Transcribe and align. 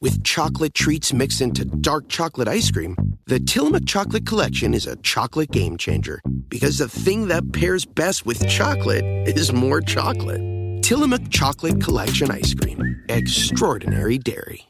with 0.00 0.22
chocolate 0.24 0.74
treats 0.74 1.12
mixed 1.12 1.40
into 1.40 1.64
dark 1.64 2.08
chocolate 2.08 2.48
ice 2.48 2.70
cream, 2.70 2.96
the 3.26 3.40
Tillamook 3.40 3.86
Chocolate 3.86 4.26
Collection 4.26 4.74
is 4.74 4.86
a 4.86 4.96
chocolate 4.96 5.50
game 5.50 5.76
changer 5.76 6.20
because 6.48 6.78
the 6.78 6.88
thing 6.88 7.28
that 7.28 7.52
pairs 7.52 7.84
best 7.84 8.26
with 8.26 8.46
chocolate 8.48 9.04
is 9.26 9.52
more 9.52 9.80
chocolate. 9.80 10.40
Tillamook 10.82 11.30
Chocolate 11.30 11.80
Collection 11.80 12.30
Ice 12.30 12.54
Cream. 12.54 13.04
Extraordinary 13.08 14.18
Dairy. 14.18 14.69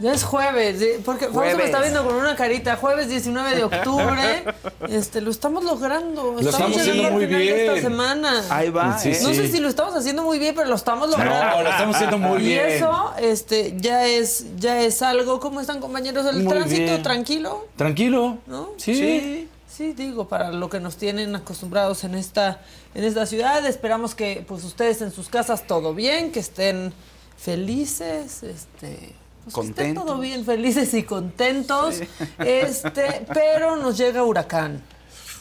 Ya 0.00 0.14
es 0.14 0.24
jueves, 0.24 0.80
¿eh? 0.80 1.00
porque 1.04 1.26
Fausto 1.26 1.58
me 1.58 1.64
está 1.64 1.82
viendo 1.82 2.02
con 2.02 2.14
una 2.14 2.34
carita. 2.34 2.76
Jueves 2.76 3.10
19 3.10 3.54
de 3.54 3.64
octubre. 3.64 4.44
este, 4.88 5.20
lo 5.20 5.30
estamos 5.30 5.62
logrando. 5.62 6.32
Lo 6.32 6.40
estamos 6.40 6.74
haciendo 6.74 7.10
muy 7.10 7.26
final 7.26 7.38
de 7.38 7.44
bien. 7.44 7.60
esta 7.60 7.80
semana. 7.82 8.44
Ahí 8.48 8.70
va. 8.70 8.98
Sí, 8.98 9.10
¿eh? 9.10 9.14
sí. 9.14 9.24
No 9.24 9.34
sé 9.34 9.48
si 9.48 9.60
lo 9.60 9.68
estamos 9.68 9.94
haciendo 9.94 10.22
muy 10.22 10.38
bien, 10.38 10.54
pero 10.54 10.68
lo 10.68 10.74
estamos 10.74 11.10
logrando. 11.10 11.56
No, 11.56 11.62
lo 11.62 11.68
estamos 11.68 11.96
haciendo 11.96 12.16
muy 12.16 12.40
y 12.40 12.46
bien. 12.46 12.68
eso 12.70 13.12
este, 13.20 13.74
ya, 13.76 14.06
es, 14.06 14.46
ya 14.56 14.80
es 14.80 15.02
algo. 15.02 15.38
¿Cómo 15.38 15.60
están, 15.60 15.80
compañeros? 15.80 16.24
¿El 16.24 16.44
Muy 16.44 16.54
tránsito 16.54 16.82
bien. 16.82 17.02
tranquilo? 17.02 17.66
Tranquilo. 17.76 18.38
¿No? 18.46 18.70
Sí. 18.78 18.94
Sí, 18.94 19.48
sí, 19.68 19.92
digo, 19.92 20.28
para 20.28 20.50
lo 20.50 20.70
que 20.70 20.80
nos 20.80 20.96
tienen 20.96 21.36
acostumbrados 21.36 22.04
en 22.04 22.14
esta, 22.14 22.62
en 22.94 23.04
esta 23.04 23.26
ciudad. 23.26 23.66
Esperamos 23.66 24.14
que 24.14 24.46
pues 24.48 24.64
ustedes 24.64 25.02
en 25.02 25.12
sus 25.12 25.28
casas 25.28 25.66
todo 25.66 25.92
bien, 25.92 26.32
que 26.32 26.40
estén 26.40 26.94
felices, 27.36 28.42
este. 28.42 29.19
Pues 29.52 29.66
Contentos. 29.66 30.04
todo 30.04 30.18
bien, 30.18 30.44
felices 30.44 30.94
y 30.94 31.02
contentos. 31.02 32.00
Este, 32.38 33.26
pero 33.32 33.76
nos 33.76 33.96
llega 33.96 34.22
huracán. 34.22 34.82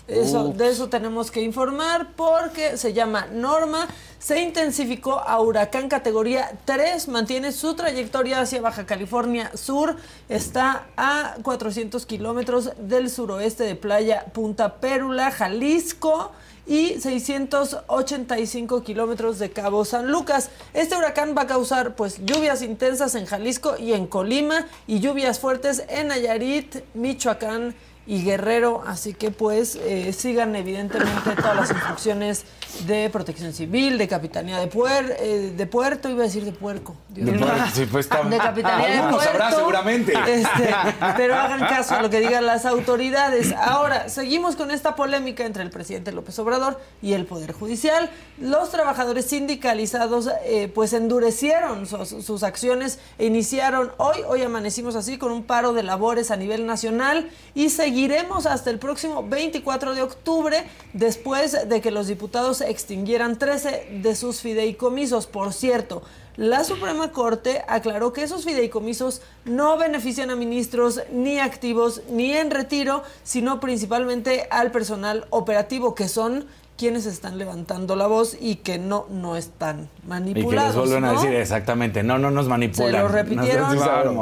Eso, 0.07 0.49
de 0.49 0.69
eso 0.69 0.89
tenemos 0.89 1.29
que 1.29 1.41
informar 1.41 2.13
porque 2.15 2.77
se 2.77 2.93
llama 2.93 3.27
Norma. 3.27 3.87
Se 4.17 4.41
intensificó 4.41 5.19
a 5.19 5.39
huracán 5.39 5.87
categoría 5.87 6.51
3, 6.65 7.07
mantiene 7.09 7.51
su 7.51 7.75
trayectoria 7.75 8.41
hacia 8.41 8.59
Baja 8.59 8.85
California 8.85 9.51
Sur, 9.55 9.97
está 10.27 10.87
a 10.97 11.35
400 11.43 12.05
kilómetros 12.07 12.71
del 12.79 13.09
suroeste 13.09 13.63
de 13.63 13.75
Playa 13.75 14.25
Punta 14.33 14.77
Pérula, 14.77 15.31
Jalisco 15.31 16.31
y 16.69 17.01
685 17.01 18.83
kilómetros 18.83 19.39
de 19.39 19.49
Cabo 19.49 19.83
San 19.83 20.11
Lucas. 20.11 20.51
Este 20.75 20.95
huracán 20.95 21.33
va 21.35 21.41
a 21.41 21.47
causar 21.47 21.95
pues 21.95 22.23
lluvias 22.23 22.61
intensas 22.61 23.15
en 23.15 23.25
Jalisco 23.25 23.75
y 23.79 23.93
en 23.93 24.05
Colima 24.05 24.67
y 24.85 24.99
lluvias 24.99 25.39
fuertes 25.39 25.83
en 25.89 26.09
Nayarit, 26.09 26.83
Michoacán 26.93 27.73
y 28.11 28.23
Guerrero, 28.23 28.81
así 28.87 29.13
que 29.13 29.29
pues 29.29 29.75
eh, 29.75 30.11
sigan 30.13 30.55
evidentemente 30.55 31.35
todas 31.35 31.55
las 31.55 31.69
instrucciones 31.69 32.43
de 32.87 33.07
Protección 33.11 33.53
Civil, 33.53 33.99
de 33.99 34.07
Capitanía 34.07 34.57
de, 34.59 34.67
Puer- 34.67 35.15
eh, 35.19 35.53
de 35.55 35.65
Puerto, 35.67 36.09
iba 36.09 36.21
a 36.21 36.25
decir 36.25 36.43
de 36.43 36.51
Puerco. 36.51 36.95
Dios 37.09 37.27
De 37.27 37.37
sí, 37.71 37.85
pues, 37.85 38.09
De 38.09 38.37
Capitanía 38.39 39.05
de 39.05 39.11
Puerto. 39.13 39.29
habrá 39.29 39.51
seguramente. 39.51 40.13
Este, 40.27 40.73
pero 41.17 41.35
hagan 41.35 41.59
caso 41.59 41.95
a 41.95 42.01
lo 42.01 42.09
que 42.09 42.19
digan 42.19 42.47
las 42.47 42.65
autoridades. 42.65 43.53
Ahora, 43.53 44.09
seguimos 44.09 44.55
con 44.55 44.71
esta 44.71 44.95
polémica 44.95 45.45
entre 45.45 45.61
el 45.61 45.69
presidente 45.69 46.11
López 46.11 46.37
Obrador 46.39 46.79
y 47.03 47.13
el 47.13 47.25
Poder 47.27 47.51
Judicial. 47.51 48.09
Los 48.39 48.71
trabajadores 48.71 49.25
sindicalizados 49.25 50.29
eh, 50.45 50.71
pues 50.73 50.93
endurecieron 50.93 51.85
sus, 51.85 52.09
sus 52.09 52.41
acciones 52.41 52.97
e 53.19 53.25
iniciaron 53.27 53.91
hoy, 53.97 54.17
hoy 54.27 54.41
amanecimos 54.41 54.95
así 54.95 55.19
con 55.19 55.31
un 55.31 55.43
paro 55.43 55.73
de 55.73 55.83
labores 55.83 56.31
a 56.31 56.37
nivel 56.37 56.65
nacional 56.65 57.29
y 57.53 57.69
seguiremos 57.99 58.45
hasta 58.45 58.69
el 58.69 58.79
próximo 58.79 59.27
24 59.27 59.93
de 59.93 60.01
octubre 60.03 60.63
después 60.93 61.67
de 61.67 61.81
que 61.81 61.91
los 61.91 62.07
diputados 62.07 62.61
extinguieran 62.61 63.37
13 63.37 63.99
de 64.01 64.15
sus 64.15 64.39
fideicomisos. 64.39 65.27
Por 65.27 65.51
cierto, 65.51 66.01
la 66.37 66.63
Suprema 66.63 67.11
Corte 67.11 67.61
aclaró 67.67 68.13
que 68.13 68.23
esos 68.23 68.45
fideicomisos 68.45 69.21
no 69.43 69.77
benefician 69.77 70.29
a 70.29 70.37
ministros 70.37 71.01
ni 71.11 71.39
activos 71.39 72.01
ni 72.09 72.31
en 72.31 72.51
retiro, 72.51 73.03
sino 73.23 73.59
principalmente 73.59 74.47
al 74.49 74.71
personal 74.71 75.27
operativo, 75.29 75.93
que 75.93 76.07
son 76.07 76.45
quienes 76.79 77.05
están 77.05 77.37
levantando 77.37 77.97
la 77.97 78.07
voz 78.07 78.37
y 78.39 78.55
que 78.55 78.79
no, 78.79 79.05
no 79.09 79.35
están 79.35 79.81
Y 79.81 80.01
que 80.01 80.07
manipulados. 80.07 80.75
les 80.77 80.85
vuelven 80.85 81.03
a 81.03 81.11
decir 81.11 81.33
exactamente, 81.33 82.03
no, 82.03 82.17
no 82.17 82.31
nos 82.31 82.47
manipulan. 82.47 82.91
Se 82.93 82.99
lo 82.99 83.07
repitieron, 83.09 83.77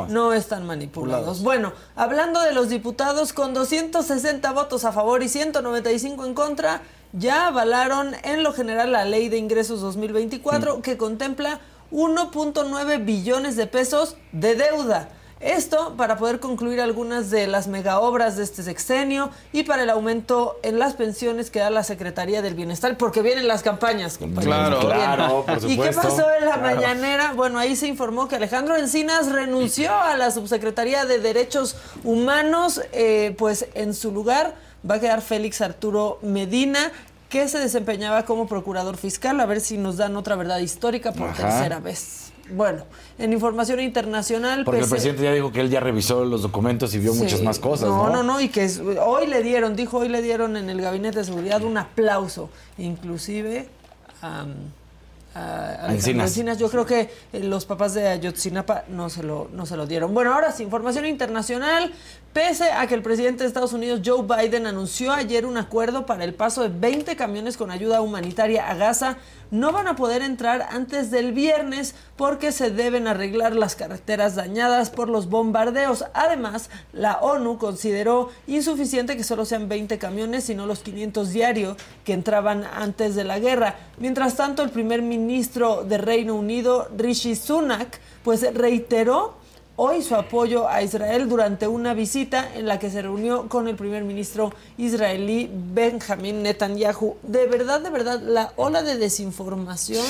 no 0.09 0.33
están 0.33 0.65
manipulados. 0.65 1.43
Bueno, 1.43 1.71
hablando 1.95 2.41
de 2.41 2.53
los 2.53 2.67
diputados, 2.69 3.31
con 3.31 3.53
260 3.53 4.51
votos 4.53 4.85
a 4.85 4.91
favor 4.91 5.21
y 5.21 5.29
195 5.29 6.25
en 6.25 6.33
contra, 6.33 6.81
ya 7.13 7.45
avalaron 7.47 8.15
en 8.23 8.41
lo 8.41 8.53
general 8.53 8.91
la 8.91 9.05
ley 9.05 9.29
de 9.29 9.37
ingresos 9.37 9.79
2024 9.81 10.81
que 10.81 10.97
contempla 10.97 11.59
1.9 11.91 13.05
billones 13.05 13.55
de 13.55 13.67
pesos 13.67 14.17
de 14.31 14.55
deuda. 14.55 15.09
Esto 15.39 15.93
para 15.97 16.17
poder 16.17 16.39
concluir 16.39 16.81
algunas 16.81 17.29
de 17.29 17.45
las 17.45 17.67
megaobras 17.67 18.37
de 18.37 18.43
este 18.43 18.63
sexenio 18.63 19.29
y 19.53 19.63
para 19.63 19.83
el 19.83 19.89
aumento 19.91 20.59
en 20.63 20.79
las 20.79 20.93
pensiones 20.95 21.51
que 21.51 21.59
da 21.59 21.69
la 21.69 21.83
Secretaría 21.83 22.41
del 22.41 22.55
Bienestar, 22.55 22.97
porque 22.97 23.21
vienen 23.21 23.47
las 23.47 23.61
campañas, 23.61 24.17
compañeros. 24.17 24.83
Claro, 24.83 25.43
claro, 25.43 25.43
por 25.45 25.57
¿Y 25.57 25.77
qué 25.77 25.91
supuesto. 25.91 26.01
pasó 26.01 26.25
en 26.39 26.45
la 26.45 26.55
Claro. 26.59 26.75
mañanera? 26.75 27.33
Bueno, 27.33 27.59
ahí 27.59 27.75
se 27.75 27.85
informó 27.87 28.27
que 28.27 28.35
Alejandro 28.37 28.75
Encinas 28.77 29.31
renunció 29.31 29.93
a 29.93 30.17
la 30.17 30.31
Subsecretaría 30.31 31.05
de 31.05 31.19
Derechos 31.19 31.75
Humanos, 32.03 32.81
eh, 32.91 33.35
pues 33.37 33.67
en 33.75 33.93
su 33.93 34.11
lugar 34.11 34.55
va 34.89 34.95
a 34.95 34.99
quedar 34.99 35.21
Félix 35.21 35.61
Arturo 35.61 36.17
Medina, 36.23 36.91
que 37.29 37.47
se 37.47 37.59
desempeñaba 37.59 38.25
como 38.25 38.47
procurador 38.47 38.97
fiscal, 38.97 39.39
a 39.39 39.45
ver 39.45 39.61
si 39.61 39.77
nos 39.77 39.97
dan 39.97 40.15
otra 40.17 40.35
verdad 40.35 40.57
histórica 40.59 41.11
por 41.11 41.29
Ajá. 41.29 41.43
tercera 41.43 41.79
vez. 41.79 42.26
Bueno, 42.51 42.83
en 43.17 43.33
información 43.33 43.79
internacional... 43.79 44.63
Porque 44.63 44.79
el 44.79 44.85
pese- 44.85 44.89
presidente 44.89 45.23
ya 45.23 45.31
dijo 45.33 45.51
que 45.51 45.61
él 45.61 45.69
ya 45.69 45.79
revisó 45.79 46.23
los 46.25 46.41
documentos 46.41 46.93
y 46.95 46.99
vio 46.99 47.13
Sí. 47.13 47.19
muchas 47.23 47.41
más 47.41 47.59
cosas, 47.59 47.89
¿no? 47.89 48.07
No, 48.07 48.13
no, 48.17 48.23
no, 48.23 48.41
y 48.41 48.49
que 48.49 48.63
es- 48.63 48.79
hoy 48.79 49.27
le 49.27 49.43
dieron, 49.43 49.75
dijo, 49.75 49.97
hoy 49.97 50.09
le 50.09 50.21
dieron 50.21 50.55
en 50.57 50.69
el 50.69 50.79
gabinete 50.81 51.19
de 51.19 51.25
seguridad 51.25 51.61
un 51.63 51.77
aplauso, 51.77 52.49
inclusive 52.77 53.67
a, 54.21 54.45
Alejandro 55.35 55.93
Encinas. 55.93 56.29
Encinas. 56.31 56.57
Yo 56.57 56.67
creo 56.69 56.85
que 56.87 57.11
eh, 57.31 57.39
los 57.43 57.65
papás 57.65 57.93
de 57.93 58.07
Ayotzinapa 58.07 58.85
no 58.87 59.07
se 59.09 59.21
lo, 59.21 59.49
no 59.53 59.67
se 59.67 59.77
lo 59.77 59.85
dieron. 59.85 60.11
Bueno, 60.13 60.33
ahora 60.33 60.51
sí, 60.51 60.63
información 60.63 61.05
internacional. 61.05 61.93
Pese 62.37 62.71
a 62.71 62.85
que 62.85 62.93
el 62.93 63.01
presidente 63.01 63.41
de 63.41 63.47
Estados 63.47 63.73
Unidos, 63.73 64.01
Joe 64.05 64.21
Biden, 64.21 64.67
anunció 64.67 65.11
ayer 65.11 65.43
un 65.43 65.57
acuerdo 65.57 66.05
para 66.05 66.23
el 66.23 66.35
paso 66.35 66.61
de 66.61 66.69
20 66.69 67.15
camiones 67.15 67.57
con 67.57 67.71
ayuda 67.71 67.99
humanitaria 67.99 68.69
a 68.69 68.75
Gaza, 68.75 69.17
no 69.49 69.71
van 69.71 69.87
a 69.87 69.95
poder 69.95 70.21
entrar 70.21 70.67
antes 70.69 71.09
del 71.09 71.31
viernes 71.31 71.95
porque 72.15 72.51
se 72.51 72.69
deben 72.69 73.07
arreglar 73.07 73.55
las 73.55 73.75
carreteras 73.75 74.35
dañadas 74.35 74.91
por 74.91 75.09
los 75.09 75.31
bombardeos. 75.31 76.05
Además, 76.13 76.69
la 76.93 77.17
ONU 77.21 77.57
consideró 77.57 78.29
insuficiente 78.45 79.17
que 79.17 79.23
solo 79.23 79.43
sean 79.43 79.67
20 79.67 79.97
camiones, 79.97 80.43
sino 80.43 80.67
los 80.67 80.81
500 80.81 81.31
diarios 81.31 81.75
que 82.05 82.13
entraban 82.13 82.65
antes 82.65 83.15
de 83.15 83.23
la 83.23 83.39
guerra. 83.39 83.77
Mientras 83.97 84.35
tanto, 84.35 84.61
el 84.61 84.69
primer 84.69 85.01
ministro 85.01 85.83
de 85.83 85.97
Reino 85.97 86.35
Unido, 86.35 86.87
Rishi 86.95 87.35
Sunak, 87.35 87.99
pues 88.23 88.45
reiteró 88.53 89.46
hoy 89.77 90.01
su 90.01 90.15
apoyo 90.15 90.67
a 90.67 90.81
Israel 90.81 91.29
durante 91.29 91.67
una 91.67 91.93
visita 91.93 92.49
en 92.55 92.65
la 92.65 92.79
que 92.79 92.89
se 92.89 93.01
reunió 93.01 93.47
con 93.47 93.67
el 93.67 93.75
primer 93.75 94.03
ministro 94.03 94.51
israelí 94.77 95.49
Benjamin 95.53 96.41
Netanyahu. 96.43 97.15
De 97.21 97.45
verdad, 97.45 97.79
de 97.79 97.91
verdad, 97.91 98.19
la 98.19 98.51
ola 98.57 98.81
de 98.81 98.97
desinformación 98.97 100.03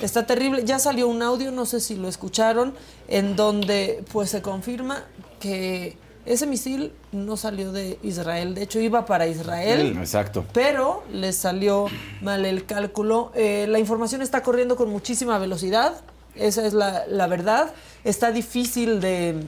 está 0.00 0.26
terrible. 0.26 0.64
Ya 0.64 0.78
salió 0.78 1.08
un 1.08 1.22
audio, 1.22 1.52
no 1.52 1.66
sé 1.66 1.80
si 1.80 1.94
lo 1.94 2.08
escucharon, 2.08 2.74
en 3.06 3.36
donde 3.36 4.02
pues 4.12 4.30
se 4.30 4.40
confirma 4.40 5.04
que 5.38 5.98
ese 6.24 6.46
misil 6.46 6.92
no 7.10 7.36
salió 7.36 7.72
de 7.72 7.98
Israel, 8.02 8.54
de 8.54 8.62
hecho 8.62 8.80
iba 8.80 9.04
para 9.04 9.26
Israel. 9.26 9.96
Exacto. 9.98 10.44
Pero 10.54 11.02
les 11.12 11.36
salió 11.36 11.86
mal 12.22 12.46
el 12.46 12.64
cálculo. 12.64 13.30
Eh, 13.34 13.66
la 13.68 13.78
información 13.78 14.22
está 14.22 14.42
corriendo 14.42 14.76
con 14.76 14.88
muchísima 14.88 15.38
velocidad, 15.38 16.00
esa 16.34 16.66
es 16.66 16.72
la, 16.72 17.04
la 17.06 17.26
verdad. 17.26 17.72
Está 18.04 18.30
difícil 18.32 19.00
de 19.00 19.44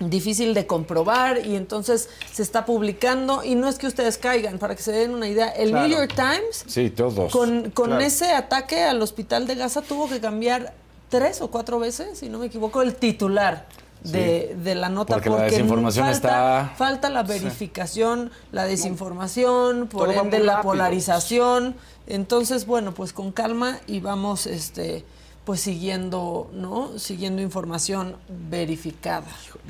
difícil 0.00 0.54
de 0.54 0.66
comprobar 0.66 1.46
y 1.46 1.54
entonces 1.54 2.08
se 2.32 2.42
está 2.42 2.66
publicando 2.66 3.44
y 3.44 3.54
no 3.54 3.68
es 3.68 3.78
que 3.78 3.86
ustedes 3.86 4.18
caigan, 4.18 4.58
para 4.58 4.74
que 4.74 4.82
se 4.82 4.90
den 4.90 5.14
una 5.14 5.28
idea, 5.28 5.48
el 5.50 5.70
Claro. 5.70 5.86
New 5.88 5.96
York 5.96 6.12
Times 6.16 6.64
Sí, 6.66 6.90
todos. 6.90 7.32
con, 7.32 7.70
con 7.70 7.86
Claro. 7.86 8.00
ese 8.04 8.32
ataque 8.32 8.82
al 8.82 9.00
hospital 9.00 9.46
de 9.46 9.54
Gaza 9.54 9.82
tuvo 9.82 10.08
que 10.08 10.20
cambiar 10.20 10.74
tres 11.10 11.40
o 11.40 11.48
cuatro 11.50 11.78
veces, 11.78 12.18
si 12.18 12.28
no 12.28 12.38
me 12.40 12.46
equivoco, 12.46 12.82
el 12.82 12.96
titular 12.96 13.66
de, 14.02 14.56
de 14.62 14.74
la 14.74 14.88
nota. 14.88 15.14
Porque 15.14 15.30
la 15.30 15.42
desinformación 15.42 16.04
falta, 16.06 16.16
está- 16.16 16.72
Falta 16.76 17.08
la 17.08 17.22
verificación, 17.22 18.32
la 18.50 18.64
desinformación, 18.64 19.86
por 19.86 20.08
Todo 20.12 20.22
ende 20.22 20.40
la 20.40 20.60
polarización. 20.60 21.76
Entonces, 22.08 22.66
bueno, 22.66 22.92
pues 22.92 23.12
con 23.12 23.30
calma 23.32 23.78
y 23.86 24.00
vamos 24.00 24.46
este 24.46 25.04
pues 25.44 25.60
siguiendo, 25.60 26.50
¿no? 26.54 26.98
Siguiendo 26.98 27.42
información 27.42 28.16
verificada. 28.50 29.26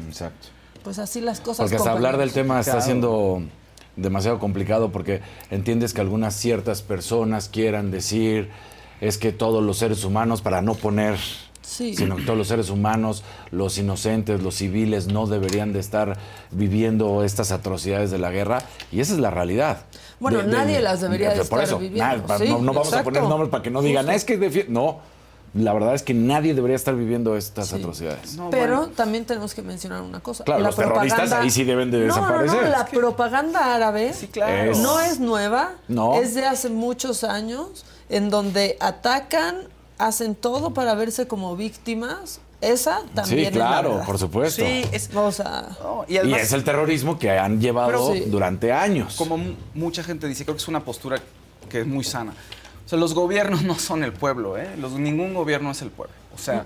Exacto. 0.06 0.48
Pues 0.82 0.98
así 0.98 1.20
las 1.20 1.40
cosas. 1.40 1.64
Porque 1.64 1.76
hasta 1.76 1.92
hablar 1.92 2.16
del 2.18 2.32
tema 2.32 2.60
está 2.60 2.80
siendo 2.80 3.42
demasiado 3.96 4.38
complicado 4.38 4.90
porque 4.92 5.20
entiendes 5.50 5.94
que 5.94 6.00
algunas 6.00 6.34
ciertas 6.34 6.82
personas 6.82 7.48
quieran 7.48 7.90
decir 7.90 8.50
es 9.00 9.18
que 9.18 9.32
todos 9.32 9.62
los 9.62 9.78
seres 9.78 10.04
humanos, 10.04 10.42
para 10.42 10.62
no 10.62 10.74
poner, 10.74 11.16
Sí. 11.62 11.96
sino 11.96 12.16
que 12.16 12.22
todos 12.24 12.36
los 12.38 12.48
seres 12.48 12.68
humanos, 12.70 13.24
los 13.50 13.78
inocentes, 13.78 14.42
los 14.42 14.54
civiles, 14.56 15.06
no 15.06 15.26
deberían 15.26 15.72
de 15.72 15.80
estar 15.80 16.18
viviendo 16.50 17.24
estas 17.24 17.50
atrocidades 17.52 18.10
de 18.10 18.18
la 18.18 18.30
guerra. 18.30 18.58
Y 18.92 19.00
esa 19.00 19.14
es 19.14 19.18
la 19.20 19.30
realidad. 19.30 19.84
Bueno, 20.20 20.42
nadie 20.42 20.80
las 20.80 21.00
debería 21.00 21.30
de 21.30 21.36
por 21.36 21.42
estar 21.60 21.62
eso, 21.64 21.78
viviendo. 21.78 22.04
nada, 22.04 22.26
pa- 22.26 22.38
Sí, 22.38 22.48
no, 22.48 22.58
no 22.58 22.72
vamos 22.74 22.92
a 22.92 23.02
poner 23.02 23.22
nombres 23.22 23.50
para 23.50 23.62
que 23.62 23.70
no 23.70 23.80
digan, 23.82 24.02
Justo. 24.04 24.12
"Ah, 24.12 24.14
es 24.14 24.24
que 24.24 24.38
defi-". 24.38 24.66
No, 24.68 25.00
la 25.54 25.72
verdad 25.72 25.94
es 25.94 26.02
que 26.02 26.14
nadie 26.14 26.52
debería 26.54 26.74
estar 26.76 26.94
viviendo 26.96 27.36
estas 27.36 27.72
atrocidades. 27.72 28.34
No, 28.36 28.50
Pero 28.50 28.78
bueno. 28.78 28.92
también 28.96 29.24
tenemos 29.24 29.54
que 29.54 29.62
mencionar 29.62 30.02
una 30.02 30.20
cosa. 30.20 30.42
Claro, 30.44 30.62
los 30.62 30.74
terroristas 30.76 31.30
ahí 31.32 31.50
sí 31.50 31.62
deben 31.64 31.90
de 31.92 31.98
No, 32.00 32.06
no, 32.08 32.14
desaparecer. 32.22 32.62
No, 32.64 32.68
la 32.70 32.80
Es 32.82 32.90
que- 32.90 32.98
propaganda 32.98 33.74
árabe 33.74 34.12
Sí, 34.12 34.26
claro. 34.26 34.72
Es- 34.72 34.78
no 34.78 35.00
es 35.00 35.20
nueva. 35.20 35.72
No. 35.88 36.14
Es 36.20 36.34
de 36.34 36.44
hace 36.44 36.70
muchos 36.70 37.22
años 37.24 37.84
en 38.08 38.30
donde 38.30 38.76
atacan, 38.80 39.68
hacen 39.98 40.34
todo 40.34 40.74
para 40.74 40.94
verse 40.94 41.26
como 41.28 41.54
víctimas. 41.56 42.40
Esa 42.60 43.02
también 43.14 43.40
Sí, 43.40 43.44
es 43.46 43.54
la 43.54 43.66
claro, 43.66 44.02
por 44.06 44.18
supuesto. 44.18 44.64
Sí, 44.64 44.84
es, 44.90 45.10
O 45.14 45.30
sea, 45.30 45.68
no, 45.82 46.04
y 46.08 46.16
es 46.34 46.52
el 46.52 46.64
terrorismo 46.64 47.18
que 47.18 47.30
han 47.30 47.60
llevado 47.60 47.88
Pero 47.88 48.12
sí. 48.14 48.30
durante 48.30 48.72
años. 48.72 49.16
como 49.16 49.36
mu- 49.36 49.54
mucha 49.74 50.02
gente 50.02 50.26
dice, 50.26 50.44
creo 50.44 50.56
que 50.56 50.62
es 50.62 50.68
una 50.68 50.80
postura 50.82 51.18
que 51.68 51.80
es 51.82 51.86
muy 51.86 52.02
sana. 52.04 52.32
O 52.84 52.88
sea, 52.88 52.98
los 52.98 53.14
gobiernos 53.14 53.62
no 53.62 53.78
son 53.78 54.04
el 54.04 54.12
pueblo, 54.12 54.58
¿eh? 54.58 54.76
Los- 54.78 54.92
ningún 54.92 55.32
gobierno 55.34 55.70
es 55.70 55.80
el 55.82 55.90
pueblo. 55.90 56.14
O 56.34 56.38
sea, 56.38 56.64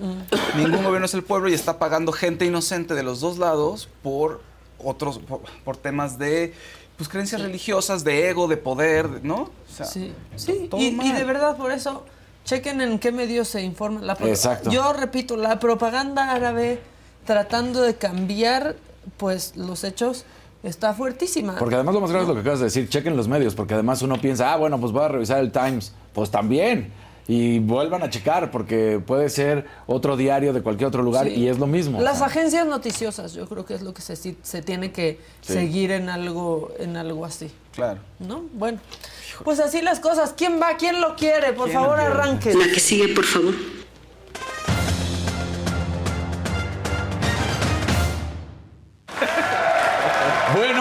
ningún 0.57 0.83
gobierno 0.83 1.05
es 1.07 1.15
el 1.15 1.23
pueblo 1.23 1.49
y 1.49 1.55
está 1.55 1.79
pagando 1.79 2.11
gente 2.13 2.45
inocente 2.47 2.95
de 2.95 3.03
los 3.03 3.21
dos 3.21 3.39
lados 3.39 3.89
por 4.03 4.41
otros, 4.79 5.19
por, 5.19 5.41
por 5.65 5.77
temas 5.77 6.19
de 6.19 6.55
pues 6.97 7.09
creencias 7.09 7.41
religiosas, 7.43 8.03
de 8.03 8.29
ego, 8.31 8.49
de 8.49 8.57
poder, 8.57 9.25
¿no? 9.25 9.43
O 9.43 9.51
sea, 9.73 9.87
sí, 9.87 10.13
sí. 10.37 10.67
todo 10.71 10.81
Y, 10.81 10.87
y 11.01 11.13
de 11.13 11.23
verdad, 11.25 11.57
por 11.57 11.71
eso, 11.71 12.05
chequen 12.45 12.81
en 12.81 12.99
qué 12.99 13.13
medios 13.13 13.47
se 13.47 13.63
informa. 13.63 14.01
La 14.01 14.15
Exacto. 14.15 14.71
Yo 14.71 14.93
repito, 14.93 15.37
la 15.37 15.61
propaganda 15.61 16.33
árabe 16.33 16.81
tratando 17.25 17.83
de 17.83 17.95
cambiar 17.97 18.75
pues 19.17 19.55
los 19.57 19.85
hechos 19.85 20.25
está 20.63 20.93
fuertísima. 20.95 21.57
Porque 21.59 21.75
además 21.77 21.95
lo 21.95 22.01
más 22.01 22.11
grave 22.11 22.25
es 22.25 22.29
lo 22.29 22.35
que 22.35 22.41
acabas 22.41 22.59
de 22.61 22.67
decir, 22.67 22.89
chequen 22.89 23.17
los 23.17 23.29
medios, 23.29 23.55
porque 23.55 23.75
además 23.75 24.03
uno 24.03 24.21
piensa, 24.21 24.53
ah, 24.53 24.57
bueno, 24.57 24.79
pues 24.81 24.93
voy 24.93 25.03
a 25.05 25.09
revisar 25.09 25.39
el 25.41 25.53
Times. 25.53 25.93
Pues 26.13 26.31
también. 26.31 26.93
Y 27.31 27.59
vuelvan 27.59 28.03
a 28.03 28.09
checar, 28.09 28.51
porque 28.51 29.03
puede 29.07 29.29
ser 29.29 29.67
otro 29.87 30.17
diario 30.17 30.55
de 30.55 30.63
cualquier 30.63 30.89
otro 30.89 31.03
lugar 31.03 31.27
Sí. 31.27 31.35
y 31.35 31.49
es 31.49 31.59
lo 31.59 31.67
mismo. 31.67 32.01
Las 32.01 32.23
agencias 32.23 32.67
noticiosas, 32.67 33.35
yo 33.35 33.47
creo 33.47 33.67
que 33.67 33.75
es 33.75 33.83
lo 33.83 33.93
que 33.93 34.01
se, 34.01 34.17
se 34.17 34.63
tiene 34.63 34.93
que 34.93 35.21
Sí. 35.43 35.53
seguir 35.53 35.91
en 35.91 36.09
algo, 36.09 36.73
en 36.79 36.97
algo 36.97 37.27
así. 37.27 37.51
claro. 37.75 38.01
¿No? 38.19 38.45
Bueno. 38.55 38.79
Pues 39.45 39.61
así 39.61 39.83
las 39.83 40.01
cosas. 40.01 40.33
¿Quién 40.37 40.59
va? 40.61 40.77
¿Quién 40.79 41.01
lo 41.03 41.15
quiere? 41.17 41.53
Por 41.53 41.67
¿Quién 41.69 41.79
favor, 41.81 42.01
arranque. 42.01 42.53
La 42.55 42.65
que 42.65 42.81
sigue, 42.81 43.15
por 43.15 43.25
favor. 43.25 43.55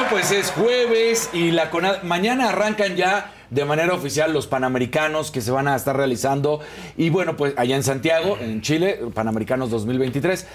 Pues 0.10 0.32
es 0.32 0.52
jueves 0.52 1.30
y 1.34 1.52
la 1.52 1.72
CONAD- 1.72 2.04
mañana 2.04 2.50
arrancan 2.50 2.96
ya 2.96 3.34
de 3.50 3.66
manera 3.66 3.94
oficial 3.94 4.34
los 4.34 4.48
Panamericanos 4.48 5.32
que 5.32 5.42
se 5.42 5.52
van 5.52 5.68
a 5.68 5.76
estar 5.76 5.96
realizando 5.96 6.60
y 6.98 7.10
bueno, 7.10 7.38
pues 7.38 7.54
allá 7.58 7.76
en 7.76 7.84
Santiago, 7.84 8.38
en 8.40 8.62
Chile, 8.62 9.00
Panamericanos 9.14 9.70
2023. 9.70 10.46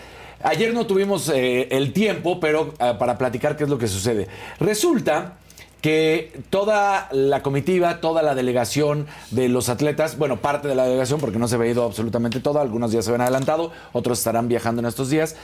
Ayer 0.44 0.74
no 0.74 0.86
tuvimos 0.86 1.28
eh, 1.28 1.68
el 1.70 1.92
tiempo, 1.92 2.40
pero 2.40 2.74
ah, 2.78 2.98
para 2.98 3.16
platicar 3.18 3.56
qué 3.56 3.64
es 3.64 3.70
lo 3.70 3.78
que 3.78 3.86
sucede. 3.88 4.26
Resulta 4.58 5.34
que 5.80 6.32
toda 6.50 7.08
la 7.12 7.42
comitiva, 7.42 8.00
toda 8.00 8.22
la 8.22 8.34
delegación 8.34 9.06
de 9.30 9.48
los 9.48 9.68
atletas, 9.68 10.16
bueno, 10.18 10.40
parte 10.40 10.68
de 10.68 10.74
la 10.74 10.84
delegación, 10.84 11.20
porque 11.20 11.38
no 11.38 11.48
se 11.48 11.56
había 11.56 11.70
ido 11.72 11.84
absolutamente 11.84 12.40
toda, 12.40 12.60
algunos 12.60 12.92
días 12.92 13.04
se 13.04 13.10
ven 13.12 13.20
adelantado, 13.20 13.72
otros 13.92 14.18
estarán 14.18 14.48
viajando 14.48 14.80
en 14.80 14.86
estos 14.86 15.10
días, 15.10 15.34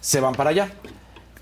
se 0.00 0.20
van 0.20 0.34
para 0.34 0.50
allá. 0.50 0.70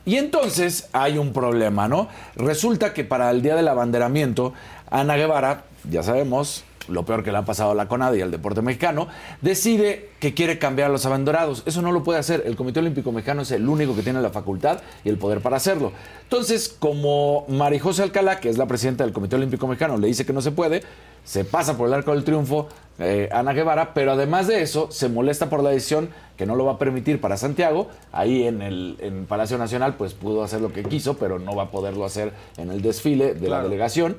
Y 0.07 0.17
entonces 0.17 0.89
hay 0.93 1.19
un 1.19 1.33
problema, 1.33 1.89
¿no? 1.89 2.09
Resulta 2.37 2.93
que 2.93 3.05
para 3.05 3.31
el 3.31 3.43
día 3.43 3.57
del 3.57 3.69
abanderamiento, 3.69 4.53
Ana 4.91 5.17
Guevara, 5.17 5.65
ya 5.91 6.03
sabemos, 6.03 6.65
lo 6.89 7.05
peor 7.05 7.23
que 7.23 7.33
le 7.33 7.39
ha 7.39 7.45
pasado 7.45 7.73
a 7.73 7.75
la 7.75 7.89
CONADE 7.89 8.19
y 8.19 8.23
al 8.23 8.31
deporte 8.31 8.63
mexicano, 8.63 9.09
decide 9.41 10.11
que 10.21 10.35
quiere 10.35 10.59
cambiar 10.59 10.91
a 10.91 10.93
los 10.93 11.07
abanderados. 11.07 11.63
Eso 11.67 11.83
no 11.83 11.93
lo 11.93 12.03
puede 12.03 12.19
hacer. 12.19 12.43
El 12.47 12.57
Comité 12.57 12.81
Olímpico 12.81 13.13
Mexicano 13.13 13.43
es 13.43 13.51
el 13.51 13.69
único 13.69 13.95
que 13.95 14.03
tiene 14.03 14.21
la 14.21 14.31
facultad 14.31 14.81
y 15.05 15.09
el 15.09 15.19
poder 15.19 15.41
para 15.41 15.57
hacerlo. 15.57 15.93
Entonces, 16.23 16.75
como 16.79 17.45
Marijose 17.49 18.03
Alcalá, 18.03 18.41
que 18.41 18.49
es 18.49 18.59
la 18.59 18.67
presidenta 18.67 19.05
del 19.05 19.13
Comité 19.13 19.37
Olímpico 19.37 19.67
Mexicano, 19.67 19.97
le 19.99 20.07
dice 20.07 20.25
que 20.25 20.33
no 20.33 20.41
se 20.41 20.53
puede, 20.53 20.83
se 21.25 21.45
pasa 21.45 21.77
por 21.77 21.89
el 21.89 21.95
arco 21.95 22.13
del 22.13 22.25
triunfo 22.25 22.69
eh, 22.99 23.29
Ana 23.33 23.53
Guevara, 23.53 23.95
pero 23.95 24.13
además 24.13 24.47
de 24.47 24.63
eso, 24.63 24.91
se 24.91 25.09
molesta 25.09 25.49
por 25.51 25.63
la 25.63 25.71
decisión 25.71 26.11
que 26.37 26.47
no 26.47 26.55
lo 26.55 26.65
va 26.65 26.73
a 26.73 26.79
permitir 26.79 27.21
para 27.21 27.37
Santiago. 27.37 27.89
Ahí 28.13 28.45
en 28.45 28.63
el 28.63 28.97
en 29.01 29.27
Palacio 29.27 29.59
Nacional, 29.59 29.95
pues 29.97 30.15
pudo 30.15 30.45
hacer 30.45 30.61
lo 30.61 30.73
que 30.73 30.83
quiso, 30.85 31.17
pero 31.17 31.39
no 31.39 31.57
va 31.57 31.65
a 31.65 31.71
poderlo 31.71 32.05
hacer 32.05 32.33
en 32.57 32.71
el 32.71 32.83
desfile 32.83 33.35
de 33.35 33.49
la 33.49 33.63
delegación. 33.63 34.17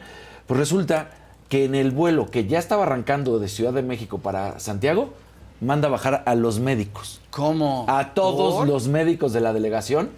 Pues 0.48 0.60
resulta 0.60 1.12
que 1.50 1.66
en 1.66 1.76
el 1.76 1.92
vuelo 1.92 2.28
que 2.32 2.46
ya 2.48 2.60
estaba 2.60 2.84
arrancando 2.84 3.40
de 3.40 3.48
Ciudad 3.48 3.74
de 3.74 3.82
México 3.84 4.18
para 4.20 4.60
Santiago, 4.60 5.14
manda 5.62 5.88
bajar 5.90 6.24
a 6.26 6.36
los 6.36 6.60
médicos, 6.60 7.22
¿Cómo? 7.30 7.86
a 7.88 8.14
todos 8.14 8.56
¿Por? 8.56 8.68
los 8.68 8.88
médicos 8.88 9.32
de 9.34 9.42
la 9.42 9.54
delegación, 9.54 10.10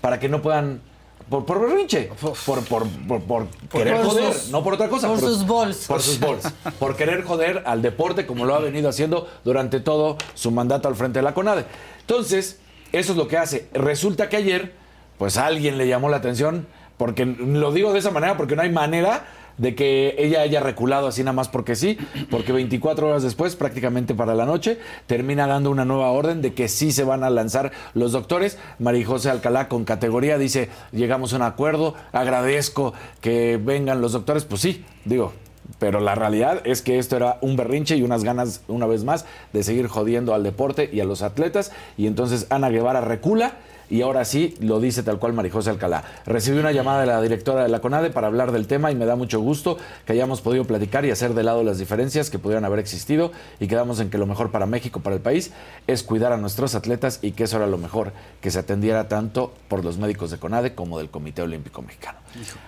para 0.00 0.18
que 0.20 0.28
no 0.28 0.42
puedan. 0.42 0.80
Por, 1.28 1.44
por 1.44 1.60
berrinche, 1.60 2.10
por, 2.46 2.64
por, 2.64 2.88
por, 2.88 3.20
por 3.22 3.46
querer 3.70 4.02
joder, 4.02 4.32
sus- 4.32 4.50
no 4.50 4.64
por 4.64 4.72
otra 4.74 4.88
cosa. 4.88 5.08
por 5.08 5.20
sus 5.20 5.46
bols. 5.46 5.86
Por 5.86 6.00
sus 6.00 6.18
bols. 6.18 6.42
Por 6.78 6.96
querer 6.96 7.22
joder 7.22 7.64
al 7.66 7.82
deporte 7.82 8.24
como 8.26 8.46
lo 8.46 8.54
ha 8.54 8.60
venido 8.60 8.88
haciendo 8.88 9.28
durante 9.44 9.80
todo 9.80 10.16
su 10.32 10.50
mandato 10.50 10.88
al 10.88 10.94
frente 10.96 11.18
de 11.18 11.24
la 11.24 11.34
CONADE. 11.34 11.66
Entonces, 12.00 12.58
eso 12.92 13.12
es 13.12 13.18
lo 13.18 13.28
que 13.28 13.36
hace. 13.36 13.68
Resulta 13.74 14.30
que 14.30 14.36
ayer, 14.38 14.72
pues 15.18 15.36
a 15.36 15.44
alguien 15.44 15.76
le 15.76 15.86
llamó 15.86 16.08
la 16.08 16.16
atención, 16.16 16.66
porque 16.96 17.26
lo 17.26 17.72
digo 17.72 17.92
de 17.92 17.98
esa 17.98 18.10
manera, 18.10 18.38
porque 18.38 18.56
no 18.56 18.62
hay 18.62 18.70
manera 18.72 19.26
de 19.58 19.74
que 19.74 20.14
ella 20.18 20.40
haya 20.40 20.60
reculado 20.60 21.06
así 21.06 21.22
nada 21.22 21.34
más 21.34 21.48
porque 21.48 21.76
sí, 21.76 21.98
porque 22.30 22.52
24 22.52 23.08
horas 23.08 23.22
después, 23.22 23.56
prácticamente 23.56 24.14
para 24.14 24.34
la 24.34 24.46
noche, 24.46 24.78
termina 25.06 25.46
dando 25.46 25.70
una 25.70 25.84
nueva 25.84 26.10
orden 26.10 26.40
de 26.40 26.54
que 26.54 26.68
sí 26.68 26.92
se 26.92 27.04
van 27.04 27.24
a 27.24 27.30
lanzar 27.30 27.72
los 27.94 28.12
doctores. 28.12 28.58
María 28.78 29.06
José 29.06 29.30
Alcalá 29.30 29.68
con 29.68 29.84
categoría 29.84 30.38
dice, 30.38 30.68
llegamos 30.92 31.32
a 31.32 31.36
un 31.36 31.42
acuerdo, 31.42 31.94
agradezco 32.12 32.94
que 33.20 33.60
vengan 33.62 34.00
los 34.00 34.12
doctores, 34.12 34.44
pues 34.44 34.62
sí, 34.62 34.84
digo, 35.04 35.32
pero 35.78 36.00
la 36.00 36.14
realidad 36.14 36.62
es 36.64 36.82
que 36.82 36.98
esto 36.98 37.16
era 37.16 37.38
un 37.40 37.56
berrinche 37.56 37.96
y 37.96 38.02
unas 38.02 38.24
ganas, 38.24 38.62
una 38.68 38.86
vez 38.86 39.04
más, 39.04 39.26
de 39.52 39.62
seguir 39.62 39.86
jodiendo 39.86 40.34
al 40.34 40.42
deporte 40.42 40.88
y 40.92 41.00
a 41.00 41.04
los 41.04 41.22
atletas. 41.22 41.72
Y 41.96 42.06
entonces 42.06 42.46
Ana 42.50 42.70
Guevara 42.70 43.00
recula 43.00 43.56
y 43.90 44.02
ahora 44.02 44.24
sí 44.24 44.54
lo 44.60 44.80
dice 44.80 45.02
tal 45.02 45.18
cual 45.18 45.32
Marijose 45.32 45.70
Alcalá. 45.70 46.04
Recibí 46.26 46.58
una 46.58 46.72
llamada 46.72 47.00
de 47.00 47.06
la 47.06 47.20
directora 47.20 47.62
de 47.62 47.68
la 47.68 47.80
CONADE 47.80 48.10
para 48.10 48.26
hablar 48.26 48.52
del 48.52 48.66
tema 48.66 48.90
y 48.90 48.94
me 48.94 49.06
da 49.06 49.16
mucho 49.16 49.40
gusto 49.40 49.78
que 50.06 50.12
hayamos 50.12 50.40
podido 50.40 50.64
platicar 50.64 51.04
y 51.04 51.10
hacer 51.10 51.34
de 51.34 51.42
lado 51.42 51.62
las 51.62 51.78
diferencias 51.78 52.30
que 52.30 52.38
pudieran 52.38 52.64
haber 52.64 52.78
existido 52.78 53.32
y 53.60 53.66
quedamos 53.66 54.00
en 54.00 54.10
que 54.10 54.18
lo 54.18 54.26
mejor 54.26 54.50
para 54.50 54.66
México, 54.66 55.00
para 55.00 55.16
el 55.16 55.22
país, 55.22 55.52
es 55.86 56.02
cuidar 56.02 56.32
a 56.32 56.36
nuestros 56.36 56.74
atletas 56.74 57.18
y 57.22 57.32
que 57.32 57.44
eso 57.44 57.56
era 57.56 57.66
lo 57.66 57.78
mejor, 57.78 58.12
que 58.40 58.50
se 58.50 58.58
atendiera 58.58 59.08
tanto 59.08 59.52
por 59.68 59.84
los 59.84 59.98
médicos 59.98 60.30
de 60.30 60.38
CONADE 60.38 60.74
como 60.74 60.98
del 60.98 61.10
Comité 61.10 61.42
Olímpico 61.42 61.82
Mexicano. 61.82 62.18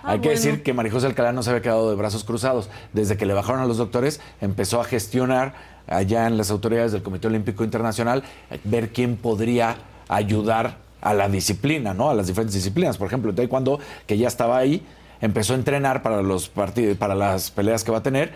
Ah, 0.03 0.11
Hay 0.11 0.19
que 0.19 0.29
bueno. 0.29 0.41
decir 0.41 0.63
que 0.63 0.73
Marijose 0.73 1.07
Alcalá 1.07 1.31
no 1.31 1.43
se 1.43 1.51
había 1.51 1.61
quedado 1.61 1.89
de 1.89 1.95
brazos 1.95 2.23
cruzados. 2.23 2.69
Desde 2.93 3.17
que 3.17 3.25
le 3.25 3.33
bajaron 3.33 3.61
a 3.61 3.65
los 3.65 3.77
doctores, 3.77 4.19
empezó 4.41 4.81
a 4.81 4.83
gestionar 4.83 5.53
allá 5.87 6.27
en 6.27 6.37
las 6.37 6.51
autoridades 6.51 6.91
del 6.91 7.03
Comité 7.03 7.27
Olímpico 7.27 7.63
Internacional, 7.63 8.23
ver 8.63 8.91
quién 8.91 9.17
podría 9.17 9.77
ayudar 10.07 10.77
a 11.01 11.13
la 11.13 11.27
disciplina, 11.29 11.93
¿no? 11.93 12.09
A 12.09 12.13
las 12.13 12.27
diferentes 12.27 12.55
disciplinas. 12.55 12.97
Por 12.97 13.07
ejemplo, 13.07 13.33
taekwondo, 13.33 13.79
que 14.07 14.17
ya 14.17 14.27
estaba 14.27 14.57
ahí, 14.57 14.83
empezó 15.19 15.53
a 15.53 15.55
entrenar 15.57 16.01
para 16.01 16.21
los 16.21 16.49
partidos, 16.49 16.97
para 16.97 17.15
las 17.15 17.51
peleas 17.51 17.83
que 17.83 17.91
va 17.91 17.99
a 17.99 18.03
tener, 18.03 18.31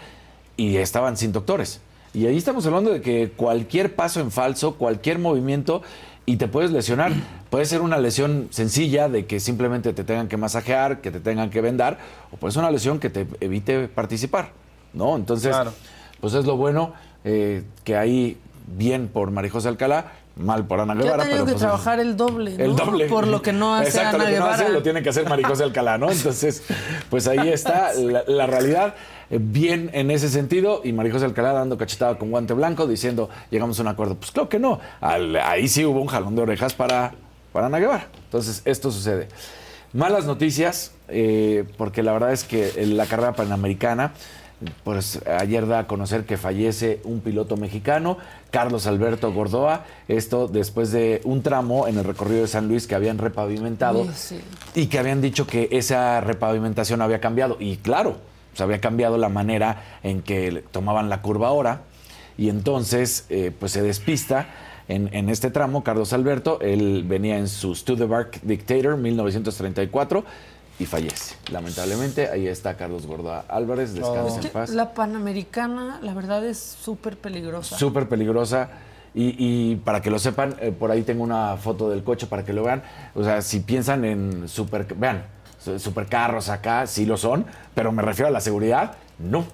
y 0.57 0.77
estaban 0.77 1.17
sin 1.17 1.31
doctores. 1.31 1.81
Y 2.13 2.27
ahí 2.27 2.37
estamos 2.37 2.65
hablando 2.65 2.91
de 2.91 3.01
que 3.01 3.31
cualquier 3.35 3.95
paso 3.95 4.19
en 4.21 4.31
falso, 4.31 4.75
cualquier 4.75 5.19
movimiento, 5.19 5.81
y 6.25 6.37
te 6.37 6.47
puedes 6.47 6.71
lesionar. 6.71 7.11
Puede 7.49 7.65
ser 7.65 7.81
una 7.81 7.97
lesión 7.99 8.47
sencilla 8.51 9.07
de 9.09 9.25
que 9.25 9.39
simplemente 9.39 9.93
te 9.93 10.03
tengan 10.03 10.27
que 10.27 10.37
masajear, 10.37 11.01
que 11.01 11.11
te 11.11 11.19
tengan 11.19 11.49
que 11.49 11.61
vendar, 11.61 11.99
o 12.31 12.37
puede 12.37 12.51
ser 12.51 12.61
una 12.63 12.71
lesión 12.71 12.99
que 12.99 13.09
te 13.09 13.27
evite 13.39 13.87
participar, 13.87 14.51
¿no? 14.93 15.15
Entonces, 15.15 15.51
Claro. 15.51 15.71
pues 16.19 16.33
es 16.33 16.45
lo 16.45 16.57
bueno 16.57 16.93
eh, 17.23 17.63
que 17.85 17.95
ahí 17.95 18.37
bien 18.75 19.07
por 19.07 19.31
Marijose 19.31 19.69
Alcalá, 19.69 20.11
mal 20.35 20.65
por 20.67 20.79
Ana 20.81 20.93
Ya 20.95 21.01
Guevara. 21.01 21.23
tenido 21.23 21.37
pero 21.37 21.45
que 21.45 21.51
pues, 21.53 21.61
trabajar 21.61 21.99
el 21.99 22.17
doble, 22.17 22.57
¿no? 22.57 22.63
el 22.65 22.75
doble. 22.75 23.05
Por 23.07 23.27
lo 23.27 23.41
que 23.41 23.53
no 23.53 23.73
hace 23.75 23.89
Exacto, 23.89 24.15
Ana 24.17 24.25
lo 24.25 24.29
que 24.31 24.39
no 24.39 24.45
hace 24.47 24.69
lo 24.69 24.83
tiene 24.83 25.01
que 25.03 25.09
hacer 25.09 25.27
Marijose 25.29 25.63
Alcalá, 25.63 25.97
¿no? 25.97 26.11
Entonces, 26.11 26.63
pues 27.09 27.27
ahí 27.27 27.49
está 27.49 27.93
la, 27.97 28.23
la 28.27 28.45
realidad. 28.47 28.95
eh, 29.29 29.39
Bien 29.41 29.89
en 29.93 30.11
ese 30.11 30.27
sentido, 30.29 30.81
y 30.83 30.91
Marijose 30.93 31.25
Alcalá 31.25 31.53
dando 31.53 31.77
cachetada 31.77 32.17
con 32.17 32.31
guante 32.31 32.53
blanco, 32.53 32.85
diciendo, 32.87 33.29
llegamos 33.49 33.79
a 33.79 33.83
un 33.83 33.87
acuerdo. 33.87 34.15
Pues 34.15 34.31
claro 34.31 34.49
que 34.49 34.59
no. 34.59 34.79
Al- 35.01 35.37
ahí 35.37 35.67
sí 35.67 35.85
hubo 35.85 36.01
un 36.01 36.07
jalón 36.07 36.35
de 36.35 36.41
orejas 36.41 36.73
para, 36.73 37.13
para 37.53 37.67
Ana 37.67 37.79
Guevara. 37.79 38.07
Entonces, 38.25 38.61
esto 38.65 38.91
sucede. 38.91 39.29
Malas 39.93 40.25
noticias, 40.25 40.91
eh, 41.07 41.63
porque 41.77 42.03
la 42.03 42.11
verdad 42.11 42.33
es 42.33 42.43
que 42.43 42.73
en 42.75 42.97
la 42.97 43.05
carrera 43.05 43.31
panamericana, 43.33 44.11
pues 44.83 45.21
ayer 45.27 45.67
da 45.67 45.79
a 45.79 45.87
conocer 45.87 46.25
que 46.25 46.37
fallece 46.37 47.01
un 47.03 47.19
piloto 47.19 47.57
mexicano, 47.57 48.17
Carlos 48.51 48.87
Alberto 48.87 49.31
Gordoa, 49.33 49.85
esto 50.07 50.47
después 50.47 50.91
de 50.91 51.21
un 51.23 51.41
tramo 51.41 51.87
en 51.87 51.97
el 51.97 52.03
recorrido 52.03 52.41
de 52.41 52.47
San 52.47 52.67
Luis 52.67 52.87
que 52.87 52.95
habían 52.95 53.17
repavimentado 53.17 54.07
sí. 54.13 54.39
y 54.73 54.87
que 54.87 54.99
habían 54.99 55.21
dicho 55.21 55.45
que 55.45 55.67
esa 55.71 56.21
repavimentación 56.21 57.01
había 57.01 57.19
cambiado. 57.19 57.57
Y 57.59 57.77
claro, 57.77 58.17
pues 58.51 58.61
había 58.61 58.79
cambiado 58.79 59.17
la 59.17 59.29
manera 59.29 59.99
en 60.03 60.21
que 60.21 60.63
tomaban 60.71 61.09
la 61.09 61.21
curva 61.21 61.49
ahora. 61.49 61.81
Y 62.37 62.49
entonces, 62.49 63.25
eh, 63.29 63.51
pues 63.57 63.73
se 63.73 63.81
despista 63.81 64.47
en, 64.87 65.09
en 65.13 65.29
este 65.29 65.51
tramo, 65.51 65.83
Carlos 65.83 66.13
Alberto. 66.13 66.59
Él 66.61 67.03
venía 67.05 67.37
en 67.37 67.47
su 67.47 67.75
Studebaker 67.75 68.41
Dictator 68.43 68.97
1934 68.97 70.23
y 70.79 70.85
fallece. 70.85 71.35
Lamentablemente, 71.51 72.29
ahí 72.29 72.47
está 72.47 72.75
Carlos 72.75 73.05
Gordoa 73.05 73.45
Álvarez, 73.47 73.93
descansa 73.93 74.39
Es 74.39 74.45
en 74.45 74.51
paz. 74.51 74.69
la 74.71 74.93
Panamericana, 74.93 75.99
la 76.01 76.13
verdad, 76.13 76.45
es 76.45 76.57
súper 76.59 77.17
peligrosa. 77.17 77.77
Súper 77.77 78.07
peligrosa. 78.09 78.69
Y, 79.13 79.35
y 79.37 79.75
para 79.77 80.01
que 80.01 80.09
lo 80.11 80.19
sepan, 80.19 80.55
eh, 80.59 80.73
por 80.77 80.91
ahí 80.91 81.03
tengo 81.03 81.23
una 81.23 81.55
foto 81.55 81.89
del 81.89 82.03
coche 82.03 82.27
para 82.27 82.43
que 82.43 82.51
lo 82.51 82.63
vean. 82.63 82.83
O 83.13 83.23
sea, 83.23 83.41
si 83.41 83.61
piensan 83.61 84.03
en 84.03 84.49
super, 84.49 84.85
vean, 84.95 85.25
su- 85.63 85.79
supercarros 85.79 86.49
acá, 86.49 86.85
sí 86.87 87.05
lo 87.05 87.15
son, 87.15 87.45
pero 87.73 87.93
me 87.93 88.01
refiero 88.01 88.27
a 88.27 88.31
la 88.31 88.41
seguridad, 88.41 88.95
no. 89.19 89.45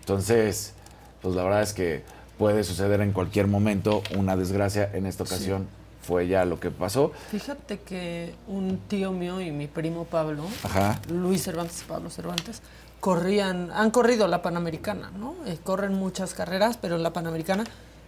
Entonces, 0.00 0.72
pues 1.20 1.34
la 1.34 1.42
verdad 1.42 1.62
es 1.62 1.72
que 1.72 2.04
puede 2.38 2.62
suceder 2.62 3.00
en 3.00 3.10
cualquier 3.12 3.48
momento 3.48 4.02
una 4.16 4.36
desgracia. 4.36 4.88
En 4.94 5.04
esta 5.06 5.24
ocasión 5.24 5.66
fue 6.08 6.26
ya 6.26 6.46
lo 6.46 6.58
que 6.58 6.70
pasó. 6.70 7.12
Fíjate 7.30 7.80
que 7.80 8.34
un 8.46 8.78
tío 8.88 9.12
mío 9.12 9.42
y 9.42 9.52
mi 9.52 9.66
primo 9.66 10.04
Pablo, 10.04 10.44
Ajá. 10.62 10.98
Luis 11.10 11.42
Cervantes 11.42 11.82
y 11.82 11.84
Pablo 11.84 12.08
Cervantes, 12.08 12.62
corrían, 12.98 13.70
han 13.72 13.90
corrido 13.90 14.26
la 14.26 14.40
Panamericana, 14.40 15.10
¿no? 15.10 15.34
Eh, 15.44 15.58
corren 15.62 15.92
muchas 15.92 16.32
carreras, 16.32 16.78
pero 16.78 16.96
la 16.96 17.12
Panamericana, 17.12 17.64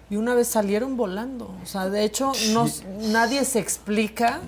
y 0.09 0.17
una 0.17 0.35
vez 0.35 0.49
salieron 0.49 0.97
volando. 0.97 1.55
O 1.63 1.67
sea, 1.67 1.91
de 1.91 2.03
hecho, 2.05 2.33
no, 2.55 2.67
nadie 3.13 3.45
se 3.45 3.59
explica 3.59 4.41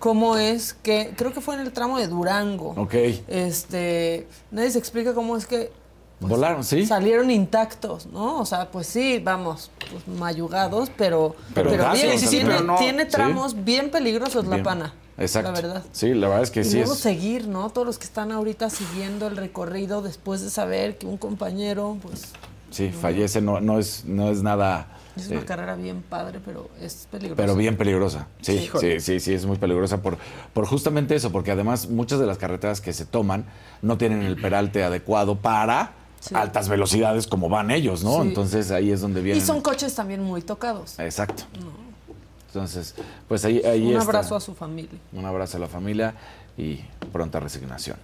cómo 0.00 0.36
es 0.36 0.74
que, 0.74 1.14
creo 1.16 1.32
que 1.32 1.40
fue 1.40 1.54
en 1.54 1.60
el 1.60 1.72
tramo 1.72 1.98
de 1.98 2.08
Durango. 2.08 2.74
Ok. 2.76 2.94
Este, 3.28 4.26
nadie 4.50 4.72
se 4.72 4.80
explica 4.80 5.14
cómo 5.14 5.36
es 5.36 5.46
que 5.46 5.70
Volaron, 6.20 6.64
¿sí? 6.64 6.84
salieron 6.84 7.30
intactos, 7.30 8.06
¿no? 8.06 8.40
O 8.40 8.44
sea, 8.46 8.70
pues 8.70 8.86
sí, 8.88 9.20
vamos, 9.22 9.70
pues 9.90 10.08
mayugados, 10.18 10.90
pero, 10.96 11.36
Pero 11.54 11.70
pero, 11.70 11.82
intactos, 11.84 12.02
bien, 12.02 12.18
sí, 12.18 12.24
sí, 12.26 12.30
tiene, 12.30 12.50
pero 12.50 12.64
no- 12.64 12.76
tiene 12.76 13.04
sí. 13.04 13.10
tramos 13.10 13.64
bien 13.64 13.90
peligrosos 13.90 14.46
la 14.46 14.62
pana. 14.62 14.94
Exacto. 15.16 15.52
La 15.52 15.60
verdad. 15.60 15.84
Sí, 15.92 16.14
la 16.14 16.28
verdad 16.28 16.42
es 16.44 16.50
que 16.50 16.60
y 16.60 16.64
sí 16.64 16.76
luego 16.78 16.92
es. 16.94 16.98
seguir, 16.98 17.46
¿no? 17.48 17.70
Todos 17.70 17.86
los 17.86 17.98
que 17.98 18.04
están 18.04 18.30
ahorita 18.32 18.68
siguiendo 18.70 19.26
el 19.28 19.36
recorrido 19.36 20.02
después 20.02 20.40
de 20.42 20.50
saber 20.50 20.96
que 20.98 21.06
un 21.06 21.18
compañero, 21.18 21.96
pues, 22.02 22.22
Sí, 22.70 22.90
fallece, 22.90 23.40
no, 23.40 23.60
no, 23.60 23.78
es, 23.78 24.04
no 24.04 24.30
es 24.30 24.42
nada. 24.42 24.88
es 25.16 25.30
eh, 25.30 25.36
una 25.36 25.46
carrera 25.46 25.74
bien 25.74 26.02
padre, 26.02 26.38
pero 26.44 26.68
es 26.82 27.08
peligrosa. 27.10 27.36
Pero 27.42 27.54
bien 27.56 27.76
peligrosa. 27.76 28.26
Sí, 28.42 28.58
Sí. 28.58 28.70
sí, 28.80 29.00
sí, 29.00 29.20
sí, 29.20 29.32
es 29.34 29.46
muy 29.46 29.56
peligrosa 29.56 30.02
por, 30.02 30.18
por 30.52 30.66
justamente 30.66 31.14
eso, 31.14 31.32
porque 31.32 31.50
además 31.52 31.88
muchas 31.88 32.18
de 32.20 32.26
las 32.26 32.38
carreteras 32.38 32.80
que 32.80 32.92
se 32.92 33.06
toman 33.06 33.46
no 33.82 33.96
tienen 33.98 34.22
el 34.22 34.36
peralte 34.40 34.84
adecuado 34.84 35.36
para 35.38 35.92
Sí. 36.20 36.34
altas 36.34 36.68
velocidades 36.68 37.26
como 37.26 37.48
van 37.48 37.70
ellos, 37.70 38.02
¿no? 38.02 38.22
Sí. 38.22 38.28
Entonces 38.28 38.70
ahí 38.70 38.90
es 38.90 39.00
donde 39.00 39.20
Y 39.20 39.24
vienen. 39.24 39.46
son 39.46 39.60
coches 39.60 39.94
también 39.94 40.22
muy 40.22 40.42
tocados. 40.42 40.98
Exacto. 40.98 41.44
Entonces, 42.48 42.94
pues 43.28 43.44
ahí, 43.44 43.60
ahí 43.64 43.82
Un 43.86 43.92
está. 43.92 44.02
abrazo 44.04 44.34
a 44.36 44.40
su 44.40 44.54
familia. 44.54 44.98
Un 45.12 45.24
abrazo 45.26 45.58
a 45.58 45.60
la 45.60 45.68
familia 45.68 46.14
y 46.56 46.80
pronta 47.12 47.38
resignación. 47.40 47.96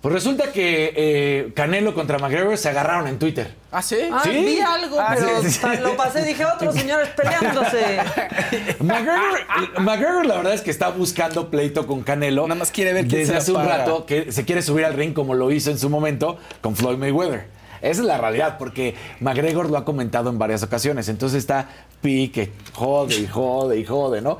Pues 0.00 0.14
resulta 0.14 0.50
que 0.50 0.94
eh, 0.96 1.52
Canelo 1.54 1.92
contra 1.94 2.18
McGregor 2.18 2.56
se 2.56 2.70
agarraron 2.70 3.06
en 3.06 3.18
Twitter. 3.18 3.54
¿Ah, 3.70 3.82
sí? 3.82 3.96
Ah, 4.10 4.22
¿Sí? 4.24 4.30
vi 4.30 4.58
algo, 4.58 4.98
Ah, 4.98 5.12
pero 5.14 5.42
sí, 5.42 5.50
sí. 5.50 5.60
ta- 5.60 5.74
lo 5.74 5.94
pasé, 5.94 6.24
dije, 6.24 6.42
otros 6.46 6.74
señores 6.74 7.10
peleándose. 7.10 7.98
McGregor, 8.80 9.40
McGregor, 9.80 10.26
la 10.26 10.36
verdad 10.36 10.54
es 10.54 10.62
que 10.62 10.70
está 10.70 10.88
buscando 10.88 11.50
pleito 11.50 11.86
con 11.86 12.00
Canelo. 12.02 12.42
Nada 12.46 12.58
más 12.58 12.70
quiere 12.70 12.92
ver 12.94 13.06
quién 13.08 13.20
desde 13.20 13.32
se 13.34 13.38
hace 13.38 13.52
un 13.52 13.64
rato 13.66 14.06
que 14.06 14.32
se 14.32 14.44
quiere 14.46 14.62
subir 14.62 14.86
al 14.86 14.94
ring 14.94 15.12
como 15.12 15.34
lo 15.34 15.50
hizo 15.50 15.70
en 15.70 15.78
su 15.78 15.90
momento 15.90 16.38
con 16.62 16.76
Floyd 16.76 16.96
Mayweather. 16.96 17.48
Esa 17.82 18.00
es 18.02 18.06
la 18.06 18.18
realidad, 18.18 18.56
porque 18.58 18.94
McGregor 19.20 19.70
lo 19.70 19.78
ha 19.78 19.84
comentado 19.84 20.28
en 20.30 20.38
varias 20.38 20.62
ocasiones. 20.62 21.08
Entonces 21.08 21.38
está 21.38 21.66
pique, 22.00 22.52
jode 22.74 23.16
y 23.16 23.26
jode 23.26 23.78
y 23.78 23.84
jode, 23.86 24.20
¿no? 24.22 24.38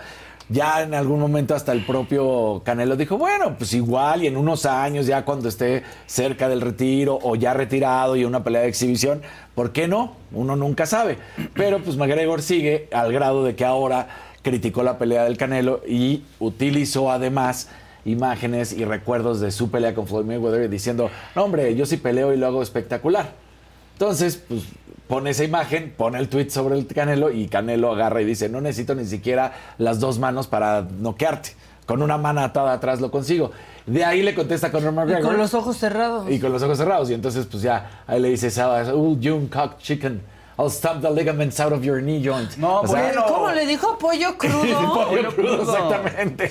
Ya 0.53 0.83
en 0.83 0.95
algún 0.95 1.21
momento 1.21 1.55
hasta 1.55 1.71
el 1.71 1.87
propio 1.87 2.61
Canelo 2.65 2.97
dijo, 2.97 3.17
bueno, 3.17 3.55
pues 3.57 3.73
igual 3.73 4.25
y 4.25 4.27
en 4.27 4.37
unos 4.37 4.67
años, 4.67 5.07
ya 5.07 5.25
cuando 5.25 5.49
esté 5.49 5.85
cerca 6.07 6.49
del 6.49 6.61
retiro 6.61 7.21
o 7.23 7.37
ya 7.37 7.55
retirado 7.55 8.17
y 8.17 8.25
una 8.25 8.43
pelea 8.43 8.63
de 8.63 8.69
exhibición, 8.69 9.23
¿por 9.55 9.71
qué 9.71 9.87
no? 9.87 10.17
Uno 10.33 10.57
nunca 10.57 10.87
sabe. 10.87 11.19
Pero 11.55 11.79
pues 11.79 11.97
McGregor 11.97 12.43
sigue 12.43 12.89
al 12.93 13.13
grado 13.13 13.45
de 13.45 13.55
que 13.55 13.65
ahora 13.65 14.09
criticó 14.43 14.83
la 14.83 14.99
pelea 14.99 15.23
del 15.23 15.37
Canelo 15.37 15.83
y 15.87 16.25
utilizó 16.41 17.13
además 17.13 17.69
imágenes 18.05 18.73
y 18.73 18.85
recuerdos 18.85 19.39
de 19.39 19.53
su 19.53 19.71
pelea 19.71 19.95
con 19.95 20.09
Floyd 20.09 20.25
Mayweather 20.25 20.69
diciendo, 20.69 21.11
no 21.37 21.45
hombre, 21.45 21.77
yo 21.77 21.87
sí 21.87 21.97
peleo 21.97 22.35
y 22.35 22.37
lo 22.37 22.49
hago 22.49 22.61
espectacular. 22.61 23.35
Entonces, 23.93 24.43
pues 24.49 24.63
pone 25.11 25.31
esa 25.31 25.43
imagen, 25.43 25.93
pone 25.97 26.21
el 26.21 26.29
tweet 26.29 26.51
sobre 26.51 26.79
el 26.79 26.87
Canelo 26.87 27.33
y 27.33 27.49
Canelo 27.49 27.93
agarra 27.93 28.23
y 28.23 28.25
dice, 28.25 28.49
no 28.49 28.61
necesito 28.61 28.95
ni 28.95 29.05
siquiera 29.05 29.53
las 29.77 29.99
dos 29.99 30.21
manos 30.21 30.47
para 30.47 30.83
noquearte. 30.83 31.51
Con 31.85 32.01
una 32.01 32.17
mano 32.17 32.43
atada 32.43 32.73
atrás 32.73 33.01
lo 33.01 33.11
consigo. 33.11 33.51
De 33.87 34.05
ahí 34.05 34.23
le 34.23 34.37
contesta 34.37 34.71
Conor 34.71 34.93
Y 34.93 34.97
McGregor. 34.97 35.23
con 35.23 35.37
los 35.37 35.53
ojos 35.53 35.77
cerrados. 35.77 36.31
Y 36.31 36.39
con 36.39 36.53
los 36.53 36.63
ojos 36.63 36.79
cerrados. 36.79 37.11
Y 37.11 37.15
entonces, 37.15 37.47
pues 37.47 37.61
ya, 37.61 38.05
ahí 38.07 38.21
le 38.21 38.29
dice, 38.29 38.53
oh, 38.63 39.17
you 39.19 39.49
cock 39.53 39.79
chicken, 39.79 40.23
I'll 40.61 40.69
stamp 40.69 41.01
the 41.01 41.09
ligaments 41.11 41.59
out 41.59 41.73
of 41.73 41.83
your 41.83 42.03
knee 42.03 42.23
joint. 42.23 42.57
No, 42.59 42.81
O 42.83 42.87
sea, 42.87 43.01
bueno. 43.03 43.25
¿Cómo 43.27 43.51
le 43.51 43.67
dijo 43.67 43.97
pollo 43.99 44.37
crudo? 44.39 45.07
Pollo 45.07 45.31
crudo, 45.35 45.57
crudo. 45.59 45.63
exactamente. 45.73 46.45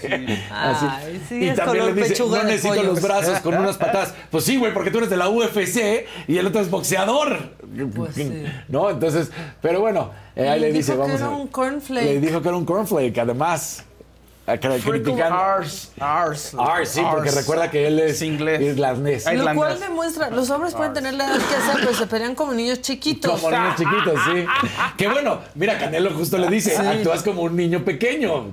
Así. 0.52 0.86
Ay, 0.90 1.22
sí, 1.30 1.36
y 1.44 1.50
es 1.50 1.56
también 1.56 1.84
color 1.84 1.96
le 1.96 2.02
dice, 2.02 2.14
pechuga 2.16 2.38
no 2.40 2.44
de 2.46 2.52
necesito 2.52 2.76
pollo". 2.76 2.90
los 2.90 3.02
brazos 3.04 3.40
con 3.42 3.56
unas 3.58 3.78
patadas. 3.78 4.14
Pues 4.32 4.44
sí, 4.46 4.58
güey, 4.58 4.74
porque 4.74 4.90
tú 4.92 4.98
eres 4.98 5.10
de 5.12 5.18
la 5.18 5.30
UFC 5.30 6.06
y 6.28 6.38
el 6.38 6.48
otro 6.48 6.60
es 6.62 6.70
boxeador. 6.72 7.38
Pues 7.96 8.16
sí. 8.16 8.46
¿No? 8.68 8.90
Entonces, 8.90 9.30
pero 9.62 9.80
bueno, 9.82 10.10
eh, 10.36 10.50
ahí 10.50 10.60
Le 10.60 10.68
le 10.72 10.74
dice, 10.74 10.94
dijo 10.94 11.04
que 11.04 11.08
vamos 11.12 11.22
era 11.22 11.28
a 11.28 11.32
ver. 11.34 11.40
un 11.42 11.48
cornflake. 11.48 12.06
Le 12.06 12.20
dijo 12.20 12.42
que 12.42 12.48
era 12.48 12.58
un 12.58 12.66
cornflake, 12.66 13.18
además. 13.20 13.84
Cri- 14.58 14.82
criticando. 14.82 15.36
Ars, 15.36 15.92
Ars. 16.00 16.56
Ars, 16.58 16.90
sí, 16.90 17.02
porque 17.12 17.32
recuerda 17.32 17.70
que 17.70 17.88
él 17.88 18.00
es 18.00 18.22
inglés. 18.22 18.62
irlandés. 18.62 19.26
Lo 19.34 19.54
cual 19.56 19.80
demuestra, 19.80 20.30
los 20.30 20.50
hombres 20.50 20.74
pueden 20.74 20.94
tener 20.94 21.14
la 21.16 21.26
edad 21.28 21.36
que 21.38 21.62
sea, 21.66 21.76
pero 21.76 21.94
se 21.94 22.08
pelean 22.08 22.36
como 22.36 22.54
niños 22.54 22.82
chiquitos. 22.82 23.32
Como 23.40 23.52
niños 23.52 23.76
chiquitos, 23.76 24.20
sí. 24.26 24.46
Que 24.98 25.08
bueno, 25.08 25.40
mira, 25.56 25.78
Canelo 25.78 26.12
justo 26.12 26.38
le 26.38 26.48
dice, 26.48 26.78
actúas 26.78 27.22
como 27.24 27.42
un 27.44 27.56
niño 27.56 27.84
pequeño. 27.84 28.48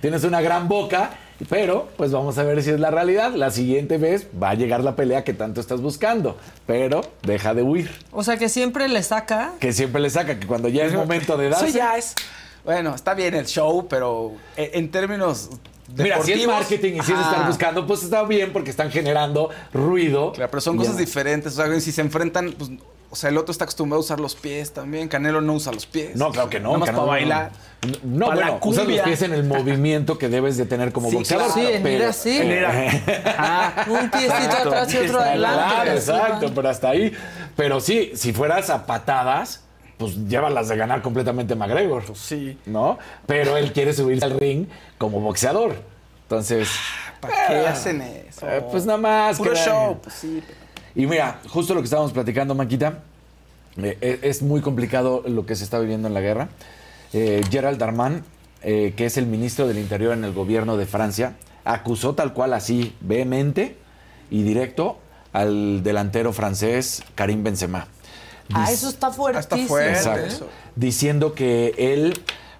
Tienes 0.00 0.24
una 0.24 0.40
gran 0.40 0.68
boca, 0.68 1.10
pero 1.48 1.88
pues 1.96 2.12
vamos 2.12 2.36
a 2.38 2.42
ver 2.42 2.62
si 2.62 2.70
es 2.70 2.80
la 2.80 2.90
realidad. 2.90 3.32
La 3.34 3.50
siguiente 3.50 3.96
vez 3.96 4.26
va 4.40 4.50
a 4.50 4.54
llegar 4.54 4.82
la 4.84 4.96
pelea 4.96 5.24
que 5.24 5.32
tanto 5.32 5.60
estás 5.60 5.80
buscando, 5.80 6.36
pero 6.66 7.00
deja 7.22 7.54
de 7.54 7.62
huir. 7.62 7.90
O 8.10 8.22
sea 8.22 8.36
que 8.36 8.48
siempre 8.48 8.88
le 8.88 9.02
saca. 9.02 9.52
Que 9.60 9.72
siempre 9.72 10.00
le 10.02 10.10
saca, 10.10 10.38
que 10.38 10.46
cuando 10.46 10.68
ya 10.68 10.84
es 10.84 10.92
momento 10.94 11.36
de 11.36 11.48
darse... 11.48 11.68
Eso 11.68 11.76
ya 11.78 11.96
es. 11.96 12.14
Bueno, 12.64 12.94
está 12.94 13.14
bien 13.14 13.34
el 13.34 13.46
show, 13.46 13.86
pero 13.88 14.32
en, 14.56 14.70
en 14.84 14.90
términos. 14.90 15.50
Mira, 15.96 16.16
si 16.22 16.32
es 16.32 16.38
deportivos, 16.38 16.54
marketing 16.54 16.92
y 16.94 17.02
si 17.02 17.12
es 17.12 17.18
estar 17.18 17.46
buscando, 17.46 17.86
pues 17.86 18.02
está 18.02 18.22
bien 18.22 18.52
porque 18.52 18.70
están 18.70 18.90
generando 18.90 19.50
ruido. 19.74 20.32
Claro, 20.32 20.50
pero 20.50 20.60
son 20.60 20.76
cosas 20.76 20.96
diferentes. 20.96 21.58
O 21.58 21.64
sea, 21.66 21.80
si 21.80 21.92
se 21.92 22.00
enfrentan, 22.00 22.52
pues. 22.56 22.70
O 23.10 23.14
sea, 23.14 23.28
el 23.28 23.36
otro 23.36 23.52
está 23.52 23.64
acostumbrado 23.64 23.98
a 24.00 24.04
usar 24.04 24.20
los 24.20 24.34
pies 24.34 24.72
también. 24.72 25.06
Canelo 25.06 25.42
no 25.42 25.52
usa 25.52 25.70
los 25.70 25.84
pies. 25.84 26.16
No, 26.16 26.30
claro 26.30 26.48
que 26.48 26.60
no. 26.60 26.68
Nada 26.68 26.78
más 26.78 26.86
Canelo 26.86 27.04
para 27.06 27.18
no. 27.20 27.20
bailar. 27.28 27.52
No, 28.04 28.26
Para 28.28 28.40
bueno, 28.52 28.58
usas 28.62 28.86
los 28.88 29.00
pies 29.00 29.20
en 29.20 29.34
el 29.34 29.44
movimiento 29.44 30.16
que 30.16 30.30
debes 30.30 30.56
de 30.56 30.64
tener 30.64 30.92
como 30.92 31.10
Sí, 31.10 31.16
boxeador. 31.16 31.52
claro. 31.52 31.60
Sí, 31.68 31.74
en 31.74 31.76
ir 31.76 31.82
pero- 31.82 32.08
así. 32.08 32.40
Ah, 33.36 33.84
Un 33.86 34.10
piecito 34.10 34.56
atrás 34.56 34.94
y 34.94 34.96
otro 34.96 35.20
adelante. 35.20 35.58
Claro, 35.74 35.92
exacto, 35.92 36.52
pero 36.54 36.68
hasta 36.70 36.88
ahí. 36.88 37.12
Pero 37.54 37.80
sí, 37.80 38.12
si 38.14 38.32
fueras 38.32 38.70
a 38.70 38.86
patadas, 38.86 39.60
pues 40.02 40.16
llévalas 40.28 40.68
de 40.68 40.76
ganar 40.76 41.00
completamente 41.02 41.54
McGregor. 41.54 42.02
sí. 42.14 42.58
¿No? 42.66 42.98
Pero 43.26 43.56
él 43.56 43.72
quiere 43.72 43.92
subirse 43.92 44.24
al 44.24 44.38
ring 44.38 44.66
como 44.98 45.20
boxeador. 45.20 45.76
Entonces, 46.24 46.68
¿Para 47.20 47.34
qué 47.46 47.66
hacen 47.66 48.00
eso? 48.00 48.48
eh, 48.48 48.64
pues 48.70 48.84
nada 48.86 48.98
más. 48.98 49.38
Puro 49.38 49.54
show. 49.54 49.98
Pues 50.02 50.14
sí. 50.14 50.42
pero- 50.46 50.58
Y 50.94 51.06
mira, 51.06 51.40
justo 51.48 51.74
lo 51.74 51.80
que 51.80 51.84
estábamos 51.84 52.12
platicando, 52.12 52.54
Maquita, 52.54 53.00
eh, 53.76 53.96
eh, 54.00 54.18
es 54.22 54.42
muy 54.42 54.60
complicado 54.60 55.22
lo 55.26 55.46
que 55.46 55.56
se 55.56 55.64
está 55.64 55.78
viviendo 55.78 56.08
en 56.08 56.14
la 56.14 56.20
guerra. 56.20 56.48
Eh, 57.12 57.42
Gerald 57.50 57.78
Darman, 57.78 58.24
eh, 58.62 58.94
que 58.96 59.06
es 59.06 59.16
el 59.18 59.26
ministro 59.26 59.68
del 59.68 59.78
Interior 59.78 60.12
en 60.14 60.24
el 60.24 60.32
gobierno 60.32 60.76
de 60.76 60.86
Francia, 60.86 61.34
acusó 61.64 62.14
tal 62.14 62.32
cual 62.32 62.54
así, 62.54 62.94
vehemente 63.00 63.76
y 64.30 64.42
directo 64.42 64.98
al 65.32 65.82
delantero 65.82 66.32
francés 66.32 67.02
Karim 67.14 67.42
Benzema. 67.44 67.86
Ah, 68.52 68.70
eso 68.70 68.88
está 68.88 69.10
fuertísimo. 69.10 69.68
fuerte. 69.68 69.92
Exacto. 69.92 70.20
¿eh? 70.20 70.28
eso. 70.28 70.48
Diciendo 70.76 71.34
que 71.34 71.74
él 71.78 72.14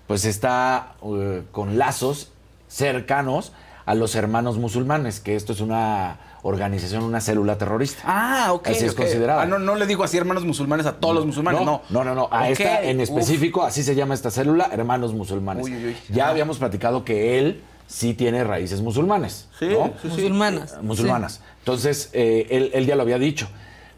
pues 0.06 0.24
está 0.24 0.94
eh, 1.02 1.42
con 1.52 1.78
lazos 1.78 2.30
cercanos 2.68 3.52
a 3.86 3.94
los 3.94 4.14
hermanos 4.14 4.58
musulmanes, 4.58 5.20
que 5.20 5.36
esto 5.36 5.52
es 5.52 5.60
una 5.60 6.18
organización, 6.42 7.04
una 7.04 7.20
célula 7.20 7.56
terrorista. 7.56 8.02
Ah, 8.04 8.52
ok. 8.52 8.68
Así 8.68 8.84
es 8.84 8.92
ok. 8.92 8.98
considerada. 8.98 9.42
Ah, 9.42 9.46
no, 9.46 9.58
no 9.58 9.76
le 9.76 9.86
digo 9.86 10.04
así 10.04 10.16
hermanos 10.16 10.44
musulmanes 10.44 10.86
a 10.86 10.96
todos 10.96 11.14
los 11.14 11.26
musulmanes, 11.26 11.62
no. 11.62 11.82
no, 11.90 12.04
no, 12.04 12.14
no. 12.14 12.28
A 12.30 12.48
esta 12.48 12.82
en 12.82 12.98
uf. 12.98 13.02
específico, 13.04 13.62
así 13.62 13.82
se 13.82 13.94
llama 13.94 14.14
esta 14.14 14.30
célula, 14.30 14.68
hermanos 14.72 15.14
musulmanes. 15.14 15.64
Uy, 15.64 15.76
uy, 15.76 15.86
uy. 15.86 15.96
Ya 16.08 16.28
habíamos 16.28 16.58
platicado 16.58 17.04
que 17.04 17.38
él 17.38 17.62
sí 17.86 18.14
tiene 18.14 18.44
raíces 18.44 18.80
musulmanes. 18.80 19.48
Sí, 19.58 19.66
¿no? 19.68 19.92
sí, 20.00 20.08
sí. 20.08 20.08
Musulmanas. 20.08 20.82
musulmanas. 20.82 21.40
Entonces, 21.60 22.10
eh, 22.12 22.46
él, 22.50 22.70
él 22.74 22.86
ya 22.86 22.96
lo 22.96 23.02
había 23.02 23.18
dicho. 23.18 23.48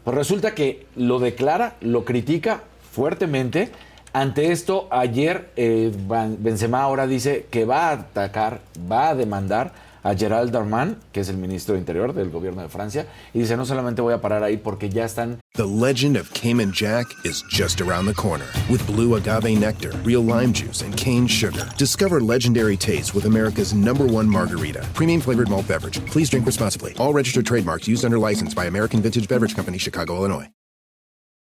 Pues 0.05 0.15
resulta 0.15 0.53
que 0.53 0.85
lo 0.95 1.17
declara, 1.17 1.77
lo 1.81 2.05
critica 2.05 2.61
fuertemente. 2.91 3.71
Ante 4.13 4.51
esto, 4.51 4.87
ayer 4.91 5.49
eh, 5.55 5.91
Benzema 6.37 6.83
ahora 6.83 7.07
dice 7.07 7.47
que 7.49 7.65
va 7.65 7.89
a 7.89 7.93
atacar, 7.93 8.61
va 8.89 9.09
a 9.09 9.15
demandar 9.15 9.73
a 10.05 10.15
Gerald 10.15 10.51
Darman, 10.51 10.97
que 11.11 11.21
es 11.21 11.29
el 11.29 11.37
ministro 11.37 11.73
de 11.73 11.79
Interior 11.79 12.13
del 12.13 12.29
gobierno 12.29 12.61
de 12.61 12.69
Francia, 12.69 13.07
y 13.33 13.39
dice, 13.39 13.57
no 13.57 13.65
solamente 13.65 14.03
voy 14.03 14.13
a 14.13 14.21
parar 14.21 14.43
ahí 14.43 14.55
porque 14.55 14.87
ya 14.89 15.03
están 15.03 15.39
The 15.55 15.65
legend 15.65 16.15
of 16.15 16.31
Cayman 16.33 16.73
Jack 16.73 17.07
is 17.23 17.41
just 17.49 17.81
around 17.81 18.05
the 18.05 18.13
corner. 18.13 18.45
With 18.69 18.85
blue 18.85 19.15
agave 19.15 19.57
nectar, 19.57 19.91
real 20.03 20.21
lime 20.21 20.53
juice, 20.53 20.81
and 20.83 20.95
cane 20.95 21.27
sugar. 21.27 21.65
Discover 21.77 22.21
legendary 22.21 22.77
taste 22.77 23.15
with 23.15 23.25
America's 23.25 23.73
number 23.73 24.05
one 24.05 24.29
margarita. 24.29 24.85
Premium 24.93 25.21
flavored 25.21 25.49
malt 25.49 25.67
beverage. 25.67 26.05
Please 26.07 26.29
drink 26.29 26.45
responsibly. 26.45 26.93
All 26.99 27.13
registered 27.13 27.45
trademarks 27.45 27.87
used 27.87 28.05
under 28.05 28.19
license 28.19 28.53
by 28.53 28.65
American 28.65 29.01
Vintage 29.01 29.27
Beverage 29.27 29.55
Company, 29.55 29.77
Chicago, 29.77 30.15
Illinois. 30.17 30.49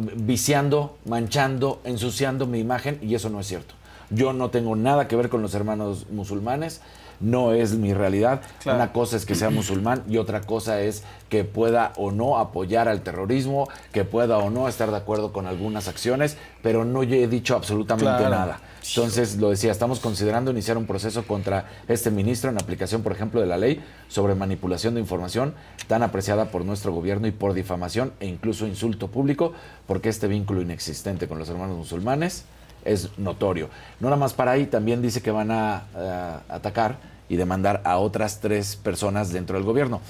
Viciando, 0.00 0.96
manchando, 1.04 1.80
ensuciando 1.84 2.46
mi 2.46 2.58
imagen 2.58 2.98
y 3.02 3.14
eso 3.14 3.28
no 3.30 3.40
es 3.40 3.46
cierto. 3.46 3.74
Yo 4.10 4.32
no 4.32 4.50
tengo 4.50 4.74
nada 4.76 5.06
que 5.08 5.16
ver 5.16 5.28
con 5.28 5.42
los 5.42 5.54
hermanos 5.54 6.06
musulmanes, 6.10 6.80
no 7.20 7.52
es 7.52 7.74
mi 7.74 7.92
realidad. 7.92 8.40
Claro. 8.62 8.78
Una 8.78 8.92
cosa 8.92 9.16
es 9.16 9.26
que 9.26 9.34
sea 9.34 9.50
musulmán 9.50 10.04
y 10.08 10.18
otra 10.18 10.40
cosa 10.40 10.80
es 10.80 11.02
que 11.28 11.44
pueda 11.44 11.92
o 11.96 12.10
no 12.10 12.38
apoyar 12.38 12.88
al 12.88 13.02
terrorismo, 13.02 13.68
que 13.92 14.04
pueda 14.04 14.38
o 14.38 14.50
no 14.50 14.68
estar 14.68 14.90
de 14.90 14.96
acuerdo 14.96 15.32
con 15.32 15.46
algunas 15.46 15.88
acciones, 15.88 16.36
pero 16.62 16.84
no 16.84 17.02
he 17.02 17.26
dicho 17.26 17.54
absolutamente 17.56 18.06
Claro. 18.18 18.30
nada. 18.30 18.60
Entonces, 18.88 19.36
lo 19.36 19.50
decía, 19.50 19.70
estamos 19.70 20.00
considerando 20.00 20.50
iniciar 20.50 20.78
un 20.78 20.86
proceso 20.86 21.26
contra 21.26 21.66
este 21.88 22.10
ministro 22.10 22.50
en 22.50 22.56
aplicación, 22.56 23.02
por 23.02 23.12
ejemplo, 23.12 23.40
de 23.40 23.46
la 23.46 23.58
ley 23.58 23.82
sobre 24.08 24.34
manipulación 24.34 24.94
de 24.94 25.00
información 25.00 25.54
tan 25.86 26.02
apreciada 26.02 26.50
por 26.50 26.64
nuestro 26.64 26.92
gobierno 26.92 27.26
y 27.26 27.32
por 27.32 27.52
difamación 27.52 28.12
e 28.20 28.26
incluso 28.26 28.66
insulto 28.66 29.08
público, 29.08 29.52
porque 29.86 30.08
este 30.08 30.28
vínculo 30.28 30.62
inexistente 30.62 31.28
con 31.28 31.38
los 31.38 31.48
hermanos 31.48 31.76
musulmanes 31.76 32.44
es 32.84 33.10
notorio. 33.18 33.68
No 34.00 34.08
nada 34.08 34.18
más 34.18 34.32
para 34.32 34.52
ahí, 34.52 34.66
también 34.66 35.02
dice 35.02 35.20
que 35.20 35.30
van 35.30 35.50
a, 35.50 35.84
a 35.94 36.42
atacar 36.48 36.98
y 37.28 37.36
demandar 37.36 37.82
a 37.84 37.98
otras 37.98 38.40
tres 38.40 38.76
personas 38.76 39.32
dentro 39.32 39.56
del 39.56 39.64
gobierno. 39.64 40.00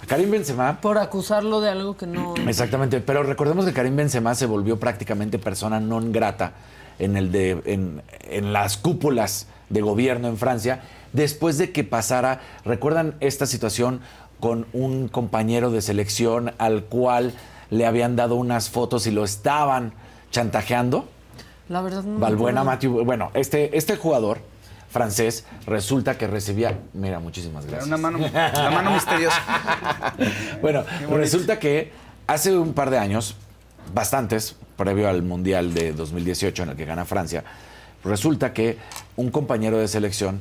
A 0.00 0.06
Karim 0.06 0.30
Benzema 0.30 0.80
Por 0.80 0.98
acusarlo 0.98 1.60
de 1.60 1.70
algo 1.70 1.96
que 1.96 2.06
no. 2.06 2.34
Exactamente, 2.46 3.00
pero 3.00 3.24
recordemos 3.24 3.64
que 3.64 3.72
Karim 3.72 3.96
Benzema 3.96 4.34
se 4.36 4.46
volvió 4.46 4.78
prácticamente 4.78 5.40
persona 5.40 5.80
non 5.80 6.12
grata 6.14 6.52
en, 6.98 7.16
el 7.16 7.32
de, 7.32 7.62
en, 7.64 8.02
en 8.22 8.52
las 8.52 8.76
cúpulas 8.76 9.46
de 9.68 9.80
gobierno 9.80 10.28
en 10.28 10.36
Francia 10.36 10.82
después 11.12 11.58
de 11.58 11.72
que 11.72 11.84
pasara, 11.84 12.40
¿recuerdan 12.64 13.14
esta 13.20 13.46
situación 13.46 14.00
con 14.40 14.66
un 14.72 15.08
compañero 15.08 15.70
de 15.70 15.82
selección 15.82 16.52
al 16.58 16.84
cual 16.84 17.34
le 17.70 17.86
habían 17.86 18.16
dado 18.16 18.36
unas 18.36 18.70
fotos 18.70 19.06
y 19.06 19.10
lo 19.10 19.24
estaban 19.24 19.92
chantajeando? 20.30 21.08
La 21.68 21.82
verdad 21.82 22.02
no. 22.02 22.14
me 22.14 22.20
Valbuena. 22.20 22.64
Mathieu, 22.64 23.04
bueno, 23.04 23.30
este, 23.34 23.76
este 23.76 23.96
jugador 23.96 24.38
francés 24.90 25.44
resulta 25.66 26.16
que 26.16 26.26
recibía, 26.26 26.78
mira, 26.94 27.18
muchísimas 27.20 27.66
gracias. 27.66 27.86
Una 27.86 27.98
mano, 27.98 28.18
una 28.18 28.70
mano 28.70 28.92
misteriosa. 28.92 29.42
Bueno, 30.62 30.84
resulta 31.10 31.58
que 31.58 31.92
hace 32.26 32.56
un 32.56 32.72
par 32.72 32.90
de 32.90 32.98
años, 32.98 33.36
bastantes, 33.94 34.56
previo 34.78 35.10
al 35.10 35.22
Mundial 35.22 35.74
de 35.74 35.92
2018 35.92 36.62
en 36.62 36.68
el 36.70 36.76
que 36.76 36.86
gana 36.86 37.04
Francia, 37.04 37.44
resulta 38.02 38.54
que 38.54 38.78
un 39.16 39.30
compañero 39.30 39.76
de 39.76 39.88
selección 39.88 40.40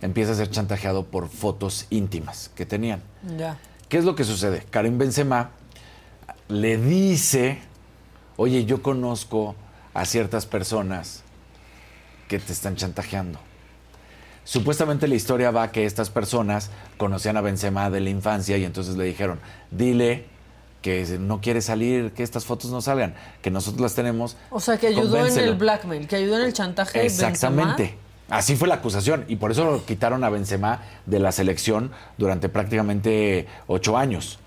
empieza 0.00 0.32
a 0.32 0.34
ser 0.36 0.50
chantajeado 0.50 1.06
por 1.06 1.28
fotos 1.28 1.86
íntimas 1.90 2.52
que 2.54 2.66
tenían. 2.66 3.02
Ya. 3.36 3.58
¿Qué 3.88 3.98
es 3.98 4.04
lo 4.04 4.14
que 4.14 4.22
sucede? 4.22 4.62
Karim 4.70 4.98
Benzema 4.98 5.50
le 6.48 6.76
dice, 6.76 7.58
oye, 8.36 8.64
yo 8.64 8.82
conozco 8.82 9.56
a 9.94 10.04
ciertas 10.04 10.46
personas 10.46 11.22
que 12.28 12.38
te 12.38 12.52
están 12.52 12.76
chantajeando. 12.76 13.40
Supuestamente 14.44 15.08
la 15.08 15.14
historia 15.14 15.50
va 15.50 15.72
que 15.72 15.84
estas 15.84 16.10
personas 16.10 16.70
conocían 16.96 17.36
a 17.36 17.40
Benzema 17.40 17.90
de 17.90 18.00
la 18.00 18.10
infancia 18.10 18.56
y 18.56 18.64
entonces 18.64 18.96
le 18.96 19.04
dijeron, 19.04 19.40
dile 19.70 20.26
que 20.82 21.04
no 21.18 21.40
quiere 21.40 21.60
salir, 21.60 22.12
que 22.12 22.22
estas 22.22 22.44
fotos 22.44 22.70
no 22.70 22.80
salgan, 22.80 23.14
que 23.42 23.50
nosotros 23.50 23.80
las 23.80 23.94
tenemos. 23.94 24.36
O 24.50 24.60
sea, 24.60 24.76
que 24.78 24.86
ayudó 24.88 25.02
en 25.16 25.24
convéncelo". 25.24 25.52
el 25.52 25.58
blackmail, 25.58 26.06
que 26.06 26.16
ayudó 26.16 26.36
en 26.38 26.44
el 26.44 26.52
chantaje. 26.52 27.04
Exactamente. 27.04 27.82
Benzema. 27.82 28.08
Así 28.30 28.56
fue 28.56 28.68
la 28.68 28.74
acusación 28.74 29.24
y 29.26 29.36
por 29.36 29.50
eso 29.52 29.64
lo 29.64 29.84
quitaron 29.86 30.22
a 30.22 30.28
Benzema 30.28 30.82
de 31.06 31.18
la 31.18 31.32
selección 31.32 31.90
durante 32.18 32.48
prácticamente 32.48 33.46
ocho 33.66 33.96
años. 33.96 34.38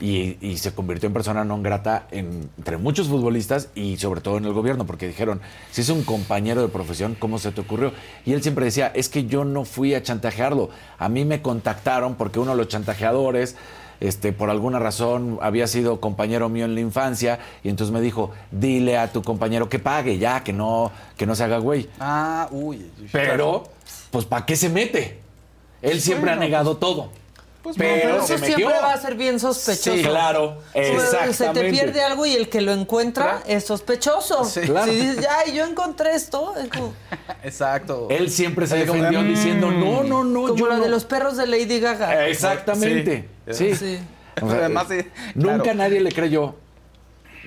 y, 0.00 0.36
y 0.40 0.58
se 0.58 0.72
convirtió 0.72 1.08
en 1.08 1.12
persona 1.12 1.42
non 1.42 1.58
grata 1.58 2.06
en- 2.14 2.46
entre 2.54 2.78
muchos 2.78 3.08
futbolistas 3.10 3.66
y 3.74 3.96
sobre 3.98 4.20
todo 4.22 4.38
en 4.38 4.44
el 4.46 4.52
gobierno, 4.54 4.86
porque 4.86 5.08
dijeron, 5.10 5.40
si 5.72 5.80
es 5.82 5.88
un 5.90 6.04
compañero 6.06 6.62
de 6.62 6.68
profesión, 6.68 7.16
¿cómo 7.18 7.40
se 7.40 7.50
te 7.50 7.62
ocurrió? 7.62 7.90
Y 8.24 8.30
él 8.32 8.40
siempre 8.40 8.64
decía, 8.64 8.92
es 8.94 9.08
que 9.08 9.26
yo 9.26 9.42
no 9.44 9.64
fui 9.64 9.94
a 9.98 10.02
chantajearlo, 10.04 10.70
a 11.02 11.08
mí 11.08 11.24
me 11.24 11.42
contactaron 11.42 12.14
porque 12.14 12.38
uno 12.38 12.52
de 12.52 12.58
los 12.58 12.68
chantajeadores 12.68 13.56
este, 14.00 14.32
por 14.32 14.50
alguna 14.50 14.78
razón 14.78 15.38
había 15.42 15.66
sido 15.66 16.00
compañero 16.00 16.48
mío 16.48 16.64
en 16.64 16.74
la 16.74 16.80
infancia 16.80 17.38
y 17.62 17.68
entonces 17.68 17.92
me 17.92 18.00
dijo, 18.00 18.30
dile 18.50 18.96
a 18.98 19.12
tu 19.12 19.22
compañero 19.22 19.68
que 19.68 19.78
pague 19.78 20.18
ya, 20.18 20.44
que 20.44 20.52
no, 20.52 20.92
que 21.16 21.26
no 21.26 21.34
se 21.34 21.44
haga 21.44 21.58
güey. 21.58 21.88
Ah, 21.98 22.48
uy. 22.50 22.90
Pero, 23.12 23.64
pues, 24.10 24.24
¿para 24.24 24.46
qué 24.46 24.56
se 24.56 24.68
mete? 24.68 25.18
Él 25.82 26.00
siempre 26.00 26.30
ha 26.30 26.36
negado 26.36 26.76
todo. 26.76 27.10
Pues, 27.76 28.00
pero 28.00 28.26
se 28.26 28.34
eso 28.34 28.40
metió. 28.42 28.56
siempre 28.56 28.78
va 28.80 28.92
a 28.92 29.00
ser 29.00 29.14
bien 29.14 29.38
sospechoso. 29.40 29.96
Sí, 29.96 30.02
claro, 30.02 30.58
Se 31.32 31.48
te 31.50 31.70
pierde 31.70 32.02
algo 32.02 32.26
y 32.26 32.34
el 32.34 32.48
que 32.48 32.60
lo 32.60 32.72
encuentra 32.72 33.24
Claro. 33.24 33.40
es 33.46 33.64
sospechoso. 33.64 34.44
Sí. 34.44 34.60
Claro. 34.62 34.90
Si 34.92 34.98
dices, 35.00 35.26
ay, 35.44 35.54
yo 35.54 35.64
encontré 35.64 36.14
esto, 36.14 36.54
es 36.56 36.68
como, 36.68 36.94
Exacto. 37.42 38.06
Él 38.10 38.30
siempre 38.30 38.66
se 38.66 38.80
Sí, 38.80 38.86
como 38.86 39.02
defendió 39.02 39.22
de, 39.22 39.28
diciendo, 39.28 39.68
mm. 39.68 39.80
no, 39.80 40.02
no, 40.04 40.24
no, 40.24 40.42
como 40.48 40.56
yo 40.56 40.68
la 40.68 40.76
no". 40.76 40.82
de 40.82 40.88
los 40.88 41.04
perros 41.04 41.36
de 41.36 41.46
Lady 41.46 41.80
Gaga. 41.80 42.28
Exactamente. 42.28 43.28
Sí. 43.50 43.74
Sí. 43.74 43.98
O 44.40 44.48
sea, 44.48 44.58
Además, 44.64 44.86
sí, 44.88 44.98
Nunca 45.34 45.74
nadie 45.74 46.00
le 46.00 46.12
creyó. 46.12 46.54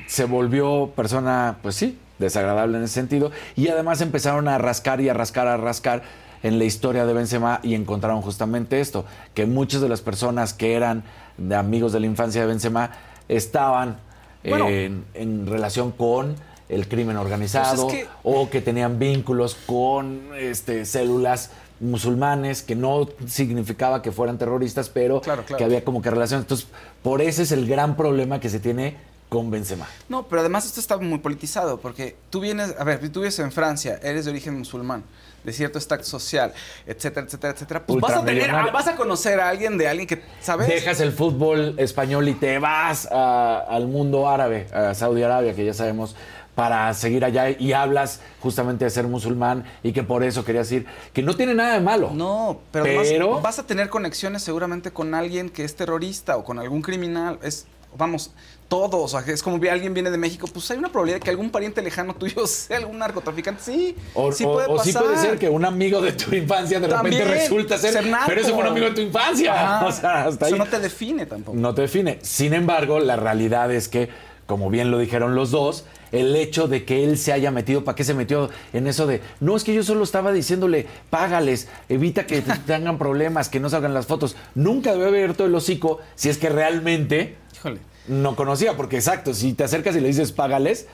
Se 0.07 0.25
volvió 0.25 0.91
persona, 0.95 1.57
pues 1.61 1.75
sí, 1.75 1.97
desagradable 2.19 2.77
en 2.77 2.83
ese 2.83 2.93
sentido. 2.95 3.31
Y 3.55 3.69
además 3.69 4.01
empezaron 4.01 4.47
a 4.47 4.57
rascar 4.57 4.99
y 5.01 5.07
a 5.09 5.13
rascar, 5.13 5.47
a 5.47 5.57
rascar 5.57 6.03
en 6.43 6.57
la 6.59 6.65
historia 6.65 7.05
de 7.05 7.13
Benzema 7.13 7.59
y 7.63 7.75
encontraron 7.75 8.21
justamente 8.21 8.79
esto, 8.81 9.05
que 9.33 9.45
muchas 9.45 9.81
de 9.81 9.89
las 9.89 10.01
personas 10.01 10.53
que 10.53 10.73
eran 10.73 11.03
de 11.37 11.55
amigos 11.55 11.91
de 11.93 11.99
la 11.99 12.05
infancia 12.07 12.41
de 12.41 12.47
Benzema 12.47 12.91
estaban 13.29 13.97
Bueno. 14.43 14.67
en, 14.69 15.05
en 15.13 15.45
relación 15.47 15.91
con 15.91 16.35
el 16.69 16.87
crimen 16.87 17.17
organizado 17.17 17.83
Pues 17.87 17.95
es 17.95 18.03
que- 18.03 18.09
o 18.23 18.49
que 18.49 18.61
tenían 18.61 18.97
vínculos 18.97 19.55
con 19.65 20.21
este, 20.39 20.85
células 20.85 21.51
musulmanes, 21.79 22.61
que 22.61 22.75
no 22.75 23.07
significaba 23.27 24.01
que 24.01 24.11
fueran 24.11 24.37
terroristas, 24.37 24.89
pero 24.89 25.19
Claro, 25.21 25.43
claro. 25.43 25.57
que 25.57 25.63
había 25.63 25.83
como 25.83 26.01
que 26.01 26.09
relaciones. 26.11 26.43
Entonces, 26.45 26.67
por 27.03 27.21
ese 27.21 27.41
es 27.43 27.51
el 27.51 27.67
gran 27.67 27.97
problema 27.97 28.39
que 28.39 28.49
se 28.49 28.59
tiene 28.59 28.95
con 29.31 29.49
Benzema. 29.49 29.87
No, 30.09 30.23
pero 30.27 30.41
además 30.41 30.65
esto 30.65 30.81
está 30.81 30.97
muy 30.97 31.19
politizado, 31.19 31.79
porque 31.79 32.17
tú 32.29 32.41
vienes, 32.41 32.75
a 32.77 32.83
ver, 32.83 32.99
tú 33.13 33.21
vives 33.21 33.39
en 33.39 33.49
Francia, 33.53 33.97
eres 34.03 34.25
de 34.25 34.31
origen 34.31 34.57
musulmán, 34.59 35.05
de 35.45 35.53
cierto 35.53 35.77
estatus 35.79 36.07
social, 36.07 36.51
etcétera, 36.85 37.25
etcétera, 37.25 37.53
etcétera. 37.53 37.85
Pues 37.85 38.01
vas 38.01 38.11
a 38.17 38.25
tener, 38.25 38.51
vas 38.73 38.87
a 38.89 38.97
conocer 38.97 39.39
a 39.39 39.47
alguien 39.47 39.77
de 39.77 39.87
alguien 39.87 40.05
que, 40.05 40.21
¿sabes? 40.41 40.67
Dejas 40.67 40.99
el 40.99 41.13
fútbol 41.13 41.75
español 41.77 42.27
y 42.27 42.33
te 42.33 42.59
vas 42.59 43.07
a- 43.09 43.59
al 43.69 43.87
mundo 43.87 44.27
árabe, 44.27 44.67
a 44.73 44.93
Saudi 44.95 45.23
Arabia, 45.23 45.55
que 45.55 45.63
ya 45.63 45.73
sabemos, 45.73 46.13
para 46.53 46.93
seguir 46.93 47.23
allá 47.23 47.51
y 47.51 47.71
hablas 47.71 48.19
justamente 48.41 48.83
de 48.83 48.91
ser 48.91 49.07
musulmán 49.07 49.63
y 49.81 49.93
que 49.93 50.03
por 50.03 50.25
eso 50.25 50.43
querías 50.43 50.69
ir, 50.73 50.85
que 51.13 51.21
no 51.21 51.37
tiene 51.37 51.53
nada 51.55 51.75
de 51.75 51.79
malo. 51.79 52.11
No, 52.13 52.59
pero, 52.71 52.83
Pero- 52.83 52.99
además 52.99 53.41
vas 53.41 53.59
a 53.59 53.65
tener 53.65 53.87
conexiones 53.87 54.43
seguramente 54.43 54.91
con 54.91 55.13
alguien 55.15 55.49
que 55.49 55.63
es 55.63 55.73
terrorista 55.77 56.35
o 56.35 56.43
con 56.43 56.59
algún 56.59 56.81
criminal. 56.81 57.39
Es, 57.41 57.65
vamos, 57.97 58.31
todos. 58.71 59.13
O 59.13 59.21
sea, 59.21 59.33
es 59.33 59.43
como 59.43 59.59
que 59.59 59.69
alguien 59.69 59.93
viene 59.93 60.09
de 60.09 60.17
México, 60.17 60.47
pues 60.51 60.71
hay 60.71 60.77
una 60.77 60.89
probabilidad 60.89 61.17
de 61.19 61.23
que 61.25 61.29
algún 61.29 61.49
pariente 61.51 61.81
lejano 61.81 62.15
tuyo 62.19 62.47
sea 62.47 62.77
algún 62.77 62.97
narcotraficante. 62.99 63.61
Sí, 63.61 63.95
O, 64.13 64.31
sí 64.31 64.45
o- 64.45 64.53
puede 64.53 64.67
o 64.67 64.77
pasar. 64.77 64.93
sí 64.93 64.97
puede 64.97 65.17
ser 65.17 65.37
que 65.37 65.49
un 65.49 65.65
amigo 65.65 66.01
de 66.01 66.13
tu 66.13 66.33
infancia 66.33 66.79
de 66.79 66.87
repente 66.87 67.25
resulta 67.25 67.77
ser, 67.77 67.91
ser 67.93 68.05
pero 68.25 68.39
ese 68.41 68.51
fue 68.51 68.61
un 68.61 68.67
amigo 68.67 68.85
de 68.87 68.93
tu 68.95 69.01
infancia. 69.01 69.53
Ajá. 69.77 69.85
O 69.91 69.91
sea, 69.91 70.25
hasta 70.25 70.45
ahí. 70.45 70.53
Eso 70.53 70.63
no 70.63 70.69
te 70.69 70.79
define 70.79 71.25
tampoco. 71.25 71.57
no 71.57 71.75
te 71.75 71.81
define. 71.81 72.19
Sin 72.21 72.53
embargo, 72.53 72.99
la 73.01 73.17
realidad 73.17 73.71
es 73.73 73.89
que, 73.89 74.07
como 74.45 74.69
bien 74.69 74.89
lo 74.89 74.99
dijeron 74.99 75.35
los 75.35 75.51
dos, 75.51 75.83
el 76.13 76.33
hecho 76.35 76.67
de 76.67 76.85
que 76.85 77.03
él 77.03 77.17
se 77.17 77.33
haya 77.33 77.51
metido, 77.51 77.83
¿para 77.83 77.95
qué 77.95 78.03
se 78.05 78.13
metió 78.13 78.49
en 78.73 78.87
eso 78.87 79.05
de, 79.07 79.21
no, 79.41 79.55
es 79.57 79.63
que 79.65 79.73
yo 79.73 79.83
solo 79.83 80.03
estaba 80.03 80.31
diciéndole, 80.31 80.87
págales, 81.09 81.67
evita 81.89 82.25
que 82.25 82.41
te- 82.41 82.57
tengan 82.65 82.97
problemas, 82.97 83.49
que 83.49 83.59
no 83.59 83.69
salgan 83.69 83.93
las 83.93 84.05
fotos? 84.07 84.35
Nunca 84.55 84.91
debe 84.93 85.07
haber 85.07 85.23
abierto 85.23 85.45
el 85.45 85.53
hocico 85.55 85.99
si 86.15 86.29
es 86.29 86.37
que 86.37 86.49
realmente 86.49 87.35
Híjole. 87.55 87.79
No 88.07 88.35
conocía, 88.35 88.75
porque 88.75 88.97
exacto, 88.97 89.33
si 89.33 89.53
te 89.53 89.63
acercas 89.63 89.95
y 89.95 89.99
le 90.01 90.07
dices, 90.07 90.31
págales, 90.31 90.87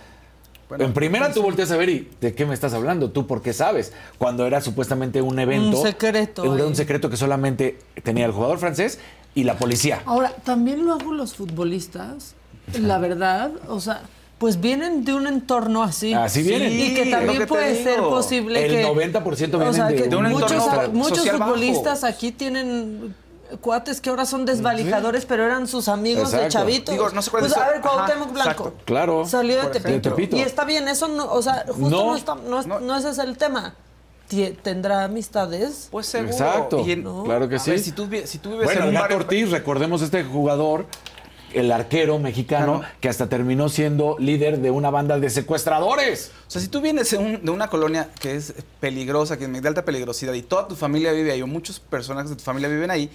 Bueno, 0.69 0.85
en 0.85 0.93
primera 0.93 1.31
tú 1.31 1.41
volteas 1.41 1.71
a 1.71 1.77
ver 1.77 1.89
y 1.89 2.09
¿de 2.19 2.33
qué 2.33 2.45
me 2.45 2.53
estás 2.53 2.73
hablando? 2.73 3.11
¿Tú 3.11 3.25
por 3.25 3.41
qué 3.41 3.53
sabes? 3.53 3.93
Cuando 4.17 4.45
era 4.45 4.61
supuestamente 4.61 5.21
un 5.21 5.39
evento. 5.39 5.77
Un 5.77 5.83
secreto 5.83 6.55
Era 6.55 6.65
un 6.65 6.75
secreto 6.75 7.09
que 7.09 7.17
solamente 7.17 7.79
tenía 8.03 8.25
el 8.25 8.31
jugador 8.31 8.59
francés 8.59 8.99
y 9.33 9.43
la 9.43 9.57
policía. 9.57 10.01
Ahora, 10.05 10.31
también 10.43 10.83
luego 10.83 11.13
los 11.13 11.35
futbolistas, 11.35 12.35
la 12.81 12.97
verdad, 12.97 13.51
o 13.69 13.79
sea, 13.79 14.01
pues 14.39 14.59
vienen 14.59 15.03
de 15.03 15.13
un 15.13 15.27
entorno 15.27 15.83
así. 15.83 16.13
Así 16.13 16.43
vienen. 16.43 16.73
Y 16.73 16.93
que 16.93 17.05
también 17.05 17.39
lo 17.39 17.39
que 17.39 17.47
puede 17.47 17.83
ser 17.83 17.99
posible 18.01 18.65
El 18.65 18.71
que... 18.71 18.85
90% 18.85 19.53
o 19.53 19.57
vienen 19.57 19.73
sea, 19.73 19.87
de 19.87 20.15
un 20.15 20.29
muchos, 20.29 20.51
entorno 20.51 20.93
muchos 20.93 21.17
social 21.19 21.37
bajo. 21.37 21.53
futbolistas 21.53 22.03
aquí 22.03 22.31
tienen 22.31 23.15
cuates 23.61 24.01
que 24.01 24.09
ahora 24.09 24.25
son 24.25 24.45
desvalijadores, 24.45 25.25
pero 25.25 25.45
eran 25.45 25.67
sus 25.67 25.87
amigos 25.87 26.31
de 26.31 26.47
chavitos. 26.47 26.93
Digo, 26.93 27.09
no 27.09 27.21
sé 27.21 27.31
cuál 27.31 27.41
Pues, 27.41 27.51
es- 27.53 27.57
a 27.57 27.65
ver, 27.67 27.77
Ajá, 27.77 27.81
Cuauhtémoc 27.81 28.31
Blanco. 28.33 28.49
exacto. 28.51 28.73
Claro. 28.85 29.25
Salió 29.25 29.55
de. 29.61 29.67
Tepito. 29.69 29.89
De 29.89 29.99
Tepito. 29.99 30.35
Y 30.37 30.41
está 30.41 30.65
bien, 30.65 30.87
eso 30.87 31.07
no, 31.07 31.31
o 31.31 31.41
sea, 31.41 31.65
justo 31.67 31.89
No. 31.89 32.05
no, 32.07 32.15
está- 32.15 32.35
no, 32.35 32.59
es- 32.59 32.67
No. 32.67 32.79
no 32.79 32.95
ese 32.97 33.09
es 33.09 33.17
el 33.19 33.37
tema. 33.37 33.75
¿Tendrá 34.61 35.05
amistades? 35.05 35.87
Pues 35.89 36.05
seguro. 36.07 36.31
Exacto. 36.33 36.83
Y 36.85 36.91
en- 36.91 37.23
Claro 37.23 37.47
que 37.47 37.55
a 37.55 37.59
sí. 37.59 37.71
ver, 37.71 37.79
si, 37.79 37.93
tú, 37.93 38.09
si 38.25 38.39
tú 38.39 38.49
vives 38.51 38.65
Bueno, 38.65 38.81
en 38.81 38.87
un 38.89 38.93
Gato 38.93 39.03
barrio... 39.03 39.17
Ortiz, 39.19 39.51
recordemos 39.51 40.01
este 40.01 40.23
jugador, 40.25 40.85
el 41.59 41.71
arquero 41.71 42.19
mexicano, 42.19 42.79
Claro. 42.79 42.93
que 43.01 43.09
hasta 43.09 43.27
terminó 43.29 43.69
siendo 43.69 44.15
líder 44.19 44.59
de 44.59 44.71
una 44.71 44.89
banda 44.89 45.19
de 45.19 45.29
secuestradores. 45.29 46.31
O 46.47 46.51
sea, 46.51 46.61
si 46.61 46.67
tú 46.67 46.81
vienes 46.81 47.09
de, 47.11 47.17
un- 47.17 47.43
de 47.45 47.51
una 47.51 47.67
colonia 47.69 48.09
que 48.19 48.35
es 48.35 48.53
peligrosa, 48.79 49.37
que 49.37 49.45
es 49.45 49.61
de 49.61 49.67
alta 49.67 49.83
peligrosidad, 49.85 50.33
y 50.33 50.41
toda 50.41 50.67
tu 50.67 50.75
familia 50.75 51.11
vive 51.11 51.31
ahí, 51.31 51.41
o 51.41 51.47
muchos 51.47 51.79
personajes 51.79 52.29
de 52.29 52.35
tu 52.35 52.43
familia 52.43 52.69
viven 52.69 52.91
ahí, 52.91 53.09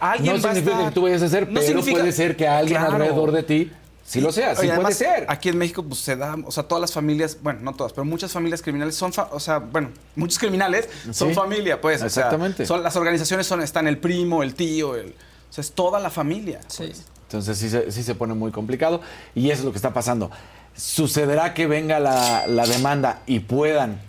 alguien 0.00 0.36
No 0.36 0.42
va 0.42 0.50
a 0.50 0.54
significa 0.54 0.76
estar- 0.78 0.88
que 0.90 0.94
tú 0.94 1.02
vayas 1.02 1.22
a 1.22 1.28
ser, 1.28 1.46
No 1.48 1.54
pero 1.54 1.66
significa- 1.66 1.98
puede 2.00 2.12
ser 2.12 2.36
que 2.36 2.48
alguien 2.48 2.78
Claro. 2.80 2.94
alrededor 2.96 3.32
de 3.32 3.42
ti 3.42 3.72
sí 4.04 4.20
lo 4.20 4.32
sea, 4.32 4.54
sí 4.56 4.62
Oye, 4.68 4.74
puede 4.74 4.94
ser. 4.94 5.24
Aquí 5.28 5.48
en 5.48 5.56
México, 5.58 5.82
pues 5.84 6.00
se 6.00 6.16
da, 6.16 6.36
o 6.44 6.50
sea, 6.50 6.64
todas 6.64 6.80
las 6.80 6.92
familias, 6.92 7.38
bueno, 7.42 7.60
no 7.62 7.72
todas, 7.74 7.92
pero 7.92 8.04
muchas 8.04 8.32
familias 8.32 8.60
criminales 8.60 8.94
son, 8.94 9.12
fa- 9.12 9.28
o 9.32 9.40
sea, 9.40 9.58
bueno, 9.58 9.90
muchos 10.16 10.38
criminales 10.38 10.88
son 11.12 11.28
Sí. 11.28 11.34
familia, 11.34 11.80
pues. 11.80 11.96
o 12.02 12.08
sea, 12.10 12.24
Exactamente. 12.24 12.66
son, 12.66 12.82
las 12.82 12.96
organizaciones 12.96 13.46
son, 13.46 13.62
están 13.62 13.86
el 13.86 13.98
primo, 13.98 14.42
el 14.42 14.54
tío, 14.54 14.96
el, 14.96 15.10
o 15.50 15.52
sea, 15.52 15.62
es 15.62 15.72
toda 15.72 16.00
la 16.00 16.10
familia. 16.10 16.60
Sí. 16.66 16.84
pues. 16.86 17.04
Entonces 17.32 17.58
sí 17.58 17.68
se, 17.68 17.90
sí 17.90 18.02
se 18.02 18.14
pone 18.14 18.34
muy 18.34 18.50
complicado 18.50 19.00
y 19.34 19.50
eso 19.50 19.60
es 19.60 19.64
lo 19.64 19.72
que 19.72 19.78
está 19.78 19.92
pasando. 19.92 20.30
¿Sucederá 20.74 21.54
que 21.54 21.66
venga 21.66 22.00
la, 22.00 22.46
la 22.46 22.66
demanda 22.66 23.22
y 23.26 23.40
puedan 23.40 24.00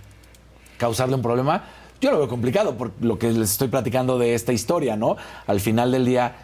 causarle 0.77 1.15
un 1.15 1.21
problema? 1.21 1.63
Yo 2.01 2.11
lo 2.11 2.17
veo 2.17 2.27
complicado 2.27 2.75
por 2.75 2.91
lo 2.99 3.17
que 3.17 3.31
les 3.31 3.51
estoy 3.51 3.69
platicando 3.69 4.19
de 4.19 4.35
esta 4.35 4.51
historia, 4.51 4.97
¿no? 4.97 5.15
Al 5.47 5.61
final 5.61 5.91
del 5.91 6.05
día 6.05 6.35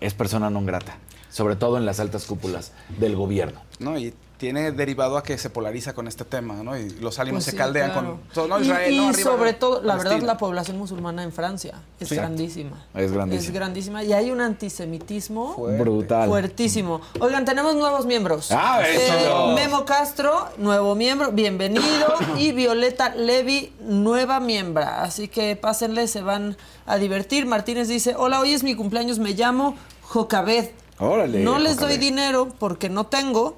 es 0.00 0.14
persona 0.14 0.50
non 0.50 0.66
grata, 0.66 0.98
sobre 1.30 1.56
todo 1.56 1.78
en 1.78 1.86
las 1.86 2.00
altas 2.00 2.26
cúpulas 2.26 2.72
del 2.98 3.14
gobierno. 3.14 3.60
¿no? 3.78 3.98
Y 3.98 4.12
tiene 4.42 4.72
derivado 4.72 5.16
a 5.16 5.22
que 5.22 5.38
se 5.38 5.50
polariza 5.50 5.94
con 5.94 6.08
este 6.08 6.24
tema, 6.24 6.64
¿no? 6.64 6.76
Y 6.76 6.90
los 6.98 7.20
ánimos 7.20 7.44
Pues 7.44 7.52
se 7.52 7.56
caldean 7.56 7.92
claro. 7.92 8.08
con 8.08 8.20
todo, 8.34 8.48
no, 8.48 8.58
Y- 8.58 8.62
Israel, 8.62 8.92
y, 8.92 8.96
no, 8.96 9.08
arriba, 9.10 9.30
sobre 9.30 9.52
todo, 9.52 9.80
la 9.82 9.94
verdad, 9.94 10.18
la 10.22 10.36
población 10.36 10.78
musulmana 10.78 11.22
en 11.22 11.30
Francia 11.30 11.74
es 12.00 12.08
Sí. 12.08 12.16
grandísima. 12.16 12.84
Es 12.92 13.12
grandísima. 13.12 13.40
Es 13.48 13.52
grandísima. 13.54 14.02
Y 14.02 14.12
hay 14.12 14.32
un 14.32 14.40
antisemitismo 14.40 15.54
Fuerte. 15.54 15.80
Brutal. 15.80 16.28
fuertísimo. 16.28 17.00
Oigan, 17.20 17.44
tenemos 17.44 17.76
nuevos 17.76 18.04
miembros. 18.04 18.50
Eh, 18.50 18.54
Ah, 18.58 18.82
échalo. 18.84 19.52
Memo 19.54 19.84
Castro, 19.84 20.48
nuevo 20.58 20.96
miembro, 20.96 21.30
bienvenido. 21.30 21.84
y 22.36 22.50
Violeta 22.50 23.14
Levi, 23.14 23.72
nueva 23.80 24.40
miembra. 24.40 25.04
Así 25.04 25.28
que 25.28 25.54
pásenle, 25.54 26.08
se 26.08 26.20
van 26.20 26.56
a 26.84 26.96
divertir. 26.96 27.46
Martínez 27.46 27.86
dice, 27.86 28.16
hola, 28.18 28.40
hoy 28.40 28.54
es 28.54 28.64
mi 28.64 28.74
cumpleaños, 28.74 29.20
me 29.20 29.34
llamo 29.34 29.76
Jocabed. 30.02 30.70
Órale, 30.98 31.44
No 31.44 31.60
les 31.60 31.76
doy 31.76 31.96
dinero 31.96 32.48
porque 32.58 32.88
no 32.88 33.06
tengo 33.06 33.56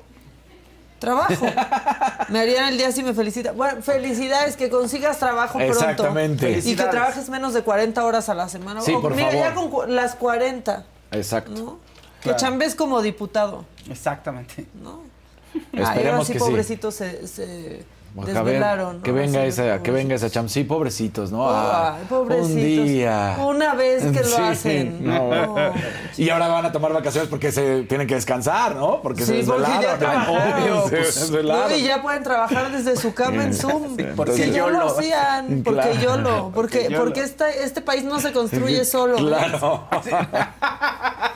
trabajo. 1.04 1.46
me 2.28 2.40
harían 2.40 2.68
el 2.68 2.78
día 2.78 2.90
si 2.92 3.02
me 3.02 3.12
felicita. 3.14 3.52
Bueno, 3.52 3.82
felicidades, 3.82 4.56
que 4.56 4.70
consigas 4.70 5.18
trabajo 5.18 5.58
pronto. 5.58 5.72
Exactamente. 5.72 6.58
Y 6.64 6.74
que 6.76 6.82
trabajes 6.84 7.28
menos 7.28 7.54
de 7.54 7.62
40 7.62 8.04
horas 8.04 8.28
a 8.28 8.34
la 8.34 8.48
semana. 8.48 8.80
Sí, 8.80 8.92
O, 8.94 9.00
por 9.02 9.14
mira, 9.14 9.30
favor. 9.30 9.44
ya 9.48 9.54
con 9.54 9.70
cu- 9.70 9.84
las 9.86 10.14
40, 10.14 10.84
Exacto. 11.12 11.52
¿no? 11.52 11.78
Que 12.20 12.30
Claro. 12.30 12.38
chambes 12.38 12.74
como 12.74 13.02
diputado, 13.02 13.64
Exacamente. 13.90 14.66
¿no? 14.82 15.02
Ay, 15.54 15.60
Esperemos 15.82 16.12
ahora 16.12 16.24
sí, 16.24 16.32
que 16.32 16.38
sí. 16.38 16.44
pobrecitos 16.44 16.94
se, 16.94 17.28
se 17.28 17.84
desvelaron. 18.14 19.00
que 19.02 19.10
¿no? 19.10 19.16
venga 19.16 19.40
Sí, 19.42 19.46
esa, 19.48 19.82
que 19.82 19.90
venga 19.90 20.14
esa 20.14 20.30
cham. 20.30 20.48
Sí, 20.48 20.62
pobrecitos, 20.64 21.32
¿no? 21.32 21.48
Ah, 21.50 21.96
Ay, 21.98 22.06
pobrecitos. 22.08 22.50
Un 22.50 22.56
día. 22.86 23.36
Una 23.44 23.74
vez 23.74 24.04
que 24.04 24.20
lo 24.20 24.24
Sí, 24.36 24.42
hacen. 24.42 25.04
no. 25.04 25.30
No. 25.46 25.54
Y 26.16 26.30
ahora 26.30 26.46
van 26.46 26.64
a 26.64 26.70
tomar 26.70 26.92
vacaciones 26.92 27.28
porque 27.28 27.50
se 27.50 27.82
tienen 27.82 28.06
que 28.06 28.14
descansar, 28.14 28.76
¿no? 28.76 29.02
Porque 29.02 29.24
se 29.24 29.42
Sí, 29.42 29.46
porque 29.48 29.62
ya 29.62 29.68
desvelaron. 29.80 29.98
trabajaron. 29.98 30.62
Obvio, 30.62 30.82
se 30.88 30.96
Pues, 30.96 31.20
desvelaron. 31.20 31.72
Y 31.74 31.82
ya 31.82 32.02
pueden 32.02 32.22
trabajar 32.22 32.70
desde 32.70 32.96
su 32.96 33.12
cama 33.14 33.42
en 33.42 33.52
Zoom. 33.54 33.96
Porque 34.14 34.52
yo 34.52 34.70
lo 34.70 34.86
hacían. 34.86 35.62
Porque 35.64 35.80
Claro. 35.90 36.00
yo 36.00 36.16
lo. 36.18 36.50
Porque, 36.50 36.94
Porque 36.96 37.20
esta- 37.22 37.50
este 37.50 37.80
país 37.80 38.04
no 38.04 38.20
se 38.20 38.32
construye 38.32 38.84
solo. 38.84 39.16
Claro. 39.16 39.88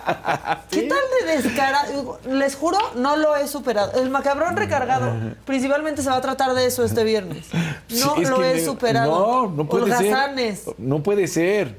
¿Qué 0.71 0.83
tal 0.83 0.99
de 1.27 1.37
descarado? 1.43 2.19
Les 2.29 2.55
juro, 2.57 2.79
no 2.97 3.17
lo 3.17 3.37
he 3.37 3.47
superado. 3.49 4.01
El 4.01 4.11
macabrón 4.11 4.57
recargado 4.57 5.13
principalmente 5.45 6.03
se 6.03 6.11
va 6.11 6.17
a 6.17 6.21
tratar 6.21 6.55
de 6.55 6.67
eso 6.67 6.85
este 6.85 7.05
viernes. 7.05 7.47
No 7.91 8.17
Sí, 8.17 8.23
es 8.23 8.29
lo 8.31 8.45
he 8.45 8.55
me- 8.55 8.65
superado. 8.65 9.11
No, 9.47 9.51
no 9.57 9.67
puede 9.69 9.85
Holgazanes. 9.85 10.61
ser. 10.61 10.75
No 10.79 11.03
puede 11.03 11.27
ser. 11.27 11.77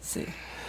Sí. 0.00 0.24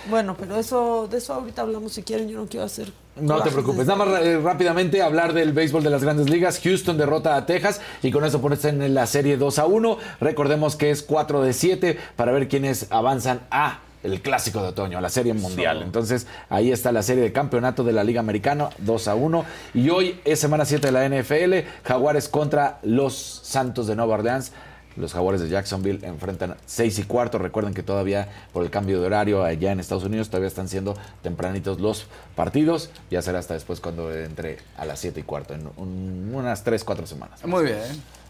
Bueno, 0.10 0.36
pero 0.38 0.58
eso, 0.58 1.08
de 1.10 1.20
eso 1.20 1.34
ahorita 1.34 1.62
hablamos 1.62 1.94
si 1.94 2.04
quieren. 2.04 2.28
Yo 2.28 2.38
no 2.40 2.48
quiero 2.48 2.66
hacer. 2.66 2.92
No 3.16 3.42
te 3.42 3.50
preocupes. 3.52 3.86
Nada 3.88 4.04
más 4.04 4.22
eh, 4.22 4.40
rápidamente 4.44 5.02
hablar 5.02 5.32
del 5.34 5.54
béisbol 5.54 5.82
de 5.84 5.90
las 5.90 6.04
grandes 6.04 6.30
ligas. 6.30 6.60
Houston 6.62 6.98
derrota 6.98 7.38
a 7.38 7.46
Texas 7.46 7.80
y 8.02 8.12
con 8.12 8.26
eso 8.26 8.42
ponerse 8.42 8.70
en 8.70 8.94
la 8.94 9.08
serie 9.08 9.38
2 9.38 9.60
a 9.60 9.66
1. 9.68 9.98
Recordemos 10.20 10.76
que 10.76 10.92
es 10.92 11.02
4 11.04 11.42
de 11.42 11.54
7 11.54 11.98
para 12.18 12.34
ver 12.34 12.50
quiénes 12.50 12.88
avanzan 12.90 13.42
a 13.50 13.80
el 14.04 14.22
clásico 14.22 14.62
de 14.62 14.68
otoño, 14.70 15.00
la 15.02 15.10
serie 15.10 15.34
mundial. 15.34 15.82
Entonces 15.82 16.28
ahí 16.50 16.72
está 16.72 16.92
la 16.92 17.04
serie 17.04 17.24
de 17.24 17.32
campeonato 17.32 17.84
de 17.84 17.94
la 17.94 18.04
Liga 18.04 18.20
Americana 18.20 18.70
2 18.80 19.08
a 19.08 19.16
1. 19.16 19.46
Y 19.74 19.90
hoy 19.90 20.20
es 20.26 20.40
semana 20.40 20.66
7 20.66 20.88
de 20.88 20.92
la 20.92 21.06
NFL. 21.08 21.68
Jaguares 21.86 22.28
contra 22.30 22.80
los 22.84 23.14
Santos 23.44 23.88
de 23.88 23.96
Nueva 23.96 24.16
Orleans. 24.16 24.52
Los 24.96 25.14
Jaguares 25.14 25.42
de 25.42 25.50
Jacksonville 25.50 26.06
enfrentan 26.06 26.56
6 26.68 27.00
y 27.00 27.04
cuarto. 27.04 27.40
Recuerden 27.40 27.74
que 27.74 27.82
todavía 27.82 28.28
por 28.54 28.64
el 28.64 28.70
cambio 28.70 29.00
de 29.00 29.08
horario 29.08 29.44
allá 29.44 29.72
en 29.72 29.80
Estados 29.80 30.04
Unidos 30.04 30.30
todavía 30.30 30.50
están 30.50 30.68
siendo 30.68 30.96
tempranitos 31.24 31.80
los 31.80 32.06
partidos. 32.36 32.92
Ya 33.10 33.24
será 33.24 33.40
hasta 33.40 33.56
después 33.56 33.80
cuando 33.80 34.14
entre 34.14 34.60
a 34.78 34.86
las 34.86 35.00
7 35.00 35.22
y 35.22 35.24
cuarto, 35.24 35.56
en 35.56 35.68
un- 35.78 36.32
unas 36.36 36.64
3, 36.64 36.84
4 36.84 37.08
semanas. 37.08 37.44
Muy 37.44 37.64
bien. 37.64 37.80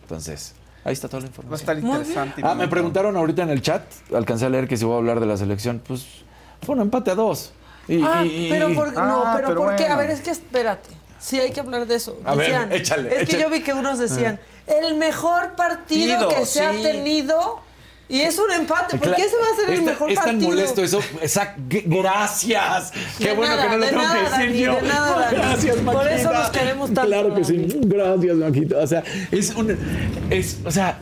Entonces, 0.03 0.53
ahí 0.85 0.93
está 0.93 1.07
toda 1.07 1.21
la 1.21 1.27
Va 1.27 1.29
a 1.29 1.31
información. 1.31 1.59
estar 1.59 1.81
Muy 1.81 1.91
interesante. 1.99 2.41
Ah, 2.43 2.55
me 2.55 2.67
preguntaron 2.67 3.15
ahorita 3.17 3.43
en 3.43 3.49
el 3.49 3.61
chat, 3.61 3.83
alcancé 4.13 4.45
a 4.45 4.49
leer 4.49 4.67
que 4.67 4.77
si 4.77 4.85
voy 4.85 4.95
a 4.95 4.97
hablar 4.97 5.19
de 5.19 5.25
la 5.25 5.37
selección. 5.37 5.81
Pues 5.85 6.05
fue 6.61 6.75
un 6.75 6.81
empate 6.81 7.11
a 7.11 7.15
dos. 7.15 7.51
Y- 7.87 8.01
Ah, 8.03 8.23
y- 8.23 8.47
y- 8.47 8.49
pero 8.49 8.73
por, 8.73 8.93
no, 8.93 9.23
Ah, 9.25 9.33
pero, 9.35 9.47
pero 9.49 9.61
¿por 9.61 9.75
qué? 9.75 9.87
A 9.87 9.95
ver, 9.97 10.09
es 10.09 10.21
que 10.21 10.31
espérate. 10.31 10.89
Sí, 11.19 11.39
hay 11.39 11.51
que 11.51 11.59
hablar 11.61 11.85
de 11.87 11.95
eso. 11.95 12.17
A 12.25 12.35
ver, 12.35 12.47
Decían, 12.47 12.71
échale, 12.73 13.21
Es 13.21 13.29
que 13.29 13.39
yo 13.39 13.49
vi 13.49 13.61
que 13.61 13.73
unos 13.73 13.97
decían, 13.99 14.39
el 14.67 14.95
mejor 14.95 15.55
partido 15.55 16.27
que 16.29 16.45
se 16.45 16.65
ha 16.65 16.71
tenido 16.71 17.59
y 18.09 18.21
es 18.21 18.37
un 18.37 18.51
empate. 18.51 18.97
¿Por 18.97 19.15
qué 19.15 19.23
se 19.29 19.35
va 19.37 19.47
a 19.47 19.53
hacer 19.53 19.65
el 19.69 19.73
es 19.73 19.77
tan- 19.79 19.85
mejor 19.85 20.09
es 20.11 20.15
tan 20.15 20.25
partido? 20.25 20.49
molesto 20.49 20.83
eso. 20.83 20.99
Exact- 21.21 21.57
g- 21.69 21.83
Gracias. 21.85 22.91
Qué 23.17 23.29
De 23.29 23.33
bueno 23.33 23.55
nada, 23.55 23.63
que 23.63 23.69
no 23.69 23.77
lo 23.77 23.85
de 23.85 23.89
tengo 23.91 24.01
nada, 24.03 24.15
que 24.15 24.21
decir 24.23 24.39
Dani, 24.39 24.59
yo. 24.59 24.75
de 24.75 24.81
nada, 24.83 25.19
Dani. 25.19 25.37
Gracias, 25.37 25.75
Por 25.77 25.83
Maquita. 25.95 26.15
eso 26.15 26.33
nos 26.33 26.49
queremos 26.49 26.93
tanto, 26.93 27.07
Claro 27.09 27.33
que 27.35 27.43
sí. 27.43 27.67
Gracias, 27.81 28.35
Maquita. 28.35 28.77
O 28.79 28.87
sea, 28.87 29.03
es 29.31 29.49
un. 29.55 29.77
Es, 30.29 30.57
o 30.65 30.71
sea. 30.71 30.99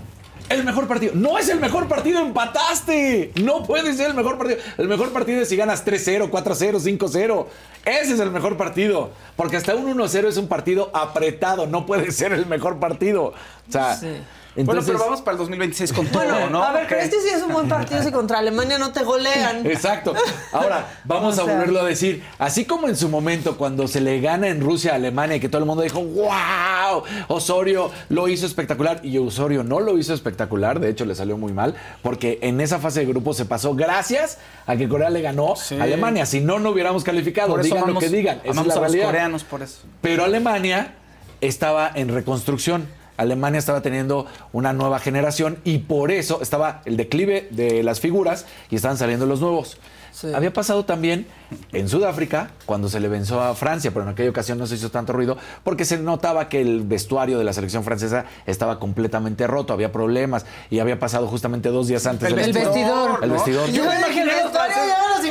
El 0.49 0.65
mejor 0.65 0.85
partido. 0.85 1.13
No 1.15 1.37
es 1.37 1.47
el 1.47 1.61
mejor 1.61 1.87
partido, 1.87 2.19
empataste. 2.19 3.31
No 3.41 3.63
puede 3.63 3.93
ser 3.93 4.07
el 4.09 4.15
mejor 4.15 4.37
partido. 4.37 4.59
El 4.77 4.89
mejor 4.89 5.13
partido 5.13 5.41
es 5.41 5.47
si 5.47 5.55
ganas 5.55 5.85
3-0, 5.85 6.29
4-0, 6.29 6.77
5-0. 6.81 7.47
Ese 7.85 8.13
es 8.15 8.19
el 8.19 8.31
mejor 8.31 8.57
partido. 8.57 9.11
Porque 9.37 9.55
hasta 9.55 9.73
un 9.75 9.85
1-0 9.97 10.27
es 10.27 10.35
un 10.35 10.49
partido 10.49 10.91
apretado. 10.93 11.67
No 11.67 11.85
puede 11.85 12.11
ser 12.11 12.33
el 12.33 12.47
mejor 12.47 12.79
partido. 12.79 13.27
O 13.27 13.71
sea, 13.71 13.95
Sí. 13.95 14.07
Bueno, 14.53 14.81
pero 14.85 14.99
vamos 14.99 15.21
para 15.21 15.33
el 15.33 15.37
2026 15.39 15.93
con 15.93 16.05
todo, 16.11 16.23
Bueno, 16.23 16.49
¿no? 16.49 16.61
a 16.63 16.73
ver, 16.73 16.85
pero 16.87 16.99
Ok. 16.99 17.05
este 17.05 17.21
sí 17.21 17.29
es 17.33 17.41
un 17.41 17.53
buen 17.53 17.69
partido 17.69 18.03
si 18.03 18.11
contra 18.11 18.39
Alemania 18.39 18.77
no 18.77 18.91
te 18.91 19.03
golean. 19.03 19.65
Exacto. 19.65 20.13
Ahora, 20.51 20.87
vamos 21.05 21.37
O 21.37 21.41
a 21.41 21.45
volverlo 21.45 21.79
a 21.79 21.85
decir. 21.85 22.21
Así 22.37 22.65
como 22.65 22.89
en 22.89 22.97
su 22.97 23.07
momento, 23.07 23.57
cuando 23.57 23.87
se 23.87 24.01
le 24.01 24.19
gana 24.19 24.49
en 24.49 24.59
Rusia 24.59 24.91
a 24.91 24.95
Alemania 24.95 25.37
y 25.37 25.39
que 25.39 25.47
todo 25.47 25.59
el 25.59 25.65
mundo 25.65 25.83
dijo, 25.83 26.01
wow, 26.03 27.03
Osorio 27.29 27.91
lo 28.09 28.27
hizo 28.27 28.45
espectacular. 28.45 28.99
Y 29.03 29.17
Osorio 29.19 29.63
no 29.63 29.79
lo 29.79 29.97
hizo 29.97 30.13
espectacular, 30.13 30.79
de 30.81 30.89
hecho 30.89 31.05
le 31.05 31.15
salió 31.15 31.37
muy 31.37 31.53
mal, 31.53 31.75
porque 32.01 32.39
en 32.41 32.59
esa 32.59 32.79
fase 32.79 32.99
de 33.01 33.05
grupo 33.05 33.33
se 33.33 33.45
pasó 33.45 33.73
gracias 33.73 34.37
a 34.67 34.75
que 34.75 34.89
Corea 34.89 35.09
le 35.09 35.21
ganó 35.21 35.55
Sí. 35.55 35.79
a 35.79 35.83
Alemania. 35.83 36.25
Si 36.25 36.41
no, 36.41 36.59
no 36.59 36.71
hubiéramos 36.71 37.03
calificado. 37.03 37.57
Digan 37.57 37.93
lo 37.93 37.99
que 37.99 38.09
digan. 38.09 38.41
Esa 38.43 38.61
es 38.61 38.67
la 38.67 38.73
a 38.73 38.79
los 38.79 38.95
coreanos 38.97 39.43
por 39.45 39.61
eso. 39.61 39.79
Pero 40.01 40.25
Alemania 40.25 40.95
estaba 41.39 41.89
en 41.95 42.09
reconstrucción. 42.09 42.87
Alemania 43.21 43.59
estaba 43.59 43.81
teniendo 43.81 44.25
una 44.51 44.73
nueva 44.73 44.99
generación 44.99 45.59
y 45.63 45.79
por 45.79 46.11
eso 46.11 46.41
estaba 46.41 46.81
el 46.85 46.97
declive 46.97 47.47
de 47.51 47.83
las 47.83 47.99
figuras 47.99 48.45
y 48.69 48.75
estaban 48.75 48.97
saliendo 48.97 49.25
los 49.25 49.39
nuevos. 49.41 49.77
Sí. 50.11 50.33
Había 50.33 50.51
pasado 50.53 50.85
también 50.85 51.25
en 51.71 51.87
Sudáfrica, 51.89 52.51
cuando 52.65 52.89
se 52.89 52.99
le 52.99 53.07
venció 53.07 53.41
a 53.41 53.55
Francia, 53.55 53.91
pero 53.91 54.03
en 54.03 54.09
aquella 54.11 54.29
ocasión 54.29 54.57
no 54.57 54.67
se 54.67 54.75
hizo 54.75 54.91
tanto 54.91 55.13
ruido, 55.13 55.37
porque 55.63 55.85
se 55.85 55.97
notaba 55.97 56.49
que 56.49 56.61
el 56.61 56.81
vestuario 56.81 57.37
de 57.37 57.43
la 57.43 57.53
selección 57.53 57.83
francesa 57.83 58.25
estaba 58.45 58.77
completamente 58.79 59.47
roto, 59.47 59.73
había 59.73 59.91
problemas 59.91 60.45
y 60.69 60.79
había 60.79 60.99
pasado 60.99 61.27
justamente 61.27 61.69
dos 61.69 61.87
días 61.87 62.05
antes 62.05 62.29
El 62.29 62.35
del 62.35 62.45
El 62.47 62.53
vestidor. 62.53 63.19
El 63.23 63.29
¿no? 63.29 63.35
vestidor. 63.35 63.69
Yo 63.69 63.85
me 63.85 63.97
dije, 63.97 64.21
el 64.21 64.29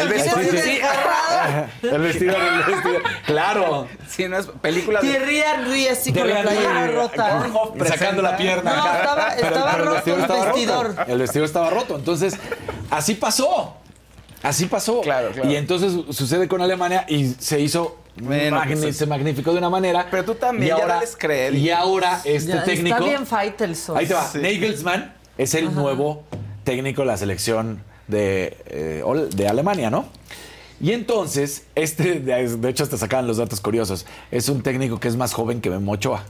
El 0.01 0.09
vestidor. 0.09 0.41
El 1.83 2.01
vestidor, 2.01 2.37
el 2.43 2.65
vestidor. 2.75 3.03
Claro. 3.27 3.87
Sí, 4.09 4.29
no 4.29 4.39
es 4.39 4.47
película 4.47 5.01
de... 5.01 5.09
Thierry 5.09 5.41
Henry 5.41 5.89
así 5.89 6.13
con 6.13 6.29
la 6.29 6.43
playera 6.43 6.87
rota. 6.89 7.47
Sacando 7.87 8.23
la 8.23 8.37
pierna. 8.37 8.75
No, 8.77 8.83
acá. 8.83 8.99
estaba- 8.99 9.29
Pero- 9.37 9.47
estaba 9.57 9.73
pero 9.73 9.85
roto 9.85 10.15
el 10.15 10.21
estaba 10.21 10.45
vestidor. 10.47 10.95
El 11.07 11.19
vestidor 11.19 11.47
estaba 11.47 11.71
roto. 11.71 11.97
Entonces, 11.97 12.37
así 12.91 13.15
pasó. 13.15 13.77
Así 14.43 14.67
pasó. 14.67 15.01
Claro, 15.03 15.31
claro. 15.33 15.51
Y 15.51 15.57
entonces 15.57 15.93
sucede 16.17 16.49
con 16.49 16.63
Alemania 16.63 17.05
y 17.09 17.35
se 17.39 17.61
hizo. 17.61 17.99
Bueno, 18.17 18.57
magni- 18.57 18.81
pues, 18.81 18.97
se 18.97 19.07
magnificó 19.07 19.53
de 19.53 19.59
una 19.59 19.71
manera. 19.71 20.07
Pero 20.11 20.25
tú 20.25 20.35
también, 20.35 20.65
y 20.65 20.69
ya 20.69 20.75
ahora, 20.83 21.01
crédito. 21.19 21.63
Y 21.65 21.71
ahora 21.71 22.21
este 22.25 22.53
Ya, 22.53 22.65
técnico. 22.65 22.97
Está 22.97 23.09
bien 23.09 23.27
Faitelson. 23.27 23.97
Ahí 23.97 24.07
te 24.07 24.15
va. 24.15 24.27
Sí. 24.27 24.39
Nagelsmann 24.39 25.15
es 25.39 25.55
el 25.55 25.75
nuevo 25.75 26.25
técnico 26.65 27.03
de 27.03 27.07
la 27.07 27.17
selección 27.17 27.83
de, 28.09 28.57
eh, 28.67 29.05
de 29.35 29.49
Alemania, 29.49 29.91
¿no? 29.91 30.07
Y 30.81 30.93
entonces, 30.93 31.65
este, 31.75 32.21
de 32.21 32.57
de 32.57 32.69
hecho, 32.71 32.85
hasta 32.85 32.97
sacaban 32.97 33.27
los 33.27 33.37
datos 33.37 33.61
curiosos. 33.61 34.07
Es 34.31 34.49
un 34.49 34.63
técnico 34.63 34.99
que 34.99 35.09
es 35.09 35.17
más 35.17 35.33
joven 35.35 35.61
que 35.61 35.69
Memo 35.71 35.93
Ochoa. 35.93 36.25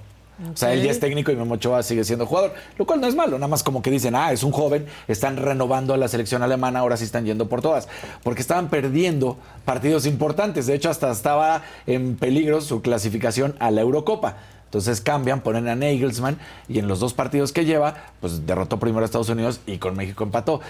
O 0.53 0.57
sea, 0.57 0.73
él 0.73 0.83
ya 0.83 0.91
es 0.91 1.01
técnico 1.01 1.31
y 1.31 1.37
Memo 1.37 1.55
Ochoa 1.55 1.83
sigue 1.83 2.03
siendo 2.05 2.25
jugador, 2.25 2.55
lo 2.79 2.87
cual 2.87 3.01
no 3.01 3.07
es 3.07 3.15
malo, 3.15 3.33
nada 3.39 3.49
más 3.49 3.63
como 3.63 3.83
que 3.83 3.91
dicen, 3.91 4.15
ah, 4.15 4.33
es 4.33 4.43
un 4.43 4.53
joven, 4.53 4.87
están 5.07 5.37
renovando 5.37 5.93
a 5.93 5.97
la 5.97 6.09
selección 6.09 6.43
alemana, 6.43 6.81
ahora 6.81 6.97
sí 6.97 7.05
están 7.05 7.27
yendo 7.27 7.49
por 7.49 7.61
todas, 7.61 7.89
porque 8.23 8.41
estaban 8.41 8.69
perdiendo 8.71 9.37
partidos 9.65 10.07
importantes, 10.07 10.67
de 10.67 10.75
hecho 10.75 10.89
hasta 10.89 11.11
estaba 11.11 11.63
en 11.87 12.17
peligro 12.17 12.61
su 12.61 12.81
clasificación 12.81 13.55
a 13.59 13.71
la 13.71 13.83
Eurocopa. 13.83 14.37
Entonces 14.65 15.01
cambian, 15.01 15.41
ponen 15.41 15.67
a 15.67 15.75
Nagelsmann 15.75 16.39
y 16.69 16.79
en 16.79 16.87
los 16.87 17.01
dos 17.01 17.13
partidos 17.13 17.53
que 17.53 17.65
lleva, 17.65 17.97
pues 18.21 18.47
derrotó 18.47 18.79
primero 18.79 19.03
a 19.03 19.05
Estados 19.05 19.29
Unidos 19.29 19.61
y 19.67 19.79
con 19.79 19.97
México 19.97 20.23
empató. 20.23 20.61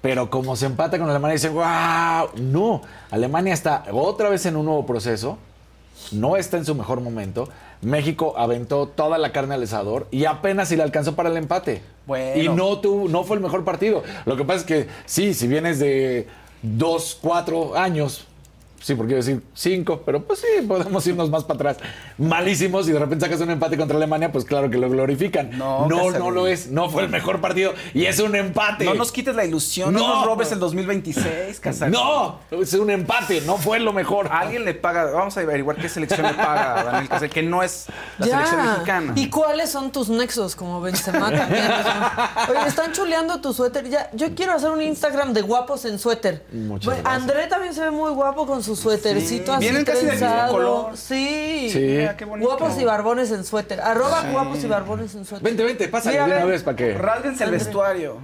Pero 0.00 0.30
como 0.30 0.54
se 0.54 0.66
empata 0.66 0.96
con 0.96 1.10
Alemania, 1.10 1.34
dicen, 1.34 1.54
wow, 1.54 2.30
no, 2.36 2.82
Alemania 3.10 3.52
está 3.52 3.82
otra 3.90 4.28
vez 4.28 4.46
en 4.46 4.54
un 4.54 4.64
nuevo 4.64 4.86
proceso, 4.86 5.38
no 6.12 6.36
está 6.36 6.56
en 6.56 6.64
su 6.64 6.74
mejor 6.76 7.00
momento. 7.00 7.48
México 7.80 8.34
aventó 8.36 8.88
toda 8.88 9.18
la 9.18 9.32
carne 9.32 9.54
al 9.54 9.62
asador 9.62 10.06
y 10.10 10.24
apenas 10.24 10.68
si 10.68 10.76
le 10.76 10.82
alcanzó 10.82 11.14
para 11.14 11.28
el 11.28 11.36
empate. 11.36 11.82
Bueno. 12.06 12.42
Y 12.42 12.48
no, 12.48 12.78
tuvo, 12.78 13.08
no 13.08 13.24
fue 13.24 13.36
el 13.36 13.42
mejor 13.42 13.64
partido. 13.64 14.02
Lo 14.24 14.36
que 14.36 14.44
pasa 14.44 14.60
es 14.60 14.66
que 14.66 14.88
sí, 15.06 15.34
si 15.34 15.46
vienes 15.46 15.78
de 15.78 16.26
dos, 16.62 17.18
cuatro 17.20 17.76
años, 17.76 18.26
sí, 18.80 18.94
porque 18.94 19.12
iba 19.12 19.20
a 19.20 19.24
decir 19.24 19.42
cinco, 19.54 20.02
pero 20.04 20.22
pues 20.24 20.40
sí, 20.40 20.62
podemos 20.66 21.06
irnos 21.06 21.30
más 21.30 21.44
para 21.44 21.70
atrás. 21.72 21.76
Malísimos 22.18 22.88
y 22.88 22.92
de 22.92 22.98
repente 22.98 23.24
sacas 23.26 23.40
un 23.40 23.50
empate 23.50 23.76
contra 23.76 23.96
Alemania, 23.96 24.32
pues 24.32 24.44
claro 24.44 24.70
que 24.70 24.78
lo 24.78 24.88
glorifican. 24.90 25.56
No, 25.58 25.86
no, 25.86 26.10
no 26.10 26.30
lo 26.30 26.46
es. 26.46 26.68
No 26.68 26.88
fue 26.90 27.02
el 27.04 27.08
mejor 27.08 27.40
partido 27.40 27.72
y 27.94 28.06
es 28.06 28.18
un 28.20 28.34
empate. 28.36 28.84
No 28.84 28.94
nos 28.94 29.12
quites 29.12 29.34
la 29.34 29.44
ilusión, 29.44 29.92
no, 29.92 30.00
No. 30.00 30.14
nos 30.16 30.26
robes 30.26 30.52
el 30.52 30.58
2026, 30.58 31.60
Casarín. 31.60 31.92
No, 31.92 32.38
es 32.50 32.72
un 32.74 32.90
empate, 32.90 33.40
no 33.42 33.56
fue 33.56 33.78
lo 33.80 33.92
mejor. 33.92 34.28
Alguien 34.32 34.64
le 34.64 34.74
paga, 34.74 35.10
vamos 35.10 35.36
a 35.36 35.40
averiguar 35.40 35.76
qué 35.76 35.88
selección 35.88 36.26
le 36.26 36.34
paga 36.34 36.80
a 36.80 36.84
Daniel 36.84 37.08
Casarín, 37.08 37.30
que 37.32 37.42
no 37.42 37.62
es 37.62 37.86
la 38.18 38.26
Ya. 38.26 38.32
selección 38.46 38.66
mexicana. 38.72 39.12
¿Y 39.16 39.30
cuáles 39.30 39.70
son 39.70 39.90
tus 39.92 40.08
nexos 40.08 40.56
como 40.56 40.80
Benzema 40.80 41.30
también? 41.30 41.64
Oye, 42.50 42.68
están 42.68 42.92
chuleando 42.92 43.40
tu 43.40 43.52
suéter. 43.52 43.88
Ya, 43.88 44.10
yo 44.12 44.34
quiero 44.34 44.52
hacer 44.52 44.70
un 44.70 44.82
Instagram 44.82 45.32
de 45.32 45.42
guapos 45.42 45.84
en 45.84 45.98
suéter. 45.98 46.44
Muchas 46.52 46.86
Bueno, 46.86 47.02
gracias. 47.02 47.22
André 47.22 47.46
también 47.46 47.74
se 47.74 47.82
ve 47.82 47.90
muy 47.90 48.10
guapo 48.12 48.46
con 48.46 48.62
su 48.62 48.67
suétercito 48.76 49.46
Sí, 49.46 49.50
así 49.52 49.60
vienen 49.60 49.84
casi 49.84 50.04
del 50.06 50.10
mismo 50.14 50.26
trenzado. 50.26 50.52
color. 50.52 50.96
Sí. 50.96 51.70
Sí. 51.72 51.78
Mira, 51.80 52.16
qué 52.16 52.24
bonito. 52.24 52.48
Guapos 52.48 52.78
y 52.80 52.84
barbones 52.84 53.30
en 53.30 53.44
suéter. 53.44 53.80
Arroba 53.80 54.22
guapos 54.30 54.62
y 54.62 54.66
barbones 54.66 55.14
en 55.14 55.24
suéter. 55.24 55.44
Vente, 55.44 55.64
vente, 55.64 55.88
pásale 55.88 56.12
Mira, 56.14 56.24
de 56.26 56.30
una 56.32 56.40
ven. 56.44 56.48
vez 56.52 56.62
para 56.62 56.76
que. 56.76 56.94
Rásguense 56.94 57.44
el 57.44 57.50
vestuario. 57.50 58.16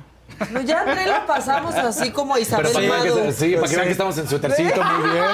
No, 0.51 0.61
ya 0.63 0.81
André 0.81 1.07
lo 1.07 1.27
pasamos 1.29 1.77
así 1.77 2.11
como 2.11 2.35
a 2.35 2.41
Isabel 2.41 2.67
Pero 2.67 2.75
para 2.75 3.03
que, 3.03 3.09
vean 3.09 3.15
Madu. 3.17 3.27
que, 3.29 3.33
sí, 3.33 3.55
para 3.55 3.69
que 3.69 3.75
vean 3.77 3.87
que 3.87 3.93
estamos 3.93 4.19
en 4.19 4.29
suétercito, 4.29 4.83
muy 4.83 5.11
bien. 5.11 5.25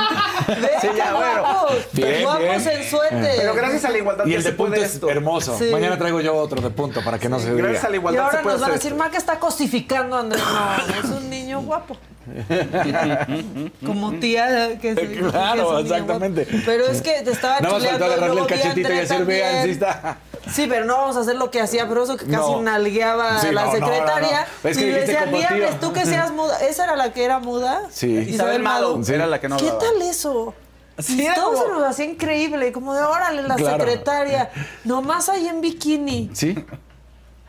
Ve, 0.61 0.70
Sí, 0.83 0.88
ya, 0.94 1.14
bueno. 1.14 1.40
guapos. 1.40 1.73
Bien, 1.92 2.23
guapos 2.23 2.40
bien. 2.42 2.68
en 2.68 2.85
suéter. 2.85 3.35
Pero 3.38 3.55
gracias 3.55 3.85
a 3.87 3.90
la 3.90 3.99
igualdad 3.99 4.27
Y 4.27 4.35
el 4.35 4.42
se 4.42 4.51
de 4.51 4.57
punto 4.57 4.73
puede 4.73 4.85
es 4.85 4.94
esto. 4.94 5.09
hermoso. 5.09 5.57
Sí. 5.59 5.70
Mañana 5.73 5.96
traigo 5.96 6.20
yo 6.20 6.35
otro 6.37 6.61
de 6.61 6.68
punto 6.68 7.03
para 7.03 7.18
que 7.18 7.31
no 7.31 7.38
se 7.38 7.55
Gracias 7.55 7.85
a 7.85 7.88
la 7.88 7.92
diga. 7.92 7.96
Y 7.96 7.96
igualdad 8.01 8.25
ahora 8.25 8.37
se 8.38 8.42
puede 8.42 8.55
nos 8.57 8.61
van 8.61 8.70
a 8.70 8.75
hacer 8.75 8.79
decir, 8.83 8.92
esto. 8.92 9.05
Maca 9.05 9.16
está 9.18 9.38
cosificando 9.38 10.16
a 10.16 10.20
Andrés. 10.20 10.42
No, 10.44 10.94
es 10.94 11.05
un 11.23 11.31
niño 11.31 11.62
guapo. 11.62 11.96
Como 13.87 14.12
tía 14.14 14.79
que 14.81 14.95
se 14.95 15.09
que 15.09 15.19
Claro, 15.21 15.79
exactamente. 15.79 16.45
guapo. 16.45 16.62
Pero 16.66 16.87
es 16.87 17.03
que 17.03 17.23
te 17.23 17.31
estaba 17.33 17.61
Nada 17.61 17.75
más 17.75 17.83
chuleando. 17.83 17.99
faltó 17.99 18.05
agarrarle 18.07 18.35
luego 18.40 18.49
el 18.49 18.55
cachetito 18.61 18.93
y 18.93 18.97
decir, 18.97 19.25
vean, 19.25 19.64
sí 19.64 19.71
está. 19.71 20.19
Sí, 20.53 20.66
pero 20.69 20.85
no 20.87 20.97
vamos 20.97 21.16
a 21.16 21.21
hacer 21.21 21.37
lo 21.37 21.51
que 21.51 21.61
hacía 21.61 21.85
Broso, 21.85 22.16
que 22.16 22.25
casi 22.27 22.37
No. 22.51 22.62
nalgueaba 22.62 23.40
Sí, 23.40 23.49
a 23.49 23.53
la 23.53 23.64
no, 23.66 23.73
secretaria. 23.73 24.40
no, 24.40 24.47
no. 24.64 24.71
Es 24.71 24.77
que 24.79 24.83
y 24.87 24.90
le 24.93 25.01
decía, 25.01 25.25
como 25.25 25.37
"Dígame, 25.37 25.59
tío". 25.66 25.77
tú 25.81 25.93
que 25.93 26.07
seas 26.07 26.33
muda. 26.33 26.59
¿Esa 26.61 26.85
era 26.85 26.97
la 26.97 27.12
que 27.12 27.25
era 27.25 27.38
muda? 27.38 27.83
Sí. 27.90 28.07
Isabel 28.29 28.62
Madu. 28.62 28.99
Madu 28.99 29.12
era 29.12 29.27
la 29.27 29.40
que 29.40 29.49
no 29.49 29.57
¿Qué 29.59 29.69
hablaba. 29.69 29.81
tal 29.93 30.03
eso? 30.03 30.55
Sí, 30.99 31.27
todo 31.35 31.53
como- 31.53 31.62
se 31.62 31.69
nos 31.69 31.83
hacía 31.85 32.05
increíble, 32.07 32.73
como 32.73 32.95
de 32.95 33.03
órale, 33.03 33.43
la 33.43 33.55
Claro. 33.57 33.79
secretaria. 33.85 34.51
Nomás 34.85 35.29
ahí 35.29 35.47
en 35.47 35.61
bikini. 35.61 36.31
¿Sí? 36.35 36.55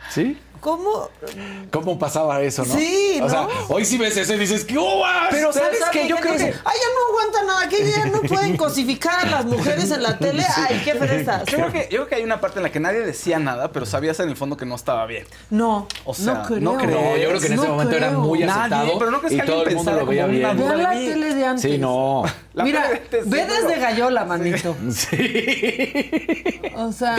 ¿Sí? 0.10 0.38
¿Cómo? 0.62 1.10
¿Cómo 1.72 1.98
pasaba 2.00 2.40
eso, 2.42 2.64
no? 2.64 2.74
Sí, 2.76 3.20
O 3.22 3.28
sea, 3.30 3.42
¿no? 3.42 3.50
hoy 3.70 3.84
sí 3.84 3.98
ves 3.98 4.16
eso 4.16 4.34
y 4.36 4.38
dices, 4.38 4.64
¿qué 4.64 4.78
uvas? 4.78 5.28
Pero 5.32 5.52
¿sabes 5.52 5.80
Pero 5.80 5.92
qué? 5.92 6.08
Yo 6.08 6.16
creo 6.18 6.38
que... 6.38 6.44
Ay, 6.44 6.54
ya 6.54 6.88
no 6.94 7.10
aguanta 7.10 7.44
nada, 7.44 7.68
que 7.68 7.90
ya 7.92 8.06
no 8.06 8.22
pueden 8.22 8.56
cosificar 8.58 9.26
a 9.26 9.30
las 9.30 9.46
mujeres 9.46 9.90
en 9.90 10.04
la 10.04 10.18
tele. 10.20 10.46
Ay, 10.56 10.82
qué 10.86 10.94
fresas. 10.96 11.46
Yo 11.46 11.58
creo, 11.58 11.72
que, 11.72 11.80
yo 11.84 11.88
creo 11.98 12.08
que 12.08 12.16
hay 12.16 12.24
una 12.24 12.40
parte 12.40 12.60
en 12.60 12.64
la 12.64 12.72
que 12.72 12.80
nadie 12.80 13.00
decía 13.02 13.40
nada, 13.40 13.72
pero 13.72 13.86
sabías 13.88 14.20
en 14.20 14.30
el 14.30 14.38
fondo 14.38 14.56
que 14.56 14.66
no 14.68 14.76
estaba 14.76 15.06
bien. 15.08 15.26
No, 15.50 15.88
O 16.06 16.14
sea, 16.14 16.34
no 16.36 16.44
creo. 16.44 16.60
no 16.62 16.78
creo. 16.78 16.92
No, 17.02 17.18
yo 17.18 17.30
creo 17.30 17.40
que 17.40 17.48
en 17.48 17.54
ese 17.54 17.64
No 17.64 17.68
momento 17.70 17.98
era 17.98 18.08
creo. 18.10 18.20
muy 18.20 18.40
Nadie, 18.42 18.52
aceptado 18.62 19.00
pero 19.00 19.12
¿no 19.12 19.20
crees 19.20 19.34
y 19.34 19.40
que 19.40 19.46
todo 19.48 19.56
alguien 19.62 19.70
el 19.80 19.84
mundo 19.84 20.00
lo 20.00 20.06
veía 20.06 20.26
bien. 20.28 20.58
de 20.58 20.78
la 20.78 20.92
tele 20.92 21.34
de 21.36 21.46
antes. 21.46 21.62
Sí, 21.72 21.78
no. 21.80 22.24
La 22.54 22.64
Mira, 22.66 22.88
ve 23.26 23.46
desde 23.46 23.80
Gallola, 23.80 24.26
manito. 24.26 24.76
Sí. 24.92 26.12
O 26.76 26.92
sea, 26.92 27.18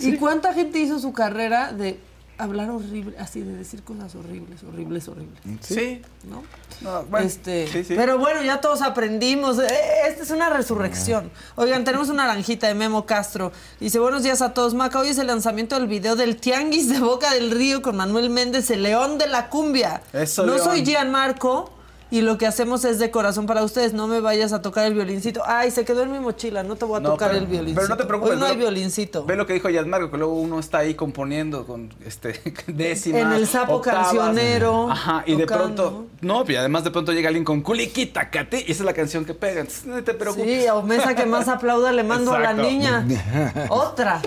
¿y 0.00 0.16
cuánta 0.16 0.52
gente 0.52 0.78
hizo 0.80 0.98
su 0.98 1.12
carrera 1.12 1.72
de 1.72 1.98
hablar 2.38 2.70
horrible, 2.70 3.16
así 3.18 3.40
de 3.40 3.54
decir 3.56 3.82
cosas 3.82 4.14
horribles, 4.14 4.62
horribles, 4.62 5.08
horribles? 5.08 5.38
Sí. 5.60 6.02
¿No? 6.24 6.42
No, 6.80 7.04
bueno, 7.04 7.26
este, 7.26 7.66
sí, 7.68 7.84
sí. 7.84 7.94
Pero 7.96 8.18
bueno, 8.18 8.42
ya 8.42 8.60
todos 8.60 8.82
aprendimos. 8.82 9.58
Eh, 9.58 9.66
Esta 10.08 10.22
es 10.22 10.30
una 10.30 10.50
resurrección. 10.50 11.30
Oigan, 11.56 11.84
tenemos 11.84 12.08
una 12.08 12.26
naranjita 12.26 12.66
de 12.66 12.74
Memo 12.74 13.06
Castro. 13.06 13.52
Dice, 13.80 13.98
buenos 13.98 14.22
días 14.22 14.42
a 14.42 14.54
todos. 14.54 14.74
Maca, 14.74 14.98
hoy 14.98 15.08
es 15.08 15.18
el 15.18 15.26
lanzamiento 15.26 15.78
del 15.78 15.86
video 15.88 16.16
del 16.16 16.36
Tianguis 16.36 16.88
de 16.88 17.00
Boca 17.00 17.32
del 17.34 17.50
Río 17.50 17.82
con 17.82 17.96
Manuel 17.96 18.30
Méndez, 18.30 18.70
el 18.70 18.82
león 18.82 19.18
de 19.18 19.26
la 19.26 19.48
cumbia. 19.50 20.02
Eso, 20.12 20.44
no 20.46 20.54
León. 20.54 20.64
soy 20.64 20.84
Gianmarco 20.84 21.70
y 22.16 22.20
lo 22.22 22.38
que 22.38 22.46
hacemos 22.46 22.84
es 22.84 22.98
de 22.98 23.10
corazón 23.10 23.46
para 23.46 23.64
ustedes. 23.64 23.92
No 23.92 24.06
me 24.06 24.20
vayas 24.20 24.52
a 24.52 24.62
tocar 24.62 24.86
el 24.86 24.94
violincito. 24.94 25.42
Ay, 25.44 25.70
se 25.70 25.84
quedó 25.84 26.02
en 26.04 26.12
mi 26.12 26.20
mochila. 26.20 26.62
No 26.62 26.76
te 26.76 26.84
voy 26.84 26.98
a 26.98 27.00
No, 27.00 27.10
tocar 27.10 27.30
pero- 27.30 27.40
el 27.40 27.46
violincito. 27.48 27.80
Pero 27.80 27.88
no 27.88 27.96
te 27.96 28.04
preocupes. 28.04 28.34
Hoy 28.34 28.40
no 28.40 28.46
hay 28.46 28.56
violincito. 28.56 29.24
Ve 29.24 29.34
lo 29.36 29.46
que 29.46 29.54
dijo 29.54 29.68
Yasmarco, 29.68 30.10
que 30.10 30.18
luego 30.18 30.34
uno 30.34 30.60
está 30.60 30.78
ahí 30.78 30.94
componiendo 30.94 31.66
con 31.66 31.92
este 32.06 32.40
décimas. 32.68 33.22
En 33.22 33.32
el 33.32 33.46
sapo 33.48 33.74
octavas. 33.74 34.08
cancionero, 34.14 34.90
Ajá, 34.90 35.24
y 35.26 35.34
de 35.34 35.46
pronto. 35.46 36.06
No, 36.20 36.44
y 36.46 36.54
además 36.56 36.84
de 36.84 36.90
pronto 36.92 37.12
llega 37.12 37.28
alguien 37.28 37.44
con 37.44 37.62
culiquita, 37.62 38.30
cate, 38.30 38.58
y 38.66 38.70
esa 38.70 38.82
es 38.82 38.86
la 38.86 38.92
canción 38.94 39.24
que 39.24 39.34
pega. 39.34 39.60
Entonces, 39.60 39.84
no 39.86 40.02
te 40.04 40.14
preocupes. 40.14 40.62
Sí, 40.62 40.68
o 40.68 40.82
mesa 40.82 41.14
que 41.14 41.26
más 41.26 41.48
aplauda 41.48 41.90
le 41.92 42.04
mando 42.04 42.32
a 42.32 42.38
la 42.38 42.52
niña. 42.52 43.06
Otra. 43.70 44.22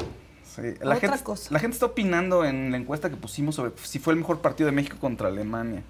Sí, 0.57 0.73
La, 0.81 0.95
Otra 0.95 1.09
gente, 1.11 1.23
cosa. 1.23 1.49
la 1.53 1.59
gente 1.59 1.75
está 1.75 1.85
opinando 1.85 2.43
en 2.43 2.71
la 2.71 2.77
encuesta 2.77 3.09
que 3.11 3.15
pusimos 3.15 3.53
sobre 3.55 3.71
si 3.83 3.99
fue 3.99 4.13
el 4.13 4.19
mejor 4.19 4.39
partido 4.41 4.65
de 4.65 4.71
México 4.71 4.97
contra 4.99 5.27
Alemania. 5.27 5.83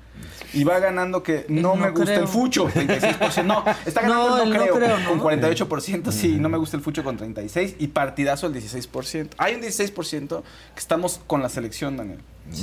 Y 0.54 0.66
va 0.66 0.78
ganando 0.80 1.24
que 1.24 1.46
no, 1.48 1.62
No 1.70 1.76
me 1.78 1.90
gusta 1.92 2.06
creo. 2.06 2.22
el 2.22 2.28
fucho, 2.28 2.68
36%. 2.68 3.46
No, 3.46 3.64
está 3.86 4.02
ganando 4.04 4.30
No, 4.38 4.44
el 4.44 4.50
no, 4.50 4.56
el 4.56 4.60
no 4.68 4.76
creo, 4.76 4.76
creo, 4.76 5.00
¿no? 5.00 5.22
con 5.22 5.40
48%. 5.40 6.12
Sí, 6.12 6.38
no 6.38 6.50
me 6.50 6.58
gusta 6.58 6.76
el 6.76 6.84
fucho 6.84 7.04
con 7.04 7.18
36% 7.18 7.76
y 7.80 7.88
partidazo 7.88 8.48
el 8.48 8.54
16%. 8.56 9.30
Hay 9.38 9.56
un 9.56 9.62
16% 9.62 10.42
que 10.74 10.80
estamos 10.80 11.22
con 11.28 11.42
la 11.42 11.50
selección, 11.50 11.96
Daniel. 11.96 12.20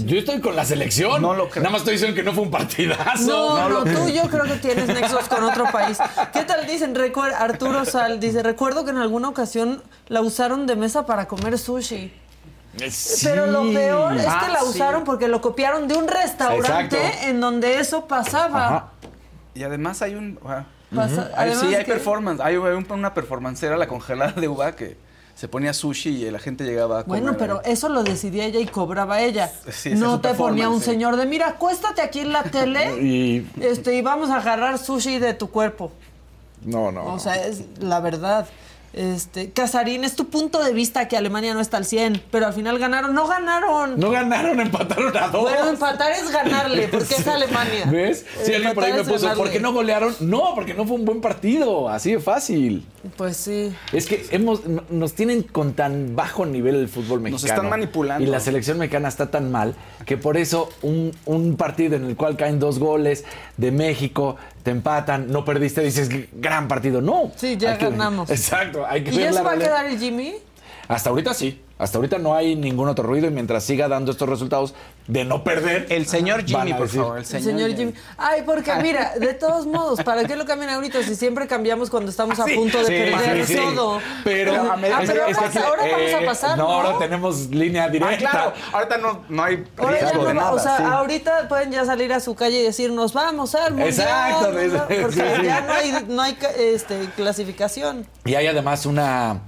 Yo 0.06 0.18
estoy 0.18 0.40
con 0.40 0.56
la 0.56 0.64
selección. 0.64 1.20
No 1.22 1.34
lo 1.34 1.48
creo. 1.50 1.62
Nada 1.62 1.72
más 1.72 1.80
estoy 1.82 1.92
diciendo 1.94 2.16
que 2.16 2.22
no 2.22 2.32
fue 2.32 2.42
un 2.42 2.50
partidazo. 2.50 3.26
No, 3.58 3.68
no, 3.68 3.84
tú 3.84 4.08
yo 4.08 4.22
creo 4.30 4.44
que 4.44 4.54
tienes 4.56 4.86
nexos 4.88 5.28
con 5.28 5.44
otro 5.44 5.64
país. 5.70 5.98
¿Qué 6.32 6.42
tal 6.44 6.66
dicen? 6.66 6.94
Recuer- 6.94 7.34
Arturo 7.34 7.84
Sal 7.84 8.18
dice, 8.18 8.42
recuerdo 8.42 8.84
que 8.84 8.90
en 8.90 8.98
alguna 8.98 9.28
ocasión 9.28 9.82
la 10.08 10.20
usaron 10.22 10.66
de 10.66 10.76
mesa 10.76 11.06
para 11.06 11.26
comer 11.28 11.58
sushi. 11.58 12.12
Sí. 12.90 13.26
Pero 13.26 13.46
lo 13.46 13.62
peor 13.72 14.16
es 14.16 14.26
Ah, 14.26 14.42
que 14.46 14.52
la 14.52 14.60
sí. 14.60 14.66
usaron 14.70 15.04
porque 15.04 15.28
lo 15.28 15.40
copiaron 15.40 15.86
de 15.86 15.94
un 15.94 16.08
restaurante 16.08 16.96
Exacto. 16.96 17.28
en 17.28 17.40
donde 17.40 17.78
eso 17.78 18.06
pasaba. 18.08 18.66
Ajá. 18.66 18.88
Y 19.54 19.62
además 19.62 20.02
hay 20.02 20.16
un... 20.16 20.40
ah, 20.44 20.64
Pasa- 20.92 21.30
hay- 21.36 21.50
además 21.50 21.60
sí, 21.68 21.74
hay 21.74 21.84
que- 21.84 21.92
performance. 21.92 22.40
Hay 22.42 22.56
un- 22.56 22.86
una 22.90 23.14
performancera, 23.14 23.76
la 23.76 23.86
congelada 23.86 24.32
de 24.32 24.48
uva, 24.48 24.74
que 24.74 24.96
se 25.34 25.48
ponía 25.48 25.72
sushi 25.74 26.10
y 26.24 26.30
la 26.30 26.38
gente 26.38 26.64
llegaba 26.64 27.00
a 27.00 27.04
comer. 27.04 27.22
Bueno, 27.22 27.36
pero 27.38 27.60
eso 27.64 27.88
lo 27.88 28.02
decidía 28.04 28.44
ella 28.44 28.60
y 28.60 28.66
cobraba 28.66 29.20
ella. 29.20 29.50
Sí, 29.72 29.90
no 29.94 30.20
te 30.20 30.34
ponía 30.34 30.68
un 30.68 30.78
sí. 30.80 30.86
señor 30.86 31.16
de, 31.16 31.26
mira, 31.26 31.48
acuéstate 31.48 32.00
aquí 32.02 32.20
en 32.20 32.32
la 32.32 32.42
tele 32.50 33.02
Y- 33.02 33.50
este, 33.60 33.94
y 33.96 34.02
vamos 34.02 34.30
a 34.30 34.36
agarrar 34.36 34.78
sushi 34.78 35.18
de 35.18 35.34
tu 35.34 35.50
cuerpo. 35.50 35.90
No, 36.64 36.90
no. 36.92 37.06
O 37.14 37.18
sea, 37.18 37.34
es 37.46 37.64
la 37.80 38.00
verdad. 38.00 38.46
Este, 38.94 39.50
Casarín, 39.50 40.04
es 40.04 40.14
tu 40.14 40.28
punto 40.28 40.62
de 40.62 40.72
vista 40.72 41.08
que 41.08 41.16
Alemania 41.16 41.52
no 41.52 41.60
está 41.60 41.78
al 41.78 41.84
100, 41.84 42.22
pero 42.30 42.46
al 42.46 42.52
final 42.52 42.78
ganaron. 42.78 43.12
No 43.12 43.26
ganaron. 43.26 43.98
no 43.98 44.10
ganaron, 44.10 44.60
empataron 44.60 45.16
a 45.16 45.28
dos. 45.28 45.42
Bueno, 45.42 45.68
empatar 45.68 46.12
es 46.12 46.30
ganarle, 46.30 46.86
porque 46.92 47.14
es 47.14 47.26
Alemania. 47.26 47.86
¿Ves? 47.90 48.24
Si 48.44 48.54
alguien 48.54 48.72
por 48.72 48.84
ahí 48.84 48.92
me 48.92 49.02
puso, 49.02 49.22
ganarle. 49.22 49.42
¿por 49.42 49.50
qué 49.50 49.58
no 49.58 49.72
golearon? 49.72 50.14
No, 50.20 50.54
porque 50.54 50.74
no 50.74 50.86
fue 50.86 50.96
un 50.96 51.04
buen 51.04 51.20
partido. 51.20 51.88
Así 51.88 52.12
de 52.12 52.20
fácil. 52.20 52.86
Pues 53.16 53.36
sí. 53.36 53.74
Es 53.92 54.06
que 54.06 54.26
hemos, 54.30 54.62
nos 54.90 55.14
tienen 55.14 55.42
con 55.42 55.74
tan 55.74 56.14
bajo 56.14 56.46
nivel 56.46 56.76
el 56.76 56.88
fútbol 56.88 57.20
mexicano. 57.20 57.52
están 57.54 57.68
manipulando. 57.68 58.24
Y 58.24 58.30
la 58.30 58.38
selección 58.38 58.78
mexicana 58.78 59.08
está 59.08 59.30
tan 59.30 59.50
mal 59.50 59.74
que 60.06 60.16
por 60.16 60.36
eso 60.36 60.68
un, 60.82 61.12
un 61.24 61.56
partido 61.56 61.96
en 61.96 62.04
el 62.04 62.16
cual 62.16 62.36
caen 62.36 62.60
dos 62.60 62.78
goles 62.78 63.24
de 63.56 63.72
México, 63.72 64.36
te 64.64 64.70
empatan, 64.70 65.30
no 65.30 65.44
perdiste, 65.44 65.82
dices 65.82 66.08
gran 66.32 66.66
partido. 66.66 67.02
No. 67.02 67.30
Sí, 67.36 67.56
ya 67.58 67.76
que- 67.78 67.90
ganamos. 67.90 68.30
exacto. 68.30 68.84
Hay 68.88 69.04
que 69.04 69.10
¿Y 69.10 69.18
ya 69.18 69.32
se 69.32 69.42
va 69.42 69.52
a 69.52 69.58
quedar 69.58 69.86
el 69.86 69.98
Jimmy? 69.98 70.34
Hasta 70.88 71.10
ahorita 71.10 71.34
sí. 71.34 71.60
Hasta 71.76 71.98
ahorita 71.98 72.18
no 72.18 72.36
hay 72.36 72.54
ningún 72.54 72.88
otro 72.88 73.02
ruido 73.04 73.26
y 73.26 73.30
mientras 73.30 73.64
siga 73.64 73.88
dando 73.88 74.12
estos 74.12 74.28
resultados 74.28 74.74
de 75.08 75.24
no 75.24 75.42
perder. 75.42 75.86
El 75.90 76.06
señor 76.06 76.44
Jimmy, 76.46 76.70
a 76.70 76.76
por 76.76 76.86
decir. 76.86 77.00
favor. 77.00 77.16
El 77.18 77.22
El 77.24 77.42
señor, 77.42 77.74
Jimmy. 77.74 77.94
Ay, 78.16 78.42
porque 78.46 78.72
mira, 78.76 79.14
de 79.18 79.34
todos 79.34 79.66
modos, 79.66 80.00
¿para 80.04 80.24
qué 80.24 80.36
lo 80.36 80.44
cambian 80.46 80.70
ahorita 80.70 81.02
si 81.02 81.16
siempre 81.16 81.48
cambiamos 81.48 81.90
cuando 81.90 82.12
estamos 82.12 82.38
a 82.38 82.44
Sí, 82.44 82.54
punto 82.54 82.78
de 82.78 82.84
Sí, 82.84 83.12
perder 83.12 83.44
sí, 83.46 83.54
sí. 83.54 83.60
todo? 83.74 84.00
Pero, 84.22 84.52
ah, 84.54 84.76
pero 84.80 84.86
es- 85.02 85.10
ahora, 85.10 85.28
es 85.30 85.36
que 85.38 85.44
aquí- 85.46 85.58
ahora 85.58 85.82
vamos 85.82 86.10
eh, 86.10 86.14
a 86.14 86.24
pasar, 86.24 86.56
No, 86.58 86.64
¿no? 86.64 86.70
ahora 86.74 86.98
tenemos 86.98 87.50
línea 87.50 87.84
Ah, 87.84 87.88
directa. 87.88 88.30
claro. 88.30 88.52
Ahorita 88.72 88.98
no, 88.98 89.24
no 89.28 89.42
hay 89.42 89.64
Ahora 89.76 89.94
ya 89.94 90.00
riesgo 90.00 90.22
no 90.22 90.28
de 90.28 90.34
va- 90.34 90.40
nada. 90.42 90.52
o 90.52 90.58
sea, 90.60 90.76
sí. 90.76 90.82
ahorita 90.86 91.48
pueden 91.48 91.72
ya 91.72 91.84
salir 91.84 92.12
a 92.12 92.20
su 92.20 92.36
calle 92.36 92.60
y 92.60 92.62
decir, 92.62 92.92
nos 92.92 93.12
vamos 93.12 93.52
al 93.56 93.72
mundial. 93.74 93.88
Exacto, 93.88 94.52
nos 94.52 94.72
vamos", 94.72 94.86
sí, 94.88 94.94
porque 95.02 95.16
sí. 95.16 95.42
ya 95.44 95.60
no 95.62 95.72
hay, 95.72 96.04
no 96.08 96.24
este, 96.56 97.08
clasificación. 97.16 98.06
Y 98.24 98.36
hay 98.36 98.46
además 98.46 98.86
una. 98.86 99.40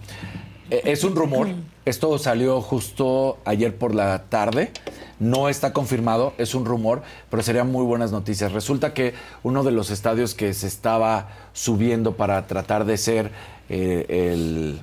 eh, 0.71 0.83
Es 0.87 1.05
un 1.05 1.15
rumor. 1.15 1.47
Esto 1.87 2.19
salió 2.19 2.61
justo 2.63 3.39
ayer 3.45 3.77
por 3.77 3.95
la 3.95 4.25
tarde. 4.25 4.73
No 5.21 5.49
está 5.49 5.73
confirmado, 5.73 6.35
es 6.37 6.57
un 6.57 6.65
rumor, 6.65 7.03
pero 7.31 7.45
serían 7.45 7.71
muy 7.71 7.85
buenas 7.85 8.11
noticias. 8.11 8.51
Resulta 8.51 8.93
que 8.93 9.15
uno 9.45 9.63
de 9.63 9.71
los 9.71 9.91
estadios 9.91 10.35
que 10.35 10.53
se 10.53 10.67
estaba 10.67 11.29
subiendo 11.53 12.17
para 12.17 12.45
tratar 12.49 12.87
de 12.87 12.97
ser 12.97 13.31
eh, 13.69 14.05
el, 14.09 14.81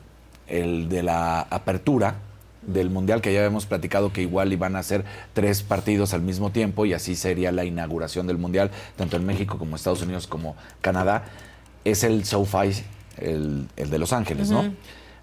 el 0.47 0.87
de 0.87 1.03
la 1.03 1.41
apertura 1.41 2.15
del 2.61 2.89
Mundial, 2.89 3.19
que 3.19 3.33
ya 3.33 3.39
habíamos 3.39 3.65
platicado 3.65 4.13
que 4.13 4.21
igual 4.21 4.53
iban 4.53 4.77
a 4.77 4.79
hacer 4.79 5.03
tres 5.33 5.61
partidos 5.61 6.13
al 6.13 6.21
mismo 6.21 6.51
tiempo 6.51 6.85
y 6.85 6.93
así 6.93 7.17
sería 7.17 7.51
la 7.51 7.65
inauguración 7.65 8.27
del 8.27 8.37
Mundial, 8.37 8.71
tanto 8.95 9.17
en 9.17 9.25
México 9.25 9.57
como 9.57 9.75
Estados 9.75 10.01
Unidos 10.01 10.25
como 10.25 10.55
Canadá, 10.79 11.25
es 11.83 12.05
el 12.05 12.23
SoFi, 12.23 12.81
el, 13.17 13.67
el 13.75 13.89
de 13.89 13.99
Los 13.99 14.13
Ángeles, 14.13 14.49
¿no? 14.49 14.73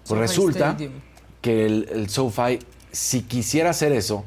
Pues 0.07 0.19
resulta 0.19 0.71
Stadium. 0.71 0.93
Que 1.41 1.65
el, 1.65 1.89
el 1.91 2.09
SoFi, 2.09 2.59
si 2.91 3.23
quisiera 3.23 3.71
hacer 3.71 3.91
eso, 3.91 4.23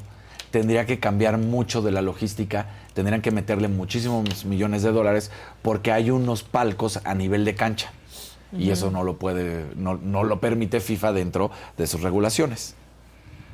tendría 0.51 0.85
que 0.85 0.99
cambiar 0.99 1.37
mucho 1.37 1.81
de 1.81 1.91
la 1.91 2.01
logística, 2.01 2.67
tendrían 2.93 3.21
que 3.21 3.31
meterle 3.31 3.67
muchísimos 3.67 4.45
millones 4.45 4.83
de 4.83 4.91
dólares 4.91 5.31
porque 5.61 5.91
hay 5.91 6.11
unos 6.11 6.43
palcos 6.43 7.01
a 7.03 7.13
nivel 7.13 7.43
de 7.45 7.55
cancha. 7.55 7.91
Y 8.57 8.69
eso 8.69 8.89
no 8.89 9.03
lo 9.03 9.17
puede, 9.17 9.65
no, 9.75 9.95
no 9.97 10.23
lo 10.23 10.39
permite 10.39 10.79
FIFA 10.79 11.11
dentro 11.11 11.51
de 11.77 11.87
sus 11.87 12.01
regulaciones. 12.01 12.75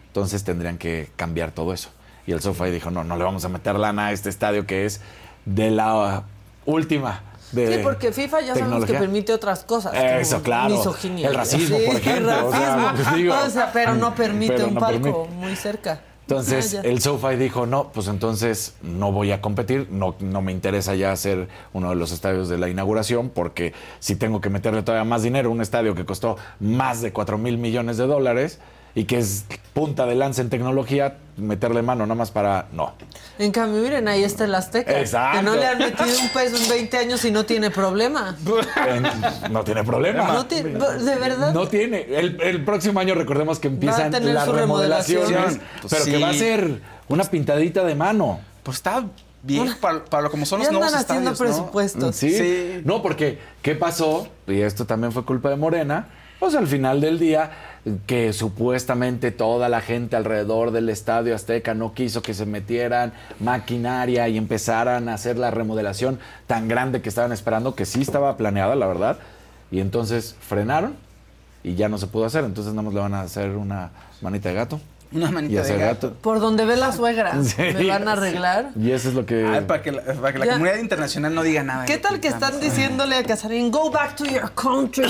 Entonces 0.08 0.44
tendrían 0.44 0.78
que 0.78 1.10
cambiar 1.16 1.52
todo 1.52 1.74
eso. 1.74 1.90
Y 2.28 2.34
el 2.34 2.42
SoFi 2.42 2.70
dijo, 2.70 2.92
no, 2.92 3.04
no 3.04 3.18
le 3.18 3.24
vamos 3.24 3.44
a 3.46 3.50
meter 3.50 3.80
lana 3.80 4.08
a 4.08 4.12
este 4.12 4.30
estadio 4.30 4.68
que 4.68 4.86
es 4.86 5.02
de 5.46 5.72
la 5.72 6.26
última. 6.66 7.24
De 7.52 7.76
Sí, 7.78 7.80
porque 7.84 8.12
FIFA 8.12 8.42
ya 8.42 8.56
sabemos 8.56 8.86
que 8.86 8.94
permite 8.94 9.34
otras 9.34 9.64
cosas. 9.64 9.94
Eso, 9.94 10.42
claro. 10.42 10.76
Misoginia. 10.76 11.28
El 11.30 11.36
racismo, 11.36 11.78
por 11.86 11.96
ejemplo, 11.96 12.48
o 12.48 12.52
sea, 12.52 12.76
racismo. 12.76 13.04
pues 13.04 13.16
digo, 13.16 13.36
O 13.46 13.50
sea, 13.50 13.72
pero 13.72 13.96
no 13.96 14.16
permite 14.16 14.54
pero 14.54 14.68
un 14.68 14.74
no 14.76 14.80
palco 14.80 15.02
permite. 15.24 15.30
muy 15.36 15.56
cerca. 15.56 16.02
Entonces 16.22 16.76
Ah, 16.76 16.82
el 16.86 17.02
SoFi 17.02 17.36
dijo, 17.36 17.66
no, 17.66 17.92
pues 17.92 18.08
entonces 18.08 18.76
no 18.82 19.12
voy 19.12 19.34
a 19.34 19.42
competir, 19.42 19.88
no, 19.92 20.16
no 20.22 20.42
me 20.42 20.54
interesa 20.54 20.96
ya 20.96 21.12
hacer 21.12 21.50
uno 21.74 21.90
de 21.90 21.96
los 21.98 22.14
estadios 22.14 22.48
de 22.48 22.58
la 22.58 22.70
inauguración, 22.70 23.30
porque 23.30 23.74
si 24.00 24.16
tengo 24.16 24.40
que 24.40 24.50
meterle 24.50 24.82
todavía 24.82 25.04
más 25.04 25.24
dinero 25.24 25.50
a 25.50 25.52
un 25.52 25.60
estadio 25.62 25.94
que 25.94 26.06
costó 26.06 26.38
más 26.62 27.02
de 27.02 27.12
4 27.12 27.38
mil 27.38 27.58
millones 27.58 27.98
de 27.98 28.08
dólares 28.08 28.60
y 28.96 29.06
que 29.06 29.18
es 29.20 29.46
punta 29.74 30.06
de 30.06 30.16
lanza 30.16 30.42
en 30.42 30.50
tecnología, 30.50 31.18
meterle 31.38 31.82
mano 31.82 32.06
nada 32.06 32.16
más 32.16 32.32
para... 32.32 32.68
No. 32.74 32.94
En 33.40 33.52
cambio, 33.52 33.82
miren, 33.82 34.08
ahí 34.08 34.24
está 34.24 34.44
el 34.44 34.54
Azteca. 34.54 35.00
Exacto. 35.00 35.40
Que 35.40 35.44
no 35.44 35.56
le 35.56 35.66
han 35.66 35.78
metido 35.78 36.20
un 36.20 36.30
peso 36.30 36.58
en 36.58 36.70
20 36.70 36.98
años 36.98 37.24
y 37.24 37.32
no 37.32 37.46
tiene 37.46 37.72
problema. 37.72 38.36
No 39.50 39.64
tiene 39.64 39.84
problema. 39.84 40.28
No 40.34 40.46
tiene, 40.46 40.72
de 40.72 41.16
verdad. 41.16 41.54
No 41.54 41.68
tiene. 41.68 42.02
El, 42.10 42.42
el 42.42 42.66
próximo 42.66 43.00
año 43.00 43.16
recordemos 43.16 43.60
que 43.60 43.70
empiezan 43.70 44.12
las 44.12 44.48
remodelación. 44.48 45.22
remodelaciones, 45.22 45.60
pero 45.90 46.06
que 46.06 46.18
va 46.20 46.30
a 46.30 46.34
ser 46.34 46.82
una 47.08 47.24
pintadita 47.24 47.84
de 47.84 47.96
mano. 47.96 48.40
Pues 48.64 48.78
está 48.78 49.06
bien 49.44 49.74
para, 49.80 50.06
para 50.06 50.30
como 50.30 50.46
son 50.46 50.60
los 50.60 50.68
Ya 50.68 50.72
nuevos 50.72 50.94
haciendo 50.94 51.32
estadios, 51.32 51.40
¿no? 51.40 51.46
presupuestos. 51.64 52.16
¿Sí? 52.16 52.38
Sí. 52.38 52.82
No, 52.86 53.02
porque 53.02 53.40
¿qué 53.62 53.76
pasó? 53.76 54.28
Y 54.48 54.62
esto 54.62 54.86
también 54.86 55.12
fue 55.12 55.26
culpa 55.26 55.50
de 55.50 55.56
Morena. 55.56 56.08
Pues 56.40 56.56
al 56.56 56.68
final 56.68 57.02
del 57.02 57.20
día, 57.20 57.52
que 58.06 58.32
supuestamente 58.32 59.32
toda 59.32 59.68
la 59.68 59.82
gente 59.82 60.16
alrededor 60.16 60.72
del 60.72 60.90
Estadio 60.90 61.34
Azteca 61.34 61.74
no 61.74 61.94
quiso 61.94 62.22
que 62.22 62.34
se 62.34 62.46
metieran 62.46 63.14
maquinaria 63.40 64.28
y 64.28 64.38
empezaran 64.38 65.10
a 65.10 65.16
hacer 65.16 65.38
la 65.38 65.50
remodelación 65.50 66.20
tan 66.46 66.68
grande 66.68 67.02
que 67.02 67.10
estaban 67.10 67.32
esperando, 67.32 67.74
que 67.74 67.86
sí 67.86 68.02
estaba 68.02 68.38
planeada, 68.38 68.76
la 68.76 68.86
verdad. 68.86 69.18
Y 69.72 69.80
entonces 69.80 70.36
frenaron 70.40 70.96
y 71.64 71.76
ya 71.76 71.90
no 71.90 71.98
se 71.98 72.08
pudo 72.08 72.26
hacer. 72.26 72.44
Entonces 72.44 72.74
nada 72.74 72.84
más 72.84 72.94
le 72.94 73.00
van 73.00 73.14
a 73.16 73.22
hacer 73.22 73.52
una 73.52 73.90
manita 74.22 74.50
de 74.50 74.56
gato. 74.56 74.80
Una 75.14 75.30
Y 75.30 75.32
manita 75.32 75.64
de 75.64 75.78
gato. 75.78 76.14
Por 76.22 76.40
donde 76.40 76.64
ve 76.66 76.78
la 76.78 76.92
suegra. 76.94 77.44
Sí. 77.44 77.56
Me 77.60 77.88
van 77.88 78.08
a 78.08 78.14
arreglar. 78.14 78.70
Y 78.80 78.92
eso 78.92 79.10
es 79.10 79.16
lo 79.16 79.26
que... 79.26 79.46
Ay, 79.46 79.62
para 79.68 79.82
que 79.82 79.92
la, 79.92 80.02
para 80.04 80.32
que 80.34 80.40
la 80.40 80.46
Ya. 80.46 80.52
comunidad 80.54 80.78
internacional 80.78 81.36
no 81.36 81.44
diga 81.44 81.64
nada. 81.64 81.86
¿Qué 81.86 81.98
tal 81.98 82.20
que 82.20 82.30
están 82.30 82.60
diciéndole 82.62 83.16
a 83.18 83.24
Casarín, 83.24 83.72
go 83.72 83.92
back 83.92 84.16
to 84.16 84.26
your 84.26 84.52
country? 84.54 85.04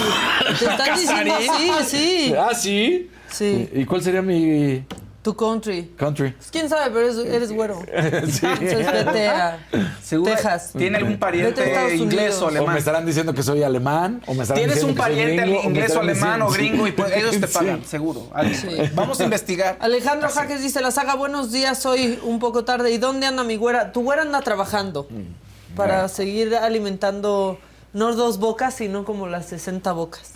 Te 0.57 0.65
están 0.65 0.95
diciendo 0.99 1.33
¿Casarín? 1.37 1.73
sí, 1.85 1.97
sí. 2.27 2.35
Ah, 2.37 2.53
sí. 2.55 3.09
Sí. 3.29 3.69
¿Y 3.73 3.85
cuál 3.85 4.01
sería 4.01 4.21
mi 4.21 4.83
Tu 5.21 5.35
country. 5.35 5.91
country? 5.97 6.31
Pues, 6.31 6.49
¿Quién 6.49 6.67
sabe? 6.67 6.89
Pero 6.91 7.01
eres, 7.01 7.17
eres 7.17 7.51
güero. 7.51 7.79
Entonces 7.93 8.41
vete 8.71 9.27
a 9.27 9.59
¿Seguro 10.03 10.31
Texas. 10.31 10.71
¿Tiene 10.75 10.97
algún 10.97 11.17
pariente 11.19 11.95
inglés 11.95 12.41
o 12.41 12.47
O 12.47 12.51
me 12.51 12.57
alemán? 12.57 12.77
estarán 12.77 13.05
diciendo 13.05 13.31
que 13.33 13.43
soy 13.43 13.61
alemán, 13.61 14.21
o 14.25 14.33
me 14.33 14.41
estarán 14.41 14.63
Tienes 14.63 14.83
un 14.83 14.91
que 14.95 14.95
soy 14.95 15.01
pariente 15.09 15.41
gringo, 15.43 15.61
inglés 15.63 15.95
o 15.95 15.99
alemán 15.99 16.41
o 16.41 16.49
gringo 16.49 16.87
y 16.87 16.91
pues 16.93 17.15
ellos 17.15 17.39
te 17.39 17.45
Sí. 17.47 17.53
pagan, 17.53 17.85
seguro. 17.85 18.29
Sí. 18.53 18.67
Vamos 18.95 19.19
a 19.19 19.25
investigar. 19.25 19.77
Alejandro 19.79 20.27
Jaques 20.29 20.61
dice, 20.61 20.81
la 20.81 20.89
saga, 20.89 21.13
buenos 21.15 21.51
días, 21.51 21.85
hoy 21.85 22.19
un 22.23 22.39
poco 22.39 22.65
tarde. 22.65 22.91
¿Y 22.91 22.97
dónde 22.97 23.27
anda 23.27 23.43
mi 23.43 23.57
güera? 23.57 23.91
Tu 23.91 24.01
güera 24.01 24.23
anda 24.23 24.41
trabajando 24.41 25.07
Mm. 25.09 25.75
para 25.75 26.07
seguir 26.07 26.55
alimentando 26.55 27.59
no 27.93 28.13
dos 28.15 28.39
bocas, 28.39 28.73
sino 28.73 29.05
como 29.05 29.27
las 29.27 29.45
60 29.45 29.91
bocas. 29.91 30.31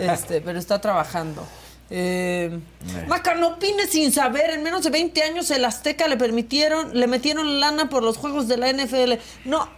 este, 0.00 0.40
pero 0.40 0.58
está 0.58 0.80
trabajando. 0.80 1.44
Eh, 1.90 2.58
Maca, 3.06 3.34
no 3.34 3.48
opines 3.48 3.88
sin 3.90 4.12
saber. 4.12 4.50
En 4.50 4.62
menos 4.62 4.82
de 4.82 4.90
20 4.90 5.22
años 5.22 5.50
el 5.50 5.64
Azteca 5.64 6.06
le 6.06 6.16
permitieron, 6.18 6.90
le 6.98 7.06
metieron 7.06 7.60
lana 7.60 7.88
por 7.88 8.02
los 8.02 8.18
juegos 8.18 8.46
de 8.46 8.58
la 8.58 8.70
NFL. 8.70 9.14
No, 9.46 9.68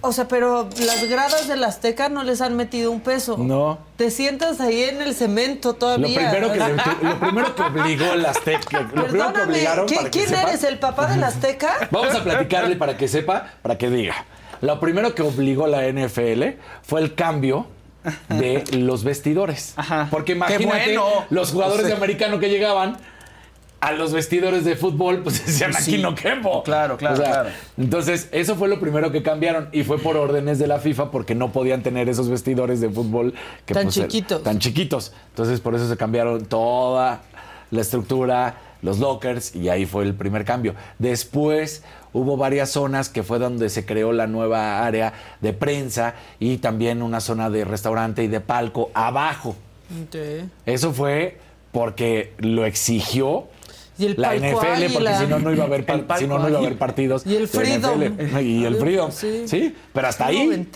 o 0.00 0.12
sea, 0.12 0.26
pero 0.26 0.68
las 0.80 1.08
gradas 1.08 1.46
del 1.46 1.62
Azteca 1.62 2.08
no 2.08 2.24
les 2.24 2.40
han 2.40 2.56
metido 2.56 2.90
un 2.90 3.00
peso. 3.00 3.36
No. 3.38 3.78
Te 3.96 4.10
sientas 4.10 4.60
ahí 4.60 4.82
en 4.82 5.00
el 5.02 5.14
cemento 5.14 5.68
Lo 5.70 5.74
todavía. 5.76 6.30
primero, 6.30 6.52
que, 6.52 6.58
lo 7.06 7.20
primero 7.20 7.54
que 7.54 7.62
obligó 7.62 8.12
el 8.12 8.26
Azteca, 8.26 8.80
lo 8.80 8.88
primero 8.88 9.06
que 9.06 9.12
Perdóname, 9.12 9.44
obligaron 9.52 9.86
¿qui- 9.88 9.96
para 9.96 10.10
que 10.10 10.18
¿quién 10.18 10.28
sepa- 10.30 10.48
eres? 10.50 10.64
¿El 10.64 10.78
papá 10.80 11.06
del 11.06 11.22
Azteca? 11.22 11.88
Vamos 11.92 12.14
a 12.14 12.24
platicarle 12.24 12.74
para 12.76 12.96
que 12.96 13.06
sepa, 13.06 13.52
para 13.62 13.78
que 13.78 13.88
diga. 13.88 14.24
Lo 14.62 14.80
primero 14.80 15.14
que 15.14 15.22
obligó 15.22 15.66
la 15.68 15.86
NFL 15.86 16.56
fue 16.82 17.00
el 17.00 17.14
cambio 17.14 17.66
de 18.28 18.64
los 18.78 19.04
vestidores. 19.04 19.74
Ajá. 19.76 20.08
Porque 20.10 20.32
¡Qué 20.32 20.36
imagínate 20.36 20.96
bueno! 20.98 21.24
los 21.30 21.52
jugadores 21.52 21.86
de 21.86 21.92
americano 21.92 22.38
que 22.38 22.48
llegaban 22.48 22.96
a 23.80 23.90
los 23.92 24.12
vestidores 24.12 24.64
de 24.64 24.76
fútbol, 24.76 25.22
pues 25.24 25.44
decían 25.46 25.72
aquí 25.74 25.96
Sí. 25.96 25.98
no 25.98 26.14
quepo. 26.14 26.62
Claro, 26.62 26.96
claro, 26.96 27.16
claro. 27.16 27.48
Entonces, 27.76 28.28
eso 28.30 28.54
fue 28.54 28.68
lo 28.68 28.78
primero 28.78 29.10
que 29.10 29.22
cambiaron 29.24 29.68
y 29.72 29.82
fue 29.82 29.98
por 29.98 30.16
órdenes 30.16 30.58
de 30.60 30.68
la 30.68 30.78
FIFA 30.78 31.10
porque 31.10 31.34
no 31.34 31.50
podían 31.50 31.82
tener 31.82 32.08
esos 32.08 32.28
vestidores 32.28 32.80
de 32.80 32.88
fútbol 32.90 33.34
que 33.66 33.74
Tan 33.74 33.84
pues, 33.84 33.94
chiquitos. 33.96 34.42
tan 34.44 34.58
chiquitos. 34.60 35.12
Entonces, 35.30 35.58
por 35.60 35.74
eso 35.74 35.88
se 35.88 35.96
cambiaron 35.96 36.44
toda 36.44 37.22
la 37.72 37.80
estructura, 37.80 38.54
los 38.82 38.98
lockers 39.00 39.56
y 39.56 39.68
ahí 39.68 39.84
fue 39.84 40.04
el 40.04 40.14
primer 40.14 40.44
cambio. 40.44 40.74
Después 41.00 41.82
hubo 42.12 42.36
varias 42.36 42.70
zonas 42.70 43.08
que 43.08 43.22
fue 43.22 43.38
donde 43.38 43.68
se 43.68 43.84
creó 43.86 44.12
la 44.12 44.26
nueva 44.26 44.84
área 44.84 45.12
de 45.40 45.52
prensa 45.52 46.14
y 46.38 46.58
también 46.58 47.02
una 47.02 47.20
zona 47.20 47.50
de 47.50 47.64
restaurante 47.64 48.22
y 48.22 48.28
de 48.28 48.40
palco 48.40 48.90
abajo. 48.94 49.56
Eso 50.66 50.92
fue 50.92 51.38
porque 51.72 52.32
lo 52.38 52.64
exigió 52.66 53.48
Y 53.98 54.06
el 54.06 54.14
la 54.18 54.34
NFL, 54.34 54.92
porque 54.92 55.14
si 55.18 55.26
no, 55.26 55.38
no 55.38 55.52
iba 55.52 55.64
a 55.64 55.66
haber, 55.66 55.84
par- 55.86 55.98
El 56.00 56.04
palco 56.06 56.20
si 56.22 56.26
no, 56.28 56.38
no 56.38 56.48
iba 56.48 56.56
a 56.56 56.60
haber 56.60 56.72
águila. 56.72 56.78
partidos. 56.78 57.26
Y 57.26 57.36
el 57.36 57.48
Freedom. 57.48 58.00
Y 58.40 58.64
el 58.64 58.76
Freedom. 58.76 59.10
Sí. 59.12 59.44
Sí. 59.46 59.74
pero 59.92 60.08
hasta 60.08 60.26
ahí. 60.26 60.66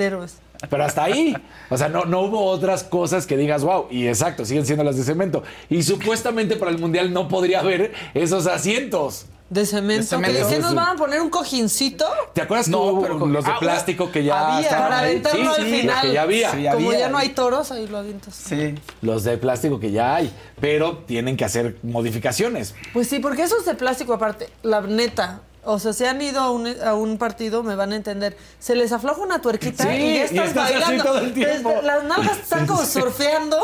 Pero 0.71 0.85
hasta 0.85 1.05
ahí. 1.05 1.37
O 1.69 1.77
sea, 1.77 1.89
no, 1.91 2.07
no 2.07 2.23
hubo 2.23 2.43
otras 2.45 2.83
cosas 2.83 3.27
que 3.27 3.37
digas, 3.37 3.63
wow. 3.63 3.89
Y 3.91 4.07
exacto, 4.07 4.45
siguen 4.47 4.65
siendo 4.65 4.85
las 4.85 4.97
de 4.97 5.03
cemento. 5.05 5.43
Y 5.69 5.83
supuestamente 5.83 6.57
para 6.57 6.71
el 6.71 6.79
Mundial 6.79 7.13
no 7.13 7.29
podría 7.29 7.61
haber 7.61 7.93
esos 8.15 8.47
asientos. 8.47 9.27
De 9.49 9.65
cemento. 9.65 10.01
De 10.03 10.07
cemento. 10.25 10.49
¿Qué, 10.49 10.55
qué 10.57 10.61
nos 10.61 10.75
van 10.75 10.89
a 10.89 10.97
poner 10.97 11.21
un 11.21 11.31
cojincito? 11.31 12.05
¿Te 12.33 12.43
acuerdas 12.43 12.67
No, 12.69 12.83
que 12.83 12.91
hubo 12.91 13.03
pero 13.03 13.19
con- 13.21 13.33
los 13.33 13.45
de 13.45 13.51
ah, 13.53 13.59
plástico 13.61 14.11
que 14.11 14.25
ya 14.25 14.55
había, 14.57 14.61
estaban 14.67 14.89
Para 14.89 14.99
ahí? 15.01 15.11
aventarlo 15.11 15.55
Sí, 15.55 15.61
al 15.61 15.67
sí, 15.69 15.73
final. 15.81 15.95
los 15.97 16.05
que 16.05 16.13
ya 16.13 16.23
había. 16.23 16.51
Sí, 16.51 16.57
Como 16.73 16.89
había. 16.89 16.99
ya 16.99 17.09
no 17.09 17.19
hay 17.19 17.29
toros, 17.29 17.71
ahí 17.71 17.87
lo 17.87 17.99
avientas. 17.99 18.35
Sí. 18.35 18.75
Los 19.03 19.23
de 19.25 19.39
plástico 19.39 19.79
que 19.79 19.93
ya 19.93 20.17
hay. 20.17 20.33
Pero 20.61 20.99
tienen 21.07 21.37
que 21.37 21.45
hacer 21.45 21.77
modificaciones. 21.83 22.75
Pues 22.93 23.09
sí, 23.09 23.21
porque 23.21 23.43
esos 23.45 23.65
de 23.65 23.75
plástico 23.75 24.15
aparte, 24.15 24.49
la 24.63 24.81
neta. 24.81 25.41
O 25.69 25.81
sea, 25.81 25.93
si 25.93 26.05
han 26.05 26.21
ido 26.23 26.41
a 26.41 26.51
un, 26.53 26.67
a 26.85 26.95
un 26.95 27.19
partido, 27.19 27.63
me 27.65 27.75
van 27.75 27.93
a 27.93 27.97
entender. 27.97 28.37
Se 28.61 28.77
les 28.77 28.93
afloja 28.93 29.21
una 29.21 29.41
tuerquita 29.41 29.83
Sí, 29.85 29.89
y 29.91 30.15
ya 30.15 30.21
y 30.21 30.39
estás, 30.39 30.55
bailando. 30.55 31.03
todo 31.05 31.19
el 31.19 31.33
tiempo. 31.35 31.71
Desde- 31.71 31.83
las 31.83 32.05
nalgas 32.05 32.39
están 32.39 32.67
como 32.67 32.85
surfeando 32.87 33.59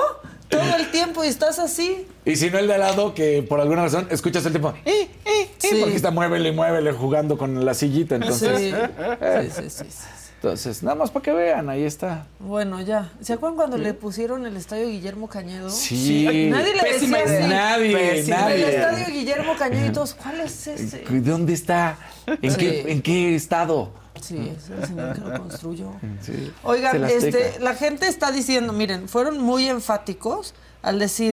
todo 0.53 0.76
el 0.76 0.90
tiempo 0.90 1.24
y 1.24 1.28
estás 1.28 1.59
así. 1.59 2.07
Y 2.24 2.36
si 2.36 2.50
no 2.50 2.59
el 2.59 2.66
de 2.68 2.74
al 2.74 2.80
lado, 2.80 3.14
que 3.14 3.42
por 3.42 3.61
alguna 3.61 3.82
razón 3.82 4.07
escuchas 4.11 4.46
el 4.46 4.53
tipo, 4.53 4.70
eh, 4.84 4.92
eh, 4.94 5.09
eh, 5.24 5.48
Sí. 5.59 5.76
porque 5.80 5.96
está 5.96 6.11
muévele, 6.11 6.53
muévele 6.53 6.92
jugando 6.92 7.36
con 7.38 7.64
la 7.64 7.74
sillita. 7.74 8.14
Entonces, 8.16 8.59
sí. 8.59 8.72
eh, 9.20 9.50
Sí, 9.55 9.62
sí, 9.62 9.70
sí, 9.70 9.84
sí. 9.90 10.05
entonces 10.36 10.82
nada 10.82 10.94
más 10.96 11.11
para 11.11 11.22
que 11.22 11.32
vean, 11.32 11.68
ahí 11.70 11.84
está. 11.84 12.26
Bueno, 12.40 12.80
ya. 12.80 13.11
¿Se 13.20 13.32
acuerdan 13.32 13.57
cuando 13.57 13.78
le 13.78 13.94
pusieron 13.94 14.44
el 14.46 14.57
estadio 14.57 14.88
Guillermo 14.88 15.28
Cañedo? 15.28 15.70
Sí. 15.70 16.48
Nadie 16.50 16.74
le 16.74 16.80
Pésima 16.82 17.18
decía 17.18 17.38
así. 17.40 17.48
Nadie, 17.48 17.96
Pésima 17.96 18.36
El 18.36 18.61
nadie. 18.62 18.76
estadio 18.76 19.07
Guillermo 19.14 19.53
Cañedo 19.59 19.86
y 19.86 19.90
todos, 19.92 20.14
¿cuál 20.14 20.40
es 20.40 20.66
ese? 20.66 21.05
¿Dónde 21.09 21.53
está? 21.55 21.96
¿En, 22.26 22.50
Sí. 22.50 22.57
qué, 22.59 22.84
¿En 22.92 23.03
qué 23.03 23.34
estado? 23.34 23.90
Sí, 24.22 24.54
es 24.56 24.70
el 24.70 24.86
señor 24.86 25.14
que 25.14 25.20
lo 25.20 25.38
construyó. 25.38 25.92
Sí. 26.22 26.52
Oigan, 26.62 27.04
este, 27.04 27.58
la 27.60 27.74
gente 27.74 28.06
está 28.06 28.30
diciendo, 28.30 28.72
miren, 28.72 29.08
fueron 29.08 29.40
muy 29.40 29.68
enfáticos 29.68 30.54
al 30.82 30.98
decir, 30.98 31.30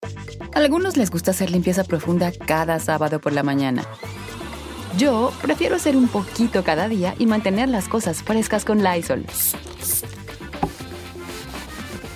A 0.53 0.59
algunos 0.59 0.97
les 0.97 1.09
gusta 1.09 1.31
hacer 1.31 1.49
limpieza 1.49 1.84
profunda 1.84 2.31
cada 2.45 2.79
sábado 2.79 3.19
por 3.19 3.34
la 3.34 3.43
mañana. 3.43 3.86
Yo 4.97 5.31
prefiero 5.41 5.75
hacer 5.77 5.95
un 5.95 6.07
poquito 6.07 6.63
cada 6.63 6.88
día 6.88 7.15
y 7.17 7.25
mantener 7.25 7.69
las 7.69 7.88
cosas 7.88 8.21
frescas 8.21 8.63
con 8.65 8.84
Lysol. 8.84 9.25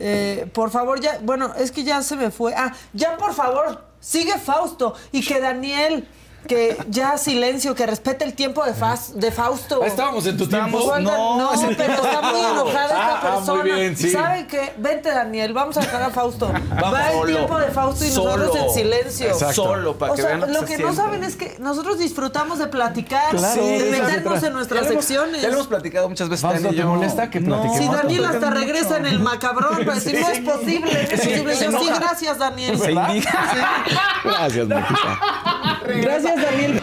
Eh, 0.00 0.50
por 0.52 0.70
favor, 0.70 0.98
ya, 1.00 1.18
bueno, 1.22 1.54
es 1.56 1.70
que 1.70 1.84
ya 1.84 2.02
se 2.02 2.16
me 2.16 2.30
fue. 2.30 2.54
Ah, 2.54 2.74
ya 2.92 3.16
por 3.16 3.34
favor, 3.34 3.84
sigue 4.00 4.38
Fausto 4.38 4.94
y 5.12 5.24
que 5.24 5.40
Daniel, 5.40 6.08
que 6.46 6.76
ya 6.88 7.16
silencio, 7.18 7.74
que 7.74 7.86
respete 7.86 8.24
el 8.24 8.34
tiempo 8.34 8.64
de, 8.64 8.74
Fas- 8.74 9.12
de 9.14 9.30
Fausto. 9.30 9.84
Estábamos 9.84 10.26
en 10.26 10.36
tu 10.36 10.44
Estábamos- 10.44 10.80
tiempo. 10.82 10.98
No, 11.00 11.36
no, 11.38 11.52
es 11.54 11.62
el 11.62 11.76
pero 11.76 11.94
tiempo. 11.94 12.06
está 12.06 12.22
muy 12.32 12.40
enojada 12.40 12.84
esta 12.86 12.96
Ah, 12.96 13.20
ah, 13.22 13.28
muy 13.30 13.36
persona. 13.38 13.62
bien, 13.64 13.96
sí. 13.96 14.10
¿Saben 14.10 14.46
qué? 14.48 14.72
Vente, 14.78 15.10
Daniel, 15.10 15.52
vamos 15.52 15.76
a 15.76 15.80
dejar 15.80 16.02
a 16.02 16.10
Fausto. 16.10 16.50
Vamos. 16.70 16.92
Va 16.94 17.08
el 17.10 17.18
Solo. 17.18 17.26
tiempo 17.36 17.58
de 17.58 17.70
Fausto 17.70 18.04
y 18.04 18.08
nosotros 18.08 18.48
Solo. 18.52 18.64
en 18.64 18.70
silencio. 18.74 19.26
Exacto. 19.28 19.54
Solo, 19.54 19.96
para 19.98 20.12
o 20.12 20.14
que 20.16 20.22
sea, 20.22 20.36
vean 20.36 20.40
lo 20.40 20.46
que, 20.46 20.52
lo 20.52 20.60
se 20.66 20.76
que 20.76 20.82
no 20.82 20.94
saben 20.94 21.24
es 21.24 21.36
que 21.36 21.56
nosotros 21.60 21.98
disfrutamos 21.98 22.58
de 22.58 22.66
platicar, 22.66 23.30
Claro, 23.36 23.64
de 23.66 23.90
meternos 23.90 24.42
en 24.42 24.52
nuestras 24.52 24.82
Ya 24.84 24.88
secciones. 24.88 25.42
Ya 25.42 25.48
lo 25.48 25.54
hemos 25.54 25.66
platicado 25.68 26.08
muchas 26.08 26.28
veces. 26.28 26.42
Fausto, 26.42 26.68
¿te 26.70 26.84
molesta 26.84 27.30
que 27.30 27.40
platiquemos? 27.40 27.78
Si 27.78 27.86
No, 27.86 27.92
Daniel 27.96 28.24
hasta 28.24 28.50
regresa 28.50 28.96
en 28.96 29.06
el 29.06 29.20
macabrón 29.20 29.76
para 29.84 29.94
decir, 29.94 30.18
no 30.20 30.28
es 30.28 30.40
posible, 30.40 30.92
no 30.92 30.98
es 30.98 31.10
posible. 31.10 31.54
Yo, 31.56 31.78
sí, 31.80 31.88
gracias, 31.94 32.38
Daniel. 32.38 32.76
Gracias, 34.24 34.68
Maquita. 34.68 35.79
Gracias, 35.98 36.40
Daniel. 36.40 36.80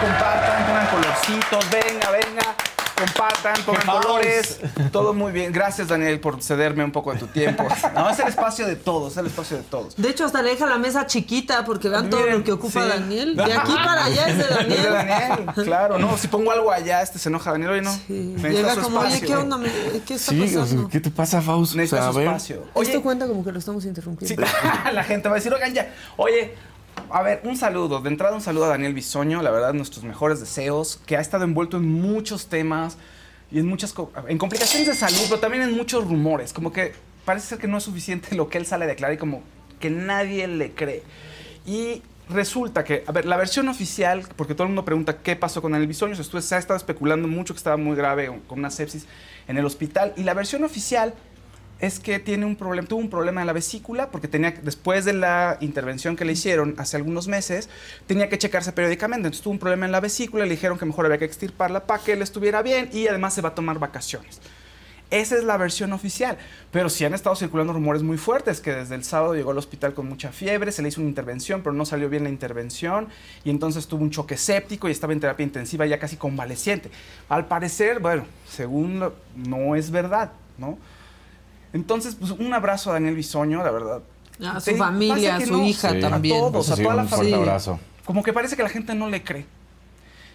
Compartan, 0.00 0.66
pongan 0.66 0.86
colorcitos, 0.88 1.70
venga, 1.70 2.10
venga. 2.10 2.73
Compartan, 2.96 3.54
pongan 3.64 3.86
colores. 3.86 4.60
Todo 4.92 5.12
muy 5.14 5.32
bien. 5.32 5.52
Gracias, 5.52 5.88
Daniel, 5.88 6.20
por 6.20 6.40
cederme 6.42 6.84
un 6.84 6.92
poco 6.92 7.12
de 7.12 7.18
tu 7.18 7.26
tiempo. 7.26 7.66
No, 7.94 8.10
es 8.10 8.18
el 8.18 8.28
espacio 8.28 8.66
de 8.66 8.76
todos, 8.76 9.12
es 9.12 9.18
el 9.18 9.26
espacio 9.26 9.56
de 9.56 9.62
todos. 9.64 9.96
De 9.96 10.08
hecho, 10.10 10.24
hasta 10.24 10.42
le 10.42 10.50
deja 10.50 10.66
la 10.66 10.78
mesa 10.78 11.06
chiquita 11.06 11.64
porque 11.64 11.88
vean 11.88 12.08
todo 12.10 12.26
lo 12.26 12.42
que 12.42 12.52
ocupa 12.52 12.82
sí. 12.82 12.88
Daniel. 12.88 13.36
De 13.36 13.52
aquí 13.52 13.72
para 13.84 14.04
allá 14.04 14.28
es 14.28 14.38
de 14.38 14.44
Daniel. 14.44 14.72
Es 14.72 14.82
de 14.84 14.90
Daniel, 14.90 15.46
claro, 15.64 15.98
¿no? 15.98 16.16
Si 16.18 16.28
pongo 16.28 16.50
algo 16.50 16.70
allá, 16.72 17.02
este 17.02 17.18
se 17.18 17.28
enoja 17.28 17.52
Daniel, 17.52 17.70
oye, 17.70 17.82
no. 17.82 17.92
Sí. 17.92 18.34
Llega 18.42 18.74
su 18.74 18.80
como, 18.82 19.00
oye. 19.00 19.20
¿qué 19.20 19.36
onda? 19.36 19.58
me- 19.58 19.68
¿Qué 20.06 20.14
está 20.14 20.32
Sí, 20.32 20.42
o 20.42 20.48
sea, 20.48 20.60
pasando? 20.60 20.88
¿qué 20.88 21.00
te 21.00 21.10
pasa, 21.10 21.40
Faust? 21.42 21.74
Necesita 21.74 22.10
O 22.10 22.12
sea, 22.12 22.12
su 22.12 22.20
espacio. 22.20 22.56
Esto 22.56 22.70
Oye, 22.74 23.00
cuenta 23.02 23.26
como 23.26 23.44
que 23.44 23.52
lo 23.52 23.58
estamos 23.58 23.84
interrumpiendo. 23.84 24.44
Sí, 24.46 24.52
la 24.92 25.04
gente 25.04 25.28
va 25.28 25.34
a 25.34 25.38
decir, 25.38 25.52
oigan, 25.52 25.72
ya. 25.74 25.92
Oye, 26.16 26.54
a 27.14 27.22
ver, 27.22 27.40
un 27.44 27.56
saludo. 27.56 28.00
De 28.00 28.08
entrada, 28.08 28.34
un 28.34 28.40
saludo 28.40 28.64
a 28.64 28.68
Daniel 28.68 28.92
Bisoño. 28.92 29.40
La 29.40 29.52
verdad, 29.52 29.72
nuestros 29.72 30.04
mejores 30.04 30.40
deseos. 30.40 31.00
Que 31.06 31.16
ha 31.16 31.20
estado 31.20 31.44
envuelto 31.44 31.76
en 31.76 31.84
muchos 31.84 32.48
temas 32.48 32.98
y 33.52 33.60
en 33.60 33.66
muchas 33.66 33.92
co- 33.92 34.10
en 34.26 34.36
complicaciones 34.36 34.88
de 34.88 34.94
salud, 34.94 35.20
pero 35.28 35.38
también 35.38 35.62
en 35.62 35.76
muchos 35.76 36.04
rumores. 36.08 36.52
Como 36.52 36.72
que 36.72 36.92
parece 37.24 37.46
ser 37.46 37.58
que 37.58 37.68
no 37.68 37.78
es 37.78 37.84
suficiente 37.84 38.34
lo 38.34 38.48
que 38.48 38.58
él 38.58 38.66
sale 38.66 38.84
a 38.84 38.88
declarar 38.88 39.14
y 39.14 39.18
como 39.18 39.42
que 39.78 39.90
nadie 39.90 40.48
le 40.48 40.72
cree. 40.72 41.04
Y 41.64 42.02
resulta 42.28 42.82
que, 42.82 43.04
a 43.06 43.12
ver, 43.12 43.26
la 43.26 43.36
versión 43.36 43.68
oficial, 43.68 44.26
porque 44.34 44.54
todo 44.54 44.64
el 44.64 44.70
mundo 44.70 44.84
pregunta 44.84 45.18
qué 45.18 45.36
pasó 45.36 45.62
con 45.62 45.70
Daniel 45.70 45.86
Bisoño, 45.86 46.16
se, 46.16 46.54
ha 46.54 46.58
estado 46.58 46.76
especulando 46.76 47.28
mucho 47.28 47.54
que 47.54 47.58
estaba 47.58 47.76
muy 47.76 47.94
grave 47.96 48.26
con 48.48 48.58
una 48.58 48.70
sepsis 48.70 49.06
en 49.46 49.56
el 49.56 49.64
hospital. 49.64 50.14
Y 50.16 50.24
la 50.24 50.34
versión 50.34 50.64
oficial 50.64 51.14
es 51.80 52.00
que 52.00 52.18
tiene 52.18 52.46
un 52.46 52.56
problema, 52.56 52.88
tuvo 52.88 53.00
un 53.00 53.10
problema 53.10 53.40
en 53.40 53.46
la 53.46 53.52
vesícula 53.52 54.10
porque 54.10 54.28
tenía, 54.28 54.52
después 54.52 55.04
de 55.04 55.12
la 55.12 55.58
intervención 55.60 56.16
que 56.16 56.24
le 56.24 56.32
hicieron 56.32 56.74
hace 56.78 56.96
algunos 56.96 57.28
meses, 57.28 57.68
tenía 58.06 58.28
que 58.28 58.38
checarse 58.38 58.72
periódicamente. 58.72 59.26
Entonces 59.26 59.42
tuvo 59.42 59.52
un 59.52 59.58
problema 59.58 59.86
en 59.86 59.92
la 59.92 60.00
vesícula, 60.00 60.44
le 60.44 60.50
dijeron 60.50 60.78
que 60.78 60.86
mejor 60.86 61.06
había 61.06 61.18
que 61.18 61.24
extirparla 61.24 61.86
para 61.86 62.02
que 62.02 62.12
él 62.12 62.22
estuviera 62.22 62.62
bien 62.62 62.88
y 62.92 63.08
además 63.08 63.34
se 63.34 63.42
va 63.42 63.50
a 63.50 63.54
tomar 63.54 63.78
vacaciones. 63.78 64.40
Esa 65.10 65.36
es 65.36 65.44
la 65.44 65.56
versión 65.56 65.92
oficial, 65.92 66.38
pero 66.72 66.88
sí 66.88 67.04
han 67.04 67.14
estado 67.14 67.36
circulando 67.36 67.72
rumores 67.72 68.02
muy 68.02 68.16
fuertes 68.16 68.60
que 68.60 68.72
desde 68.72 68.94
el 68.94 69.04
sábado 69.04 69.34
llegó 69.34 69.50
al 69.52 69.58
hospital 69.58 69.94
con 69.94 70.08
mucha 70.08 70.32
fiebre, 70.32 70.72
se 70.72 70.82
le 70.82 70.88
hizo 70.88 71.00
una 71.00 71.08
intervención, 71.08 71.62
pero 71.62 71.72
no 71.72 71.84
salió 71.84 72.08
bien 72.08 72.24
la 72.24 72.30
intervención 72.30 73.08
y 73.44 73.50
entonces 73.50 73.86
tuvo 73.86 74.02
un 74.02 74.10
choque 74.10 74.36
séptico 74.36 74.88
y 74.88 74.92
estaba 74.92 75.12
en 75.12 75.20
terapia 75.20 75.44
intensiva 75.44 75.86
ya 75.86 75.98
casi 75.98 76.16
convaleciente. 76.16 76.90
Al 77.28 77.46
parecer, 77.46 78.00
bueno, 78.00 78.24
según 78.50 79.12
no 79.36 79.76
es 79.76 79.90
verdad, 79.90 80.32
¿no? 80.58 80.78
Entonces, 81.74 82.14
pues 82.18 82.30
un 82.30 82.54
abrazo 82.54 82.90
a 82.90 82.94
Daniel 82.94 83.14
Bisoño, 83.16 83.62
la 83.62 83.70
verdad. 83.70 84.00
A 84.42 84.58
Te- 84.60 84.72
su 84.72 84.76
familia, 84.78 85.14
pasa 85.32 85.36
a 85.36 85.38
que 85.40 85.46
su 85.46 85.52
no, 85.52 85.64
hija 85.64 85.90
Sí. 85.90 86.00
también. 86.00 86.36
A 86.36 86.40
todos, 86.40 86.70
a 86.70 86.76
sí, 86.76 86.82
toda 86.82 86.94
la 86.96 87.02
un 87.02 87.08
fuerte 87.08 87.26
familia. 87.30 87.50
abrazo. 87.50 87.78
Como 88.06 88.22
que 88.22 88.32
parece 88.32 88.56
que 88.56 88.62
la 88.62 88.68
gente 88.70 88.94
no 88.94 89.08
le 89.10 89.22
cree. 89.22 89.46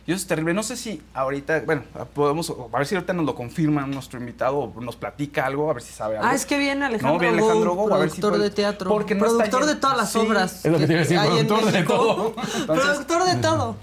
Y 0.08 0.12
eso 0.12 0.22
es 0.22 0.28
terrible. 0.28 0.54
No 0.54 0.64
sé 0.64 0.76
si 0.76 1.02
ahorita, 1.14 1.62
bueno, 1.66 1.84
podemos, 2.16 2.50
a 2.74 2.78
ver 2.78 2.88
si 2.88 2.96
ahorita 2.96 3.14
nos 3.14 3.26
lo 3.26 3.36
confirma 3.36 3.86
nuestro 3.86 4.20
invitado 4.20 4.58
o 4.58 4.82
nos 4.82 4.96
platica 4.96 5.46
algo, 5.46 5.70
a 5.70 5.74
ver 5.74 5.84
si 5.84 5.94
sabe 5.94 6.18
algo. 6.18 6.28
Ah, 6.30 6.34
es 6.34 6.46
que 6.46 6.58
viene 6.58 6.84
Alejandro, 6.86 7.14
No, 7.14 7.20
viene 7.20 7.38
Alejandro 7.38 7.76
Gou, 7.76 7.88
Gou, 7.90 7.94
a 7.94 8.00
ver 8.00 8.10
si 8.10 8.20
productor 8.20 8.40
puede- 8.40 8.50
de 8.50 8.56
teatro. 8.56 8.90
porque 8.90 9.14
no 9.16 9.26
está 9.26 9.38
productor 9.38 9.62
lleno. 9.62 9.74
de 9.76 9.80
todas 9.80 9.98
las 9.98 10.12
Sí. 10.12 10.18
obras. 10.18 10.66
Es 10.66 10.72
lo 10.72 10.78
que 10.80 10.88
te 10.88 10.94
iba 10.94 11.02
a 11.02 11.04
decir, 11.04 11.18
hay 11.20 11.38
en 11.40 11.48
productor 11.48 11.66
de 11.72 11.72
México. 11.80 11.94
todo. 11.96 12.36
productor 12.76 13.24
de 13.26 13.36
todo. 13.36 13.76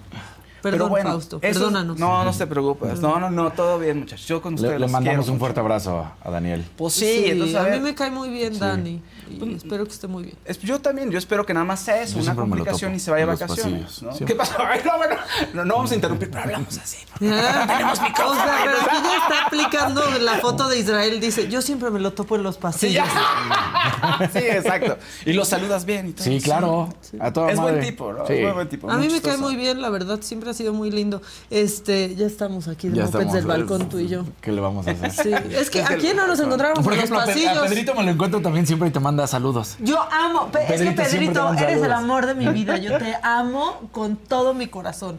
Perdón, 0.71 0.79
Pero 0.79 0.89
bueno, 0.89 1.11
Fausto, 1.11 1.39
perdónanos. 1.41 1.99
No, 1.99 2.25
no 2.25 2.33
te 2.33 2.47
preocupes. 2.47 3.01
No, 3.01 3.19
no, 3.21 3.31
no, 3.31 3.53
todo 3.53 3.79
bien, 3.79 4.01
muchachos. 4.01 4.27
Yo 4.27 4.43
con 4.43 4.55
ustedes 4.55 4.73
Le, 4.73 4.79
le 4.79 4.83
los 4.83 4.91
mandamos 4.91 5.21
quiero 5.25 5.33
un 5.33 5.39
fuerte 5.39 5.61
abrazo 5.61 5.99
a, 5.99 6.17
a 6.23 6.31
Daniel. 6.31 6.65
Pues 6.77 6.95
sí, 6.95 7.25
entonces 7.27 7.57
a, 7.57 7.63
ver, 7.63 7.75
mí 7.75 7.81
me 7.81 7.95
cae 7.95 8.11
muy 8.11 8.29
bien 8.29 8.59
Dani 8.59 9.01
y 9.31 9.55
espero 9.55 9.85
que 9.85 9.93
esté 9.93 10.07
muy 10.09 10.25
bien. 10.25 10.37
es- 10.45 10.59
yo 10.61 10.81
también, 10.81 11.11
yo 11.11 11.19
espero 11.19 11.45
que 11.47 11.55
nada 11.55 11.65
más 11.67 11.81
sea 11.81 12.03
eso, 12.03 12.17
Yo 12.19 12.23
una 12.25 12.35
complicación 12.35 12.95
y 12.95 13.01
se 13.01 13.11
vaya 13.11 13.25
a 13.25 13.27
los 13.29 13.41
vacaciones. 13.41 14.01
¿Qué 14.27 14.35
pasó? 14.35 14.55
Ay, 14.69 14.81
no, 14.85 14.97
bueno, 14.97 15.17
no, 15.55 15.65
no 15.65 15.75
vamos 15.77 15.93
a 15.93 15.95
interrumpir, 15.95 16.31
pero 16.31 16.43
hablamos 16.45 16.77
así. 16.79 16.99
Tenemos 17.19 17.99
O 18.27 18.35
sea, 18.35 18.59
pero 18.65 18.79
aquí 18.81 18.97
ya 19.09 19.17
está 19.19 19.47
aplicando 19.47 20.03
la 20.21 20.39
foto 20.39 20.69
de 20.69 20.79
Israel. 20.79 21.21
Dice, 21.21 21.49
yo 21.49 21.63
siempre 21.63 21.91
me 21.91 22.01
lo 22.01 22.13
topo 22.13 22.37
en 22.37 22.43
los 22.43 22.57
Sí, 22.57 22.61
pasillos. 22.61 23.05
ya. 23.05 24.31
sí, 24.33 24.39
exacto. 24.39 24.99
Y 25.25 25.33
lo 25.33 25.45
saludas 25.45 25.85
bien 25.85 26.09
y 26.09 26.13
todo. 26.13 26.25
Sí, 26.25 26.41
claro. 26.41 26.89
A 27.21 27.33
toda 27.33 27.51
Es 27.51 27.61
buen 27.61 27.81
tipo, 27.81 28.13
¿no? 28.13 28.27
Sí. 28.27 28.35
Es 28.35 28.43
muy 28.45 28.53
buen 28.53 28.69
tipo. 28.69 28.91
A 28.91 28.97
mí 28.97 29.09
me 29.09 29.21
cae 29.21 29.37
muy 29.37 29.57
bien, 29.57 29.81
la 29.81 29.91
verdad, 29.91 30.19
siempre 30.23 30.51
ha 30.51 30.55
sido 30.57 30.73
muy 30.73 30.91
lindo. 30.91 31.23
Este, 31.51 32.15
ya 32.17 32.27
estamos 32.27 32.69
aquí 32.69 32.89
de 32.89 32.97
mopeds 32.97 33.15
estamos. 33.15 33.33
del 33.35 33.47
balcón 33.47 33.89
tú 33.89 33.99
y 33.99 34.09
yo. 34.09 34.25
¿Qué 34.41 34.53
le 34.53 34.61
vamos 34.61 34.87
a 34.87 34.91
hacer? 34.91 35.11
Sí, 35.13 35.31
es 35.55 35.71
que 35.71 35.83
aquí 35.83 36.09
no 36.15 36.27
nos 36.27 36.41
encontramos 36.41 36.81
Por 36.83 36.93
en 36.93 36.99
ejemplo, 36.99 37.17
los 37.19 37.27
Pe- 37.27 37.33
a 37.33 37.35
pasillos. 37.53 37.69
Pedrito 37.69 37.95
me 37.95 38.03
lo 38.05 38.11
encuentro 38.11 38.41
también 38.41 38.67
siempre 38.67 38.89
y 38.89 38.91
te 38.91 39.01
manda 39.01 39.27
saludos. 39.27 39.77
Yo 39.81 40.01
amo, 40.11 40.49
Pe- 40.51 40.75
es 40.75 40.81
que 40.83 40.91
Pedrito 40.93 41.53
eres 41.55 41.83
el 41.83 41.93
amor 41.93 42.27
de 42.27 42.35
mi 42.35 42.47
vida. 42.53 42.77
Yo 42.79 42.99
te 42.99 43.15
amo 43.23 43.89
con 43.93 44.17
todo 44.17 44.55
mi 44.55 44.67
corazón. 44.69 45.19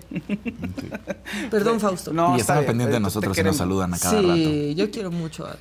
Perdón, 1.52 1.80
Fausto. 1.80 2.14
No, 2.14 2.34
y 2.38 2.42
bien, 2.42 2.66
pendientes 2.66 2.94
de 2.94 3.00
nosotros 3.00 3.34
y 3.34 3.36
queremos. 3.36 3.58
nos 3.58 3.68
saludan 3.68 3.94
a 3.94 3.98
cada 4.00 4.22
sí, 4.22 4.74
yo 4.76 4.90
quiero 4.92 5.12
mucho 5.12 5.46
a 5.46 5.56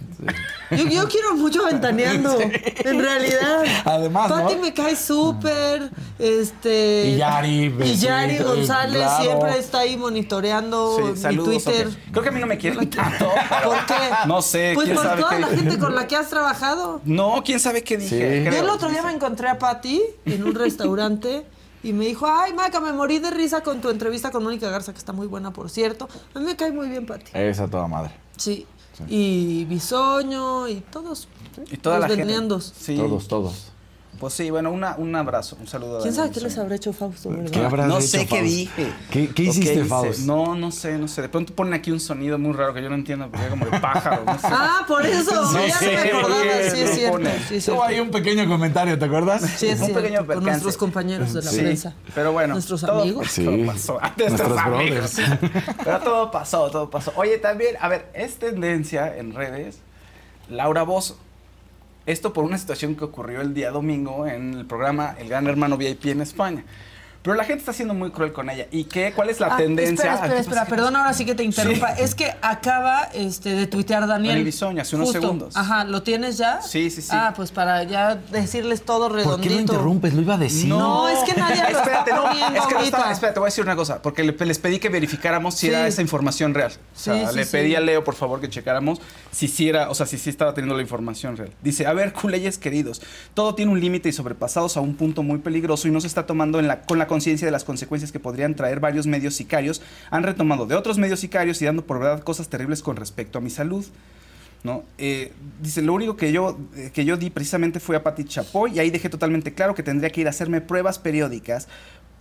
yo, 0.74 0.84
yo 0.88 1.08
quiero 1.08 1.34
mucho 1.36 1.62
a 1.64 1.70
Ventaneando, 1.70 2.38
en 2.40 3.00
realidad. 3.00 3.64
Además, 3.84 4.30
¿no? 4.30 4.36
Pati 4.42 4.56
me 4.56 4.72
cae 4.72 4.96
súper, 4.96 5.90
este... 6.18 7.10
Y 7.10 7.16
Yari, 7.16 7.74
Y 7.84 7.96
Yari 7.96 8.38
González 8.38 9.02
claro. 9.02 9.24
siempre 9.24 9.58
está 9.66 9.80
ahí 9.80 9.96
monitoreando 9.96 10.96
Sí, 10.96 11.02
mi 11.02 11.16
saludos. 11.16 11.64
Twitter. 11.64 11.88
Creo 12.10 12.22
que 12.22 12.28
a 12.28 12.32
mí 12.32 12.40
no 12.40 12.46
me 12.46 12.56
quieren 12.58 12.88
tanto. 12.90 13.28
pero- 13.48 13.70
¿Por 13.70 13.86
qué? 13.86 13.94
No 14.26 14.40
sé, 14.42 14.72
Pues 14.74 14.86
quién 14.86 14.96
por 14.96 15.04
sabe 15.06 15.20
toda 15.22 15.34
qué 15.34 15.40
la 15.40 15.46
gente 15.48 15.78
con 15.78 15.94
la 15.94 16.06
que 16.06 16.16
has 16.16 16.28
trabajado. 16.30 17.00
No, 17.04 17.42
quién 17.44 17.60
sabe 17.60 17.82
qué 17.82 17.96
dije. 17.98 18.44
Yo 18.44 18.50
el 18.60 18.68
otro 18.70 18.88
día 18.88 19.02
me 19.02 19.12
encontré 19.12 19.48
a 19.48 19.58
Pati 19.58 20.00
en 20.24 20.44
un 20.44 20.54
restaurante 20.54 21.46
y 21.82 21.92
me 21.92 22.06
dijo, 22.06 22.26
ay, 22.26 22.52
Maca, 22.54 22.80
me 22.80 22.92
morí 22.92 23.18
de 23.18 23.30
risa 23.30 23.62
con 23.62 23.80
tu 23.80 23.90
entrevista 23.90 24.30
con 24.30 24.42
Mónica 24.42 24.68
Garza, 24.70 24.92
que 24.92 24.98
está 24.98 25.12
muy 25.12 25.26
buena, 25.26 25.52
por 25.52 25.68
cierto. 25.70 26.08
A 26.34 26.38
mí 26.38 26.44
me 26.44 26.56
cae 26.56 26.72
muy 26.72 26.88
bien, 26.88 27.06
Pati. 27.06 27.30
Esa 27.34 27.68
toda 27.68 27.86
madre. 27.86 28.12
Sí. 28.36 28.66
Y 29.08 29.64
Bisoño 29.66 30.68
y 30.68 30.76
todos. 30.80 31.28
Y 31.70 31.76
toda 31.76 31.98
los 31.98 32.08
la 32.08 32.16
gente. 32.16 32.32
Sí. 32.78 32.96
Todos, 32.96 33.28
todos. 33.28 33.72
Pues 34.18 34.32
sí, 34.34 34.50
bueno, 34.50 34.70
una, 34.70 34.94
un 34.96 35.14
abrazo, 35.14 35.56
un 35.60 35.66
saludo. 35.66 35.98
a 35.98 36.02
¿Quién 36.02 36.14
sabe 36.14 36.30
qué 36.30 36.40
les 36.40 36.56
habrá 36.56 36.74
hecho 36.76 36.92
Fausto, 36.92 37.28
verdad? 37.30 37.50
¿Qué 37.50 37.60
habrás 37.64 37.86
No 37.86 37.98
hecho, 37.98 38.06
sé 38.06 38.26
qué 38.26 38.42
dije. 38.42 38.92
¿Qué, 39.10 39.28
qué 39.28 39.42
¿O 39.42 39.50
hiciste, 39.50 39.74
hice? 39.74 39.84
Faust? 39.84 40.20
No, 40.20 40.54
no 40.54 40.70
sé, 40.72 40.96
no 40.96 41.06
sé. 41.06 41.22
De 41.22 41.28
pronto 41.28 41.54
ponen 41.54 41.74
aquí 41.74 41.90
un 41.90 42.00
sonido 42.00 42.38
muy 42.38 42.52
raro 42.54 42.72
que 42.72 42.82
yo 42.82 42.88
no 42.88 42.94
entiendo, 42.94 43.28
porque 43.30 43.46
como 43.48 43.66
de 43.66 43.78
pájaro. 43.78 44.22
No 44.24 44.32
sé. 44.38 44.46
Ah, 44.50 44.84
por 44.88 45.04
eso. 45.04 45.52
No 45.52 45.66
ya 45.66 45.78
sé 45.78 45.86
no 45.96 46.00
me 46.02 46.08
acordaba. 46.10 46.42
Sí, 46.42 46.80
es 46.80 46.90
cierto. 46.94 47.12
pone. 47.12 47.30
Sí, 47.48 47.60
cierto. 47.60 47.82
ahí 47.84 48.00
un 48.00 48.10
pequeño 48.10 48.48
comentario, 48.48 48.98
¿te 48.98 49.04
acuerdas? 49.04 49.42
Sí, 49.42 49.68
es 49.68 49.80
un 49.80 49.86
cierto, 49.86 50.02
pequeño 50.02 50.26
con 50.26 50.44
nuestros 50.44 50.76
compañeros 50.76 51.32
de 51.34 51.42
la 51.42 51.50
Sí, 51.50 51.58
prensa. 51.58 51.94
Pero 52.14 52.32
bueno. 52.32 52.54
Nuestros 52.54 52.80
todo- 52.80 53.02
amigos. 53.02 53.26
Sí. 53.30 53.44
todo 53.44 53.66
pasó. 53.66 54.00
Nuestros 54.16 54.28
Nuestros 54.30 54.58
amigos. 54.58 55.14
brothers. 55.16 55.74
Pero 55.84 55.98
todo 56.00 56.30
pasó, 56.30 56.70
todo 56.70 56.88
pasó. 56.90 57.12
Oye, 57.16 57.38
también, 57.38 57.76
a 57.80 57.88
ver, 57.88 58.08
es 58.14 58.36
tendencia 58.36 59.14
en 59.16 59.34
redes, 59.34 59.78
Laura 60.48 60.82
Bozo. 60.84 61.18
Esto 62.06 62.32
por 62.32 62.44
una 62.44 62.56
situación 62.56 62.94
que 62.94 63.02
ocurrió 63.02 63.40
el 63.40 63.52
día 63.52 63.72
domingo 63.72 64.28
en 64.28 64.54
el 64.54 64.64
programa 64.64 65.16
El 65.18 65.28
Gran 65.28 65.48
Hermano 65.48 65.76
VIP 65.76 66.06
en 66.06 66.20
España. 66.20 66.64
Pero 67.26 67.34
la 67.36 67.42
gente 67.44 67.58
está 67.58 67.72
siendo 67.72 67.92
muy 67.92 68.12
cruel 68.12 68.32
con 68.32 68.48
ella. 68.50 68.68
¿Y 68.70 68.84
qué? 68.84 69.12
¿Cuál 69.12 69.30
es 69.30 69.40
la 69.40 69.48
Ah, 69.48 69.56
tendencia? 69.56 69.92
Espera, 69.94 70.14
espera, 70.14 70.34
¿Qué 70.34 70.40
espera. 70.42 70.64
Perdón, 70.66 70.94
ahora 70.94 71.12
sí 71.12 71.24
que 71.26 71.34
te 71.34 71.42
interrumpa. 71.42 71.96
Sí. 71.96 72.02
Es 72.04 72.14
que 72.14 72.32
acaba 72.40 73.02
este, 73.12 73.48
de 73.50 73.66
tuitear 73.66 74.06
Daniel. 74.06 74.28
Daniel 74.34 74.44
Bisoño, 74.44 74.80
hace 74.80 74.94
unos 74.94 75.08
Justo. 75.08 75.20
segundos. 75.22 75.56
Ajá, 75.56 75.82
¿lo 75.82 76.04
tienes 76.04 76.38
ya? 76.38 76.62
Sí, 76.62 76.88
sí, 76.88 77.02
sí. 77.02 77.08
Ah, 77.10 77.32
pues 77.34 77.50
para 77.50 77.82
ya 77.82 78.14
decirles 78.14 78.82
todo 78.84 79.08
¿Por 79.08 79.16
redondito. 79.16 79.48
qué 79.48 79.54
lo 79.56 79.60
interrumpes? 79.60 80.14
Lo 80.14 80.22
iba 80.22 80.34
a 80.34 80.38
decir. 80.38 80.68
No, 80.68 81.08
es 81.08 81.18
que 81.24 81.34
nadie 81.38 81.56
lo 81.62 81.66
está 81.66 81.80
espérate, 81.80 82.12
no, 82.12 82.30
es 82.30 82.66
que 82.68 82.74
no 82.74 82.80
estaba, 82.80 83.10
espérate, 83.10 83.34
te 83.34 83.40
voy 83.40 83.46
a 83.48 83.50
decir 83.50 83.64
una 83.64 83.74
cosa, 83.74 84.00
porque 84.02 84.22
le- 84.22 84.46
les 84.46 84.58
pedí 84.60 84.78
que 84.78 84.88
verificáramos 84.88 85.54
si 85.56 85.66
Sí. 85.66 85.72
era 85.72 85.84
esa 85.88 86.02
información 86.02 86.54
real. 86.54 86.70
O 86.94 86.98
sea, 86.98 87.14
Sí, 87.14 87.26
sí, 87.30 87.36
le 87.36 87.44
sí. 87.44 87.50
pedí 87.50 87.74
a 87.74 87.80
Leo, 87.80 88.04
por 88.04 88.14
favor, 88.14 88.40
que 88.40 88.48
checáramos 88.48 89.00
si 89.32 89.48
sí 89.48 89.68
era, 89.68 89.90
o 89.90 89.96
sea, 89.96 90.06
si 90.06 90.16
sí 90.16 90.30
estaba 90.30 90.54
teniendo 90.54 90.76
la 90.76 90.82
información 90.82 91.36
real. 91.36 91.50
Dice, 91.60 91.86
a 91.88 91.92
ver, 91.92 92.12
culeyes 92.12 92.56
queridos, 92.58 93.02
todo 93.34 93.56
tiene 93.56 93.72
un 93.72 93.80
límite 93.80 94.08
y 94.10 94.12
sobrepasados 94.12 94.76
a 94.76 94.80
un 94.80 94.94
punto 94.94 95.24
muy 95.24 95.38
peligroso 95.38 95.88
y 95.88 95.90
no 95.90 96.00
se 96.00 96.06
está 96.06 96.24
tomando 96.24 96.60
en 96.60 96.68
la, 96.68 96.82
con 96.82 96.98
la 97.00 97.06
conciencia 97.16 97.46
de 97.46 97.52
las 97.52 97.64
consecuencias 97.64 98.12
que 98.12 98.20
podrían 98.20 98.54
traer 98.54 98.78
varios 98.78 99.06
medios 99.06 99.34
sicarios. 99.34 99.80
Han 100.10 100.22
retomado 100.22 100.66
de 100.66 100.74
otros 100.74 100.98
medios 100.98 101.20
sicarios 101.20 101.62
y 101.62 101.64
dando 101.64 101.86
por 101.86 101.98
verdad 101.98 102.22
cosas 102.22 102.48
terribles 102.48 102.82
con 102.82 102.94
respecto 102.96 103.38
a 103.38 103.40
mi 103.40 103.48
salud. 103.48 103.86
¿no? 104.62 104.82
Eh, 104.98 105.32
dice, 105.62 105.80
lo 105.80 105.94
único 105.94 106.14
que 106.16 106.30
yo, 106.30 106.58
eh, 106.74 106.90
que 106.92 107.06
yo 107.06 107.16
di 107.16 107.30
precisamente 107.30 107.80
fue 107.80 107.96
a 107.96 108.02
Pati 108.02 108.24
Chapoy 108.24 108.72
y 108.74 108.80
ahí 108.80 108.90
dejé 108.90 109.08
totalmente 109.08 109.54
claro 109.54 109.74
que 109.74 109.82
tendría 109.82 110.10
que 110.10 110.20
ir 110.20 110.26
a 110.26 110.30
hacerme 110.30 110.60
pruebas 110.60 110.98
periódicas 110.98 111.68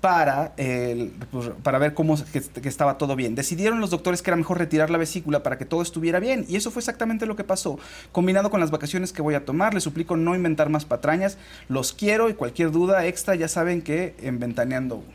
para, 0.06 0.54
eh, 0.58 1.12
pues, 1.32 1.50
para 1.64 1.80
ver 1.80 1.96
cómo 1.96 2.16
que, 2.32 2.40
que 2.40 2.70
estaba 2.70 3.00
todo 3.00 3.16
bien. 3.16 3.34
Decidieron 3.34 3.82
los 3.82 3.90
doctores 3.90 4.22
que 4.22 4.30
era 4.30 4.38
mejor 4.38 4.60
retirar 4.60 4.92
la 4.92 5.00
vesícula 5.00 5.42
para 5.42 5.58
que 5.58 5.66
todo 5.66 5.82
estuviera 5.82 6.20
bien 6.20 6.46
y 6.48 6.58
eso 6.58 6.70
fue 6.70 6.82
exactamente 6.82 7.26
lo 7.26 7.36
que 7.36 7.44
pasó. 7.44 7.80
Combinado 8.12 8.52
con 8.52 8.60
las 8.60 8.70
vacaciones 8.70 9.12
que 9.12 9.24
voy 9.24 9.34
a 9.34 9.46
tomar, 9.46 9.74
les 9.74 9.82
suplico 9.82 10.16
no 10.16 10.36
inventar 10.36 10.70
más 10.70 10.86
patrañas. 10.86 11.40
Los 11.70 11.92
quiero 11.92 12.30
y 12.30 12.36
cualquier 12.36 12.70
duda 12.70 13.04
extra 13.08 13.34
ya 13.34 13.48
saben 13.48 13.82
que 13.82 14.14
en 14.22 14.38
Ventaneando 14.40 14.98
uno. 14.98 15.06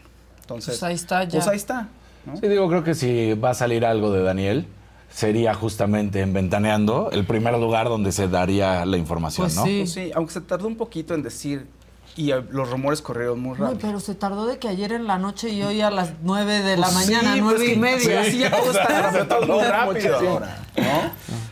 Entonces, 0.41 0.81
Pues 0.81 0.83
ahí 0.83 0.95
está 0.97 1.23
ya. 1.23 1.31
Pues 1.39 1.47
ahí 1.47 1.57
está. 1.57 1.87
¿no? 2.27 2.37
Sí, 2.37 2.49
digo, 2.49 2.69
creo 2.69 2.83
que 2.83 2.97
si 2.97 3.35
va 3.35 3.51
a 3.51 3.55
salir 3.55 3.85
algo 3.85 4.11
de 4.11 4.25
Daniel, 4.25 4.67
sería 5.09 5.55
justamente 5.55 6.21
en 6.21 6.33
Ventaneando 6.33 7.11
el 7.13 7.25
primer 7.25 7.57
lugar 7.59 7.89
donde 7.89 8.11
se 8.11 8.27
daría 8.27 8.85
la 8.85 8.97
información, 8.97 9.45
Pues 9.45 9.55
¿no? 9.55 9.65
sí. 9.65 9.79
Pues 9.83 9.93
sí, 9.93 10.11
aunque 10.17 10.33
se 10.33 10.41
tardó 10.41 10.67
un 10.67 10.77
poquito 10.77 11.15
en 11.15 11.23
decir 11.23 11.69
y 12.17 12.33
eh, 12.33 12.43
los 12.51 12.69
rumores 12.71 13.01
corrieron 13.03 13.41
muy 13.41 13.57
rápido. 13.57 13.79
pero 13.81 14.01
se 14.01 14.15
tardó 14.15 14.47
de 14.47 14.59
que 14.59 14.69
ayer 14.69 14.93
en 14.93 15.07
la 15.07 15.19
noche 15.19 15.49
y 15.51 15.63
hoy 15.63 15.81
a 15.81 15.91
las 15.91 16.11
9 16.23 16.61
de 16.61 16.77
la 16.77 16.89
Pues 16.89 16.95
mañana, 17.07 17.35
sí, 17.35 17.41
nueve 17.41 17.59
pues 17.59 17.69
y 17.69 17.73
que- 17.75 17.79
media. 17.79 18.25
Sí, 18.25 18.39
ya 18.39 18.51
todo 18.51 18.71
está 18.73 19.13
se 19.13 19.25
tardó 19.25 19.63
rápido 19.63 19.93
Muchísimo. 19.93 20.31
ahora, 20.31 20.59
¿no? 20.77 21.11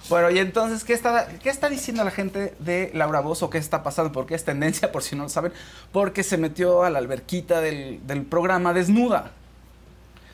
Bueno, 0.09 0.31
y 0.31 0.39
entonces, 0.39 0.85
¿qué 0.85 0.95
está, 0.95 1.29
¿qué 1.43 1.51
está 1.51 1.69
diciendo 1.69 2.03
la 2.03 2.11
gente 2.11 2.55
de 2.61 2.91
Laura 2.95 3.21
Bozo? 3.21 3.51
¿Qué 3.51 3.59
está 3.59 3.83
pasando? 3.83 4.11
¿Por 4.11 4.25
qué 4.27 4.35
es 4.35 4.45
tendencia? 4.45 4.91
Por 4.93 5.03
si 5.03 5.17
no 5.17 5.25
lo 5.25 5.29
saben. 5.29 5.53
Porque 5.93 6.23
se 6.23 6.39
metió 6.39 6.83
a 6.83 6.91
la 6.91 6.99
alberquita 6.99 7.61
del, 7.61 8.01
del 8.07 8.23
programa 8.23 8.73
desnuda. 8.73 9.33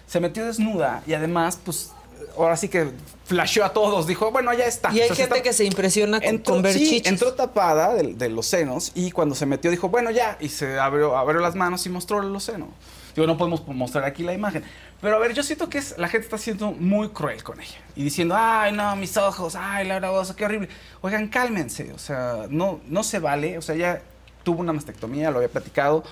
Se 0.07 0.21
metió 0.21 0.45
desnuda 0.47 1.03
y 1.07 1.15
además, 1.15 1.59
pues, 1.65 1.93
ahora 2.37 2.57
sí 2.57 2.69
que 2.69 2.91
flasheó 3.25 3.65
a 3.65 3.73
todos. 3.73 4.07
Dijo, 4.07 4.31
bueno, 4.31 4.53
ya 4.55 4.67
está. 4.67 4.93
Y 4.93 5.01
hay 5.01 5.05
O 5.05 5.07
sea, 5.09 5.17
se 5.17 5.23
gente 5.23 5.37
está- 5.39 5.49
que 5.51 5.53
se 5.53 5.65
impresiona 5.65 6.21
con, 6.21 6.29
Entró, 6.29 6.55
con 6.55 6.63
ver 6.63 6.73
sí, 6.75 6.81
chichis. 6.81 7.07
entró 7.07 7.35
tapada 7.35 7.95
de, 7.95 8.15
de 8.15 8.29
los 8.29 8.47
senos 8.47 8.93
y 8.95 9.11
cuando 9.11 9.35
se 9.35 9.47
metió 9.47 9.71
dijo, 9.71 9.89
bueno, 9.89 10.11
ya, 10.11 10.37
y 10.41 10.49
se 10.49 10.79
abrió, 10.79 11.17
abrió 11.17 11.41
las 11.41 11.55
manos 11.55 11.85
y 11.87 11.89
mostró 11.91 12.21
los 12.23 12.45
senos. 12.45 12.69
Digo, 13.15 13.27
no 13.29 13.37
podemos 13.39 13.65
mostrar 13.69 14.05
aquí 14.05 14.25
la 14.25 14.33
imagen. 14.33 14.65
Pero 15.01 15.15
a 15.17 15.19
ver, 15.21 15.35
yo 15.35 15.43
siento 15.45 15.69
que 15.69 15.79
es, 15.79 15.97
la 15.99 16.09
gente 16.09 16.25
está 16.25 16.37
siendo 16.39 16.73
muy 16.73 17.11
cruel 17.11 17.45
con 17.45 17.61
ella. 17.61 17.77
Y 17.95 18.03
diciendo, 18.03 18.35
ay, 18.37 18.73
no, 18.73 18.97
mis 18.97 19.17
ojos, 19.17 19.55
ay, 19.57 19.87
Laura 19.87 20.11
Bozo, 20.11 20.35
qué 20.35 20.45
horrible. 20.47 20.69
Oigan, 21.01 21.29
cálmense, 21.29 21.93
o 21.93 21.99
sea, 21.99 22.47
no, 22.51 22.81
no 22.89 23.05
se 23.05 23.21
vale. 23.21 23.57
O 23.57 23.63
sea, 23.63 23.77
ella 23.77 24.03
tuvo 24.43 24.61
una 24.61 24.73
mastectomía, 24.73 25.31
lo 25.31 25.37
había 25.37 25.49
platicado. 25.49 26.03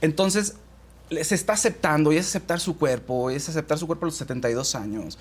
Entonces, 0.00 0.56
se 1.22 1.34
está 1.34 1.52
aceptando 1.52 2.12
y 2.12 2.16
es 2.16 2.26
aceptar 2.26 2.58
su 2.60 2.76
cuerpo, 2.78 3.30
es 3.30 3.48
aceptar 3.48 3.78
su 3.78 3.86
cuerpo 3.86 4.06
a 4.06 4.08
los 4.08 4.16
72 4.16 4.74
años. 4.74 5.18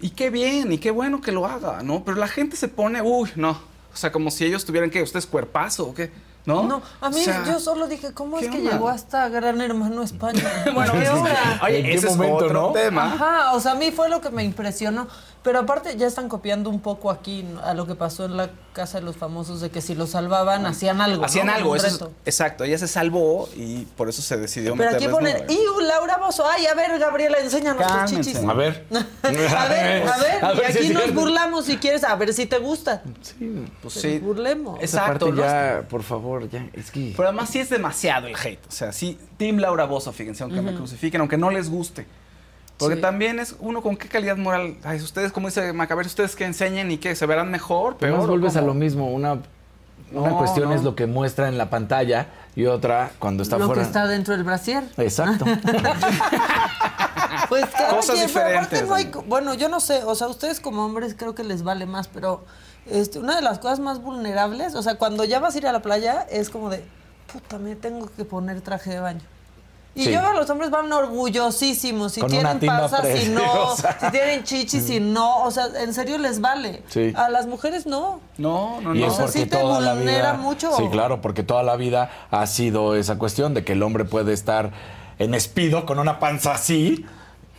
Y 0.00 0.10
qué 0.10 0.30
bien, 0.30 0.72
y 0.72 0.78
qué 0.78 0.90
bueno 0.90 1.20
que 1.20 1.32
lo 1.32 1.46
haga, 1.46 1.82
¿no? 1.82 2.04
Pero 2.04 2.16
la 2.16 2.28
gente 2.28 2.56
se 2.56 2.68
pone, 2.68 3.02
uy, 3.02 3.30
no. 3.36 3.50
O 3.92 3.96
sea, 3.96 4.10
como 4.10 4.30
si 4.30 4.44
ellos 4.44 4.64
tuvieran 4.64 4.90
que, 4.90 5.02
¿ustedes 5.02 5.26
cuerpazo 5.26 5.88
o 5.88 5.94
qué? 5.94 6.10
¿No? 6.50 6.62
No, 6.64 6.82
a 7.00 7.10
mí 7.10 7.20
O 7.20 7.24
sea, 7.24 7.44
yo 7.46 7.58
solo 7.60 7.86
dije, 7.86 8.12
¿cómo 8.12 8.38
es 8.38 8.44
¿qué 8.44 8.50
que 8.50 8.58
onda? 8.58 8.72
llegó 8.72 8.88
hasta 8.88 9.28
Gran 9.28 9.60
Hermano 9.60 10.02
España? 10.02 10.42
Bueno, 10.74 10.92
¿Qué 10.92 11.00
sí, 11.00 11.12
sí. 11.12 11.18
hora? 11.20 11.60
Oye, 11.64 11.78
¿En 11.78 11.84
qué 11.86 11.94
ese 11.94 12.08
es 12.08 12.16
momento, 12.16 12.36
otro 12.44 12.52
no? 12.68 12.72
tema. 12.72 13.12
Ajá, 13.14 13.52
o 13.54 13.60
sea, 13.60 13.72
a 13.72 13.74
mí 13.76 13.90
fue 13.90 14.08
lo 14.08 14.20
que 14.20 14.30
me 14.30 14.44
impresionó. 14.44 15.06
Pero 15.42 15.58
aparte 15.60 15.96
ya 15.96 16.06
están 16.06 16.28
copiando 16.28 16.68
un 16.68 16.80
poco 16.80 17.10
aquí 17.10 17.46
a 17.64 17.72
lo 17.72 17.86
que 17.86 17.94
pasó 17.94 18.26
en 18.26 18.36
la 18.36 18.50
Casa 18.74 18.98
de 18.98 19.04
los 19.06 19.16
Famosos, 19.16 19.62
de 19.62 19.70
que 19.70 19.80
si 19.80 19.94
lo 19.94 20.06
salvaban 20.06 20.66
hacían 20.66 21.00
algo. 21.00 21.24
Hacían 21.24 21.46
¿no? 21.46 21.54
algo, 21.54 21.76
eso 21.76 21.86
es- 21.86 22.02
exacto. 22.26 22.62
Ella 22.64 22.76
se 22.76 22.86
salvó 22.86 23.48
y 23.56 23.86
por 23.96 24.10
eso 24.10 24.20
se 24.20 24.36
decidió 24.36 24.76
Pero 24.76 24.90
aquí 24.90 25.08
ponen. 25.08 25.46
¡y 25.48 25.58
Laura 25.86 26.18
Bozo! 26.18 26.44
¡Ay, 26.46 26.66
a 26.66 26.74
ver, 26.74 26.98
Gabriela, 26.98 27.38
enséñanos 27.38 27.82
tus 27.82 27.90
Cálmense. 27.90 28.32
chichis! 28.32 28.46
A 28.48 28.52
ver. 28.52 28.86
a 29.22 29.28
ver, 29.30 29.48
a 29.56 30.18
ver, 30.18 30.44
A 30.44 30.52
y 30.52 30.56
ver 30.58 30.72
si 30.72 30.78
aquí 30.78 30.86
es 30.88 30.92
nos 30.92 31.02
cierto. 31.04 31.20
burlamos 31.20 31.64
si 31.64 31.76
quieres, 31.78 32.04
a 32.04 32.14
ver 32.16 32.34
si 32.34 32.44
te 32.44 32.58
gusta. 32.58 33.02
Pues 33.82 33.94
Que 33.94 34.00
sí. 34.00 34.18
burlemos. 34.18 34.78
Esa 34.82 34.98
Exacto. 34.98 35.26
parte 35.28 35.40
ya, 35.40 35.82
por 35.88 36.02
favor, 36.02 36.39
ya. 36.46 36.66
Es 36.72 36.90
que. 36.90 37.12
Pero 37.16 37.28
además 37.28 37.50
sí 37.50 37.58
es 37.58 37.70
demasiado 37.70 38.26
el 38.26 38.36
hate. 38.36 38.64
O 38.68 38.70
sea, 38.70 38.92
sí, 38.92 39.18
Team 39.36 39.58
Laura 39.58 39.84
Bozo, 39.84 40.12
fíjense, 40.12 40.42
aunque 40.42 40.60
me 40.62 40.74
crucifiquen, 40.74 41.20
aunque 41.20 41.36
no 41.36 41.50
les 41.50 41.68
guste. 41.70 42.06
Porque 42.78 42.96
Sí. 42.96 43.00
también 43.02 43.38
es 43.40 43.56
uno 43.60 43.82
con 43.82 43.96
qué 43.96 44.08
calidad 44.08 44.36
moral. 44.38 44.76
Ay, 44.84 44.98
ustedes, 45.00 45.32
como 45.32 45.48
dice 45.48 45.72
Macaber, 45.74 46.06
ustedes 46.06 46.34
que 46.34 46.44
enseñen 46.46 46.90
y 46.90 46.96
que 46.96 47.14
se 47.14 47.26
verán 47.26 47.50
mejor, 47.50 47.96
Pero 48.00 48.12
peor. 48.12 48.18
más 48.20 48.24
¿o 48.24 48.28
vuelves 48.30 48.56
a 48.56 48.62
lo 48.62 48.72
mismo. 48.72 49.10
Una, 49.10 49.32
una 50.12 50.30
No, 50.30 50.38
cuestión 50.38 50.70
no. 50.70 50.74
es 50.74 50.82
lo 50.82 50.94
que 50.96 51.06
muestra 51.06 51.48
en 51.48 51.58
la 51.58 51.68
pantalla 51.68 52.28
y 52.56 52.64
otra 52.66 53.10
cuando 53.18 53.42
está 53.42 53.58
lo 53.58 53.66
fuera. 53.66 53.82
que 53.82 53.86
está 53.86 54.06
dentro 54.06 54.34
del 54.34 54.44
brasier. 54.44 54.84
Exacto. 54.96 55.44
Pues 57.48 57.64
Cosas 57.66 58.14
quien, 58.14 58.30
pero 58.32 58.46
aparte 58.58 58.76
diferentes, 58.76 58.88
no 58.88 58.94
hay- 58.94 59.10
bueno, 59.26 59.54
yo 59.54 59.68
no 59.68 59.80
sé, 59.80 60.04
o 60.04 60.14
sea, 60.14 60.28
ustedes 60.28 60.60
como 60.60 60.84
hombres 60.84 61.14
creo 61.16 61.34
que 61.34 61.42
les 61.42 61.62
vale 61.64 61.84
más, 61.86 62.06
pero 62.08 62.44
este, 62.86 63.18
una 63.18 63.36
de 63.36 63.42
las 63.42 63.58
cosas 63.58 63.80
más 63.80 64.02
vulnerables, 64.02 64.74
o 64.74 64.82
sea, 64.82 64.96
cuando 64.96 65.24
ya 65.24 65.38
vas 65.40 65.54
a 65.54 65.58
ir 65.58 65.66
a 65.66 65.72
la 65.72 65.80
playa 65.82 66.26
es 66.30 66.50
como 66.50 66.70
de, 66.70 66.84
puta, 67.32 67.58
me 67.58 67.76
tengo 67.76 68.08
que 68.16 68.24
poner 68.24 68.60
traje 68.60 68.90
de 68.90 69.00
baño. 69.00 69.20
Y 69.92 70.04
Sí. 70.04 70.12
yo 70.12 70.20
veo 70.20 70.30
a 70.30 70.34
los 70.34 70.48
hombres 70.48 70.70
van 70.70 70.90
orgullosísimos, 70.92 72.12
si 72.12 72.20
Con 72.20 72.30
tienen 72.30 72.60
panza, 72.60 73.02
si 73.04 73.28
no, 73.30 73.74
si 73.76 74.10
tienen 74.12 74.44
chichis, 74.44 74.84
si 74.86 75.00
no, 75.00 75.42
o 75.42 75.50
sea, 75.50 75.66
en 75.80 75.92
serio 75.94 76.16
les 76.18 76.40
vale. 76.40 76.82
Sí. 76.88 77.12
A 77.16 77.28
las 77.28 77.46
mujeres 77.48 77.86
no. 77.86 78.20
No, 78.38 78.80
no, 78.80 78.94
Y 78.94 79.00
no. 79.00 79.06
es 79.06 79.14
sea, 79.14 79.24
porque 79.26 79.40
sí 79.40 79.46
te 79.46 79.56
toda 79.56 79.80
la 79.80 79.94
vulnera 79.94 80.32
vida. 80.32 80.42
mucho. 80.42 80.76
Sí, 80.76 80.88
claro, 80.90 81.20
porque 81.20 81.42
toda 81.42 81.62
la 81.64 81.74
vida 81.76 82.08
ha 82.30 82.46
sido 82.46 82.94
esa 82.94 83.18
cuestión 83.18 83.52
de 83.52 83.64
que 83.64 83.72
el 83.72 83.82
hombre 83.82 84.04
puede 84.04 84.32
estar 84.32 84.70
en 85.18 85.34
espido 85.34 85.84
con 85.86 85.98
una 85.98 86.18
panza 86.20 86.52
así 86.54 87.04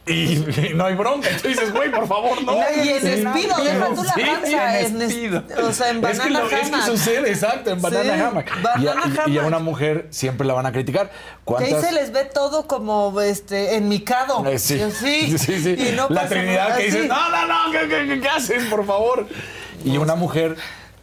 y, 0.08 0.14
y 0.14 0.72
no 0.76 0.86
hay 0.86 0.96
bronca. 0.96 1.30
Y 1.30 1.42
tú 1.42 1.48
dices, 1.48 1.72
güey, 1.72 1.92
por 1.92 2.08
favor, 2.08 2.42
no. 2.44 2.54
Y 2.84 2.90
en 2.90 3.00
Sí, 3.02 3.08
despido, 3.08 3.56
deja 3.64 3.88
tú 3.94 4.04
la 4.04 4.14
sí, 4.14 4.22
panza, 4.22 4.80
es- 4.80 4.98
despido. 5.00 5.44
o 5.68 5.72
sea, 5.74 5.90
en 5.92 6.04
Es 6.06 6.12
que, 6.20 6.30
banana 6.30 6.40
lo- 6.40 6.50
es 6.50 6.70
que 6.70 6.82
sucede, 6.82 7.30
exacto, 7.30 7.70
en 7.72 7.82
banana 7.82 8.16
Sí, 8.16 8.22
hammock. 8.22 8.46
Y 8.82 8.88
a- 8.88 8.94
banana 8.94 9.24
y, 9.28 9.38
a, 9.38 9.44
una 9.44 9.60
mujer 9.60 10.08
siempre 10.10 10.48
la 10.48 10.54
van 10.54 10.66
a 10.66 10.72
criticar. 10.72 11.08
Que 11.10 11.16
ahí 11.16 11.70
¿Cuántas? 11.72 11.82
se 11.82 11.92
les 11.92 12.12
ve 12.12 12.26
todo 12.26 12.68
como 12.68 13.20
este 13.22 13.76
enmicado. 13.76 14.46
Eh, 14.48 14.58
sí. 14.60 14.80
Yo, 14.80 14.90
sí. 14.92 15.38
sí, 15.38 15.62
sí. 15.62 15.76
Y 15.78 15.96
no 15.96 16.08
la 16.10 16.22
pasa 16.24 16.30
Trinidad 16.36 16.68
nada, 16.70 16.78
que 16.78 16.84
dice, 16.86 17.02
sí. 17.04 17.08
no, 17.08 17.30
no, 17.30 17.48
no, 17.48 17.72
¿qué, 17.72 17.88
qué, 17.88 18.08
qué, 18.08 18.22
qué 18.22 18.30
haces, 18.30 18.64
por 18.66 18.86
favor? 18.86 19.28
Y 19.86 19.98
una 19.98 20.16
mujer 20.16 20.56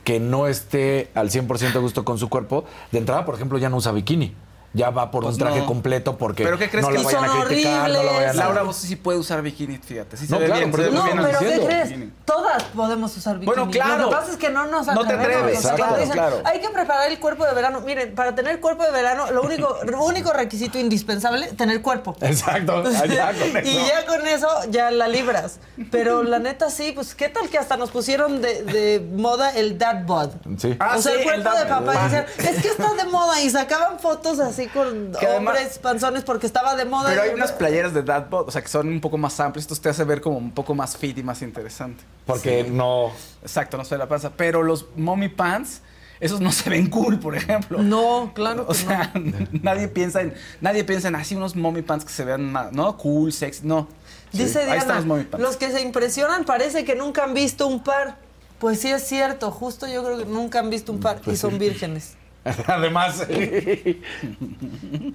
que 0.04 0.20
no 0.20 0.46
esté 0.48 1.10
al 1.14 1.30
100% 1.30 1.76
a 1.76 1.78
gusto 1.80 2.04
con 2.04 2.18
su 2.18 2.28
cuerpo, 2.28 2.64
de 2.92 2.98
entrada, 2.98 3.24
por 3.26 3.34
ejemplo, 3.34 3.58
ya 3.58 3.68
no 3.68 3.76
usa 3.76 3.92
bikini. 3.92 4.34
Ya 4.74 4.90
va 4.90 5.10
por 5.10 5.22
Pues 5.22 5.34
un 5.36 5.40
traje 5.40 5.60
no. 5.60 5.66
completo 5.66 6.18
porque 6.18 6.44
¿Pero 6.44 6.58
qué 6.58 6.68
crees 6.68 6.84
no 6.84 6.92
que 6.92 6.98
la 6.98 7.04
vayan 7.04 7.24
a 7.24 7.28
son 7.28 7.42
criticar, 7.46 7.72
no 7.72 7.88
la 7.88 7.88
vayan 7.88 8.04
a... 8.04 8.12
horribles? 8.16 8.36
Laura 8.36 8.62
Bozo 8.64 8.86
sí 8.86 8.96
puede 8.96 9.18
usar 9.18 9.40
bikini, 9.40 9.78
fíjate. 9.78 10.16
Sí 10.18 10.26
se 10.26 10.32
No, 10.32 10.38
ve 10.40 10.44
claro, 10.44 10.58
bien. 10.60 10.70
pero 10.72 10.84
se 10.84 10.90
No, 10.90 10.98
lo 10.98 11.04
bien 11.04 11.16
pero 11.26 11.38
¿qué 11.38 11.66
crees? 11.66 11.88
bikini. 11.88 12.12
Todas 12.26 12.62
podemos 12.64 13.16
usar 13.16 13.38
bikini. 13.38 13.46
Bueno, 13.56 13.70
claro. 13.70 14.02
Lo 14.04 14.10
que 14.10 14.16
pasa 14.16 14.30
es 14.32 14.36
que 14.36 14.50
no 14.50 14.66
nos 14.66 14.86
No 14.88 15.06
te 15.06 15.14
atreves, 15.14 15.60
sea, 15.60 15.70
claro, 15.74 15.78
cuando 15.78 15.96
dicen, 15.98 16.12
claro. 16.12 16.42
Hay 16.44 16.60
que 16.60 16.68
preparar 16.68 17.10
el 17.10 17.18
cuerpo 17.18 17.46
de 17.46 17.54
verano. 17.54 17.80
Miren, 17.80 18.14
para 18.14 18.34
tener 18.34 18.60
cuerpo 18.60 18.84
de 18.84 18.90
verano, 18.90 19.30
lo 19.32 19.42
único, 19.42 19.78
lo 19.86 20.04
único 20.04 20.32
requisito 20.34 20.78
indispensable, 20.78 21.46
tener 21.52 21.80
cuerpo. 21.80 22.14
Exacto, 22.20 22.76
allá 23.02 23.32
con 23.32 23.56
eso. 23.56 23.68
y 23.70 23.74
ya 23.86 24.04
con 24.06 24.26
eso 24.26 24.48
ya 24.70 24.90
la 24.90 25.08
libras. 25.08 25.60
Pero 25.90 26.22
la 26.22 26.40
neta 26.40 26.68
sí, 26.68 26.92
pues 26.92 27.14
qué 27.14 27.30
tal 27.30 27.48
que 27.48 27.56
hasta 27.56 27.78
nos 27.78 27.90
pusieron 27.90 28.42
de, 28.42 28.62
de 28.64 29.00
moda 29.16 29.50
el 29.50 29.78
dad 29.78 30.04
bod. 30.04 30.28
Sí. 30.58 30.76
Ah, 30.78 30.96
o 30.98 31.00
sea, 31.02 31.12
sí, 31.12 31.18
el 31.20 31.24
cuerpo 31.24 31.50
el 31.52 31.58
de 31.58 31.66
papá. 31.66 32.24
Es 32.38 32.62
que 32.62 32.68
está 32.68 32.92
de 32.94 33.04
moda. 33.04 33.40
Y 33.40 33.48
sacaban 33.50 33.98
fotos 33.98 34.38
así 34.40 34.57
con 34.66 35.12
Que 35.12 35.26
además- 35.26 35.56
hombres 35.56 35.78
panzones 35.78 36.24
porque 36.24 36.46
estaba 36.46 36.74
de 36.76 36.84
moda. 36.84 37.08
Pero 37.10 37.22
hay 37.22 37.30
unas 37.30 37.52
playeras 37.52 37.94
de 37.94 38.02
Dad 38.02 38.28
Bod, 38.28 38.48
o 38.48 38.50
sea, 38.50 38.60
que 38.62 38.68
son 38.68 38.88
un 38.88 39.00
poco 39.00 39.16
más 39.16 39.38
amplias. 39.40 39.64
Esto 39.70 39.80
te 39.80 39.88
hace 39.88 40.04
ver 40.04 40.20
como 40.20 40.36
un 40.38 40.50
poco 40.50 40.74
más 40.74 40.96
fit 40.96 41.16
y 41.18 41.22
más 41.22 41.40
interesante. 41.42 42.02
Porque 42.26 42.64
no... 42.64 43.12
Exacto, 43.42 43.76
no 43.76 43.84
se 43.84 43.94
ve 43.94 43.98
la 43.98 44.08
panza. 44.08 44.30
Pero 44.36 44.62
los 44.62 44.86
mommy 44.96 45.28
pants, 45.28 45.80
esos 46.20 46.40
no 46.40 46.50
se 46.52 46.68
ven 46.68 46.90
cool, 46.90 47.18
por 47.20 47.36
ejemplo. 47.36 47.82
No, 47.82 48.32
claro 48.34 48.64
O 48.64 48.68
que 48.68 48.74
sea, 48.74 49.12
nadie 49.62 49.88
piensa 49.88 50.20
en 50.22 50.34
nadie 50.60 50.84
piensa 50.84 51.08
en 51.08 51.14
así 51.16 51.36
unos 51.36 51.54
mommy 51.56 51.82
pants 51.82 52.04
que 52.04 52.12
se 52.12 52.24
vean 52.24 52.50
más, 52.52 52.72
no 52.72 52.96
cool, 52.98 53.32
sexy, 53.32 53.66
no. 53.66 53.88
Dice 54.32 54.58
Ahí 54.58 54.64
están 54.64 54.78
Diana, 54.80 54.94
los 54.96 55.06
mommy 55.06 55.24
pants. 55.24 55.42
los 55.46 55.56
que 55.56 55.70
se 55.70 55.80
impresionan 55.80 56.44
parece 56.44 56.84
que 56.84 56.94
nunca 56.94 57.24
han 57.24 57.32
visto 57.34 57.66
un 57.66 57.82
par. 57.82 58.16
Pues 58.58 58.80
sí 58.80 58.88
es 58.90 59.04
cierto, 59.06 59.52
justo 59.52 59.86
yo 59.86 60.02
creo 60.04 60.18
que 60.18 60.24
nunca 60.24 60.58
han 60.58 60.68
visto 60.68 60.90
un 60.90 60.98
par 60.98 61.20
Pues 61.20 61.36
y 61.38 61.40
son 61.40 61.58
vírgenes. 61.60 62.16
Además... 62.66 63.26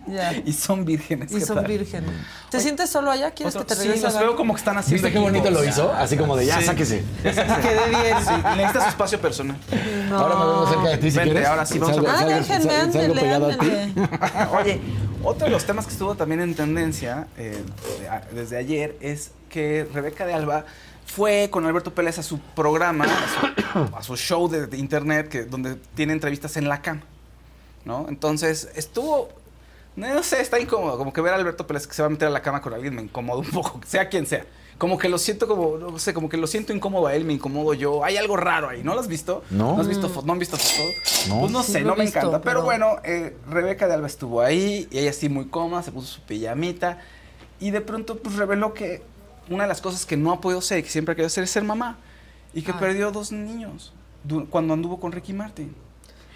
Ya. 0.07 0.33
Y 0.45 0.53
son 0.53 0.85
vírgenes. 0.85 1.31
Y 1.31 1.35
¿qué 1.39 1.45
son 1.45 1.63
vírgenes. 1.65 2.09
¿Te 2.51 2.59
sientes 2.59 2.89
solo 2.89 3.09
allá? 3.09 3.31
¿Quieres 3.31 3.55
Otro- 3.55 3.65
que 3.67 3.73
te 3.73 3.81
sí, 3.81 3.87
regrese? 3.87 4.05
los 4.05 4.15
a 4.15 4.19
veo 4.19 4.35
como 4.35 4.53
que 4.53 4.59
están 4.59 4.77
haciendo 4.77 5.01
¿Viste 5.03 5.11
qué 5.17 5.23
bonito 5.23 5.49
lo 5.49 5.63
hizo? 5.63 5.91
Así 5.93 6.17
como 6.17 6.35
de, 6.35 6.45
ya, 6.45 6.59
Sí. 6.59 6.65
sáquese. 6.65 7.03
Quedé 7.23 7.89
bien. 7.89 8.17
Sí, 8.23 8.31
necesitas 8.57 8.89
espacio 8.89 9.19
personal. 9.19 9.57
No. 10.09 10.19
Ahora 10.19 10.35
me 10.35 10.45
veo 10.45 10.67
cerca 10.67 10.89
de 10.89 10.97
ti 10.97 11.09
si 11.11 11.17
Vente, 11.17 11.31
quieres. 11.31 11.49
ahora 11.49 11.65
sí, 11.65 11.79
vamos 11.79 11.97
a 11.97 12.01
Salgo- 12.01 12.09
Ah, 12.09 12.17
salgo- 12.19 12.29
déjenme, 12.35 12.63
salgo 12.93 13.13
ándele, 13.41 14.35
a. 14.35 14.49
Oye, 14.51 14.81
otro 15.23 15.45
de 15.45 15.51
los 15.51 15.65
temas 15.65 15.85
que 15.87 15.93
estuvo 15.93 16.13
también 16.15 16.41
en 16.41 16.53
tendencia 16.53 17.27
eh, 17.37 17.57
de- 18.01 18.09
a- 18.09 18.21
desde 18.31 18.57
ayer 18.57 18.95
es 19.01 19.31
que 19.49 19.87
Rebeca 19.91 20.25
de 20.27 20.33
Alba 20.33 20.65
fue 21.07 21.47
con 21.49 21.65
Alberto 21.65 21.93
Pérez 21.93 22.19
a 22.19 22.23
su 22.23 22.39
programa, 22.39 23.05
a 23.05 23.87
su, 23.89 23.95
a 23.95 24.03
su 24.03 24.15
show 24.17 24.47
de, 24.49 24.67
de 24.67 24.77
internet, 24.77 25.27
que, 25.29 25.45
donde 25.45 25.75
tiene 25.95 26.13
entrevistas 26.13 26.55
en 26.57 26.69
la 26.69 26.81
cama. 26.81 27.01
¿No? 27.85 28.05
Entonces, 28.09 28.69
estuvo. 28.75 29.29
No 29.95 30.23
sé, 30.23 30.41
está 30.41 30.59
incómodo. 30.59 30.97
Como 30.97 31.13
que 31.13 31.21
ver 31.21 31.33
a 31.33 31.35
Alberto 31.35 31.67
Pérez 31.67 31.85
que 31.85 31.93
se 31.93 32.01
va 32.01 32.07
a 32.07 32.09
meter 32.09 32.27
a 32.27 32.31
la 32.31 32.41
cama 32.41 32.61
con 32.61 32.73
alguien 32.73 32.95
me 32.95 33.01
incomoda 33.03 33.39
un 33.39 33.49
poco, 33.51 33.79
sea 33.85 34.09
quien 34.09 34.25
sea. 34.25 34.45
Como 34.79 34.97
que 34.97 35.07
lo 35.07 35.19
siento 35.19 35.47
como, 35.47 35.77
no 35.77 35.99
sé, 35.99 36.15
como 36.15 36.27
que 36.29 36.35
lo 36.35 36.47
siento 36.47 36.73
incómodo 36.73 37.05
a 37.05 37.13
él, 37.15 37.25
me 37.25 37.33
incomodo 37.33 37.75
yo. 37.75 38.03
Hay 38.03 38.17
algo 38.17 38.35
raro 38.35 38.69
ahí, 38.69 38.83
¿no 38.83 38.95
lo 38.95 39.01
has 39.01 39.07
visto? 39.07 39.43
No. 39.51 39.79
has 39.79 39.87
visto? 39.87 40.09
¿No 40.25 40.33
han 40.33 40.39
visto 40.39 40.57
fotos? 40.57 41.25
No. 41.29 41.41
Pues 41.41 41.51
no 41.51 41.61
Sí 41.61 41.73
sé, 41.73 41.81
no 41.81 41.95
me 41.95 42.05
visto, 42.05 42.17
encanta. 42.17 42.41
Pero, 42.41 42.61
pero- 42.61 42.63
bueno, 42.63 42.95
eh, 43.03 43.37
Rebeca 43.47 43.87
de 43.87 43.93
Alba 43.93 44.07
estuvo 44.07 44.41
ahí 44.41 44.87
y 44.89 44.97
ella 44.97 45.13
sí 45.13 45.29
muy 45.29 45.45
cómoda, 45.45 45.83
se 45.83 45.91
puso 45.91 46.07
su 46.07 46.21
pijamita 46.21 46.99
y 47.59 47.69
de 47.69 47.81
pronto 47.81 48.17
pues 48.17 48.35
reveló 48.35 48.73
que 48.73 49.03
una 49.47 49.65
de 49.65 49.69
las 49.69 49.79
cosas 49.79 50.07
que 50.07 50.17
no 50.17 50.31
ha 50.33 50.41
podido 50.41 50.59
ser 50.61 50.79
y 50.79 50.83
que 50.83 50.89
siempre 50.89 51.11
ha 51.13 51.15
querido 51.15 51.27
hacer 51.27 51.43
es 51.43 51.51
ser 51.51 51.63
mamá 51.63 51.99
y 52.53 52.63
que 52.63 52.71
Ay. 52.71 52.77
perdió 52.79 53.11
dos 53.11 53.31
niños 53.31 53.93
cuando 54.49 54.73
anduvo 54.73 54.99
con 54.99 55.11
Ricky 55.11 55.33
Martin. 55.33 55.75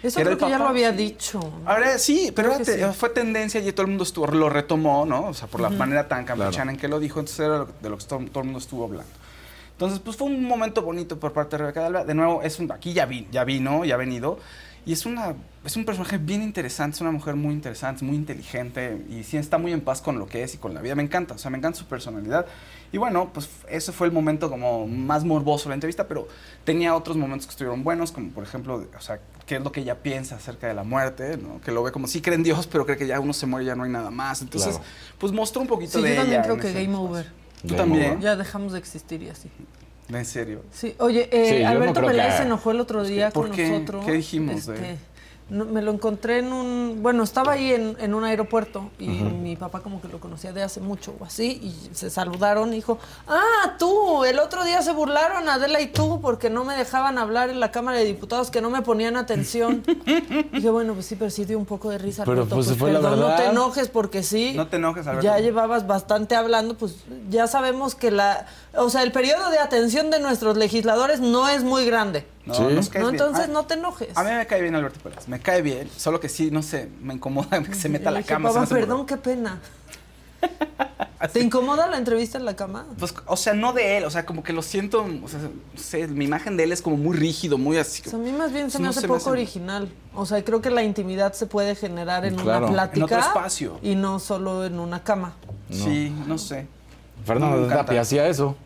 Eso 0.02 0.20
creo 0.20 0.38
que 0.38 0.44
ya 0.44 0.52
papá, 0.52 0.64
lo 0.64 0.68
había 0.70 0.90
sí. 0.92 0.96
dicho. 0.96 1.52
Ahora 1.66 1.98
sí, 1.98 2.32
pero 2.34 2.64
sí. 2.64 2.72
fue 2.96 3.10
tendencia 3.10 3.60
y 3.60 3.72
todo 3.72 3.82
el 3.82 3.88
mundo 3.88 4.04
estuvo, 4.04 4.26
lo 4.28 4.48
retomó, 4.48 5.04
¿no? 5.04 5.26
O 5.28 5.34
sea, 5.34 5.48
por 5.48 5.60
la 5.60 5.70
manera 5.70 6.06
tan 6.06 6.24
campechana 6.24 6.72
en 6.72 6.78
que 6.78 6.88
lo 6.88 7.00
dijo, 7.00 7.18
entonces 7.20 7.44
era 7.46 7.64
de 7.64 7.90
lo 7.90 7.98
que 7.98 8.04
todo, 8.04 8.20
todo 8.26 8.40
el 8.40 8.44
mundo 8.44 8.58
estuvo 8.58 8.84
hablando. 8.84 9.10
Entonces, 9.72 10.00
pues 10.00 10.16
fue 10.16 10.26
un 10.26 10.44
momento 10.44 10.82
bonito 10.82 11.20
por 11.20 11.32
parte 11.32 11.56
de 11.56 11.58
Rebeca 11.58 11.86
Alba. 11.86 12.04
De 12.04 12.12
nuevo, 12.12 12.42
es 12.42 12.58
un, 12.58 12.70
aquí 12.72 12.92
ya, 12.92 13.06
vi, 13.06 13.28
ya 13.30 13.44
vino, 13.44 13.84
ya 13.84 13.94
ha 13.94 13.98
venido. 13.98 14.38
Y 14.84 14.92
es, 14.92 15.04
una, 15.06 15.34
es 15.64 15.76
un 15.76 15.84
personaje 15.84 16.18
bien 16.18 16.42
interesante, 16.42 16.96
es 16.96 17.00
una 17.00 17.10
mujer 17.10 17.36
muy 17.36 17.52
interesante, 17.52 18.04
muy 18.04 18.16
inteligente 18.16 19.04
y 19.10 19.22
sí 19.22 19.36
está 19.36 19.58
muy 19.58 19.72
en 19.72 19.82
paz 19.82 20.00
con 20.00 20.18
lo 20.18 20.26
que 20.26 20.42
es 20.42 20.54
y 20.54 20.58
con 20.58 20.72
la 20.74 20.80
vida. 20.80 20.94
Me 20.94 21.02
encanta, 21.02 21.34
o 21.34 21.38
sea, 21.38 21.50
me 21.50 21.58
encanta 21.58 21.78
su 21.78 21.84
personalidad. 21.84 22.46
Y 22.90 22.96
bueno, 22.98 23.30
pues 23.32 23.50
ese 23.68 23.92
fue 23.92 24.06
el 24.06 24.12
momento 24.12 24.48
como 24.48 24.86
más 24.88 25.24
morboso 25.24 25.64
de 25.64 25.68
la 25.70 25.74
entrevista, 25.74 26.08
pero 26.08 26.26
tenía 26.64 26.96
otros 26.96 27.16
momentos 27.16 27.46
que 27.46 27.50
estuvieron 27.50 27.84
buenos, 27.84 28.12
como 28.12 28.30
por 28.30 28.44
ejemplo, 28.44 28.84
o 28.96 29.00
sea, 29.00 29.20
qué 29.48 29.56
es 29.56 29.62
lo 29.62 29.72
que 29.72 29.80
ella 29.80 29.96
piensa 30.02 30.36
acerca 30.36 30.68
de 30.68 30.74
la 30.74 30.84
muerte, 30.84 31.38
¿no? 31.38 31.58
Que 31.62 31.72
lo 31.72 31.82
ve 31.82 31.90
como 31.90 32.06
sí 32.06 32.20
cree 32.20 32.34
en 32.36 32.42
Dios, 32.42 32.66
pero 32.66 32.84
cree 32.84 32.98
que 32.98 33.06
ya 33.06 33.18
uno 33.18 33.32
se 33.32 33.46
muere 33.46 33.64
y 33.64 33.66
ya 33.68 33.74
no 33.74 33.84
hay 33.84 33.90
nada 33.90 34.10
más. 34.10 34.42
Entonces, 34.42 34.74
Claro. 34.76 34.84
pues 35.18 35.32
mostró 35.32 35.62
un 35.62 35.66
poquito 35.66 35.98
Sí, 35.98 36.04
de 36.04 36.10
yo 36.10 36.16
también 36.20 36.40
ella 36.40 36.42
creo 36.44 36.58
que 36.58 36.72
game 36.72 36.94
over. 36.94 37.24
¿Tú 37.62 37.68
Game 37.68 37.76
también? 37.78 38.10
over. 38.10 38.20
Ya 38.20 38.36
dejamos 38.36 38.72
de 38.74 38.78
existir 38.78 39.22
y 39.22 39.30
así. 39.30 39.50
En 40.10 40.24
serio. 40.26 40.62
Sí, 40.70 40.94
oye, 40.98 41.28
eh, 41.32 41.56
Sí, 41.58 41.62
no 41.62 41.68
Alberto 41.70 42.00
creo 42.02 42.10
que- 42.12 42.32
se 42.36 42.42
enojó 42.42 42.70
el 42.70 42.80
otro 42.80 43.02
día 43.04 43.30
¿Por 43.30 43.46
con 43.48 43.56
qué? 43.56 43.68
nosotros. 43.70 44.04
¿Qué 44.04 44.12
dijimos 44.12 44.66
de 44.66 44.74
Este, 44.74 44.90
él? 44.90 44.98
No, 45.50 45.64
me 45.64 45.82
lo 45.82 45.92
encontré 45.92 46.38
en 46.38 46.52
un... 46.52 46.98
Bueno, 47.02 47.22
estaba 47.22 47.52
ahí 47.52 47.72
en, 47.72 47.96
en 48.00 48.14
un 48.14 48.24
aeropuerto 48.24 48.90
y 48.98 49.06
mi 49.08 49.56
papá 49.56 49.80
como 49.80 50.00
que 50.00 50.08
lo 50.08 50.20
conocía 50.20 50.52
de 50.52 50.62
hace 50.62 50.80
mucho 50.80 51.14
o 51.18 51.24
así 51.24 51.60
y 51.62 51.94
se 51.94 52.10
saludaron 52.10 52.72
y 52.72 52.76
dijo, 52.76 52.98
ah, 53.26 53.76
tú, 53.78 54.24
el 54.24 54.38
otro 54.38 54.64
día 54.64 54.82
se 54.82 54.92
burlaron 54.92 55.48
Adela 55.48 55.80
y 55.80 55.88
tú 55.88 56.20
porque 56.20 56.50
no 56.50 56.64
me 56.64 56.76
dejaban 56.76 57.18
hablar 57.18 57.50
en 57.50 57.60
la 57.60 57.70
Cámara 57.70 57.98
de 57.98 58.04
Diputados, 58.04 58.50
que 58.50 58.60
no 58.60 58.70
me 58.70 58.82
ponían 58.82 59.16
atención. 59.16 59.82
dije, 60.52 60.70
bueno, 60.70 60.94
pues 60.94 61.06
sí, 61.06 61.16
pero 61.16 61.30
sí 61.30 61.44
dio 61.44 61.58
un 61.58 61.66
poco 61.66 61.90
de 61.90 61.98
risa. 61.98 62.24
Pero, 62.24 62.42
Alberto, 62.42 62.54
pues, 62.56 62.76
fue 62.76 62.92
la 62.92 63.00
perdón, 63.00 63.20
no 63.20 63.36
te 63.36 63.46
enojes 63.46 63.88
porque 63.88 64.22
sí. 64.22 64.52
No 64.54 64.66
te 64.68 64.76
enojes, 64.76 65.06
Alberto. 65.06 65.24
Ya 65.24 65.38
llevabas 65.38 65.86
bastante 65.86 66.36
hablando, 66.36 66.76
pues 66.76 66.96
ya 67.30 67.46
sabemos 67.46 67.94
que 67.94 68.10
la... 68.10 68.46
O 68.74 68.90
sea, 68.90 69.02
el 69.02 69.12
periodo 69.12 69.50
de 69.50 69.58
atención 69.58 70.10
de 70.10 70.20
nuestros 70.20 70.56
legisladores 70.56 71.20
no 71.20 71.48
es 71.48 71.64
muy 71.64 71.86
grande. 71.86 72.26
No, 72.48 72.54
Sí. 72.54 72.74
nos 72.74 72.88
caes 72.88 73.04
¿no? 73.04 73.10
bien. 73.12 73.22
Entonces 73.22 73.44
Ah, 73.48 73.52
no 73.52 73.66
te 73.66 73.74
enojes. 73.74 74.16
A 74.16 74.24
mí 74.24 74.30
me 74.30 74.46
cae 74.46 74.62
bien 74.62 74.74
Alberto 74.74 74.98
Pérez, 75.00 75.28
me 75.28 75.38
cae 75.40 75.62
bien, 75.62 75.88
solo 75.96 76.18
que 76.20 76.28
sí, 76.28 76.50
no 76.50 76.62
sé, 76.62 76.88
me 77.00 77.14
incomoda 77.14 77.62
que 77.62 77.74
se 77.74 77.88
meta 77.88 78.08
a 78.08 78.12
la 78.12 78.18
dije, 78.18 78.28
cama. 78.28 78.48
se 78.50 78.54
"Papá, 78.58 78.66
me 78.74 78.80
perdón, 78.80 78.96
burro". 78.98 79.06
qué 79.06 79.16
pena. 79.16 79.60
¿Te 81.32 81.40
incomoda 81.40 81.88
la 81.88 81.98
entrevista 81.98 82.38
en 82.38 82.44
la 82.44 82.54
cama? 82.54 82.86
Pues, 82.98 83.12
o 83.26 83.36
sea, 83.36 83.52
no 83.52 83.72
de 83.72 83.98
él, 83.98 84.04
o 84.04 84.10
sea, 84.10 84.24
como 84.24 84.44
que 84.44 84.52
lo 84.52 84.62
siento, 84.62 85.04
o 85.24 85.28
sea, 85.28 85.40
no 85.40 85.50
sé, 85.80 86.06
mi 86.06 86.24
imagen 86.26 86.56
de 86.56 86.62
él 86.64 86.70
es 86.72 86.80
como 86.80 86.96
muy 86.96 87.16
rígido, 87.16 87.58
muy 87.58 87.76
así. 87.76 88.02
Pues 88.02 88.14
a 88.14 88.18
mí 88.18 88.30
más 88.32 88.52
bien 88.52 88.70
se 88.70 88.78
me 88.78 88.84
No 88.84 88.90
hace 88.90 89.00
se 89.00 89.06
me 89.06 89.14
poco 89.14 89.18
hace- 89.22 89.30
original. 89.30 89.88
O 90.14 90.26
sea, 90.26 90.42
creo 90.44 90.60
que 90.62 90.70
la 90.70 90.84
intimidad 90.84 91.32
se 91.32 91.46
puede 91.46 91.74
generar 91.74 92.24
en 92.24 92.36
Claro. 92.36 92.66
una 92.66 92.72
plática. 92.74 92.96
En 92.98 93.02
otro 93.02 93.18
espacio. 93.18 93.80
Y 93.82 93.96
no 93.96 94.20
solo 94.20 94.64
en 94.64 94.78
una 94.78 95.02
cama. 95.02 95.34
Sí, 95.70 96.14
no 96.26 96.38
sé. 96.38 96.66
Fernando. 97.26 97.66
Tapia 97.66 98.00
hacía 98.02 98.28
eso. 98.28 98.56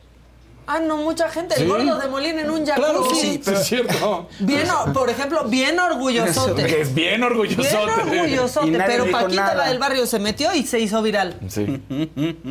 Ah, 0.67 0.79
no, 0.79 0.97
mucha 0.99 1.29
gente. 1.29 1.57
Sí. 1.57 1.63
El 1.63 1.69
gordo 1.69 1.99
de 1.99 2.09
Molina 2.09 2.41
en 2.41 2.51
un 2.51 2.65
jacuzzi. 2.65 2.81
Claro, 2.85 3.05
sí, 3.15 3.21
sí, 3.21 3.41
pero- 3.45 3.59
es 3.59 3.67
cierto. 3.67 4.29
Bien, 4.41 4.67
por 4.95 5.11
ejemplo, 5.11 5.45
bien 5.45 5.79
orgullosote. 5.79 6.81
Es 6.81 6.95
bien 6.95 7.23
orgulloso. 7.23 7.61
Bien 7.61 7.77
orgullosote, 8.19 8.79
pero 8.87 9.11
Paquita, 9.11 9.43
nada. 9.43 9.55
la 9.57 9.69
del 9.69 9.79
barrio, 9.79 10.07
se 10.07 10.19
metió 10.19 10.55
y 10.55 10.63
se 10.65 10.79
hizo 10.81 11.03
viral. 11.03 11.35
Sí. 11.49 11.81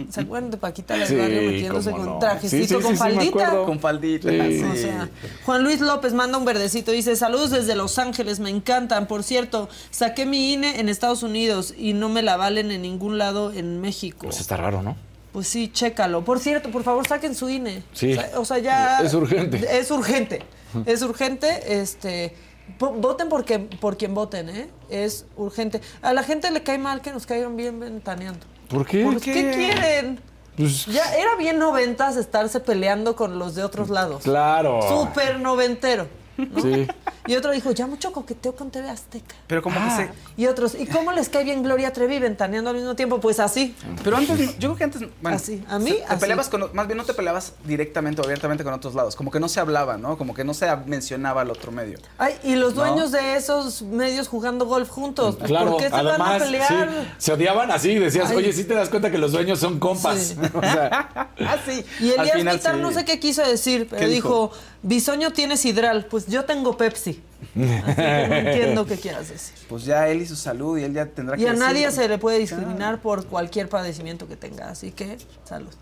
¿Se 0.09 0.21
acuerdan 0.21 0.51
de 0.51 0.57
Paquita, 0.57 0.93
la 0.95 0.99
del 0.99 1.07
Sí, 1.07 1.15
barrio, 1.15 1.41
metiéndose 1.51 1.91
con 1.91 2.05
no. 2.05 2.19
trajecito, 2.19 2.57
Sí, 2.63 2.67
sí, 2.67 2.73
con 2.75 2.83
sí, 2.83 2.87
sí, 2.87 2.91
me 2.91 2.97
faldita? 2.97 3.29
acuerdo. 3.47 3.65
Con 3.65 3.79
faldita. 3.79 4.27
O 4.29 4.75
sea, 4.75 5.09
Juan 5.45 5.63
Luis 5.63 5.79
López 5.79 6.13
manda 6.13 6.37
un 6.37 6.45
verdecito, 6.45 6.91
dice, 6.91 7.15
saludos 7.15 7.49
desde 7.51 7.75
Los 7.75 7.97
Ángeles, 7.97 8.39
me 8.39 8.49
encantan. 8.49 9.07
Por 9.07 9.23
cierto, 9.23 9.69
saqué 9.89 10.25
mi 10.25 10.53
INE 10.53 10.79
en 10.79 10.89
Estados 10.89 11.23
Unidos 11.23 11.73
y 11.77 11.93
no 11.93 12.09
me 12.09 12.21
la 12.21 12.35
valen 12.37 12.71
en 12.71 12.81
ningún 12.81 13.17
lado 13.17 13.51
en 13.53 13.79
México. 13.81 14.19
Pues 14.27 14.39
está 14.39 14.57
raro, 14.57 14.81
¿no? 14.81 14.95
Pues 15.31 15.47
sí, 15.47 15.71
chécalo. 15.71 16.23
Por 16.23 16.39
cierto, 16.39 16.71
por 16.71 16.83
favor, 16.83 17.07
saquen 17.07 17.35
su 17.35 17.49
INE. 17.49 17.83
Sí. 17.93 18.17
O 18.35 18.43
sea, 18.45 18.57
ya... 18.57 18.99
Es 19.01 19.13
urgente. 19.13 19.65
Es 19.79 19.89
urgente. 19.91 20.41
Es 20.85 21.01
urgente, 21.01 21.79
este... 21.81 22.35
Voten 22.79 23.27
porque, 23.27 23.59
por 23.59 23.97
quien 23.97 24.13
voten, 24.13 24.49
¿eh? 24.49 24.69
Es 24.89 25.25
urgente. 25.35 25.81
A 26.01 26.13
la 26.13 26.23
gente 26.23 26.49
le 26.51 26.63
cae 26.63 26.77
mal 26.77 27.01
que 27.01 27.11
nos 27.11 27.25
caigan 27.25 27.57
bien 27.57 27.79
ventaneando. 27.79 28.45
¿Por 28.69 28.85
qué? 28.85 29.03
¿Por 29.03 29.19
qué 29.19 29.51
quieren? 29.53 30.19
Pues, 30.55 30.85
Ya 30.85 31.13
era 31.15 31.35
bien 31.37 31.59
noventas 31.59 32.15
estarse 32.15 32.59
peleando 32.61 33.15
con 33.15 33.39
los 33.39 33.55
de 33.55 33.63
otros 33.63 33.89
lados. 33.89 34.23
claro. 34.23 34.79
Súper 34.87 35.39
noventero. 35.39 36.07
¿no? 36.37 36.61
Sí. 36.61 36.87
Y 37.31 37.35
otro 37.37 37.51
dijo, 37.51 37.71
ya 37.71 37.87
mucho 37.87 38.11
coqueteo 38.11 38.53
con 38.57 38.71
TV 38.71 38.89
Azteca. 38.89 39.35
Pero 39.47 39.61
como 39.61 39.77
Ah. 39.79 39.95
que 39.97 40.03
se... 40.03 40.11
Y 40.35 40.47
otros, 40.47 40.75
¿y 40.77 40.85
cómo 40.85 41.13
les 41.13 41.29
cae 41.29 41.45
bien 41.45 41.63
Gloria 41.63 41.93
Trevi 41.93 42.19
ventaneando 42.19 42.71
al 42.71 42.75
mismo 42.75 42.93
tiempo? 42.95 43.21
Pues 43.21 43.39
así. 43.39 43.73
Pero 44.03 44.17
antes, 44.17 44.37
no- 44.37 44.51
yo 44.51 44.57
creo 44.59 44.75
que 44.75 44.83
antes, 44.83 45.01
bueno, 45.21 45.37
Así, 45.37 45.63
a 45.69 45.79
mí, 45.79 45.91
se- 45.91 45.95
te 45.99 46.03
así. 46.03 46.19
peleabas 46.19 46.49
con, 46.49 46.69
más 46.73 46.87
bien 46.87 46.97
no 46.97 47.05
te 47.05 47.13
peleabas 47.13 47.53
directamente 47.63 48.19
o 48.19 48.25
abiertamente 48.25 48.65
con 48.65 48.73
otros 48.73 48.95
lados, 48.95 49.15
como 49.15 49.31
que 49.31 49.39
no 49.39 49.47
se 49.47 49.61
hablaba, 49.61 49.97
¿no? 49.97 50.17
Como 50.17 50.33
que 50.33 50.43
no 50.43 50.53
se 50.53 50.67
mencionaba 50.87 51.39
al 51.41 51.51
otro 51.51 51.71
medio. 51.71 51.99
Ay, 52.17 52.35
y 52.43 52.55
los 52.55 52.75
¿No? 52.75 52.81
dueños 52.81 53.13
de 53.13 53.35
esos 53.37 53.81
medios 53.81 54.27
jugando 54.27 54.65
golf 54.65 54.89
juntos. 54.89 55.37
Pues, 55.37 55.47
Claro, 55.47 55.71
¿Por 55.71 55.83
qué 55.83 55.89
se 55.89 55.95
además, 55.95 56.17
van 56.19 56.41
a 56.41 56.43
pelear? 56.43 56.67
sí, 56.67 57.07
se 57.17 57.31
odiaban 57.31 57.71
así, 57.71 57.95
decías, 57.95 58.29
Ay. 58.31 58.35
oye, 58.35 58.51
sí 58.51 58.65
te 58.65 58.73
das 58.73 58.89
cuenta 58.89 59.09
que 59.09 59.17
los 59.17 59.31
dueños 59.31 59.57
son 59.57 59.79
compas. 59.79 60.19
Sí. 60.19 60.35
O 60.53 60.59
sea, 60.61 61.29
Ah, 61.39 61.57
sí. 61.65 61.83
Y 62.01 62.09
Elías 62.11 62.35
Vitar 62.57 62.75
sí. 62.75 62.81
no 62.81 62.91
sé 62.91 63.05
qué 63.05 63.19
quiso 63.21 63.41
decir, 63.41 63.87
pero 63.89 64.01
¿Qué 64.01 64.07
dijo, 64.07 64.27
dijo? 64.27 64.51
Bisoño 64.83 65.31
tiene 65.31 65.57
sidral, 65.57 66.05
pues 66.05 66.25
yo 66.27 66.43
tengo 66.45 66.75
Pepsi. 66.75 67.20
Así 67.55 67.95
que 67.95 68.27
no 68.29 68.35
entiendo 68.35 68.85
qué 68.85 68.97
quieras 68.97 69.29
decir. 69.29 69.55
Pues 69.67 69.83
ya 69.85 70.07
él 70.09 70.21
y 70.21 70.25
su 70.27 70.35
salud 70.35 70.77
y 70.77 70.83
él 70.83 70.93
ya 70.93 71.05
tendrá 71.07 71.35
que 71.35 71.43
Y 71.43 71.45
a 71.47 71.51
decir- 71.51 71.59
nadie 71.65 71.91
se 71.91 72.07
le 72.07 72.17
puede 72.17 72.37
discriminar 72.39 73.01
por 73.01 73.25
cualquier 73.25 73.67
padecimiento 73.69 74.27
que 74.27 74.35
tenga, 74.35 74.69
así 74.69 74.91
que 74.91 75.17
salud. 75.43 75.73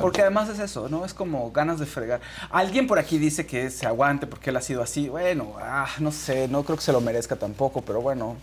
Porque 0.00 0.20
además 0.20 0.50
es 0.50 0.58
eso, 0.58 0.88
¿no? 0.90 1.04
Es 1.06 1.14
como 1.14 1.50
ganas 1.50 1.78
de 1.78 1.86
fregar. 1.86 2.20
Alguien 2.50 2.86
por 2.86 2.98
aquí 2.98 3.16
dice 3.18 3.46
que 3.46 3.70
se 3.70 3.86
aguante 3.86 4.26
porque 4.26 4.50
él 4.50 4.56
ha 4.56 4.60
sido 4.60 4.82
así. 4.82 5.08
Bueno, 5.08 5.54
ah, 5.60 5.88
no 5.98 6.12
sé, 6.12 6.46
no 6.46 6.62
creo 6.62 6.76
que 6.76 6.82
se 6.84 6.92
lo 6.92 7.00
merezca 7.00 7.36
tampoco, 7.36 7.80
pero 7.80 8.02
bueno, 8.02 8.36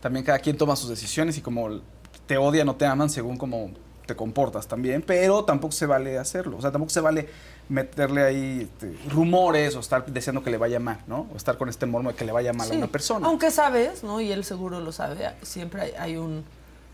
también 0.00 0.22
cada 0.24 0.38
quien 0.38 0.56
toma 0.58 0.76
sus 0.76 0.90
decisiones 0.90 1.38
y 1.38 1.40
como 1.40 1.80
te 2.26 2.36
odian 2.36 2.68
o 2.68 2.76
te 2.76 2.84
aman 2.84 3.08
según 3.08 3.38
cómo 3.38 3.70
te 4.12 4.16
comportas 4.16 4.66
también, 4.68 5.02
pero 5.02 5.44
tampoco 5.44 5.72
se 5.72 5.86
vale 5.86 6.18
hacerlo. 6.18 6.58
O 6.58 6.60
sea, 6.60 6.70
tampoco 6.70 6.90
se 6.90 7.00
vale 7.00 7.28
meterle 7.68 8.22
ahí 8.22 8.60
este, 8.70 8.94
rumores 9.10 9.74
o 9.76 9.80
estar 9.80 10.04
deseando 10.06 10.42
que 10.42 10.50
le 10.50 10.58
vaya 10.58 10.78
mal, 10.80 10.98
¿no? 11.06 11.26
O 11.32 11.36
estar 11.36 11.56
con 11.56 11.68
este 11.68 11.86
mormo 11.86 12.10
de 12.10 12.16
que 12.16 12.24
le 12.24 12.32
vaya 12.32 12.52
mal 12.52 12.66
a 12.66 12.70
Sí, 12.70 12.76
una 12.76 12.88
persona. 12.88 13.26
Aunque 13.26 13.50
sabes, 13.50 14.02
¿no? 14.04 14.20
Y 14.20 14.30
él 14.32 14.44
seguro 14.44 14.80
lo 14.80 14.92
sabe, 14.92 15.30
siempre 15.42 15.80
hay, 15.82 15.92
hay 15.98 16.16
un 16.16 16.44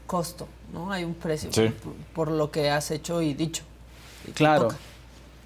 costo, 0.06 0.46
¿no? 0.72 0.92
Hay 0.92 1.04
un 1.04 1.14
precio 1.14 1.52
Sí. 1.52 1.68
por, 1.82 1.92
por 2.14 2.30
lo 2.30 2.50
que 2.50 2.70
has 2.70 2.90
hecho 2.90 3.20
y 3.22 3.34
dicho. 3.34 3.64
Y 4.26 4.30
Claro. 4.32 4.68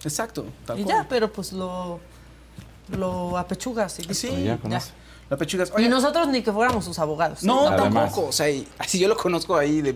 Exacto, 0.04 0.44
tal 0.66 0.78
Y 0.80 0.84
cual. 0.84 0.96
ya, 0.96 1.06
pero 1.08 1.32
pues 1.32 1.52
lo, 1.52 2.00
lo 2.96 3.38
apechugas 3.38 3.98
y. 4.00 4.14
Sí, 4.14 4.28
Y 4.28 4.44
ya 4.44 4.58
con 4.58 4.70
Ya. 4.70 4.78
eso. 4.78 4.90
La 5.30 5.36
pechugas. 5.38 5.72
Y 5.78 5.88
nosotros 5.88 6.28
ni 6.28 6.42
que 6.42 6.52
fuéramos 6.52 6.84
sus 6.84 6.98
abogados. 6.98 7.42
No, 7.42 7.64
¿eh? 7.64 7.68
Además. 7.72 8.04
tampoco. 8.12 8.28
O 8.28 8.32
sea, 8.32 8.50
y- 8.50 8.68
así 8.78 8.98
yo 8.98 9.08
lo 9.08 9.16
conozco 9.16 9.56
ahí 9.56 9.80
de, 9.80 9.94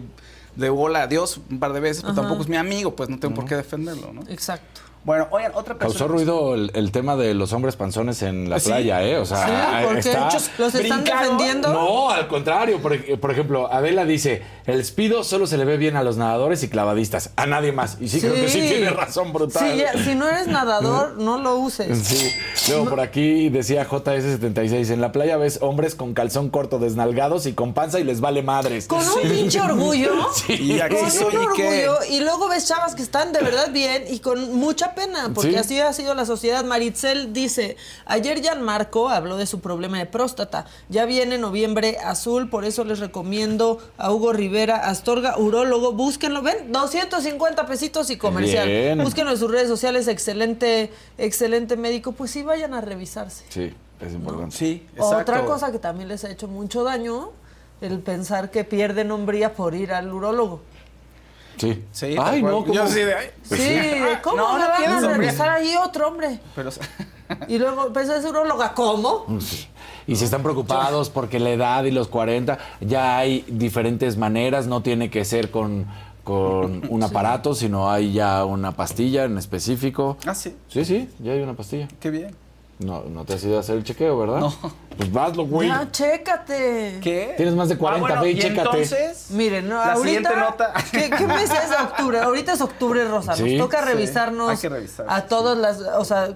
de 0.56 0.70
bola 0.70 1.02
a 1.02 1.06
Dios 1.06 1.40
un 1.50 1.58
par 1.58 1.72
de 1.72 1.80
veces, 1.80 2.02
pero 2.02 2.12
Ajá. 2.12 2.22
tampoco 2.22 2.42
es 2.42 2.48
mi 2.48 2.56
amigo, 2.56 2.96
pues 2.96 3.08
no 3.08 3.18
tengo 3.18 3.34
por 3.34 3.44
qué 3.44 3.56
defenderlo, 3.56 4.12
¿no? 4.12 4.22
Exacto. 4.28 4.80
Bueno, 5.06 5.28
oigan, 5.30 5.52
otra 5.54 5.76
persona. 5.76 5.98
Causó 5.98 6.08
ruido 6.08 6.54
el, 6.56 6.72
el 6.74 6.90
tema 6.90 7.14
de 7.16 7.32
los 7.32 7.52
hombres 7.52 7.76
panzones 7.76 8.22
en 8.22 8.50
la 8.50 8.58
¿Sí? 8.58 8.68
playa, 8.70 9.02
¿eh? 9.04 9.16
O 9.18 9.24
sea, 9.24 9.86
Sí, 10.02 10.08
está... 10.08 10.28
¿Los 10.58 10.74
están 10.74 10.98
brincaron? 11.04 11.22
defendiendo? 11.22 11.72
No, 11.72 12.10
al 12.10 12.26
contrario. 12.26 12.82
Por, 12.82 13.20
por 13.20 13.30
ejemplo, 13.30 13.72
Adela 13.72 14.04
dice, 14.04 14.42
el 14.66 14.84
speedo 14.84 15.22
solo 15.22 15.46
se 15.46 15.58
le 15.58 15.64
ve 15.64 15.76
bien 15.76 15.96
a 15.96 16.02
los 16.02 16.16
nadadores 16.16 16.62
y 16.64 16.68
clavadistas, 16.68 17.30
a 17.36 17.46
nadie 17.46 17.70
más. 17.70 17.98
Y 18.00 18.08
sí, 18.08 18.20
creo 18.20 18.34
que 18.34 18.48
sí 18.48 18.60
tiene 18.62 18.90
razón 18.90 19.32
brutal. 19.32 19.70
Sí, 19.70 19.78
ya, 19.78 19.92
si 20.02 20.16
no 20.16 20.28
eres 20.28 20.48
nadador, 20.48 21.14
no 21.18 21.38
lo 21.38 21.54
uses. 21.56 21.96
Sí. 22.06 22.32
Luego 22.72 22.86
por 22.90 22.98
aquí 23.00 23.48
decía 23.48 23.88
JS76, 23.88 24.90
en 24.90 25.00
la 25.00 25.12
playa 25.12 25.36
ves 25.36 25.60
hombres 25.62 25.94
con 25.94 26.14
calzón 26.14 26.50
corto 26.50 26.80
desnalgados 26.80 27.46
y 27.46 27.52
con 27.52 27.74
panza 27.74 28.00
y 28.00 28.04
les 28.04 28.20
vale 28.20 28.42
madres. 28.42 28.88
Con 28.88 28.98
un 29.06 29.20
pinche 29.30 29.60
orgullo. 29.60 30.10
Y 30.48 30.80
aquí 30.80 30.96
Con 30.96 31.10
soy, 31.12 31.36
un 31.36 31.42
orgullo. 31.44 31.98
Y 32.10 32.20
luego 32.20 32.48
ves 32.48 32.66
chavas 32.66 32.96
que 32.96 33.02
están 33.02 33.32
de 33.32 33.40
verdad 33.40 33.70
bien 33.72 34.04
y 34.10 34.18
con 34.18 34.54
mucha 34.54 34.94
pena, 34.96 35.30
porque 35.32 35.52
Sí. 35.52 35.56
así 35.56 35.80
ha 35.80 35.92
sido 35.92 36.14
la 36.14 36.26
sociedad. 36.26 36.64
Maritzel 36.64 37.32
dice, 37.32 37.76
ayer 38.06 38.42
Marco 38.60 39.08
habló 39.08 39.36
de 39.36 39.46
su 39.46 39.60
problema 39.60 39.98
de 39.98 40.06
próstata. 40.06 40.66
Ya 40.88 41.04
viene 41.04 41.38
noviembre 41.38 41.98
azul, 42.02 42.50
por 42.50 42.64
eso 42.64 42.84
les 42.84 42.98
recomiendo 42.98 43.78
a 43.98 44.10
Hugo 44.10 44.32
Rivera 44.32 44.88
Astorga, 44.88 45.38
urólogo. 45.38 45.92
Búsquenlo, 45.92 46.42
ven, 46.42 46.72
250 46.72 47.66
pesitos 47.66 48.10
y 48.10 48.16
comercial. 48.16 48.66
Bien. 48.66 48.98
Búsquenlo 49.02 49.30
en 49.30 49.38
sus 49.38 49.50
redes 49.50 49.68
sociales, 49.68 50.08
excelente, 50.08 50.90
excelente 51.18 51.76
médico. 51.76 52.10
Pues 52.12 52.32
sí, 52.32 52.42
vayan 52.42 52.74
a 52.74 52.80
revisarse. 52.80 53.44
Sí, 53.50 53.72
es 54.00 54.12
importante. 54.12 54.56
Sí, 54.56 54.86
exacto. 54.94 55.18
Otra 55.18 55.44
cosa 55.44 55.70
que 55.70 55.78
también 55.78 56.08
les 56.08 56.24
ha 56.24 56.30
hecho 56.30 56.48
mucho 56.48 56.82
daño, 56.82 57.30
el 57.82 58.00
pensar 58.00 58.50
que 58.50 58.64
pierden 58.64 59.10
hombría 59.10 59.52
por 59.54 59.74
ir 59.74 59.92
al 59.92 60.12
urólogo. 60.12 60.62
Sí. 61.56 61.84
Sí, 61.92 62.16
Ay, 62.18 62.42
no, 62.42 62.60
¿cómo? 62.60 62.72
Yo 62.72 62.86
sí 62.86 63.00
de, 63.00 63.14
ay, 63.14 63.30
Pues 63.48 63.60
sí, 63.60 63.78
¿cómo 64.22 64.36
no, 64.36 64.58
no 64.58 64.64
a 64.64 65.00
revisar 65.00 65.48
ahí 65.48 65.74
otro 65.76 66.08
hombre? 66.08 66.38
Pero, 66.54 66.70
Y 67.48 67.58
luego 67.58 67.86
empezó 67.86 68.14
a 68.14 68.20
ser 68.20 68.30
uróloga, 68.30 68.72
¿cómo? 68.74 69.26
Y 70.06 70.16
si 70.16 70.24
están 70.24 70.42
preocupados 70.42 71.10
porque 71.10 71.40
la 71.40 71.50
edad 71.50 71.84
y 71.84 71.90
los 71.90 72.08
40, 72.08 72.58
ya 72.80 73.18
hay 73.18 73.44
diferentes 73.48 74.16
maneras, 74.16 74.66
no 74.66 74.82
tiene 74.82 75.10
que 75.10 75.24
ser 75.24 75.50
con, 75.50 75.86
con 76.22 76.82
un 76.88 77.02
aparato, 77.02 77.54
sino 77.54 77.90
hay 77.90 78.12
ya 78.12 78.44
una 78.44 78.72
pastilla 78.72 79.24
en 79.24 79.38
específico. 79.38 80.16
Ah, 80.26 80.34
sí. 80.34 80.54
Sí, 80.68 80.84
sí, 80.84 81.08
ya 81.18 81.32
hay 81.32 81.40
una 81.40 81.54
pastilla. 81.54 81.88
Qué 81.98 82.10
bien. 82.10 82.45
No, 82.78 83.04
no 83.04 83.24
te 83.24 83.32
has 83.34 83.42
ido 83.44 83.56
a 83.56 83.60
hacer 83.60 83.76
el 83.76 83.84
chequeo, 83.84 84.18
¿verdad? 84.18 84.40
No. 84.40 84.54
Pues 84.98 85.14
hazlo, 85.16 85.46
güey. 85.46 85.68
Ya, 85.68 85.90
chécate. 85.90 87.00
¿Qué? 87.02 87.32
Tienes 87.36 87.54
más 87.54 87.70
de 87.70 87.78
40, 87.78 88.06
Ah, 88.06 88.08
bueno, 88.08 88.22
ve 88.22 88.30
y 88.32 88.36
y 88.36 88.38
chécate. 88.38 88.60
entonces, 88.82 89.30
Miren, 89.30 89.66
no, 89.68 89.76
la 89.76 89.92
ahorita. 89.94 90.04
siguiente 90.04 90.36
nota. 90.36 90.72
¿qué, 90.92 91.08
qué 91.10 91.26
mes 91.26 91.50
es 91.50 91.80
octubre? 91.80 92.18
Ahorita 92.20 92.52
es 92.52 92.60
octubre 92.60 93.04
rosa. 93.08 93.30
Nos 93.32 93.38
Sí, 93.40 93.56
toca 93.56 93.78
sí. 93.80 93.84
revisarnos 93.86 94.50
Hay 94.50 94.56
que 94.58 94.68
revisar, 94.68 95.06
a 95.08 95.20
sí. 95.20 95.26
todas 95.28 95.56
las. 95.56 95.80
O 95.80 96.04
sea, 96.04 96.28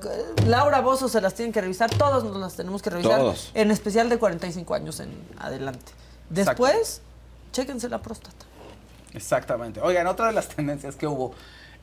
Laura 0.46 0.80
Bozo 0.80 1.08
se 1.10 1.20
las 1.20 1.34
tienen 1.34 1.52
que 1.52 1.60
revisar. 1.60 1.90
Todos 1.90 2.24
nos 2.24 2.36
las 2.36 2.54
tenemos 2.54 2.80
que 2.80 2.88
revisar. 2.90 3.18
Todos. 3.18 3.50
En 3.54 3.70
especial 3.70 4.08
de 4.08 4.16
45 4.18 4.74
años 4.74 4.98
en 5.00 5.10
adelante. 5.38 5.92
Después, 6.30 7.02
chéquense 7.52 7.88
la 7.90 8.00
próstata. 8.00 8.46
Exactamente. 9.12 9.80
Oigan, 9.82 10.06
otra 10.06 10.28
de 10.28 10.32
las 10.32 10.48
tendencias 10.48 10.96
que 10.96 11.06
hubo 11.06 11.32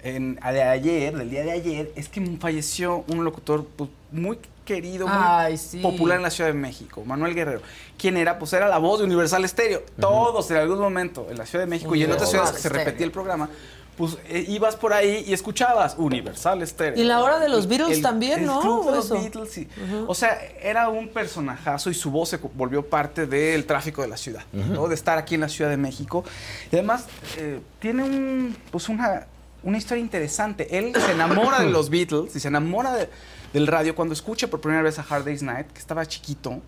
en, 0.04 0.40
a 0.42 0.52
de 0.52 0.64
ayer, 0.64 1.16
del 1.18 1.30
día 1.30 1.44
de 1.44 1.52
ayer, 1.52 1.92
es 1.96 2.10
que 2.10 2.22
falleció 2.40 3.04
un 3.10 3.24
locutor 3.24 3.66
pues, 3.76 3.90
muy 4.12 4.40
querido, 4.66 5.08
muy 5.08 5.16
Ay, 5.20 5.58
sí. 5.58 5.80
popular 5.80 6.18
en 6.18 6.24
la 6.24 6.30
Ciudad 6.30 6.50
de 6.50 6.54
México, 6.56 7.04
Manuel 7.06 7.34
Guerrero. 7.34 7.62
¿Quién 7.98 8.18
era? 8.18 8.38
Pues 8.38 8.52
era 8.54 8.68
la 8.68 8.78
voz 8.78 9.00
de 9.00 9.06
Universal 9.06 9.44
Estéreo. 9.46 9.82
Todos 10.00 10.50
en 10.52 10.58
algún 10.58 10.80
momento 10.80 11.28
en 11.30 11.38
la 11.38 11.46
Ciudad 11.46 11.64
de 11.66 11.70
México 11.70 11.96
y 11.96 12.04
en 12.04 12.12
otras 12.12 12.30
ciudades 12.30 12.52
que 12.52 12.60
se 12.62 12.70
repetía 12.70 13.06
el 13.06 13.12
programa, 13.12 13.50
pues 13.98 14.16
eh, 14.28 14.46
ibas 14.48 14.76
por 14.76 14.94
ahí 14.94 15.24
y 15.26 15.34
escuchabas 15.34 15.96
Universal 15.98 16.62
Estéreo. 16.62 17.02
Y 17.02 17.06
la 17.06 17.24
hora 17.24 17.40
de 17.40 17.50
los 17.50 17.66
Beatles 17.68 17.98
El- 17.98 18.04
también, 18.04 18.42
el 18.42 18.46
¿no? 18.46 18.60
club 18.60 18.84
de 18.86 18.92
¿O 18.92 18.96
los? 18.96 19.10
Beatles, 19.10 19.52
sí. 19.52 19.68
O 20.06 20.14
sea, 20.14 20.38
era 20.62 20.90
un 20.90 21.08
personajazo 21.08 21.90
y 21.90 21.96
su 21.96 22.12
voz 22.12 22.30
se 22.30 22.38
volvió 22.38 22.86
parte 22.88 23.26
del 23.26 23.66
tráfico 23.66 24.02
de 24.04 24.10
la 24.10 24.18
ciudad, 24.18 24.44
¿no? 24.52 24.88
De 24.88 24.94
estar 24.96 25.18
aquí 25.18 25.34
en 25.36 25.42
la 25.42 25.50
Ciudad 25.50 25.72
de 25.72 25.78
México. 25.78 26.24
Y 26.72 26.76
además, 26.76 27.06
eh, 27.38 27.60
tiene 27.80 28.04
un, 28.04 28.56
pues 28.70 28.88
una, 28.90 29.26
una 29.68 29.78
historia 29.78 30.02
interesante. 30.02 30.78
Él 30.78 30.94
se 30.96 31.12
enamora 31.12 31.60
de 31.60 31.70
los 31.70 31.90
Beatles 31.90 32.36
y 32.36 32.40
se 32.40 32.48
enamora 32.48 32.94
de- 32.94 33.10
del 33.54 33.68
radio 33.68 33.96
cuando 33.96 34.14
escucha 34.14 34.48
por 34.48 34.62
primera 34.62 34.82
vez 34.82 34.98
a 35.00 35.02
Hard 35.08 35.26
Day's 35.26 35.44
Night, 35.44 35.68
que 35.74 35.80
estaba 35.80 36.06
chiquito, 36.06 36.62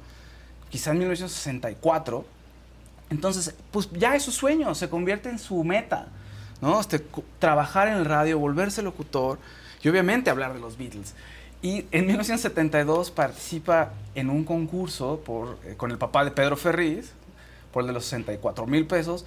quizá 0.70 0.92
en 0.92 1.00
1964. 1.00 2.26
Entonces, 3.10 3.56
pues 3.72 3.90
ya 3.94 4.16
es 4.16 4.24
su 4.24 4.32
sueño, 4.32 4.76
se 4.76 4.90
convierte 4.90 5.30
en 5.30 5.40
su 5.40 5.64
meta, 5.64 6.08
¿no? 6.62 6.80
Este, 6.80 7.04
trabajar 7.40 7.88
en 7.88 7.96
el 7.96 8.06
radio, 8.06 8.38
volverse 8.38 8.82
locutor 8.82 9.40
y 9.82 9.90
obviamente 9.90 10.30
hablar 10.30 10.54
de 10.54 10.60
los 10.60 10.78
Beatles. 10.78 11.16
Y 11.62 11.86
en 11.92 12.06
1972 12.06 13.12
participa 13.12 13.92
en 14.16 14.30
un 14.30 14.44
concurso 14.44 15.22
por, 15.26 15.58
eh, 15.66 15.74
con 15.76 15.92
el 15.92 15.98
papá 15.98 16.24
de 16.24 16.32
Pedro 16.32 16.56
Ferriz, 16.58 17.12
por 17.72 17.84
el 17.84 17.88
de 17.88 17.94
los 17.94 18.04
64 18.06 18.66
mil 18.68 18.86
pesos. 18.86 19.26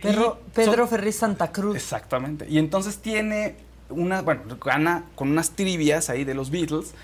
Pedro, 0.00 0.40
Pedro 0.54 0.86
Ferriz 0.86 1.16
Santa 1.16 1.52
Cruz. 1.52 1.76
Exactamente. 1.76 2.46
Y 2.48 2.58
entonces 2.58 2.98
tiene 2.98 3.56
una, 3.90 4.22
bueno, 4.22 4.42
gana 4.64 5.04
con 5.14 5.30
unas 5.30 5.50
trivias 5.50 6.10
ahí 6.10 6.24
de 6.24 6.34
los 6.34 6.50
Beatles 6.50 6.94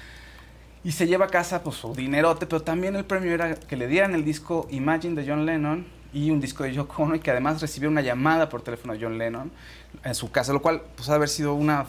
y 0.84 0.92
se 0.92 1.06
lleva 1.06 1.26
a 1.26 1.28
casa 1.28 1.62
pues 1.62 1.76
su 1.76 1.94
dinerote, 1.94 2.46
pero 2.46 2.62
también 2.62 2.96
el 2.96 3.04
premio 3.04 3.32
era 3.32 3.54
que 3.54 3.76
le 3.76 3.86
dieran 3.86 4.14
el 4.14 4.24
disco 4.24 4.66
Imagine 4.70 5.20
de 5.20 5.28
John 5.28 5.46
Lennon 5.46 5.86
y 6.12 6.30
un 6.30 6.40
disco 6.40 6.64
de 6.64 6.72
Yoko 6.72 7.02
Ono 7.04 7.14
y 7.14 7.20
que 7.20 7.30
además 7.30 7.60
recibió 7.60 7.88
una 7.88 8.00
llamada 8.00 8.48
por 8.48 8.62
teléfono 8.62 8.92
de 8.94 9.00
John 9.00 9.16
Lennon 9.16 9.50
en 10.04 10.14
su 10.14 10.30
casa, 10.30 10.52
lo 10.52 10.60
cual 10.60 10.82
pues 10.96 11.08
ha 11.08 11.12
de 11.12 11.16
haber 11.16 11.28
sido 11.28 11.54
una, 11.54 11.86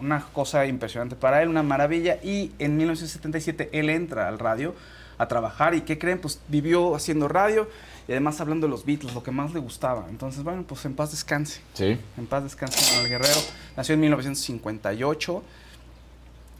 una 0.00 0.24
cosa 0.32 0.66
impresionante 0.66 1.14
para 1.14 1.42
él, 1.42 1.48
una 1.48 1.62
maravilla 1.62 2.18
y 2.22 2.52
en 2.58 2.76
1977 2.76 3.70
él 3.72 3.90
entra 3.90 4.28
al 4.28 4.38
radio 4.38 4.74
a 5.18 5.28
trabajar 5.28 5.74
y 5.74 5.82
¿qué 5.82 5.98
creen? 5.98 6.20
Pues 6.20 6.40
vivió 6.48 6.94
haciendo 6.94 7.28
radio 7.28 7.68
y 8.08 8.12
además 8.12 8.40
hablando 8.40 8.66
de 8.66 8.70
los 8.70 8.84
Beatles, 8.84 9.14
lo 9.14 9.22
que 9.22 9.30
más 9.30 9.52
le 9.52 9.60
gustaba. 9.60 10.06
Entonces, 10.10 10.42
bueno, 10.44 10.64
pues 10.66 10.84
en 10.84 10.94
paz 10.94 11.10
descanse. 11.10 11.60
Sí. 11.74 11.98
En 12.16 12.26
paz 12.26 12.44
descanse 12.44 12.78
Manuel 12.92 13.08
Guerrero. 13.10 13.40
Nació 13.76 13.94
en 13.94 14.00
1958. 14.00 15.42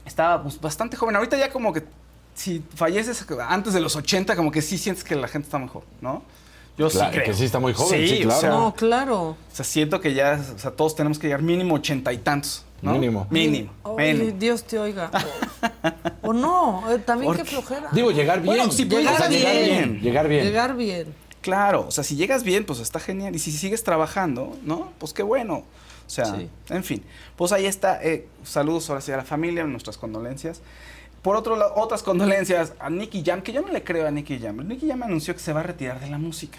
Estaba 0.05 0.43
pues, 0.43 0.61
bastante 0.61 0.97
joven. 0.97 1.17
Ahorita 1.17 1.37
ya 1.37 1.51
como 1.51 1.73
que 1.73 1.85
si 2.35 2.63
falleces 2.75 3.25
antes 3.49 3.73
de 3.73 3.81
los 3.81 3.97
80, 3.97 4.37
como 4.37 4.51
que 4.51 4.63
sí 4.63 4.79
sientes 4.79 5.03
que 5.05 5.17
la 5.17 5.29
gente 5.29 5.47
está 5.47 5.59
mejor, 5.59 5.85
¿no? 6.01 6.23
Yo 6.77 6.91
Claro, 6.91 7.07
sí 7.11 7.13
creo. 7.19 7.25
que 7.25 7.35
sí 7.35 7.45
está 7.47 7.59
muy 7.59 7.73
joven, 7.73 8.07
sí, 8.07 8.21
claro. 8.21 8.41
sea, 8.41 8.51
No, 8.51 8.75
claro. 8.75 9.21
o 9.31 9.37
sea, 9.51 9.65
siento 9.65 9.99
que 9.99 10.13
ya, 10.13 10.39
o 10.55 10.59
sea, 10.59 10.73
todos 10.73 10.95
tenemos 10.95 11.19
que 11.19 11.27
llegar 11.27 11.41
mínimo 11.41 11.75
ochenta 11.75 12.13
y 12.13 12.19
tantos, 12.19 12.66
¿no? 12.83 12.93
Mínimo. 12.93 13.27
Mínimo. 13.31 13.73
Ay, 13.99 14.15
mínimo. 14.15 14.39
Dios 14.39 14.65
te 14.65 14.79
oiga. 14.79 15.11
o 16.23 16.33
no, 16.33 16.91
eh, 16.93 16.99
también 16.99 17.33
¿Por 17.33 17.37
qué 17.37 17.45
flojera. 17.45 17.89
Digo, 17.93 18.11
llegar 18.11 18.41
bien. 18.43 18.57
Bueno, 18.57 18.71
si 18.73 18.85
puedes 18.85 19.07
O 19.11 19.17
sea, 19.17 19.29
llegar 19.29 19.55
llegar 19.55 19.65
bien. 19.65 19.91
bien. 19.93 20.03
Llegar 20.03 20.29
bien. 20.29 20.45
Llegar 20.45 20.77
bien. 20.77 21.15
Claro, 21.41 21.87
o 21.87 21.91
sea, 21.91 22.03
si 22.05 22.17
llegas 22.17 22.43
bien, 22.43 22.65
pues 22.65 22.81
está 22.81 22.99
genial. 22.99 23.35
Y 23.35 23.39
si 23.39 23.53
sigues 23.53 23.85
trabajando, 23.85 24.57
¿no? 24.65 24.93
Pues 24.99 25.13
qué 25.13 25.23
bueno. 25.23 25.59
O 26.07 26.09
sea, 26.11 26.25
Sí. 26.27 26.49
en 26.71 26.85
fin. 26.85 27.03
Pues 27.37 27.53
ahí 27.53 27.67
está. 27.67 28.03
eh, 28.03 28.27
saludos 28.45 28.89
ahora 28.91 29.01
sí 29.01 29.13
a 29.13 29.17
la 29.17 29.25
familia, 29.25 29.65
nuestras 29.65 29.97
condolencias. 29.97 30.61
Por 31.23 31.35
otro 31.37 31.57
lado, 31.57 31.73
otras 31.77 32.03
condolencias 32.05 32.75
a 32.79 32.89
Nicky 32.91 33.23
Jam, 33.25 33.43
que 33.43 33.53
yo 33.53 33.61
no 33.63 33.69
le 33.73 33.83
creo 33.83 34.07
a 34.07 34.11
Nicky 34.13 34.39
Jam. 34.39 34.57
Nicky 34.67 34.89
Jam 34.89 35.03
anunció 35.03 35.35
que 35.35 35.41
se 35.41 35.53
va 35.53 35.61
a 35.61 35.63
retirar 35.65 35.99
de 36.01 36.09
la 36.09 36.19
música. 36.19 36.59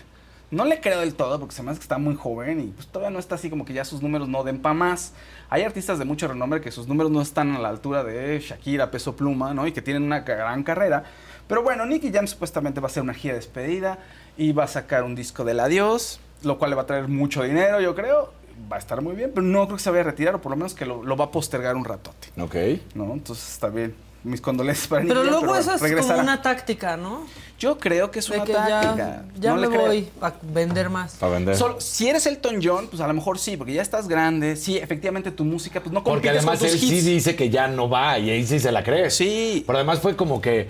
No 0.52 0.64
le 0.66 0.80
creo 0.80 1.02
del 1.02 1.14
todo 1.16 1.40
porque 1.40 1.56
se 1.56 1.64
me 1.64 1.72
hace 1.72 1.80
que 1.80 1.84
está 1.84 1.98
muy 1.98 2.16
joven 2.16 2.60
y 2.62 2.64
pues 2.68 2.88
todavía 2.88 3.10
no 3.12 3.20
está 3.20 3.36
así 3.36 3.50
como 3.50 3.66
que 3.66 3.74
ya 3.74 3.84
sus 3.84 4.02
números 4.02 4.30
no 4.30 4.44
den 4.46 4.60
pa' 4.62 4.74
más. 4.74 5.12
Hay 5.50 5.64
artistas 5.64 5.98
de 6.00 6.06
mucho 6.06 6.28
renombre 6.28 6.60
que 6.62 6.72
sus 6.72 6.88
números 6.88 7.12
no 7.12 7.22
están 7.22 7.56
a 7.56 7.60
la 7.60 7.70
altura 7.70 8.04
de 8.04 8.40
Shakira, 8.40 8.92
Peso 8.92 9.16
Pluma, 9.16 9.54
¿no? 9.54 9.66
Y 9.66 9.72
que 9.72 9.82
tienen 9.82 10.04
una 10.04 10.20
gran 10.22 10.64
carrera. 10.64 11.04
Pero 11.48 11.64
bueno, 11.64 11.86
Nicky 11.86 12.12
Jam 12.12 12.28
supuestamente 12.28 12.82
va 12.82 12.88
a 12.88 12.92
hacer 12.92 13.04
una 13.04 13.14
gira 13.14 13.34
de 13.36 13.40
despedida 13.40 14.00
y 14.38 14.52
va 14.52 14.66
a 14.66 14.68
sacar 14.68 15.04
un 15.04 15.16
disco 15.16 15.46
del 15.46 15.60
adiós, 15.62 16.20
lo 16.44 16.58
cual 16.58 16.72
le 16.72 16.76
va 16.76 16.82
a 16.82 16.86
traer 16.86 17.08
mucho 17.08 17.44
dinero, 17.44 17.80
yo 17.80 17.96
creo. 17.96 18.34
Va 18.72 18.76
a 18.78 18.80
estar 18.80 19.02
muy 19.02 19.16
bien, 19.16 19.32
pero 19.34 19.46
no 19.46 19.66
creo 19.66 19.78
que 19.78 19.84
se 19.84 19.90
vaya 19.92 20.02
a 20.02 20.06
retirar 20.06 20.36
o 20.36 20.42
por 20.42 20.50
lo 20.52 20.56
menos 20.58 20.74
que 20.74 20.86
lo, 20.86 21.04
lo 21.04 21.16
va 21.16 21.26
a 21.26 21.32
postergar 21.32 21.76
un 21.76 21.86
ratote, 21.86 22.30
Ok. 22.42 22.56
¿no? 22.96 23.14
Entonces 23.14 23.50
está 23.54 23.70
bien. 23.70 23.96
Mis 24.24 24.42
condolencias 24.42 24.88
para 24.88 25.04
Nicky 25.04 25.14
Pero 25.14 25.24
Jam, 25.24 25.40
luego 25.40 25.56
eso 25.56 25.76
es 25.76 25.82
regresará. 25.82 26.16
como 26.16 26.24
una 26.24 26.42
táctica, 26.42 26.98
¿no? 26.98 27.26
Yo 27.60 27.78
creo 27.80 28.12
que 28.12 28.20
es 28.20 28.30
De 28.30 28.36
una 28.36 28.46
que 28.46 28.54
táctica. 28.54 28.96
ya, 28.96 29.26
ya 29.40 29.50
No 29.50 29.56
me 29.56 29.62
le 29.64 29.68
creo. 29.70 29.86
voy 29.88 30.08
a 30.22 30.32
vender 30.44 30.90
más. 30.90 31.16
Para 31.16 31.34
vender. 31.34 31.56
Solo- 31.58 31.82
si 31.82 32.08
eres 32.08 32.26
Elton 32.28 32.60
John, 32.64 32.88
pues 32.88 33.02
a 33.02 33.08
lo 33.08 33.14
mejor 33.16 33.40
sí, 33.40 33.58
porque 33.58 33.74
ya 33.74 33.82
estás 33.82 34.08
grande. 34.08 34.56
Sí, 34.56 34.78
efectivamente 34.78 35.32
tu 35.32 35.44
música, 35.44 35.80
pues 35.82 35.92
no 35.92 36.04
Porque 36.04 36.28
compites 36.28 36.38
además 36.38 36.60
con 36.60 36.70
tus 36.70 36.82
él 36.84 36.90
sí 36.90 37.02
dice 37.02 37.36
que 37.36 37.50
ya 37.50 37.68
no 37.68 37.90
va 37.90 38.20
y 38.20 38.30
ahí 38.30 38.46
sí 38.46 38.60
se 38.60 38.72
la 38.72 38.84
cree. 38.84 39.10
Sí. 39.10 39.64
Pero 39.66 39.80
además 39.80 40.00
fue 40.00 40.16
como 40.16 40.40
que 40.40 40.68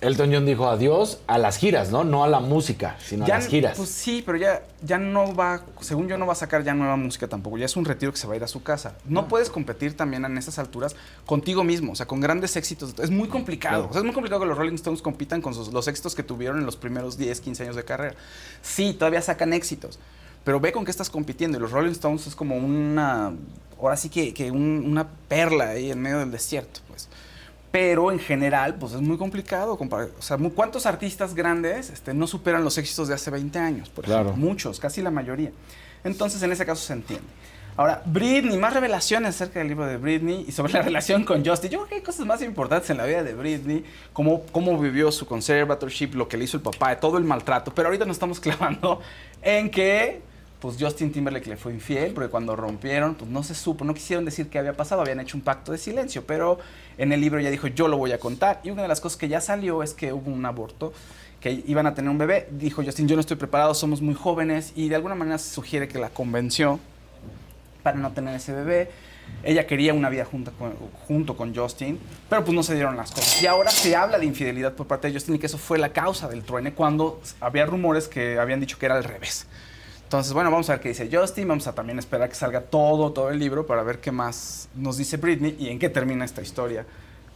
Elton 0.00 0.32
John 0.32 0.46
dijo 0.46 0.66
adiós 0.66 1.18
a 1.26 1.36
las 1.36 1.58
giras, 1.58 1.90
¿no? 1.90 2.04
No 2.04 2.24
a 2.24 2.28
la 2.28 2.40
música, 2.40 2.96
sino 3.04 3.26
Ya, 3.26 3.34
a 3.34 3.38
las 3.38 3.48
giras. 3.48 3.76
Pues 3.76 3.90
sí, 3.90 4.22
pero 4.24 4.38
ya, 4.38 4.62
ya 4.82 4.96
no 4.96 5.34
va, 5.34 5.62
según 5.80 6.08
yo 6.08 6.16
no 6.16 6.24
va 6.26 6.32
a 6.32 6.36
sacar 6.36 6.64
ya 6.64 6.72
nueva 6.72 6.96
música 6.96 7.28
tampoco. 7.28 7.58
Ya 7.58 7.66
es 7.66 7.76
un 7.76 7.84
retiro 7.84 8.10
que 8.10 8.16
se 8.18 8.26
va 8.26 8.32
a 8.32 8.36
ir 8.36 8.42
a 8.44 8.48
su 8.48 8.62
casa. 8.62 8.94
Ah. 8.96 9.02
No 9.04 9.28
puedes 9.28 9.50
competir 9.50 9.94
también 9.96 10.24
en 10.24 10.38
esas 10.38 10.58
alturas 10.58 10.96
contigo 11.26 11.64
mismo, 11.64 11.92
o 11.92 11.94
sea, 11.96 12.06
con 12.06 12.20
grandes 12.20 12.56
éxitos. 12.56 12.94
Es 12.98 13.10
muy 13.10 13.28
complicado. 13.28 13.88
O 13.90 13.92
sea, 13.92 14.00
es 14.00 14.04
muy 14.04 14.14
complicado 14.14 14.40
que 14.40 14.46
los 14.46 14.56
Rolling 14.56 14.76
Stones 14.76 15.02
compitan 15.02 15.42
con 15.42 15.52
sus- 15.52 15.70
los 15.72 15.86
éxitos 15.86 16.14
que 16.14 16.22
tuvieron 16.22 16.58
en 16.58 16.64
los 16.66 16.76
primeros 16.76 17.18
10, 17.18 17.40
15 17.42 17.64
años 17.64 17.76
de 17.76 17.84
carrera. 17.84 18.14
Sí, 18.62 18.94
todavía 18.94 19.20
sacan 19.20 19.52
éxitos. 19.52 19.98
Pero 20.44 20.58
ve 20.60 20.72
con 20.72 20.86
qué 20.86 20.90
estás 20.90 21.10
compitiendo. 21.10 21.58
Y 21.58 21.60
los 21.60 21.72
Rolling 21.72 21.90
Stones 21.92 22.26
es 22.26 22.34
como 22.34 22.56
una. 22.56 23.32
Ahora 23.78 23.98
sí 23.98 24.08
que, 24.08 24.32
que 24.32 24.50
un- 24.50 24.82
una 24.86 25.06
perla 25.28 25.70
ahí 25.70 25.90
en 25.90 26.00
medio 26.00 26.18
del 26.20 26.30
desierto, 26.30 26.80
pues. 26.88 27.08
Pero 27.70 28.10
en 28.10 28.18
general, 28.18 28.74
pues 28.76 28.92
es 28.94 29.00
muy 29.00 29.16
complicado. 29.16 29.76
comparar- 29.78 30.10
O 30.18 30.22
sea, 30.22 30.36
¿cuántos 30.54 30.86
artistas 30.86 31.34
grandes 31.34 31.90
este, 31.90 32.12
no 32.14 32.26
superan 32.26 32.64
los 32.64 32.76
éxitos 32.78 33.06
de 33.08 33.14
hace 33.14 33.30
20 33.30 33.58
años? 33.58 33.88
Por 33.88 34.04
Claro. 34.04 34.30
ejemplo? 34.30 34.44
Muchos, 34.48 34.80
casi 34.80 35.02
la 35.02 35.10
mayoría. 35.10 35.52
Entonces, 36.02 36.42
en 36.42 36.50
ese 36.50 36.66
caso 36.66 36.82
se 36.84 36.94
entiende. 36.94 37.26
Ahora, 37.76 38.02
Britney, 38.04 38.58
más 38.58 38.74
revelaciones 38.74 39.30
acerca 39.36 39.60
del 39.60 39.68
libro 39.68 39.86
de 39.86 39.96
Britney 39.96 40.44
y 40.48 40.52
sobre 40.52 40.72
la 40.72 40.82
relación 40.90 41.24
con 41.24 41.44
Justin. 41.46 41.70
Yo 41.70 41.78
creo 41.78 41.88
que 41.88 41.94
hay 41.96 42.00
cosas 42.02 42.26
más 42.26 42.42
importantes 42.42 42.90
en 42.90 42.96
la 42.96 43.06
vida 43.06 43.22
de 43.22 43.34
Britney, 43.34 43.84
cómo, 44.12 44.42
cómo 44.50 44.76
vivió 44.78 45.12
su 45.12 45.24
conservatorship, 45.26 46.14
lo 46.14 46.26
que 46.26 46.36
le 46.36 46.44
hizo 46.44 46.56
el 46.56 46.62
papá, 46.64 46.96
todo 46.98 47.16
el 47.18 47.24
maltrato. 47.24 47.72
Pero 47.72 47.86
ahorita 47.88 48.04
nos 48.04 48.16
estamos 48.16 48.40
clavando 48.40 49.00
en 49.42 49.70
que 49.70 50.22
pues 50.58 50.76
Justin 50.78 51.10
Timberlake 51.10 51.46
le 51.48 51.56
fue 51.56 51.72
infiel, 51.72 52.12
porque 52.12 52.28
cuando 52.28 52.54
rompieron, 52.54 53.14
pues 53.14 53.30
no 53.30 53.42
se 53.42 53.54
supo, 53.54 53.82
no 53.82 53.94
quisieron 53.94 54.26
decir 54.26 54.50
qué 54.50 54.58
había 54.58 54.74
pasado, 54.76 55.00
habían 55.00 55.18
hecho 55.20 55.38
un 55.38 55.42
pacto 55.42 55.72
de 55.72 55.78
silencio, 55.78 56.22
pero 56.26 56.58
en 57.00 57.12
el 57.12 57.20
libro 57.20 57.40
ya 57.40 57.50
dijo, 57.50 57.66
yo 57.66 57.88
lo 57.88 57.96
voy 57.96 58.12
a 58.12 58.18
contar. 58.18 58.60
Y 58.62 58.70
una 58.70 58.82
de 58.82 58.88
las 58.88 59.00
cosas 59.00 59.16
que 59.18 59.26
ya 59.28 59.40
salió 59.40 59.82
es 59.82 59.94
que 59.94 60.12
hubo 60.12 60.30
un 60.30 60.44
aborto, 60.44 60.92
que 61.40 61.64
iban 61.66 61.86
a 61.86 61.94
tener 61.94 62.10
un 62.10 62.18
bebé. 62.18 62.46
Dijo 62.50 62.84
Justin, 62.84 63.08
yo 63.08 63.16
no 63.16 63.20
estoy 63.20 63.38
preparado, 63.38 63.72
somos 63.72 64.02
muy 64.02 64.14
jóvenes, 64.14 64.72
y 64.76 64.90
de 64.90 64.96
alguna 64.96 65.14
manera 65.14 65.38
se 65.38 65.54
sugiere 65.54 65.88
que 65.88 65.98
la 65.98 66.10
convenció 66.10 66.78
para 67.82 67.96
no 67.96 68.12
tener 68.12 68.34
ese 68.34 68.52
bebé. 68.52 68.90
Ella 69.42 69.66
quería 69.66 69.94
una 69.94 70.10
vida 70.10 70.26
junto 70.26 70.52
con, 70.52 70.74
junto 71.08 71.36
con 71.36 71.54
Justin, 71.54 71.98
pero 72.28 72.44
pues 72.44 72.54
no 72.54 72.62
se 72.62 72.74
dieron 72.74 72.96
las 72.96 73.12
cosas. 73.12 73.42
Y 73.42 73.46
ahora 73.46 73.70
se 73.70 73.96
habla 73.96 74.18
de 74.18 74.26
infidelidad 74.26 74.74
por 74.74 74.86
parte 74.86 75.08
de 75.08 75.14
Justin 75.14 75.36
y 75.36 75.38
que 75.38 75.46
eso 75.46 75.56
fue 75.56 75.78
la 75.78 75.90
causa 75.94 76.28
del 76.28 76.42
truene 76.42 76.74
cuando 76.74 77.22
había 77.40 77.64
rumores 77.64 78.08
que 78.08 78.38
habían 78.38 78.60
dicho 78.60 78.78
que 78.78 78.86
era 78.86 78.96
al 78.96 79.04
revés. 79.04 79.46
Entonces, 80.10 80.32
bueno, 80.32 80.50
vamos 80.50 80.68
a 80.68 80.72
ver 80.72 80.80
qué 80.80 80.88
dice 80.88 81.08
Justin, 81.08 81.46
vamos 81.46 81.68
a 81.68 81.72
también 81.72 81.96
esperar 82.00 82.28
que 82.28 82.34
salga 82.34 82.62
todo, 82.62 83.12
todo 83.12 83.30
el 83.30 83.38
libro 83.38 83.64
para 83.64 83.84
ver 83.84 84.00
qué 84.00 84.10
más 84.10 84.68
nos 84.74 84.96
dice 84.96 85.18
Britney 85.18 85.54
y 85.56 85.68
en 85.68 85.78
qué 85.78 85.88
termina 85.88 86.24
esta 86.24 86.42
historia 86.42 86.84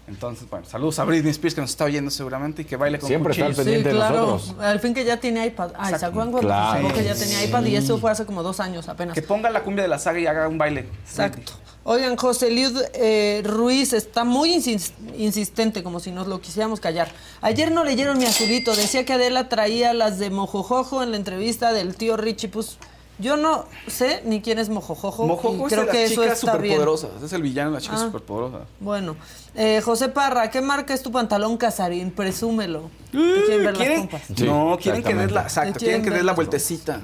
Entonces, 0.06 0.48
bueno, 0.50 0.66
saludos 0.66 0.98
a 0.98 1.04
Britney 1.04 1.30
Spears 1.30 1.54
que 1.54 1.62
nos 1.62 1.70
está 1.70 1.84
oyendo 1.84 2.10
seguramente 2.10 2.60
y 2.62 2.64
que 2.66 2.76
baile 2.76 2.98
con 2.98 3.08
Siempre 3.08 3.32
está 3.32 3.46
al 3.46 3.52
cuchillos. 3.52 3.64
pendiente 3.64 3.90
Sí, 3.90 3.94
de 3.94 4.00
claro. 4.00 4.26
nosotros. 4.32 4.62
Al 4.64 4.80
fin 4.80 4.92
que 4.92 5.04
ya 5.04 5.18
tiene 5.18 5.46
iPad. 5.46 5.70
Ay, 5.78 5.94
¿se 5.98 6.04
acuerdan 6.04 6.30
cuando 6.30 6.48
Claro. 6.48 6.82
sacó 6.82 6.94
que 6.94 7.04
ya 7.04 7.14
tenía 7.14 7.42
iPad? 7.44 7.64
Y 7.64 7.76
eso 7.76 7.98
fue 7.98 8.10
hace 8.10 8.26
como 8.26 8.42
dos 8.42 8.60
años 8.60 8.86
apenas. 8.88 9.14
Que 9.14 9.22
ponga 9.22 9.48
la 9.48 9.62
cumbia 9.62 9.82
de 9.82 9.88
la 9.88 9.98
saga 9.98 10.18
y 10.20 10.26
haga 10.26 10.46
un 10.46 10.58
baile. 10.58 10.80
Exacto. 11.06 11.52
Oigan, 11.84 12.16
José 12.16 12.50
Liud 12.50 12.78
eh, 12.94 13.42
Ruiz 13.44 13.92
está 13.92 14.24
muy 14.24 14.54
insis- 14.54 14.92
insistente, 15.16 15.82
como 15.82 16.00
si 16.00 16.10
nos 16.12 16.26
lo 16.26 16.40
quisiéramos 16.40 16.80
callar. 16.80 17.10
Ayer 17.42 17.70
no 17.72 17.84
leyeron 17.84 18.18
mi 18.18 18.24
azulito, 18.26 18.74
decía 18.76 19.04
que 19.04 19.12
Adela 19.14 19.48
traía 19.48 19.92
las 19.94 20.18
de 20.18 20.30
Mojojojo 20.30 21.02
en 21.02 21.10
la 21.10 21.16
entrevista 21.18 21.72
del 21.72 21.94
tío 21.94 22.16
Richie. 22.16 22.48
Pues 22.48 22.78
yo 23.18 23.36
no 23.36 23.66
sé 23.86 24.22
ni 24.24 24.40
quién 24.42 24.58
es 24.58 24.68
Mojojojo. 24.68 25.26
Mojojo 25.26 25.62
y 25.62 25.66
es 25.66 25.72
creo 25.72 25.84
las 25.84 25.92
que 25.94 26.04
eso 26.04 26.22
chicas 26.22 26.38
está 26.44 26.56
bien. 26.56 26.80
Es 27.24 27.32
el 27.32 27.42
villano 27.42 27.70
de 27.70 27.74
las 27.74 27.82
chicas 27.84 28.00
Ah. 28.00 28.04
superpoderosas. 28.06 28.62
Bueno, 28.80 29.16
eh, 29.54 29.80
José 29.84 30.08
Parra, 30.08 30.50
¿qué 30.50 30.60
marca 30.60 30.92
es 30.94 31.02
tu 31.02 31.12
pantalón 31.12 31.56
casarín? 31.56 32.10
Presúmelo. 32.10 32.90
¿Te 33.12 33.18
quieren 33.46 33.64
ver 33.64 33.76
las 33.78 33.88
pompas? 34.00 34.22
Sí, 34.36 34.44
no, 34.44 34.76
quieren 34.80 35.02
que 35.02 35.14
des 35.14 35.32
la, 35.32 35.42
exacto, 35.42 35.78
quieren 35.78 36.02
que 36.02 36.10
des 36.10 36.24
la 36.24 36.32
vueltecita. 36.32 37.00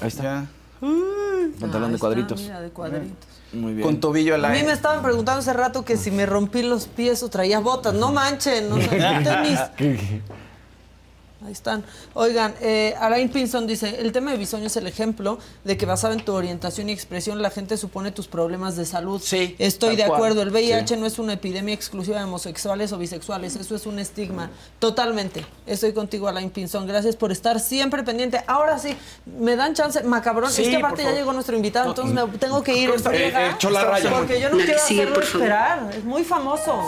Ahí 0.00 0.08
está. 0.08 0.22
Ya. 0.22 0.46
Pantalón 1.60 1.90
de 1.90 1.96
está, 1.96 2.06
cuadritos. 2.06 2.40
mira, 2.40 2.60
de 2.60 2.70
cuadritos. 2.70 3.28
Muy 3.52 3.74
bien. 3.74 3.86
Con 3.86 4.00
tobillo 4.00 4.34
al 4.34 4.44
A 4.46 4.48
mí 4.48 4.54
aire. 4.56 4.68
me 4.68 4.72
estaban 4.72 5.02
preguntando 5.02 5.40
hace 5.40 5.52
rato 5.52 5.84
que 5.84 5.98
si 5.98 6.10
me 6.10 6.24
rompí 6.24 6.62
los 6.62 6.86
pies 6.86 7.22
o 7.22 7.28
traía 7.28 7.60
botas. 7.60 7.92
No 7.92 8.10
manchen, 8.10 8.70
no 8.70 8.76
sé, 8.80 8.88
tenis. 8.88 9.58
Ahí 11.44 11.52
están. 11.52 11.84
Oigan, 12.14 12.54
eh, 12.60 12.94
Alain 13.00 13.28
Pinson 13.28 13.66
dice, 13.66 14.00
el 14.00 14.12
tema 14.12 14.30
de 14.30 14.36
bisoño 14.36 14.66
es 14.66 14.76
el 14.76 14.86
ejemplo 14.86 15.38
de 15.64 15.76
que 15.76 15.86
basado 15.86 16.12
en 16.14 16.24
tu 16.24 16.32
orientación 16.32 16.88
y 16.88 16.92
expresión 16.92 17.42
la 17.42 17.50
gente 17.50 17.76
supone 17.76 18.12
tus 18.12 18.28
problemas 18.28 18.76
de 18.76 18.84
salud. 18.86 19.20
Sí, 19.22 19.56
Estoy 19.58 19.96
de 19.96 20.04
cual. 20.06 20.16
acuerdo, 20.18 20.42
el 20.42 20.50
VIH 20.50 20.96
no 20.96 21.06
es 21.06 21.18
una 21.18 21.32
epidemia 21.32 21.74
exclusiva 21.74 22.18
de 22.18 22.24
homosexuales 22.24 22.92
o 22.92 22.98
bisexuales, 22.98 23.56
eso 23.56 23.74
es 23.74 23.86
un 23.86 23.98
estigma. 23.98 24.50
Totalmente. 24.78 25.44
Estoy 25.66 25.92
contigo, 25.92 26.28
Alain 26.28 26.50
Pinson. 26.50 26.86
Gracias 26.86 27.16
por 27.16 27.32
estar 27.32 27.58
siempre 27.60 28.02
pendiente. 28.02 28.42
Ahora 28.46 28.78
sí, 28.78 28.96
me 29.26 29.56
dan 29.56 29.74
chance, 29.74 30.02
macabrón. 30.04 30.50
Sí, 30.50 30.62
es 30.62 30.68
que 30.68 30.76
aparte 30.76 31.02
ya 31.02 31.12
llegó 31.12 31.32
nuestro 31.32 31.56
invitado, 31.56 31.88
entonces 31.90 32.14
me 32.14 32.38
tengo 32.38 32.62
que 32.62 32.76
ir 32.76 32.90
Eh, 32.90 33.32
eh, 33.34 33.50
Chola 33.58 33.84
Raya. 33.84 34.10
Porque 34.10 34.40
yo 34.40 34.48
no 34.48 34.56
quiero 34.58 34.76
hacerlo 34.76 35.14
por 35.14 35.24
esperar. 35.24 35.90
Es 35.96 36.04
muy 36.04 36.22
famoso. 36.22 36.86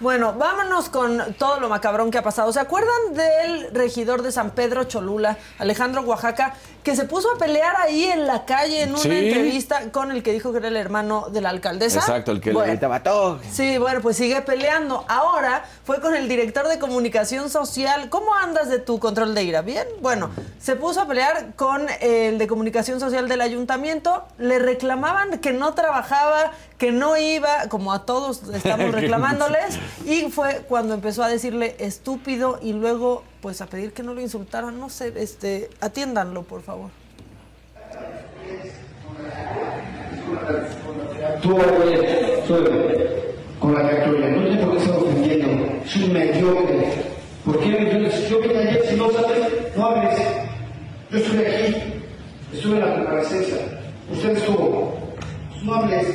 Bueno, 0.00 0.32
vámonos 0.32 0.90
con 0.90 1.34
todo 1.34 1.58
lo 1.58 1.68
macabrón 1.68 2.12
que 2.12 2.18
ha 2.18 2.22
pasado. 2.22 2.52
¿Se 2.52 2.60
acuerdan 2.60 3.14
del 3.14 3.74
regidor 3.74 4.22
de 4.22 4.30
San 4.30 4.52
Pedro 4.52 4.84
Cholula, 4.84 5.36
Alejandro 5.58 6.02
Oaxaca, 6.02 6.54
que 6.88 6.96
se 6.96 7.04
puso 7.04 7.28
a 7.34 7.36
pelear 7.36 7.76
ahí 7.82 8.04
en 8.04 8.26
la 8.26 8.46
calle 8.46 8.80
en 8.84 8.90
una 8.92 8.98
Sí. 8.98 9.10
entrevista 9.10 9.92
con 9.92 10.10
el 10.10 10.22
que 10.22 10.32
dijo 10.32 10.52
que 10.52 10.58
era 10.58 10.68
el 10.68 10.76
hermano 10.76 11.28
de 11.30 11.42
la 11.42 11.50
alcaldesa? 11.50 11.98
Exacto, 11.98 12.32
el 12.32 12.40
que 12.40 12.50
Bueno, 12.52 12.64
le 12.68 12.72
gritaba 12.72 13.02
todo. 13.02 13.40
Sí, 13.52 13.76
bueno, 13.76 14.00
pues 14.00 14.16
sigue 14.16 14.40
peleando. 14.40 15.04
Ahora 15.06 15.64
fue 15.84 16.00
con 16.00 16.14
el 16.14 16.28
director 16.30 16.66
de 16.66 16.78
comunicación 16.78 17.50
social. 17.50 18.08
¿Cómo 18.08 18.34
andas 18.34 18.70
de 18.70 18.78
tu 18.78 18.98
control 18.98 19.34
de 19.34 19.42
ira? 19.42 19.60
¿Bien? 19.60 19.86
Bueno, 20.00 20.30
se 20.58 20.76
puso 20.76 21.02
a 21.02 21.06
pelear 21.06 21.52
con 21.56 21.86
el 22.00 22.38
de 22.38 22.46
comunicación 22.46 23.00
social 23.00 23.28
del 23.28 23.42
ayuntamiento. 23.42 24.24
Le 24.38 24.58
reclamaban 24.58 25.40
que 25.40 25.52
no 25.52 25.74
trabajaba, 25.74 26.52
que 26.78 26.90
no 26.90 27.18
iba, 27.18 27.68
como 27.68 27.92
a 27.92 28.06
todos 28.06 28.44
estamos 28.54 28.92
reclamándoles. 28.94 29.78
Y 30.06 30.30
fue 30.30 30.62
cuando 30.66 30.94
empezó 30.94 31.22
a 31.22 31.28
decirle 31.28 31.76
estúpido 31.80 32.58
y 32.62 32.72
luego 32.72 33.24
pues 33.42 33.60
a 33.60 33.66
pedir 33.66 33.92
que 33.92 34.02
no 34.02 34.14
lo 34.14 34.20
insultaran. 34.20 34.80
No 34.80 34.88
sé, 34.88 35.12
este, 35.16 35.70
atiéndanlo, 35.80 36.42
por 36.44 36.62
favor. 36.62 36.77
Tú 41.42 41.56
eres 41.58 42.46
suerte 42.46 43.34
con 43.58 43.74
la 43.74 43.80
trayectoria, 43.80 44.28
no 44.28 44.50
sé 44.50 44.58
por 44.58 44.72
qué 44.72 44.78
estás 44.78 44.96
ofendiendo, 44.96 45.46
es 45.84 45.96
un 45.96 46.12
mediocre. 46.12 46.92
¿Por 47.44 47.58
qué 47.60 47.68
mediocre? 47.68 48.28
Yo 48.28 48.38
te 48.38 48.58
ayer, 48.58 48.82
si 48.88 48.96
no 48.96 49.10
sabes, 49.10 49.38
no 49.76 49.86
hables. 49.86 50.18
Yo 51.10 51.18
estuve 51.18 51.46
aquí, 51.46 51.76
estuve 52.52 52.74
en 52.74 52.80
la 52.80 52.94
comparecencia, 52.94 53.56
usted 54.12 54.36
estuvo, 54.36 54.98
pues 55.50 55.62
no 55.62 55.74
hables. 55.74 56.06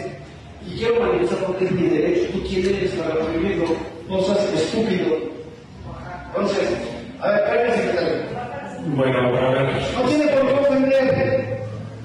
Y 0.66 0.78
quiero 0.78 1.00
manifestar 1.02 1.46
porque 1.46 1.66
es 1.66 1.72
mi 1.72 1.90
derecho, 1.90 2.32
tú 2.34 2.44
quién 2.48 2.76
eres 2.76 2.92
para 2.92 3.16
prohibirlo, 3.16 3.66
no 4.10 4.22
seas 4.22 4.54
estúpido. 4.54 5.34
Entonces, 6.28 6.70
a 7.20 7.28
ver, 7.28 7.40
espérame, 7.40 7.76
secretario. 7.76 8.34
Bueno, 8.96 9.20
a 9.20 9.52
ver. 9.52 9.82
No 9.94 10.02
tiene 10.10 10.33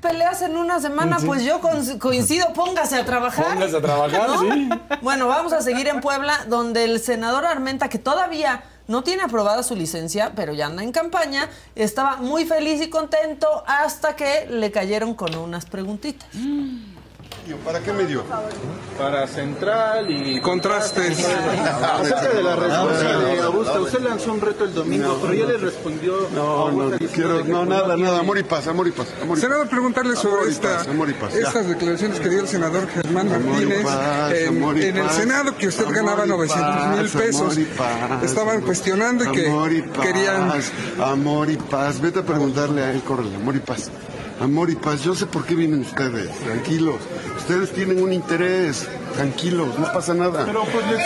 Peleas 0.00 0.40
en 0.42 0.56
una 0.56 0.80
semana, 0.80 1.18
pues 1.24 1.44
yo 1.44 1.60
con- 1.60 1.98
coincido, 1.98 2.52
póngase 2.54 2.96
a 2.96 3.04
trabajar. 3.04 3.44
Póngase 3.54 3.76
a 3.76 3.80
trabajar, 3.82 4.28
¿no? 4.28 4.40
sí. 4.40 4.68
Bueno, 5.02 5.28
vamos 5.28 5.52
a 5.52 5.60
seguir 5.60 5.88
en 5.88 6.00
Puebla, 6.00 6.46
donde 6.48 6.84
el 6.84 7.00
senador 7.00 7.44
Armenta, 7.44 7.88
que 7.88 7.98
todavía 7.98 8.62
no 8.88 9.02
tiene 9.04 9.22
aprobada 9.22 9.62
su 9.62 9.76
licencia, 9.76 10.32
pero 10.34 10.52
ya 10.54 10.66
anda 10.66 10.82
en 10.82 10.90
campaña, 10.92 11.48
estaba 11.76 12.16
muy 12.16 12.44
feliz 12.46 12.80
y 12.82 12.88
contento 12.90 13.46
hasta 13.66 14.16
que 14.16 14.46
le 14.50 14.70
cayeron 14.72 15.14
con 15.14 15.34
unas 15.36 15.66
preguntitas. 15.66 16.28
¿Para 17.64 17.80
qué 17.80 17.92
me 17.92 18.06
dio? 18.06 18.22
Para 18.98 19.26
central 19.26 20.10
y 20.10 20.40
Contrastes. 20.40 21.26
Acerca 21.26 22.28
de 22.28 22.42
la 22.42 22.56
respuesta 22.56 23.18
de 23.18 23.40
Augusta, 23.40 23.80
usted 23.80 24.00
lanzó 24.00 24.32
un 24.32 24.40
reto 24.40 24.64
el 24.64 24.74
domingo, 24.74 25.18
pero 25.20 25.34
ya 25.34 25.46
le 25.46 25.56
respondió. 25.56 26.28
No, 26.34 26.70
no, 26.70 26.96
quiero, 27.12 27.44
no, 27.44 27.64
nada, 27.64 27.96
nada, 27.96 28.20
amor 28.20 28.38
y 28.38 28.42
paz, 28.42 28.66
amor 28.68 28.86
y 28.88 28.92
paz. 28.92 29.08
Amor 29.22 29.38
y 29.38 29.40
Senador, 29.40 29.64
paz. 29.64 29.70
preguntarle 29.70 30.16
sobre 30.16 30.50
esta, 30.50 30.82
estas 31.32 31.68
declaraciones 31.68 32.20
que 32.20 32.28
dio 32.28 32.40
el 32.40 32.48
senador 32.48 32.88
Germán 32.88 33.28
Martínez 33.28 33.86
en, 34.32 34.96
el. 34.96 35.10
Senado, 35.10 35.56
que 35.56 35.68
usted 35.68 35.86
ganaba 35.88 36.26
y 36.26 36.28
900 36.28 36.98
mil 36.98 37.08
pesos. 37.08 37.58
Estaban 38.22 38.60
cuestionando 38.62 39.24
y 39.24 39.32
que 39.32 39.48
amor 39.48 39.72
y 39.72 39.82
paz, 39.82 40.06
querían... 40.06 40.52
Amor 41.00 41.50
y 41.50 41.56
paz, 41.56 42.00
vete 42.00 42.20
a 42.20 42.22
preguntarle 42.22 42.82
a 42.82 42.90
él, 42.90 43.02
córrele, 43.02 43.36
amor 43.36 43.56
y 43.56 43.60
paz. 43.60 43.90
Amor 44.40 44.70
y 44.70 44.74
paz, 44.74 45.02
yo 45.02 45.14
sé 45.14 45.26
por 45.26 45.44
qué 45.44 45.54
vienen 45.54 45.80
ustedes, 45.80 46.30
tranquilos. 46.38 46.96
Ustedes 47.36 47.72
tienen 47.72 48.02
un 48.02 48.10
interés, 48.10 48.88
tranquilos, 49.14 49.78
no 49.78 49.92
pasa 49.92 50.14
nada. 50.14 50.46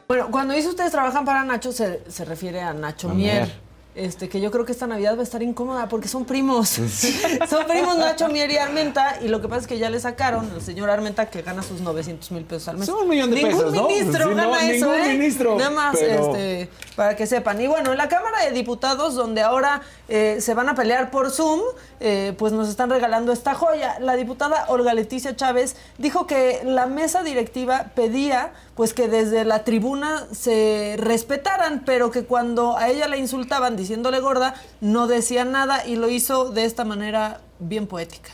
Bueno, 0.06 0.28
cuando 0.30 0.52
dice 0.52 0.68
ustedes 0.68 0.92
trabajan 0.92 1.24
para 1.24 1.44
Nacho, 1.44 1.72
se, 1.72 2.02
se 2.08 2.24
refiere 2.26 2.60
a 2.60 2.74
Nacho 2.74 3.08
Mier. 3.08 3.61
Este, 3.94 4.28
que 4.28 4.40
yo 4.40 4.50
creo 4.50 4.64
que 4.64 4.72
esta 4.72 4.86
Navidad 4.86 5.16
va 5.16 5.20
a 5.20 5.22
estar 5.22 5.42
incómoda 5.42 5.88
porque 5.88 6.08
son 6.08 6.24
primos. 6.24 6.68
son 7.48 7.66
primos 7.66 7.98
Nacho 7.98 8.28
Mier 8.28 8.50
y 8.50 8.56
Armenta 8.56 9.18
y 9.22 9.28
lo 9.28 9.40
que 9.40 9.48
pasa 9.48 9.62
es 9.62 9.66
que 9.66 9.78
ya 9.78 9.90
le 9.90 10.00
sacaron 10.00 10.50
al 10.50 10.62
señor 10.62 10.88
Armenta 10.90 11.26
que 11.26 11.42
gana 11.42 11.62
sus 11.62 11.80
900 11.80 12.30
mil 12.30 12.44
pesos 12.44 12.68
al 12.68 12.78
mes. 12.78 12.86
Son 12.86 13.02
un 13.02 13.08
millón 13.08 13.30
de 13.30 13.36
ningún 13.36 13.52
pesos, 13.52 13.74
¿no? 13.74 13.88
ministro 13.88 14.24
Sí, 14.24 14.30
no, 14.30 14.36
gana 14.36 14.70
eso, 14.70 14.92
ningún 14.92 15.10
¿eh? 15.10 15.12
ministro, 15.12 15.58
Nada 15.58 15.70
más, 15.70 15.96
pero- 15.98 16.26
este, 16.34 16.68
para 16.96 17.16
que 17.16 17.26
sepan. 17.26 17.60
Y 17.60 17.66
bueno, 17.66 17.92
en 17.92 17.98
la 17.98 18.08
Cámara 18.08 18.44
de 18.44 18.52
Diputados, 18.52 19.14
donde 19.14 19.42
ahora 19.42 19.82
eh, 20.14 20.42
se 20.42 20.52
van 20.52 20.68
a 20.68 20.74
pelear 20.74 21.10
por 21.10 21.30
Zoom, 21.30 21.62
eh, 21.98 22.34
pues 22.36 22.52
nos 22.52 22.68
están 22.68 22.90
regalando 22.90 23.32
esta 23.32 23.54
joya. 23.54 23.98
La 23.98 24.14
diputada 24.14 24.66
Olga 24.68 24.92
Leticia 24.92 25.34
Chávez 25.36 25.74
dijo 25.96 26.26
que 26.26 26.60
la 26.66 26.84
mesa 26.84 27.22
directiva 27.22 27.92
pedía 27.94 28.52
pues 28.74 28.92
que 28.92 29.08
desde 29.08 29.46
la 29.46 29.64
tribuna 29.64 30.26
se 30.30 30.96
respetaran, 30.98 31.84
pero 31.86 32.10
que 32.10 32.26
cuando 32.26 32.76
a 32.76 32.90
ella 32.90 33.08
la 33.08 33.16
insultaban 33.16 33.74
diciéndole 33.74 34.20
gorda, 34.20 34.52
no 34.82 35.06
decía 35.06 35.46
nada 35.46 35.86
y 35.86 35.96
lo 35.96 36.10
hizo 36.10 36.50
de 36.50 36.66
esta 36.66 36.84
manera 36.84 37.40
bien 37.58 37.86
poética. 37.86 38.32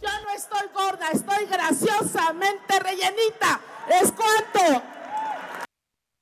Yo 0.00 0.08
no 0.22 0.30
estoy 0.36 0.68
gorda, 0.72 1.08
estoy 1.12 1.46
graciosamente 1.46 2.78
rellenita. 2.78 3.60
¿Es 4.00 4.12
cuánto? 4.12 4.84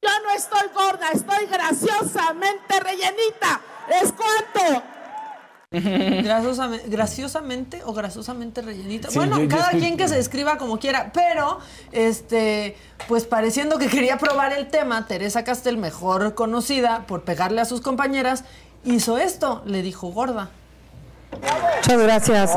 Yo 0.01 0.11
no 0.23 0.31
estoy 0.31 0.69
gorda, 0.73 1.11
estoy 1.13 1.45
graciosamente 1.45 2.81
rellenita. 2.81 3.61
¿Es 4.03 4.13
cuánto? 4.13 4.83
Graciosamente, 5.73 6.89
graciosamente 6.89 7.83
o 7.85 7.93
graciosamente 7.93 8.61
rellenita. 8.61 9.09
Sí, 9.09 9.17
bueno, 9.17 9.39
yo- 9.39 9.49
cada 9.49 9.71
quien 9.71 9.97
que 9.97 10.09
se 10.09 10.17
describa 10.17 10.59
como 10.59 10.81
quiera, 10.81 11.13
pero 11.15 11.61
este, 11.93 12.77
pues 13.07 13.25
pareciendo 13.25 13.79
que 13.79 13.87
quería 13.87 14.19
probar 14.19 14.53
el 14.53 14.67
tema, 14.67 15.07
Teresa 15.07 15.45
Castel, 15.45 15.77
mejor 15.77 16.35
conocida 16.35 17.07
por 17.07 17.23
pegarle 17.23 17.61
a 17.61 17.65
sus 17.67 17.81
compañeras, 17.83 18.43
hizo 18.85 19.17
esto, 19.19 19.63
le 19.65 19.83
dijo 19.83 20.09
gorda. 20.09 20.51
Muchas 21.77 22.01
gracias, 22.03 22.51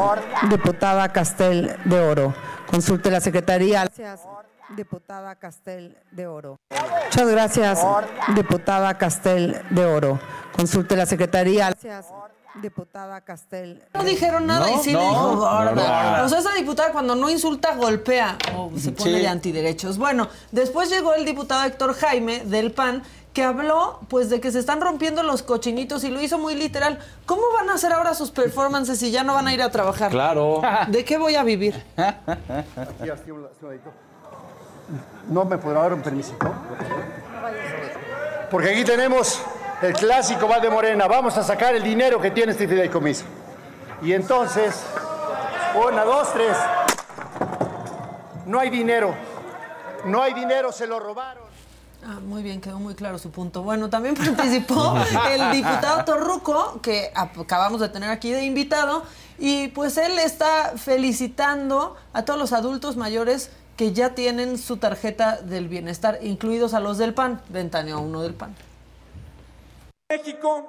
diputada 0.49 1.07
Castel 1.09 1.75
de 1.85 1.99
Oro. 1.99 2.33
Consulte 2.65 3.11
la 3.11 3.21
Secretaría. 3.21 3.81
Gracias, 3.83 4.21
diputada 4.69 5.35
Castel 5.35 5.97
de 6.11 6.27
Oro. 6.27 6.57
Muchas 7.05 7.27
gracias, 7.29 7.79
diputada 8.35 8.97
Castel 8.97 9.61
de 9.69 9.85
Oro. 9.85 10.19
Consulte 10.55 10.95
la 10.95 11.05
Secretaría. 11.05 11.69
Gracias, 11.69 12.07
diputada 12.61 13.21
Castel. 13.21 13.83
No 13.93 14.03
dijeron 14.03 14.45
nada 14.47 14.69
y 14.71 14.75
No, 14.75 14.83
sí 14.83 14.93
no, 14.93 14.99
le 14.99 15.05
dijo 15.09 15.21
no, 15.21 15.35
gorda. 15.37 15.65
gorda. 15.71 16.23
O 16.25 16.29
sea, 16.29 16.39
esa 16.39 16.53
diputada 16.53 16.91
cuando 16.91 17.15
no 17.15 17.29
insulta 17.29 17.75
golpea 17.75 18.37
o 18.55 18.71
se 18.77 18.91
pone 18.91 19.11
Sí. 19.15 19.19
de 19.19 19.27
antiderechos. 19.27 19.97
Bueno, 19.97 20.27
después 20.51 20.89
llegó 20.89 21.13
el 21.13 21.25
diputado 21.25 21.65
Héctor 21.65 21.93
Jaime 21.95 22.41
del 22.45 22.71
PAN 22.71 23.03
que 23.33 23.43
habló 23.43 23.99
pues 24.09 24.29
de 24.29 24.39
que 24.39 24.51
se 24.51 24.59
están 24.59 24.79
rompiendo 24.79 25.23
los 25.23 25.41
cochinitos 25.41 26.03
y 26.03 26.09
lo 26.11 26.21
hizo 26.21 26.37
muy 26.37 26.53
literal. 26.53 26.99
¿Cómo 27.25 27.41
van 27.57 27.67
a 27.71 27.73
hacer 27.73 27.91
ahora 27.91 28.13
sus 28.13 28.29
performances 28.29 28.99
si 28.99 29.09
ya 29.09 29.23
no 29.23 29.33
van 29.33 29.47
a 29.47 29.53
ir 29.55 29.61
a 29.63 29.71
trabajar? 29.71 30.11
Claro. 30.11 30.61
¿De 30.89 31.03
qué 31.03 31.17
voy 31.17 31.33
a 31.35 31.41
vivir? 31.43 31.83
No 35.29 35.45
me 35.45 35.57
podrá 35.57 35.81
dar 35.81 35.93
un 35.93 36.01
permisito. 36.01 36.53
Porque 38.51 38.71
aquí 38.71 38.83
tenemos 38.83 39.41
el 39.81 39.93
clásico 39.93 40.47
Valdemorena. 40.47 41.07
Vamos 41.07 41.37
a 41.37 41.43
sacar 41.43 41.75
el 41.75 41.83
dinero 41.83 42.19
que 42.21 42.31
tiene 42.31 42.51
este 42.51 42.67
fideicomiso. 42.67 43.25
Y 44.01 44.13
entonces, 44.13 44.83
una, 45.75 46.03
dos, 46.03 46.31
tres. 46.33 46.57
No 48.45 48.59
hay 48.59 48.69
dinero. 48.69 49.15
No 50.05 50.21
hay 50.21 50.33
dinero, 50.33 50.71
se 50.71 50.85
lo 50.85 50.99
robaron. 50.99 51.43
Ah, 52.05 52.19
muy 52.19 52.43
bien, 52.43 52.59
quedó 52.59 52.79
muy 52.79 52.95
claro 52.95 53.17
su 53.17 53.31
punto. 53.31 53.63
Bueno, 53.63 53.89
también 53.89 54.15
participó 54.35 54.95
el 55.31 55.51
diputado 55.51 56.03
Torruco, 56.03 56.81
que 56.81 57.11
acabamos 57.15 57.79
de 57.79 57.89
tener 57.89 58.09
aquí 58.09 58.31
de 58.31 58.43
invitado, 58.43 59.03
y 59.39 59.69
pues 59.69 59.97
él 59.97 60.19
está 60.19 60.73
felicitando 60.75 61.95
a 62.11 62.23
todos 62.25 62.37
los 62.37 62.51
adultos 62.51 62.97
mayores 62.97 63.51
que 63.77 63.91
ya 63.93 64.13
tienen 64.13 64.57
su 64.57 64.77
tarjeta 64.77 65.41
del 65.41 65.67
bienestar, 65.67 66.19
incluidos 66.21 66.73
a 66.73 66.79
los 66.79 66.97
del 66.97 67.13
PAN. 67.13 67.41
Ventaneó 67.49 67.97
a 67.97 68.01
uno 68.01 68.21
del 68.21 68.33
PAN. 68.33 68.55
México 70.09 70.67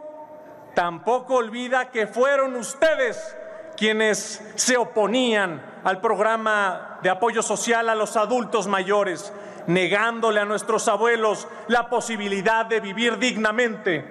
tampoco 0.75 1.35
olvida 1.35 1.91
que 1.91 2.07
fueron 2.07 2.57
ustedes 2.57 3.37
quienes 3.77 4.43
se 4.55 4.77
oponían 4.77 5.81
al 5.85 6.01
programa 6.01 6.99
de 7.03 7.11
apoyo 7.11 7.43
social 7.43 7.89
a 7.89 7.95
los 7.95 8.17
adultos 8.17 8.67
mayores, 8.67 9.33
negándole 9.67 10.41
a 10.41 10.45
nuestros 10.45 10.89
abuelos 10.89 11.47
la 11.69 11.91
posibilidad 11.91 12.65
de 12.65 12.81
vivir 12.81 13.19
dignamente. 13.19 14.05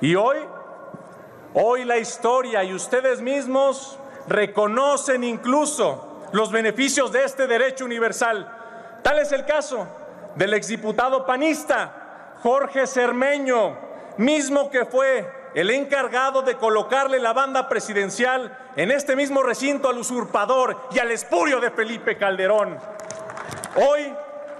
Y 0.00 0.14
hoy, 0.16 0.38
hoy 1.54 1.84
la 1.84 1.98
historia 1.98 2.64
y 2.64 2.74
ustedes 2.74 3.20
mismos 3.20 3.98
reconocen 4.26 5.22
incluso 5.24 6.09
los 6.32 6.52
beneficios 6.52 7.12
de 7.12 7.24
este 7.24 7.46
derecho 7.46 7.84
universal. 7.84 8.50
Tal 9.02 9.18
es 9.18 9.32
el 9.32 9.44
caso 9.44 9.86
del 10.36 10.54
exdiputado 10.54 11.26
panista 11.26 12.34
Jorge 12.42 12.86
Cermeño, 12.86 13.76
mismo 14.16 14.70
que 14.70 14.84
fue 14.84 15.30
el 15.54 15.70
encargado 15.70 16.42
de 16.42 16.56
colocarle 16.56 17.18
la 17.18 17.32
banda 17.32 17.68
presidencial 17.68 18.56
en 18.76 18.90
este 18.90 19.16
mismo 19.16 19.42
recinto 19.42 19.88
al 19.88 19.98
usurpador 19.98 20.88
y 20.92 20.98
al 21.00 21.10
espurio 21.10 21.60
de 21.60 21.70
Felipe 21.70 22.16
Calderón. 22.16 22.78
Hoy 23.76 24.14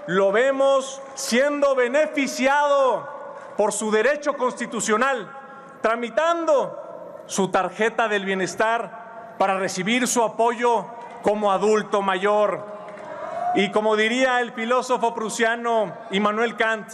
lo 0.07 0.31
vemos 0.31 1.01
siendo 1.15 1.75
beneficiado 1.75 3.07
por 3.55 3.71
su 3.71 3.91
derecho 3.91 4.33
constitucional, 4.33 5.31
tramitando 5.81 7.23
su 7.27 7.49
tarjeta 7.49 8.07
del 8.07 8.25
bienestar 8.25 9.35
para 9.37 9.57
recibir 9.57 10.07
su 10.07 10.23
apoyo 10.23 10.85
como 11.21 11.51
adulto 11.51 12.01
mayor. 12.01 12.65
Y 13.55 13.69
como 13.71 13.95
diría 13.95 14.39
el 14.41 14.53
filósofo 14.53 15.13
prusiano 15.13 15.93
Immanuel 16.11 16.55
Kant, 16.55 16.87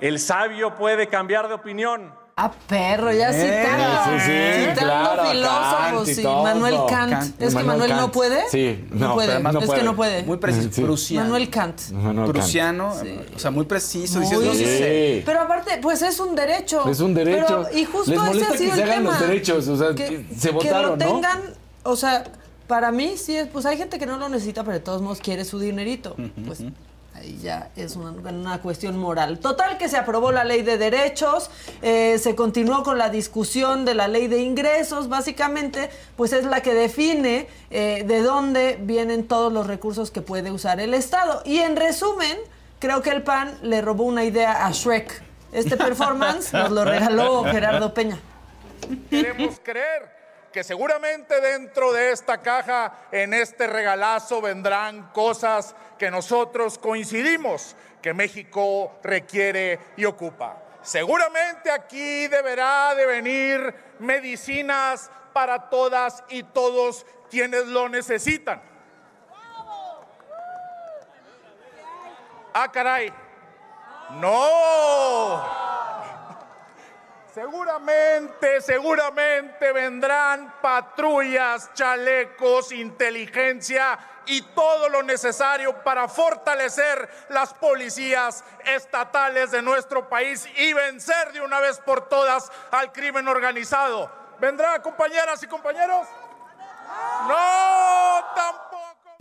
el 0.00 0.18
sabio 0.18 0.74
puede 0.74 1.08
cambiar 1.08 1.48
de 1.48 1.54
opinión. 1.54 2.18
Ah, 2.42 2.50
perro, 2.68 3.12
ya 3.12 3.28
Eh, 3.32 3.34
citando, 3.34 4.04
sí, 4.04 4.24
sí, 4.24 4.60
citando 4.70 4.80
claro, 4.80 5.26
filósofos, 5.30 5.76
Kant 5.90 6.08
y 6.08 6.14
sí. 6.14 6.22
todo. 6.22 6.42
Manuel 6.42 6.74
Kant. 6.88 7.12
Kant. 7.12 7.42
¿Es 7.42 7.54
que 7.54 7.62
Manuel 7.62 7.90
no 7.96 8.10
puede? 8.12 8.48
Sí, 8.48 8.86
no, 8.92 9.08
no, 9.08 9.14
puede. 9.14 9.40
no 9.42 9.50
es 9.60 9.66
puede. 9.66 9.78
que 9.80 9.84
no 9.84 9.96
puede. 9.96 10.22
Muy 10.22 10.38
preciso, 10.38 10.68
Sí. 10.72 10.80
prusiano. 10.82 11.24
Manuel 11.26 11.50
Kant. 11.50 11.80
Manuel. 11.90 12.30
Prusiano, 12.32 12.94
o 13.34 13.38
sea, 13.38 13.50
muy 13.50 13.66
preciso. 13.66 14.20
Muy-. 14.20 15.22
Pero 15.26 15.40
aparte, 15.40 15.80
pues 15.82 16.00
es 16.00 16.18
un 16.18 16.34
derecho. 16.34 16.88
Es 16.88 17.00
un 17.00 17.12
derecho. 17.12 17.66
Pero- 17.68 17.78
y 17.78 17.84
justo 17.84 18.10
Les 18.10 18.18
ese 18.20 18.26
molesta 18.28 18.54
ha 18.54 18.56
sido 18.56 18.70
que 18.70 18.76
se 18.76 18.82
el 18.84 18.88
hagan 18.90 19.02
tema. 19.04 19.10
los 19.10 19.20
derechos, 19.20 19.68
o 19.68 19.76
sea, 19.76 19.94
que, 19.94 20.24
se 20.34 20.52
lo 20.52 20.62
¿no? 20.62 20.96
tengan, 20.96 21.40
o 21.82 21.94
sea, 21.96 22.24
para 22.70 22.92
mí 22.92 23.16
sí, 23.16 23.36
es- 23.36 23.48
pues 23.48 23.66
hay 23.66 23.76
gente 23.76 23.98
que 23.98 24.06
no 24.06 24.16
lo 24.16 24.28
necesita, 24.28 24.62
pero 24.62 24.74
de 24.78 24.80
todos 24.84 25.02
modos 25.02 25.18
quiere 25.20 25.44
su 25.44 25.58
dinerito. 25.58 26.14
Pues 26.46 26.62
ahí 27.14 27.36
ya 27.42 27.70
es 27.74 27.96
una, 27.96 28.12
una 28.12 28.62
cuestión 28.62 28.96
moral. 28.96 29.40
Total 29.40 29.76
que 29.76 29.88
se 29.88 29.96
aprobó 29.98 30.30
la 30.30 30.44
ley 30.44 30.62
de 30.62 30.78
derechos, 30.78 31.50
eh, 31.82 32.16
se 32.18 32.34
continuó 32.36 32.84
con 32.84 32.96
la 32.96 33.10
discusión 33.10 33.84
de 33.84 33.94
la 33.94 34.06
ley 34.06 34.28
de 34.28 34.40
ingresos, 34.40 35.08
básicamente, 35.08 35.90
pues 36.16 36.32
es 36.32 36.44
la 36.44 36.62
que 36.62 36.72
define 36.72 37.48
eh, 37.70 38.04
de 38.06 38.22
dónde 38.22 38.78
vienen 38.80 39.26
todos 39.26 39.52
los 39.52 39.66
recursos 39.66 40.12
que 40.12 40.20
puede 40.22 40.52
usar 40.52 40.78
el 40.78 40.94
Estado. 40.94 41.42
Y 41.44 41.58
en 41.58 41.74
resumen, 41.74 42.38
creo 42.78 43.02
que 43.02 43.10
el 43.10 43.22
PAN 43.24 43.58
le 43.62 43.82
robó 43.82 44.04
una 44.04 44.22
idea 44.24 44.64
a 44.64 44.70
Shrek. 44.70 45.22
Este 45.52 45.76
performance 45.76 46.52
nos 46.52 46.70
lo 46.70 46.84
regaló 46.84 47.42
Gerardo 47.50 47.92
Peña. 47.92 48.18
Queremos 49.10 49.58
creer 49.62 50.19
que 50.52 50.64
seguramente 50.64 51.40
dentro 51.40 51.92
de 51.92 52.12
esta 52.12 52.38
caja, 52.38 53.06
en 53.12 53.34
este 53.34 53.66
regalazo, 53.66 54.40
vendrán 54.40 55.10
cosas 55.12 55.74
que 55.98 56.10
nosotros 56.10 56.78
coincidimos 56.78 57.76
que 58.02 58.14
México 58.14 58.98
requiere 59.02 59.78
y 59.96 60.04
ocupa. 60.04 60.56
Seguramente 60.82 61.70
aquí 61.70 62.26
deberá 62.26 62.94
de 62.94 63.06
venir 63.06 63.74
medicinas 63.98 65.10
para 65.32 65.68
todas 65.68 66.24
y 66.28 66.42
todos 66.42 67.04
quienes 67.30 67.66
lo 67.66 67.88
necesitan. 67.88 68.62
Ah, 72.52 72.70
caray. 72.72 73.12
No. 74.18 75.42
Seguramente, 77.34 78.60
seguramente 78.60 79.72
vendrán 79.72 80.54
patrullas, 80.60 81.72
chalecos, 81.74 82.72
inteligencia 82.72 83.98
y 84.26 84.42
todo 84.42 84.88
lo 84.88 85.02
necesario 85.04 85.82
para 85.84 86.08
fortalecer 86.08 87.08
las 87.28 87.54
policías 87.54 88.44
estatales 88.64 89.52
de 89.52 89.62
nuestro 89.62 90.08
país 90.08 90.48
y 90.56 90.72
vencer 90.72 91.32
de 91.32 91.40
una 91.40 91.60
vez 91.60 91.78
por 91.78 92.08
todas 92.08 92.50
al 92.72 92.90
crimen 92.90 93.28
organizado. 93.28 94.10
¿Vendrá, 94.40 94.82
compañeras 94.82 95.40
y 95.42 95.46
compañeros? 95.46 96.08
No, 97.28 98.24
tampoco. 98.34 98.69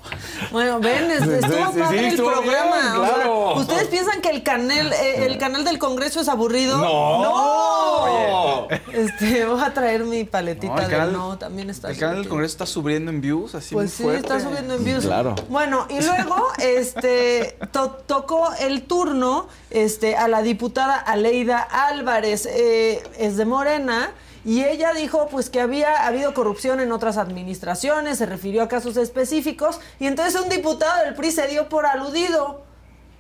Bueno, 0.52 0.80
ven, 0.80 1.12
estuvo 1.12 1.72
sí, 1.74 1.80
padre 1.80 2.00
sí, 2.00 2.06
el 2.06 2.06
estuvo 2.12 2.32
programa. 2.32 2.76
bien, 2.82 2.88
o 2.96 3.06
sea, 3.06 3.14
claro. 3.16 3.54
¿Ustedes 3.56 3.88
piensan 3.88 4.22
que 4.22 4.30
el 4.30 4.42
canal, 4.44 4.92
eh, 4.94 5.26
el 5.26 5.38
canal 5.38 5.64
del 5.64 5.78
Congreso 5.78 6.22
es 6.22 6.28
aburrido? 6.30 6.78
No. 6.78 7.22
¡No! 7.22 8.68
Este, 8.92 9.46
voy 9.46 9.62
a 9.62 9.74
traer 9.74 10.06
mi 10.06 10.24
paletita 10.24 10.74
No, 10.74 10.82
de 10.82 10.88
canal- 10.88 11.14
no, 11.14 11.38
también 11.38 11.70
está 11.70 11.90
El 11.92 11.98
canal 11.98 12.18
del. 12.22 12.30
Congreso 12.30 12.52
está 12.54 12.66
subiendo 12.66 13.12
en 13.12 13.22
views, 13.22 13.54
así 13.56 13.76
Pues 13.76 13.90
muy 13.90 13.98
sí, 13.98 14.04
fuerte. 14.04 14.22
está 14.22 14.40
subiendo 14.40 14.74
en 14.76 14.84
views. 14.84 15.06
Claro. 15.06 15.36
Bueno, 15.50 15.86
y 15.90 16.02
luego 16.06 16.48
este 16.60 17.58
to- 17.72 18.00
tocó 18.08 18.50
el 18.60 18.84
turno 18.84 19.48
este, 19.70 20.16
a 20.18 20.28
la 20.28 20.42
diputada 20.42 20.96
Aleida 20.98 21.60
Álvarez, 21.60 22.48
eh, 22.48 23.04
es 23.18 23.38
de 23.38 23.46
Morena. 23.46 24.12
Y 24.46 24.64
ella 24.64 24.94
dijo 24.94 25.28
pues 25.28 25.50
que 25.50 25.62
había 25.62 26.08
habido 26.08 26.34
corrupción 26.34 26.80
en 26.80 26.92
otras 26.92 27.18
administraciones, 27.18 28.18
se 28.18 28.26
refirió 28.26 28.64
a 28.64 28.68
casos 28.68 28.98
específicos, 28.98 29.80
y 30.00 30.08
entonces 30.08 30.40
un 30.40 30.50
diputado 30.50 31.04
del 31.04 31.14
PRI 31.16 31.32
se 31.32 31.48
dio 31.48 31.70
por 31.70 31.86
aludido. 31.86 32.64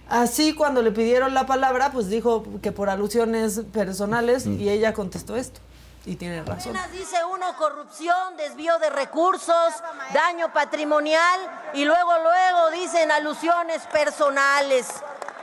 Así 0.10 0.56
cuando 0.56 0.82
le 0.82 0.92
pidieron 0.92 1.34
la 1.34 1.46
palabra, 1.46 1.92
pues 1.92 2.10
dijo 2.10 2.44
que 2.64 2.72
por 2.72 2.90
alusiones 2.90 3.62
personales, 3.72 4.48
y 4.48 4.70
ella 4.70 4.94
contestó 4.94 5.36
esto. 5.36 5.60
Y 6.06 6.16
tiene 6.16 6.42
razón. 6.44 6.76
Apenas 6.76 6.92
dice 6.92 7.18
uno 7.26 7.46
corrupción, 7.58 8.38
desvío 8.38 8.80
de 8.80 8.90
recursos, 8.90 9.74
daño 10.14 10.52
patrimonial 10.54 11.40
y 11.74 11.84
luego 11.84 12.12
luego 12.24 12.72
dicen 12.72 13.12
alusiones 13.12 13.82
personales. 13.92 14.88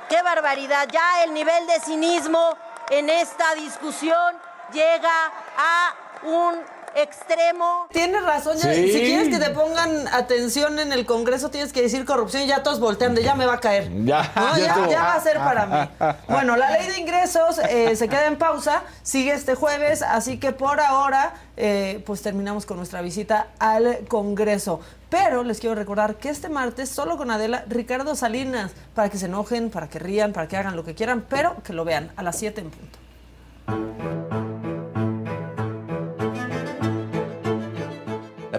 Qué 0.09 0.21
barbaridad, 0.23 0.89
ya 0.91 1.25
el 1.25 1.35
nivel 1.35 1.67
de 1.67 1.79
cinismo 1.81 2.57
en 2.91 3.11
esta 3.11 3.55
discusión 3.55 4.35
llega 4.73 5.33
a 5.57 5.95
un 6.27 6.55
extremo. 6.99 7.89
Tienes 7.93 8.23
razón, 8.25 8.57
ya- 8.57 8.73
Sí. 8.73 8.91
si 8.91 9.01
quieres 9.01 9.29
que 9.29 9.39
te 9.39 9.51
pongan 9.51 10.09
atención 10.09 10.79
en 10.79 10.95
el 10.95 11.05
Congreso 11.05 11.51
tienes 11.51 11.71
que 11.71 11.83
decir 11.83 12.07
corrupción 12.07 12.45
y 12.45 12.47
ya 12.47 12.63
todos 12.63 12.81
voltean 12.81 13.15
de 13.15 13.23
ya 13.23 13.35
me 13.35 13.45
va 13.45 13.55
a 13.55 13.61
caer. 13.61 13.91
Ya, 14.07 14.33
No, 14.35 14.57
ya 14.57 14.65
ya, 14.65 14.67
estuvo. 14.69 14.91
ya 14.91 15.03
va 15.03 15.15
a 15.15 15.21
ser 15.21 15.37
para 15.37 15.67
mí. 15.67 15.91
Bueno, 16.29 16.57
la 16.57 16.71
ley 16.71 16.87
de 16.89 16.99
ingresos 16.99 17.59
eh, 17.69 17.95
se 17.97 18.09
queda 18.09 18.25
en 18.27 18.39
pausa, 18.39 18.83
sigue 19.03 19.35
este 19.35 19.55
jueves, 19.55 20.01
así 20.01 20.39
que 20.39 20.53
por 20.53 20.81
ahora 20.81 21.35
eh, 21.59 22.03
pues 22.07 22.23
terminamos 22.23 22.65
con 22.65 22.79
nuestra 22.79 23.03
visita 23.03 23.49
al 23.59 24.07
Congreso. 24.09 24.81
Pero 25.11 25.45
les 25.45 25.61
quiero 25.61 25.75
recordar 25.75 26.15
que 26.17 26.31
este 26.31 26.49
martes, 26.49 26.89
solo 26.89 27.19
con 27.19 27.31
Adela, 27.31 27.65
Ricardo 27.69 28.17
Salinas, 28.17 28.73
para 28.95 29.11
que 29.11 29.19
se 29.19 29.27
enojen, 29.27 29.69
para 29.71 29.89
que 29.89 29.99
rían, 29.99 30.33
para 30.33 30.49
que 30.49 30.57
hagan 30.57 30.75
lo 30.77 30.85
que 30.85 30.95
quieran, 30.95 31.27
pero 31.29 31.63
que 31.63 31.75
lo 31.75 31.85
vean 31.85 32.11
a 32.17 32.23
las 32.23 32.39
7 32.39 32.63
en 32.63 32.71
punto. 32.71 34.46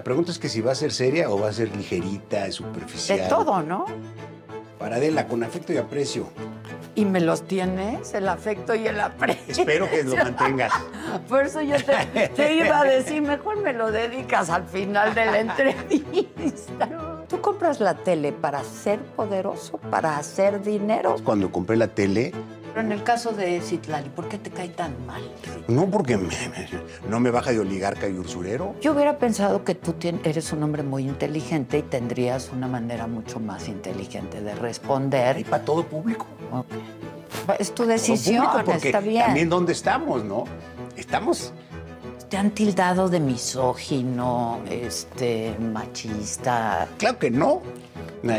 Pregunta 0.08 0.32
es 0.32 0.38
que 0.38 0.48
si 0.48 0.60
va 0.60 0.72
a 0.72 0.74
ser 0.74 0.92
seria 0.92 1.30
o 1.30 1.38
va 1.38 1.48
a 1.48 1.52
ser 1.52 1.74
ligerita, 1.76 2.50
superficial. 2.50 3.18
De 3.18 3.28
todo, 3.28 3.62
¿no? 3.62 3.84
Para 4.78 4.96
Adela, 4.96 5.26
con 5.26 5.42
afecto 5.42 5.72
y 5.72 5.76
aprecio. 5.76 6.28
Y 6.94 7.04
me 7.04 7.20
los 7.20 7.46
tienes, 7.46 8.14
el 8.14 8.28
afecto 8.28 8.74
y 8.74 8.86
el 8.86 9.00
aprecio. 9.00 9.52
Espero 9.52 9.88
que 9.88 10.02
lo 10.04 10.16
mantengas. 10.16 10.72
Por 11.28 11.44
eso 11.44 11.60
yo 11.62 11.76
te, 11.84 12.28
te 12.28 12.54
iba 12.54 12.80
a 12.80 12.84
decir, 12.84 13.22
mejor 13.22 13.60
me 13.60 13.72
lo 13.72 13.92
dedicas 13.92 14.50
al 14.50 14.66
final 14.66 15.14
de 15.14 15.26
la 15.26 15.40
entrevista. 15.40 16.88
¿Tú 17.28 17.40
compras 17.40 17.78
la 17.78 17.94
tele 17.94 18.32
para 18.32 18.64
ser 18.64 18.98
poderoso, 19.00 19.78
para 19.90 20.16
hacer 20.16 20.62
dinero? 20.62 21.16
Cuando 21.22 21.52
compré 21.52 21.76
la 21.76 21.88
tele, 21.88 22.32
Pero 22.74 22.80
en 22.86 22.92
el 22.92 23.02
caso 23.02 23.32
de 23.32 23.60
Citlali, 23.60 24.08
¿por 24.10 24.28
qué 24.28 24.38
te 24.38 24.50
cae 24.50 24.68
tan 24.68 24.94
mal? 25.06 25.22
no 25.68 25.86
porque 25.90 26.16
me- 26.16 26.24
me- 26.28 26.68
no 27.08 27.20
me 27.20 27.30
baja 27.30 27.50
de 27.50 27.60
oligarca 27.60 28.08
y 28.08 28.12
usurero. 28.18 28.74
Yo 28.80 28.92
hubiera 28.92 29.18
pensado 29.18 29.64
que 29.64 29.74
tú 29.74 29.94
eres 30.24 30.52
un 30.52 30.62
hombre 30.62 30.82
muy 30.82 31.04
inteligente 31.04 31.78
y 31.78 31.82
tendrías 31.82 32.50
una 32.52 32.68
manera 32.68 33.06
mucho 33.06 33.40
más 33.40 33.68
inteligente 33.68 34.40
de 34.40 34.54
responder. 34.54 35.38
Y 35.38 35.44
para 35.44 35.64
todo 35.64 35.84
público. 35.84 36.26
Es 37.58 37.74
tu 37.74 37.84
decisión, 37.84 38.44
público, 38.46 38.64
porque 38.70 38.88
está 38.88 39.00
bien. 39.00 39.24
También 39.26 39.48
dónde 39.48 39.72
estamos, 39.72 40.24
¿no? 40.24 40.44
Estamos 40.96 41.52
Te 42.28 42.36
han 42.36 42.50
tildado 42.50 43.08
de 43.08 43.20
misógino, 43.20 44.60
este, 44.70 45.54
machista. 45.58 46.86
Claro 46.98 47.18
que 47.18 47.30
no. 47.30 47.62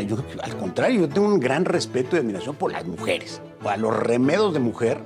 Yo, 0.06 0.18
al 0.42 0.56
contrario, 0.56 1.00
yo 1.00 1.08
tengo 1.08 1.26
un 1.26 1.40
gran 1.40 1.64
respeto 1.64 2.14
y 2.14 2.20
admiración 2.20 2.54
por 2.54 2.70
las 2.70 2.84
mujeres. 2.86 3.40
A 3.64 3.76
los 3.76 3.96
remedos 3.96 4.52
de 4.54 4.60
mujer, 4.60 4.98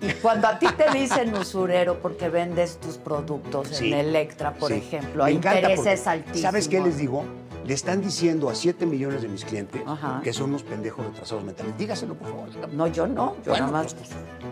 Y 0.00 0.12
cuando 0.22 0.46
a 0.48 0.58
ti 0.58 0.66
te 0.76 0.90
dicen 0.96 1.34
usurero 1.34 1.98
porque 2.00 2.28
vendes 2.28 2.78
tus 2.78 2.96
productos 2.98 3.68
Sí, 3.68 3.92
en 3.92 3.98
Electra, 3.98 4.52
por 4.54 4.70
sí. 4.70 4.78
ejemplo, 4.78 5.24
Me 5.24 5.30
a 5.30 5.32
encanta 5.32 5.70
intereses 5.70 6.06
altísimos. 6.06 6.42
¿Sabes 6.42 6.68
qué 6.68 6.80
les 6.80 6.98
digo? 6.98 7.24
Le 7.64 7.74
están 7.74 8.00
diciendo 8.02 8.48
a 8.48 8.54
7 8.54 8.86
millones 8.86 9.22
de 9.22 9.28
mis 9.28 9.44
clientes 9.44 9.82
Ajá. 9.84 10.20
que 10.22 10.32
son 10.32 10.50
unos 10.50 10.62
pendejos 10.62 11.04
retrasados 11.06 11.42
mentales. 11.42 11.76
Dígaselo, 11.76 12.14
por 12.14 12.28
favor. 12.28 12.48
No, 12.72 12.86
yo 12.86 13.08
no. 13.08 13.34
Yo 13.44 13.50
Bueno, 13.52 13.66
nada 13.66 13.82
más. 13.84 13.96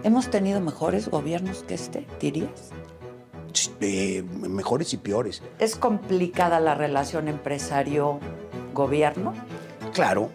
¿Hemos 0.03 0.29
tenido 0.31 0.61
mejores 0.61 1.09
gobiernos 1.09 1.63
que 1.63 1.75
este, 1.75 2.05
dirías? 2.21 2.73
Eh, 3.81 4.25
mejores 4.49 4.93
y 4.95 4.97
peores. 4.97 5.41
¿Es 5.61 5.77
complicada 5.77 6.59
la 6.59 6.75
relación 6.75 7.29
empresario-gobierno? 7.29 9.33
Claro, 9.93 10.31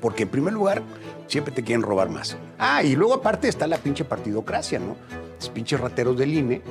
porque 0.00 0.24
en 0.24 0.28
primer 0.28 0.52
lugar 0.54 0.82
siempre 1.26 1.52
te 1.52 1.62
quieren 1.62 1.82
robar 1.82 2.08
más. 2.08 2.36
Ah, 2.58 2.82
y 2.82 2.96
luego 2.96 3.14
aparte 3.14 3.48
está 3.48 3.66
la 3.66 3.78
pinche 3.78 4.04
partidocracia, 4.04 4.78
¿no? 4.78 4.96
Los 5.38 5.48
pinches 5.50 5.80
rateros 5.80 6.16
del 6.16 6.34
INE 6.34 6.62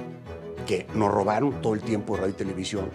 que 0.65 0.85
nos 0.93 1.11
robaron 1.11 1.61
todo 1.61 1.73
el 1.73 1.81
tiempo 1.81 2.15
de 2.15 2.21
radio 2.21 2.33
y 2.33 2.37
televisión. 2.37 2.89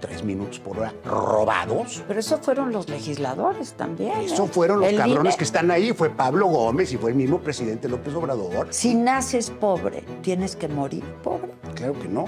Tres 0.00 0.22
minutos 0.22 0.58
por 0.60 0.78
hora. 0.78 0.92
¿Robados? 1.04 2.04
Pero 2.06 2.20
eso 2.20 2.36
fueron 2.38 2.72
los 2.72 2.88
legisladores 2.90 3.72
también. 3.72 4.10
¿eh? 4.20 4.24
Eso 4.26 4.46
fueron 4.46 4.80
los 4.80 4.90
El 4.90 4.98
cabrones 4.98 5.32
INE. 5.32 5.36
que 5.38 5.44
están 5.44 5.70
ahí. 5.70 5.92
Fue 5.94 6.10
Pablo 6.10 6.46
Gómez 6.46 6.92
y 6.92 6.98
fue 6.98 7.10
el 7.10 7.16
mismo 7.16 7.40
presidente 7.40 7.88
López 7.88 8.14
Obrador. 8.14 8.66
Si 8.70 8.94
naces 8.94 9.50
pobre, 9.50 10.04
¿tienes 10.20 10.56
que 10.56 10.68
morir 10.68 11.02
pobre? 11.22 11.52
Claro 11.74 11.98
que 11.98 12.06
no. 12.08 12.26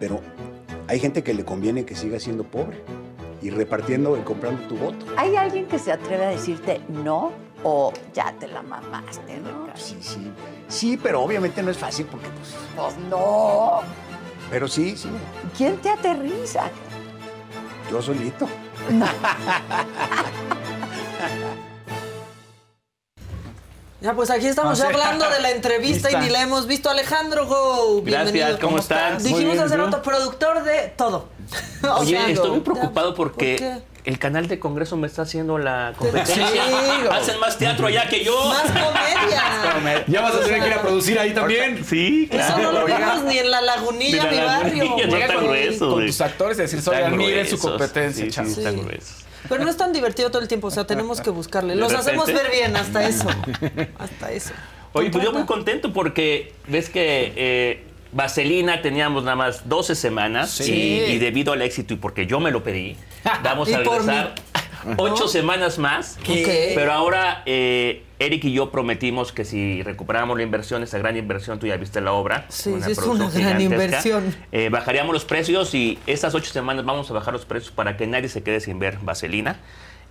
Pero 0.00 0.20
hay 0.88 0.98
gente 0.98 1.22
que 1.22 1.32
le 1.32 1.44
conviene 1.44 1.84
que 1.84 1.94
siga 1.94 2.18
siendo 2.18 2.42
pobre 2.42 2.82
y 3.42 3.50
repartiendo 3.50 4.16
y 4.16 4.20
comprando 4.20 4.62
tu 4.68 4.76
voto. 4.76 5.04
¿Hay 5.16 5.36
alguien 5.36 5.66
que 5.66 5.78
se 5.78 5.92
atreve 5.92 6.24
a 6.24 6.28
decirte 6.28 6.80
no 6.88 7.32
o 7.64 7.92
ya 8.14 8.32
te 8.38 8.48
la 8.48 8.62
mamaste? 8.62 9.38
Ricardo? 9.38 9.72
Sí, 9.74 9.96
sí. 10.00 10.32
Sí, 10.68 10.96
pero 10.96 11.22
obviamente 11.22 11.62
no 11.62 11.70
es 11.70 11.78
fácil 11.78 12.06
porque, 12.06 12.28
pues. 12.28 12.54
Pues 12.76 12.96
no. 13.08 13.80
Pero 14.50 14.68
sí, 14.68 14.96
sí. 14.96 15.08
¿Quién 15.56 15.76
te 15.78 15.90
aterriza? 15.90 16.64
Yo 17.90 18.00
solito. 18.00 18.46
Ya, 24.02 24.14
pues 24.14 24.30
aquí 24.30 24.46
estamos 24.48 24.76
ya 24.78 24.86
O 24.86 24.90
sea, 24.90 24.94
hablando 24.98 25.30
de 25.30 25.40
la 25.40 25.50
entrevista 25.52 26.10
y 26.10 26.16
ni 26.16 26.28
la 26.28 26.42
hemos 26.42 26.66
visto. 26.66 26.90
Alejandro 26.90 27.46
Go, 27.46 28.02
Gracias, 28.02 28.32
bienvenido. 28.32 28.60
¿cómo 28.60 28.78
están? 28.78 29.14
Muy 29.14 29.22
Dijimos 29.22 29.58
hace 29.58 29.76
rato, 29.76 30.02
productor 30.02 30.64
de 30.64 30.92
todo. 30.96 31.28
O 31.84 32.00
Oye, 32.00 32.10
sea, 32.12 32.28
estoy 32.28 32.50
muy 32.50 32.58
ya- 32.60 32.64
preocupado 32.64 33.14
porque 33.14 33.56
¿por 33.60 33.82
el 34.04 34.18
canal 34.18 34.48
de 34.48 34.58
Congreso 34.58 34.96
me 34.96 35.06
está 35.06 35.22
haciendo 35.22 35.58
la 35.58 35.92
competencia. 35.96 36.46
Sí. 36.46 36.58
Hacen 37.10 37.38
más 37.40 37.58
teatro 37.58 37.86
allá 37.88 38.08
que 38.08 38.24
yo. 38.24 38.34
Más 38.46 38.62
comedia. 38.62 40.04
Ya 40.08 40.20
vas 40.20 40.34
a 40.34 40.40
tener 40.40 40.60
que 40.60 40.66
ir 40.68 40.72
a 40.74 40.80
producir 40.82 41.18
ahí 41.18 41.32
también. 41.34 41.84
Sí, 41.84 42.28
Eso 42.30 42.58
no 42.58 42.72
lo 42.72 42.84
vemos 42.84 43.22
ni 43.24 43.38
en 43.38 43.50
la 43.50 43.60
lagunilla, 43.60 44.24
mi 44.26 44.38
barrio. 44.38 44.96
Llega 44.96 45.26
tan 45.26 45.36
con, 45.36 45.44
grueso, 45.46 45.90
con 45.90 46.06
tus 46.06 46.20
actores 46.20 46.58
y 46.58 46.62
decir, 46.62 46.80
oigan, 46.88 47.16
miren 47.16 47.46
su 47.48 47.58
competencia, 47.58 48.44
Sí, 48.44 48.52
están 48.52 48.76
gruesos. 48.82 49.21
Pero 49.48 49.64
no 49.64 49.70
es 49.70 49.76
tan 49.76 49.92
divertido 49.92 50.30
todo 50.30 50.40
el 50.42 50.48
tiempo, 50.48 50.68
o 50.68 50.70
sea, 50.70 50.86
tenemos 50.86 51.20
que 51.20 51.30
buscarle. 51.30 51.74
¿De 51.74 51.80
Los 51.80 51.92
hacemos 51.94 52.26
ver 52.26 52.50
bien, 52.50 52.76
hasta 52.76 53.02
eso. 53.08 53.28
Hasta 53.98 54.30
eso. 54.32 54.52
Oye, 54.92 55.10
pues 55.10 55.24
yo 55.24 55.32
muy 55.32 55.44
contento 55.44 55.92
porque 55.92 56.52
ves 56.68 56.88
que 56.90 57.32
eh, 57.34 57.84
Vaselina 58.12 58.82
teníamos 58.82 59.24
nada 59.24 59.36
más 59.36 59.68
12 59.68 59.94
semanas 59.94 60.50
Sí. 60.50 60.72
y, 60.72 61.12
y 61.12 61.18
debido 61.18 61.52
al 61.52 61.62
éxito 61.62 61.94
y 61.94 61.96
porque 61.96 62.26
yo 62.26 62.40
me 62.40 62.50
lo 62.50 62.62
pedí, 62.62 62.96
vamos 63.42 63.72
a 63.72 63.82
por 63.82 64.04
regresar 64.04 64.34
ocho 64.96 65.28
semanas 65.28 65.78
más. 65.78 66.18
¿Qué? 66.24 66.72
Pero 66.74 66.92
ahora 66.92 67.42
eh, 67.46 68.04
Eric 68.18 68.44
y 68.44 68.52
yo 68.52 68.70
prometimos 68.70 69.32
que 69.32 69.44
si 69.44 69.82
recuperamos 69.82 70.36
la 70.36 70.42
inversión, 70.42 70.82
esa 70.82 70.98
gran 70.98 71.16
inversión, 71.16 71.58
tú 71.58 71.66
ya 71.66 71.76
viste 71.76 72.00
la 72.00 72.12
obra. 72.12 72.46
Sí, 72.48 72.74
sí, 72.84 72.92
es 72.92 72.98
una 72.98 73.30
gran 73.30 73.60
inversión. 73.60 74.34
eh, 74.52 74.68
bajaríamos 74.68 75.12
los 75.12 75.24
precios 75.24 75.74
y 75.74 75.98
estas 76.06 76.34
ocho 76.34 76.52
semanas 76.52 76.84
vamos 76.84 77.10
a 77.10 77.14
bajar 77.14 77.32
los 77.32 77.44
precios 77.44 77.72
para 77.72 77.96
que 77.96 78.06
nadie 78.06 78.28
se 78.28 78.42
quede 78.42 78.60
sin 78.60 78.78
ver 78.78 78.98
Vaselina. 79.02 79.58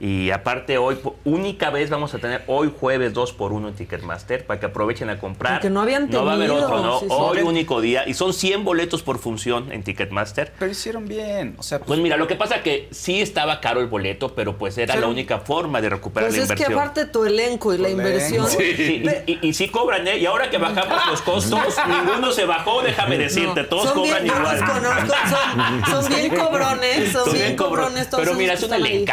Y 0.03 0.31
aparte 0.31 0.79
hoy, 0.79 0.97
única 1.25 1.69
vez 1.69 1.91
vamos 1.91 2.11
a 2.15 2.17
tener 2.17 2.41
hoy 2.47 2.73
jueves 2.79 3.13
2 3.13 3.33
por 3.33 3.53
1 3.53 3.67
en 3.67 3.73
Ticketmaster 3.75 4.47
para 4.47 4.59
que 4.59 4.65
aprovechen 4.65 5.11
a 5.11 5.19
comprar. 5.19 5.53
Porque 5.53 5.69
no 5.69 5.79
habían 5.79 6.09
No 6.09 6.25
va 6.25 6.31
a 6.31 6.35
haber 6.37 6.47
tenido, 6.49 6.65
otro, 6.65 6.81
¿no? 6.81 6.99
sí, 7.01 7.05
sí. 7.07 7.13
Hoy 7.15 7.41
único 7.41 7.81
día. 7.81 8.09
Y 8.09 8.15
son 8.15 8.33
100 8.33 8.63
boletos 8.63 9.03
por 9.03 9.19
función 9.19 9.71
en 9.71 9.83
Ticketmaster. 9.83 10.53
Pero 10.57 10.71
hicieron 10.71 11.07
bien. 11.07 11.53
O 11.59 11.61
sea, 11.61 11.77
Pues 11.81 11.99
mira, 11.99 12.17
lo 12.17 12.25
que 12.27 12.35
pasa 12.35 12.63
que 12.63 12.87
sí 12.89 13.21
estaba 13.21 13.61
caro 13.61 13.79
el 13.79 13.85
boleto, 13.85 14.33
pero 14.33 14.57
pues 14.57 14.75
era 14.79 14.95
Pero- 14.95 15.05
la 15.05 15.11
única 15.13 15.37
forma 15.37 15.79
de 15.81 15.89
recuperar 15.89 16.29
Pues 16.29 16.37
la 16.39 16.43
es 16.45 16.47
que 16.49 16.53
inversión. 16.63 16.79
aparte 16.79 17.05
tu 17.05 17.23
elenco 17.23 17.71
y 17.71 17.77
la 17.77 17.89
inversión. 17.89 18.47
Sí, 18.49 18.73
sí, 18.75 19.03
y, 19.27 19.31
y- 19.33 19.39
y 19.49 19.53
sí 19.53 19.69
cobran, 19.69 20.07
¿eh? 20.07 20.17
Y 20.17 20.25
ahora 20.25 20.49
que 20.49 20.57
bajamos 20.57 20.97
los 21.11 21.21
costos, 21.21 21.59
ninguno 21.87 22.31
se 22.31 22.45
bajó, 22.45 22.81
déjame 22.81 23.19
decirte, 23.19 23.65
todos 23.65 23.83
son 23.89 23.99
cobran 23.99 24.23
bien, 24.23 24.35
igual. 24.35 24.59
los 24.59 24.67
conozco, 24.71 25.13
son, 25.85 26.03
son 26.03 26.15
bien 26.15 26.35
cobrones, 26.35 27.11
son 27.11 27.33
bien 27.33 27.55
cabrones 27.55 28.09
todos 28.09 28.23
Pero 28.23 28.35
mira, 28.35 28.53
es 28.53 28.61
un 28.63 28.73
están 28.73 28.83
ahí. 28.83 29.05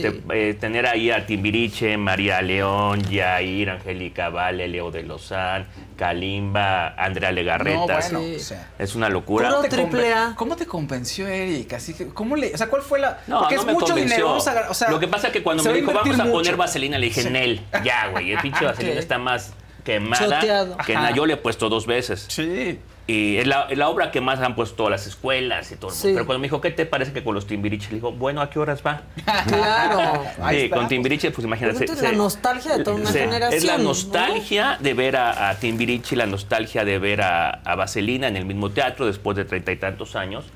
Sí. 0.00 0.22
eh, 0.32 0.54
tener 0.58 0.86
ahí 0.86 1.10
a 1.10 1.26
Timbiriche, 1.26 1.96
María 1.96 2.40
León, 2.42 3.02
Yair, 3.10 3.70
Angélica 3.70 4.28
Vale, 4.28 4.68
Leo 4.68 4.90
de 4.90 5.02
Lozán, 5.02 5.66
Kalimba, 5.96 6.88
Andrea 6.96 7.32
Legarreta. 7.32 7.78
No, 8.10 8.18
bueno, 8.20 8.36
o 8.36 8.38
sea. 8.38 8.70
Es 8.78 8.94
una 8.94 9.08
locura. 9.08 9.48
¿Cómo 9.50 9.62
te, 9.62 9.76
conven- 9.76 10.34
¿Cómo 10.34 10.56
te 10.56 10.66
convenció 10.66 11.26
Eric? 11.26 11.72
Así 11.74 11.94
que, 11.94 12.08
¿cómo 12.08 12.36
le, 12.36 12.54
o 12.54 12.58
sea, 12.58 12.68
¿cuál 12.68 12.82
fue 12.82 12.98
la? 12.98 13.18
No, 13.26 13.40
porque 13.40 13.54
no 13.56 13.60
es 13.62 13.66
me 13.66 13.72
mucho 13.72 13.86
convenció. 13.86 14.14
dinero. 14.14 14.28
Vamos 14.28 14.46
a, 14.48 14.50
agar- 14.52 14.66
o 14.70 14.74
sea, 14.74 14.90
Lo 14.90 15.00
que 15.00 15.08
pasa 15.08 15.28
es 15.28 15.32
que 15.32 15.42
cuando 15.42 15.62
me 15.64 15.72
dijo, 15.72 15.92
vamos 15.92 16.18
a 16.18 16.22
poner 16.24 16.32
mucho". 16.52 16.56
vaselina, 16.56 16.98
le 16.98 17.06
dije, 17.06 17.22
Sí. 17.22 17.30
Nel, 17.30 17.60
ya, 17.84 18.08
güey, 18.08 18.32
el 18.32 18.38
pinche 18.38 18.64
vaselina 18.64 18.98
está 19.00 19.18
más 19.18 19.52
quemada 19.84 20.24
Choteado. 20.40 20.76
que 20.78 20.94
Ajá. 20.94 21.10
na- 21.10 21.16
yo 21.16 21.26
le 21.26 21.34
he 21.34 21.36
puesto 21.36 21.68
dos 21.68 21.86
veces. 21.86 22.26
Sí. 22.28 22.78
Y 23.06 23.36
es 23.36 23.46
la, 23.46 23.66
es 23.68 23.76
la 23.76 23.90
obra 23.90 24.10
que 24.10 24.22
más 24.22 24.40
han 24.40 24.54
puesto 24.54 24.76
todas 24.76 24.90
las 24.92 25.06
escuelas 25.06 25.70
y 25.70 25.76
todo 25.76 25.90
el 25.90 25.94
mundo. 25.94 26.08
Sí. 26.08 26.12
Pero 26.14 26.24
cuando 26.24 26.38
me 26.40 26.46
dijo, 26.46 26.62
¿qué 26.62 26.70
te 26.70 26.86
parece 26.86 27.12
que 27.12 27.22
con 27.22 27.34
los 27.34 27.46
Timbiriche? 27.46 27.88
Le 27.90 27.96
digo, 27.96 28.12
bueno, 28.12 28.40
¿a 28.40 28.48
qué 28.48 28.58
horas 28.58 28.82
va? 28.84 29.02
Claro. 29.46 30.24
Sí, 30.48 30.56
está. 30.56 30.76
con 30.76 30.88
Timbiriche, 30.88 31.30
pues 31.30 31.44
imagínate. 31.44 31.84
Esto 31.84 31.92
es 31.96 32.02
la 32.02 32.12
nostalgia 32.12 32.78
de 32.78 32.82
toda 32.84 32.96
una 32.96 33.10
se- 33.12 33.20
generación, 33.20 33.58
Es 33.58 33.64
la 33.64 33.76
¿no? 33.76 33.84
nostalgia 33.84 34.78
de 34.80 34.94
ver 34.94 35.16
a, 35.16 35.50
a 35.50 35.54
Timbiriche, 35.58 36.16
la 36.16 36.24
nostalgia 36.26 36.84
de 36.86 36.98
ver 36.98 37.20
a, 37.20 37.50
a 37.50 37.74
Vaselina 37.74 38.26
en 38.28 38.36
el 38.36 38.46
mismo 38.46 38.70
teatro 38.70 39.04
después 39.04 39.36
de 39.36 39.44
treinta 39.44 39.70
y 39.70 39.76
tantos 39.76 40.16
años. 40.16 40.46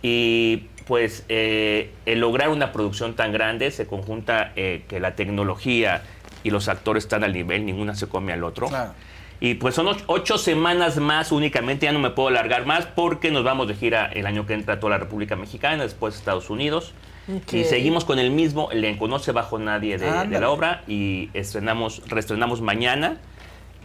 Y 0.00 0.68
pues 0.86 1.24
eh, 1.28 1.90
el 2.06 2.20
lograr 2.20 2.48
una 2.48 2.72
producción 2.72 3.14
tan 3.14 3.32
grande 3.32 3.70
se 3.70 3.86
conjunta 3.86 4.52
eh, 4.56 4.84
que 4.88 5.00
la 5.00 5.16
tecnología 5.16 6.02
y 6.42 6.50
los 6.50 6.68
actores 6.68 7.04
están 7.04 7.24
al 7.24 7.32
nivel, 7.32 7.64
ninguna 7.64 7.94
se 7.94 8.06
come 8.06 8.32
al 8.32 8.44
otro. 8.44 8.68
Y 9.40 9.54
pues 9.54 9.74
son 9.74 9.88
ocho, 9.88 10.04
ocho 10.06 10.38
semanas 10.38 10.98
más 10.98 11.32
únicamente, 11.32 11.86
ya 11.86 11.92
no 11.92 11.98
me 11.98 12.10
puedo 12.10 12.28
alargar 12.28 12.66
más 12.66 12.86
porque 12.86 13.30
nos 13.30 13.44
vamos 13.44 13.68
de 13.68 13.74
gira 13.74 14.06
el 14.06 14.26
año 14.26 14.46
que 14.46 14.54
entra 14.54 14.74
a 14.74 14.80
toda 14.80 14.92
la 14.92 14.98
República 14.98 15.36
Mexicana, 15.36 15.82
después 15.82 16.14
Estados 16.14 16.50
Unidos. 16.50 16.94
Y 17.52 17.64
seguimos 17.64 18.04
con 18.04 18.18
el 18.18 18.30
mismo 18.30 18.70
elenco, 18.70 19.08
no 19.08 19.18
se 19.18 19.32
bajó 19.32 19.58
nadie 19.58 19.96
de, 19.96 20.26
de 20.28 20.40
la 20.40 20.50
obra 20.50 20.82
y 20.86 21.30
estrenamos, 21.32 22.02
reestrenamos 22.06 22.60
mañana. 22.60 23.18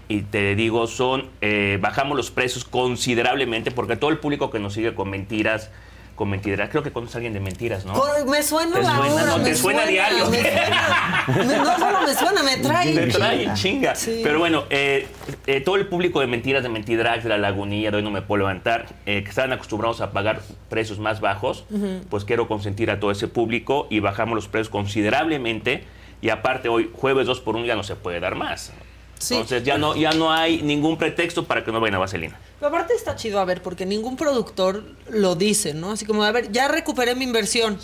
Y 0.10 0.24
te 0.24 0.56
digo, 0.56 0.88
son, 0.88 1.30
eh, 1.40 1.78
bajamos 1.80 2.18
los 2.18 2.32
precios 2.32 2.66
considerablemente 2.66 3.72
porque 3.72 3.96
todo 3.96 4.10
el 4.10 4.18
público 4.18 4.50
que 4.50 4.60
nos 4.60 4.74
sigue 4.74 4.94
con 4.94 5.10
mentiras, 5.10 5.72
con 6.20 6.30
mentiras, 6.30 6.70
creo 6.70 6.84
que 6.84 6.92
conoces 6.92 7.16
a 7.16 7.20
alguien 7.20 7.32
de 7.32 7.40
mentiras, 7.40 7.86
¿no? 7.86 7.94
Me 8.28 8.44
suena 8.44 8.76
¿Te 8.76 8.84
la 8.84 8.98
suena? 8.98 9.24
No, 9.26 9.38
me 9.38 9.44
te 9.46 9.56
suena 9.56 9.86
diario. 9.86 10.30
me 10.30 10.42
suena. 10.42 11.24
Me- 11.28 11.58
no 11.58 11.78
solo 11.80 12.02
me 12.06 12.14
suena, 12.14 12.44
me 12.44 12.58
trae. 12.58 12.94
Te 12.94 13.08
trae 13.08 13.54
chinga. 13.54 13.96
Sí. 13.96 14.20
Pero 14.22 14.38
bueno, 14.38 14.66
eh, 14.70 15.08
eh, 15.48 15.62
todo 15.62 15.78
el 15.78 15.88
público 15.88 16.20
de 16.20 16.28
mentiras, 16.28 16.62
de 16.62 16.68
Mentidrags, 16.68 17.24
de 17.24 17.30
la 17.30 17.38
Lagunilla, 17.38 17.90
de 17.92 17.98
hoy 17.98 18.04
no 18.04 18.12
me 18.12 18.22
puedo 18.22 18.40
levantar, 18.40 18.88
eh, 19.06 19.24
que 19.24 19.30
estaban 19.30 19.54
acostumbrados 19.54 20.02
a 20.02 20.12
pagar 20.12 20.42
precios 20.70 21.00
más 21.00 21.22
bajos, 21.22 21.64
pues 22.10 22.26
quiero 22.26 22.50
consentir 22.50 22.92
a 22.92 23.00
todo 23.00 23.12
ese 23.12 23.30
público 23.30 23.88
y 23.90 24.02
bajamos 24.02 24.36
los 24.36 24.50
precios 24.50 24.68
considerablemente. 24.70 25.86
Y 26.22 26.32
aparte, 26.32 26.68
hoy, 26.68 26.92
jueves 26.94 27.28
2 27.28 27.40
por 27.40 27.56
1 27.56 27.66
ya 27.66 27.76
no 27.78 27.84
se 27.84 27.96
puede 27.96 28.20
dar 28.20 28.36
más. 28.36 28.74
Sí. 29.20 29.36
Entonces 29.36 29.64
ya 29.64 29.78
no, 29.78 29.96
ya 29.96 30.12
no 30.14 30.32
hay 30.32 30.62
ningún 30.62 30.98
pretexto 30.98 31.46
para 31.46 31.64
que 31.64 31.72
no 31.72 31.80
vayan 31.80 31.96
a 31.96 32.00
Vaselina. 32.00 32.40
Pero 32.60 32.70
aparte 32.70 32.94
está 32.94 33.16
chido, 33.16 33.40
a 33.40 33.46
ver, 33.46 33.62
porque 33.62 33.86
ningún 33.86 34.16
productor 34.16 34.84
lo 35.10 35.36
dice, 35.36 35.74
¿no? 35.74 35.92
Así 35.92 36.06
como, 36.06 36.24
a 36.24 36.32
ver, 36.32 36.52
ya 36.52 36.68
recuperé 36.68 37.16
mi 37.16 37.26
inversión, 37.26 37.78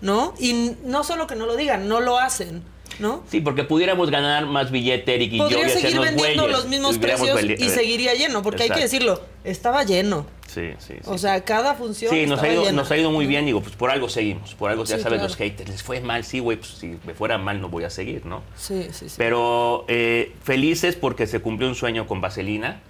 ¿no? 0.00 0.34
Y 0.38 0.76
no 0.84 1.02
solo 1.02 1.26
que 1.26 1.34
no 1.34 1.46
lo 1.46 1.56
digan, 1.56 1.88
no 1.88 2.00
lo 2.00 2.18
hacen, 2.18 2.62
¿no? 2.98 3.22
Sí, 3.28 3.40
porque 3.40 3.64
pudiéramos 3.64 4.10
ganar 4.10 4.46
más 4.46 4.70
billete, 4.70 5.14
Eric 5.14 5.32
y 5.32 5.38
yo, 5.38 5.48
y 5.48 5.68
seguir 5.70 6.00
vendiendo 6.00 6.42
güeyes. 6.44 6.58
los 6.58 6.68
mismos 6.68 6.98
precios 6.98 7.40
y 7.42 7.68
seguiría 7.68 8.14
lleno, 8.14 8.42
porque 8.42 8.64
hay 8.64 8.70
que 8.70 8.80
decirlo, 8.80 9.20
estaba 9.44 9.84
lleno. 9.84 10.26
Sí, 10.46 10.70
sí, 10.78 10.94
sí. 11.02 11.10
O 11.10 11.16
sea, 11.16 11.42
cada 11.44 11.74
función 11.74 12.12
Sí, 12.12 12.26
nos 12.26 12.42
ha, 12.42 12.52
ido, 12.52 12.64
llena. 12.64 12.72
nos 12.72 12.90
ha 12.90 12.96
ido 12.98 13.10
muy 13.10 13.24
bien, 13.26 13.46
digo, 13.46 13.62
pues 13.62 13.74
por 13.74 13.90
algo 13.90 14.10
seguimos, 14.10 14.54
por 14.54 14.70
algo 14.70 14.84
ya 14.84 14.98
sabes 14.98 15.06
claro. 15.06 15.22
los 15.22 15.36
haters, 15.36 15.70
les 15.70 15.82
fue 15.82 16.00
mal, 16.02 16.24
sí, 16.24 16.40
güey, 16.40 16.58
pues 16.58 16.72
si 16.72 16.98
me 17.06 17.14
fuera 17.14 17.38
mal 17.38 17.58
no 17.60 17.70
voy 17.70 17.84
a 17.84 17.90
seguir, 17.90 18.26
¿no? 18.26 18.42
Sí, 18.54 18.88
sí, 18.92 19.08
sí. 19.08 19.14
Pero 19.16 19.86
eh, 19.88 20.34
felices 20.44 20.94
porque 20.94 21.26
se 21.26 21.40
cumplió 21.40 21.68
un 21.70 21.74
sueño 21.74 22.06
con 22.06 22.20
Vaselina 22.20 22.82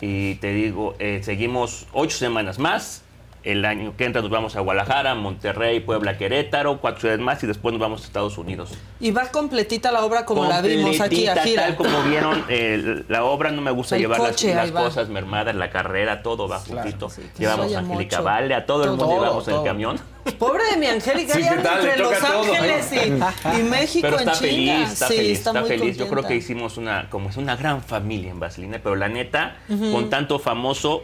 y 0.00 0.34
te 0.36 0.52
digo, 0.52 0.96
eh, 0.98 1.20
seguimos 1.22 1.86
ocho 1.92 2.16
semanas 2.18 2.58
más, 2.58 3.03
el 3.44 3.64
año 3.64 3.94
que 3.96 4.04
entra 4.06 4.22
nos 4.22 4.30
vamos 4.30 4.56
a 4.56 4.60
Guadalajara, 4.60 5.14
Monterrey, 5.14 5.80
Puebla, 5.80 6.16
Querétaro, 6.16 6.80
cuatro 6.80 7.00
ciudades 7.02 7.20
más 7.20 7.42
y 7.44 7.46
después 7.46 7.72
nos 7.72 7.80
vamos 7.80 8.02
a 8.02 8.04
Estados 8.06 8.38
Unidos. 8.38 8.72
Y 9.00 9.10
va 9.10 9.26
completita 9.26 9.92
la 9.92 10.04
obra 10.04 10.24
como 10.24 10.46
la 10.46 10.60
vimos 10.62 11.00
aquí 11.00 11.26
a 11.26 11.36
gira. 11.36 11.62
Tal 11.66 11.76
como 11.76 12.02
vieron, 12.04 12.44
eh, 12.48 13.04
la 13.08 13.24
obra 13.24 13.50
no 13.50 13.60
me 13.60 13.70
gusta 13.70 13.96
El 13.96 14.02
llevar 14.02 14.20
las- 14.20 14.30
coche, 14.30 14.54
las, 14.54 14.70
cosas 14.70 15.08
mermadas, 15.08 15.54
la 15.54 15.70
carrera, 15.70 16.22
todo 16.22 16.48
va 16.48 16.58
juntito. 16.58 17.08
que 17.08 17.22
llevamos 17.38 17.74
a 17.74 17.78
Angélica. 17.80 18.20
Vale, 18.20 18.54
a 18.54 18.64
todo 18.66 18.84
el 18.84 18.90
mundo 18.90 19.08
llevamos 19.08 19.46
en 19.46 19.54
todo. 19.54 19.62
el 19.64 19.68
camión. 19.70 20.00
Pobre 20.38 20.64
de 20.70 20.76
mi 20.78 20.86
Angélica, 20.86 21.34
Sí, 21.34 21.42
ya 21.42 21.52
entre 21.52 21.98
Los 21.98 22.22
Ángeles 22.22 22.90
y, 22.94 23.58
y 23.60 23.62
México 23.68 24.06
Pero 24.08 24.18
está 24.20 24.30
en 24.32 24.38
feliz, 24.38 24.56
chinga. 24.56 24.82
está 24.84 25.08
sí, 25.08 25.16
feliz, 25.16 25.38
está, 25.38 25.50
está, 25.50 25.60
muy 25.60 25.68
feliz. 25.68 25.96
Yo 25.98 26.08
creo 26.08 26.22
que 26.22 26.34
hicimos 26.34 26.78
una, 26.78 27.10
como 27.10 27.28
es 27.28 27.36
una 27.36 27.56
gran 27.56 27.82
familia 27.82 28.30
en 28.30 28.40
Vaselina, 28.40 28.80
pero 28.82 28.96
la 28.96 29.08
neta, 29.08 29.56
con 29.92 30.08
tanto 30.08 30.38
famoso, 30.38 31.02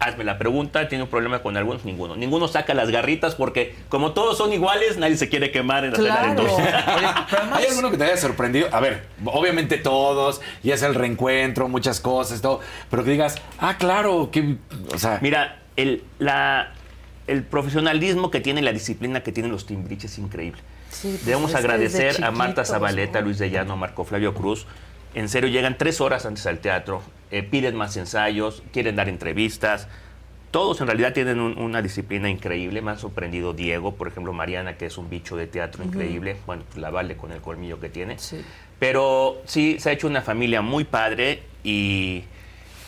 hazme 0.00 0.24
la 0.24 0.38
pregunta, 0.38 0.88
tiene 0.88 1.04
un 1.04 1.10
problema 1.10 1.42
con 1.42 1.56
algunos, 1.56 1.84
ninguno. 1.84 2.16
Ninguno 2.16 2.48
saca 2.48 2.72
las 2.72 2.90
garritas 2.90 3.34
porque 3.34 3.76
como 3.90 4.12
todos 4.12 4.38
son 4.38 4.52
iguales, 4.52 4.96
nadie 4.96 5.16
se 5.16 5.28
quiere 5.28 5.50
quemar 5.52 5.84
en 5.84 5.92
la 5.92 5.98
cena 5.98 6.22
del 6.22 6.36
dos. 6.36 6.58
¿Hay 7.52 7.66
alguno 7.66 7.90
que 7.90 7.98
te 7.98 8.04
haya 8.04 8.16
sorprendido? 8.16 8.68
A 8.72 8.80
ver, 8.80 9.06
obviamente 9.26 9.76
todos, 9.76 10.40
y 10.62 10.70
es 10.70 10.82
el 10.82 10.94
reencuentro, 10.94 11.68
muchas 11.68 12.00
cosas, 12.00 12.40
todo, 12.40 12.60
pero 12.90 13.04
que 13.04 13.10
digas, 13.10 13.36
ah, 13.58 13.76
claro, 13.78 14.30
que, 14.32 14.56
o 14.92 14.98
sea... 14.98 15.18
Mira, 15.20 15.60
el, 15.76 16.02
la, 16.18 16.72
el 17.26 17.44
profesionalismo 17.44 18.30
que 18.30 18.40
tiene, 18.40 18.62
la 18.62 18.72
disciplina 18.72 19.22
que 19.22 19.32
tienen 19.32 19.52
los 19.52 19.66
timbriches 19.66 20.12
es 20.12 20.18
increíble. 20.18 20.62
Sí, 20.90 21.08
pues 21.08 21.26
Debemos 21.26 21.54
agradecer 21.54 22.24
a 22.24 22.30
Marta 22.30 22.64
Zabaleta, 22.64 23.20
¿no? 23.20 23.26
Luis 23.26 23.38
de 23.38 23.50
Llano, 23.50 23.76
Marco 23.76 24.04
Flavio 24.04 24.34
Cruz. 24.34 24.66
En 25.14 25.28
serio, 25.28 25.48
llegan 25.50 25.76
tres 25.76 26.00
horas 26.00 26.24
antes 26.26 26.46
al 26.46 26.58
teatro, 26.58 27.02
eh, 27.30 27.42
piden 27.42 27.74
más 27.76 27.96
ensayos, 27.96 28.62
quieren 28.72 28.96
dar 28.96 29.08
entrevistas. 29.08 29.88
Todos 30.50 30.80
en 30.80 30.86
realidad 30.88 31.12
tienen 31.12 31.38
un- 31.40 31.58
una 31.58 31.80
disciplina 31.82 32.28
increíble. 32.28 32.82
Me 32.82 32.90
ha 32.92 32.96
sorprendido 32.98 33.52
Diego, 33.52 33.94
por 33.94 34.08
ejemplo, 34.08 34.32
Mariana, 34.32 34.76
que 34.76 34.86
es 34.86 34.98
un 34.98 35.08
bicho 35.08 35.36
de 35.36 35.46
teatro 35.46 35.84
increíble. 35.84 36.36
Bueno, 36.46 36.64
pues 36.66 36.78
la 36.78 36.90
vale 36.90 37.16
con 37.16 37.30
el 37.32 37.40
colmillo 37.40 37.78
que 37.80 37.88
tiene. 37.88 38.16
Pero 38.78 39.40
sí, 39.44 39.76
se 39.78 39.90
ha 39.90 39.92
hecho 39.92 40.06
una 40.06 40.22
familia 40.22 40.62
muy 40.62 40.84
padre 40.84 41.42
y 41.62 42.24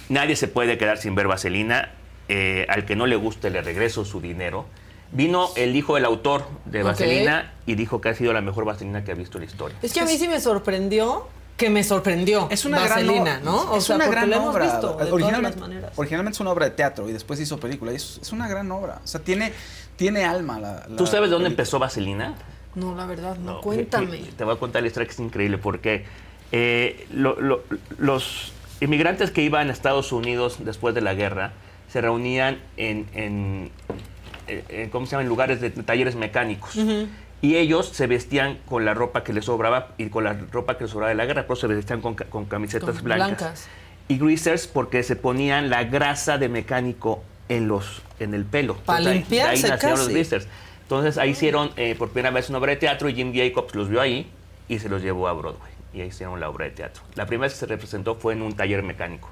nadie 0.09 0.35
se 0.37 0.49
puede 0.49 0.77
quedar 0.79 0.99
sin 0.99 1.15
ver 1.15 1.29
Vaselina. 1.29 1.91
Eh, 2.29 2.67
al 2.69 2.85
que 2.87 2.97
no 2.97 3.07
le 3.07 3.17
guste, 3.17 3.51
le 3.51 3.63
regreso 3.63 4.05
su 4.05 4.21
dinero. 4.21 4.65
Vino 5.11 5.51
el 5.57 5.77
hijo 5.77 5.97
del 5.97 6.05
autor 6.07 6.47
de. 6.65 6.83
Vaselina 6.83 7.53
y 7.67 7.75
dijo 7.75 8.01
que 8.01 8.09
ha 8.09 8.15
sido 8.15 8.33
la 8.33 8.41
mejor 8.41 8.65
Vaselina 8.65 9.05
que 9.05 9.13
ha 9.13 9.15
visto 9.15 9.39
en 9.39 9.45
la 9.45 9.51
historia. 9.51 9.77
Es 9.83 9.93
que 9.93 10.01
a 10.01 10.05
mí 10.05 10.17
sí 10.17 10.27
me 10.29 10.41
sorprendió 10.41 11.27
que 11.57 11.71
me 11.71 11.85
sorprendió. 11.85 12.49
Es 12.51 12.65
una 12.65 12.81
Vaselina, 12.81 13.25
gran 13.39 13.45
¿no? 13.45 13.73
O 13.73 13.77
es 13.77 13.85
sea, 13.85 13.97
una 13.97 14.09
gran 14.09 14.29
lo 14.31 14.37
hemos 14.37 14.55
obra. 14.55 14.65
visto 14.65 14.89
de 14.89 14.93
todas 14.95 15.13
originalmente, 15.13 15.59
las 15.61 15.69
maneras. 15.69 15.93
originalmente 15.97 16.37
es 16.37 16.41
una 16.41 16.51
obra 16.51 16.65
de 16.67 16.71
teatro 16.73 17.09
y 17.09 17.13
después 17.13 17.39
hizo 17.41 17.59
película. 17.61 17.93
y 17.93 17.97
Es, 17.97 18.19
es 18.23 18.33
una 18.33 18.49
gran 18.49 18.71
obra. 18.73 19.01
O 19.05 19.07
sea, 19.07 19.21
tiene, 19.21 19.53
tiene 19.97 20.25
alma. 20.25 20.59
La, 20.59 20.87
la 20.89 20.97
¿Tú 20.97 21.07
sabes 21.07 21.29
de 21.31 21.35
dónde 21.35 21.47
película. 21.47 21.49
empezó 21.49 21.79
Vaselina? 21.79 22.35
No, 22.75 22.95
la 22.95 23.07
verdad, 23.07 23.37
no. 23.37 23.55
No, 23.55 23.61
Cuéntame. 23.61 24.21
que 24.23 24.33
Te 24.33 24.45
voy 24.45 24.55
a 24.55 24.59
contar 24.59 24.83
la 24.83 24.89
historia 24.89 25.07
que 25.07 25.13
es 25.13 25.21
increíble 25.21 25.59
porque 25.59 26.05
eh, 26.53 27.07
lo- 27.13 27.39
lo- 27.41 27.63
los 27.99 28.53
inmigrantes 28.81 29.31
que 29.31 29.43
iban 29.43 29.69
a 29.69 29.73
Estados 29.73 30.11
Unidos 30.11 30.57
después 30.61 30.95
de 30.95 31.01
la 31.03 31.15
guerra 31.15 31.53
se 31.93 32.01
reunían 32.01 32.59
en, 32.79 33.07
en, 33.15 33.71
eh, 34.49 34.65
eh, 34.69 34.89
¿cómo 34.91 35.05
se 35.07 35.13
llama? 35.13 35.23
en 35.23 35.29
lugares 35.29 35.61
de 35.61 35.71
talleres 35.71 36.17
mecánicos. 36.17 36.75
Ujú. 36.77 37.07
Y 37.43 37.57
ellos 37.57 37.89
se 37.89 38.07
vestían 38.07 38.59
con 38.67 38.85
la 38.85 38.95
ropa 38.95 39.25
que 39.25 39.33
les 39.33 39.45
sobraba 39.45 39.89
y 39.99 40.09
con 40.09 40.25
la 40.25 40.33
ropa 40.53 40.79
que 40.79 40.85
les 40.85 40.91
sobraba 40.93 41.11
de 41.11 41.17
la 41.17 41.27
guerra, 41.27 41.43
pero 41.43 41.57
se 41.57 41.67
vestían 41.67 42.01
con, 42.01 42.15
ca- 42.15 42.25
con 42.27 42.45
camisetas 42.47 42.95
Con 42.95 43.05
blancas. 43.05 43.29
blancas. 43.39 43.67
Y 44.09 44.17
greasers 44.19 44.67
porque 44.69 45.03
se 45.03 45.17
ponían 45.17 45.69
la 45.69 45.85
grasa 45.85 46.39
de 46.39 46.49
mecánico 46.49 47.23
en 47.49 47.69
los 47.69 48.01
en 48.21 48.35
el 48.35 48.45
pelo. 48.45 48.77
Pa' 48.77 48.99
Entonces, 48.99 49.07
ahí- 49.13 49.19
limpiarse 49.19 49.65
ahí 49.67 49.71
nacieron 49.73 49.99
los 49.99 50.09
greasers. 50.09 50.47
Entonces 50.83 51.19
ahí 51.19 51.31
hicieron 51.31 51.71
eh, 51.77 51.95
por 51.99 52.11
primera 52.11 52.31
vez 52.33 52.49
una 52.49 52.59
obra 52.59 52.71
de 52.71 52.77
teatro 52.77 53.09
y 53.09 53.15
Jim 53.15 53.33
Jacobs 53.35 53.75
los 53.75 53.89
vio 53.89 54.01
ahí 54.01 54.31
y 54.69 54.79
se 54.79 54.89
los 54.89 55.03
llevó 55.03 55.27
a 55.27 55.33
Broadway. 55.33 55.73
Y 55.95 56.01
ahí 56.01 56.09
hicieron 56.09 56.39
la 56.39 56.49
obra 56.49 56.67
de 56.67 56.71
teatro. 56.71 57.03
La 57.17 57.27
primera 57.27 57.47
vez 57.47 57.55
que 57.55 57.61
se 57.61 57.67
representó 57.67 58.15
fue 58.15 58.35
en 58.35 58.43
un 58.43 58.55
taller 58.55 58.83
mecánico. 58.83 59.29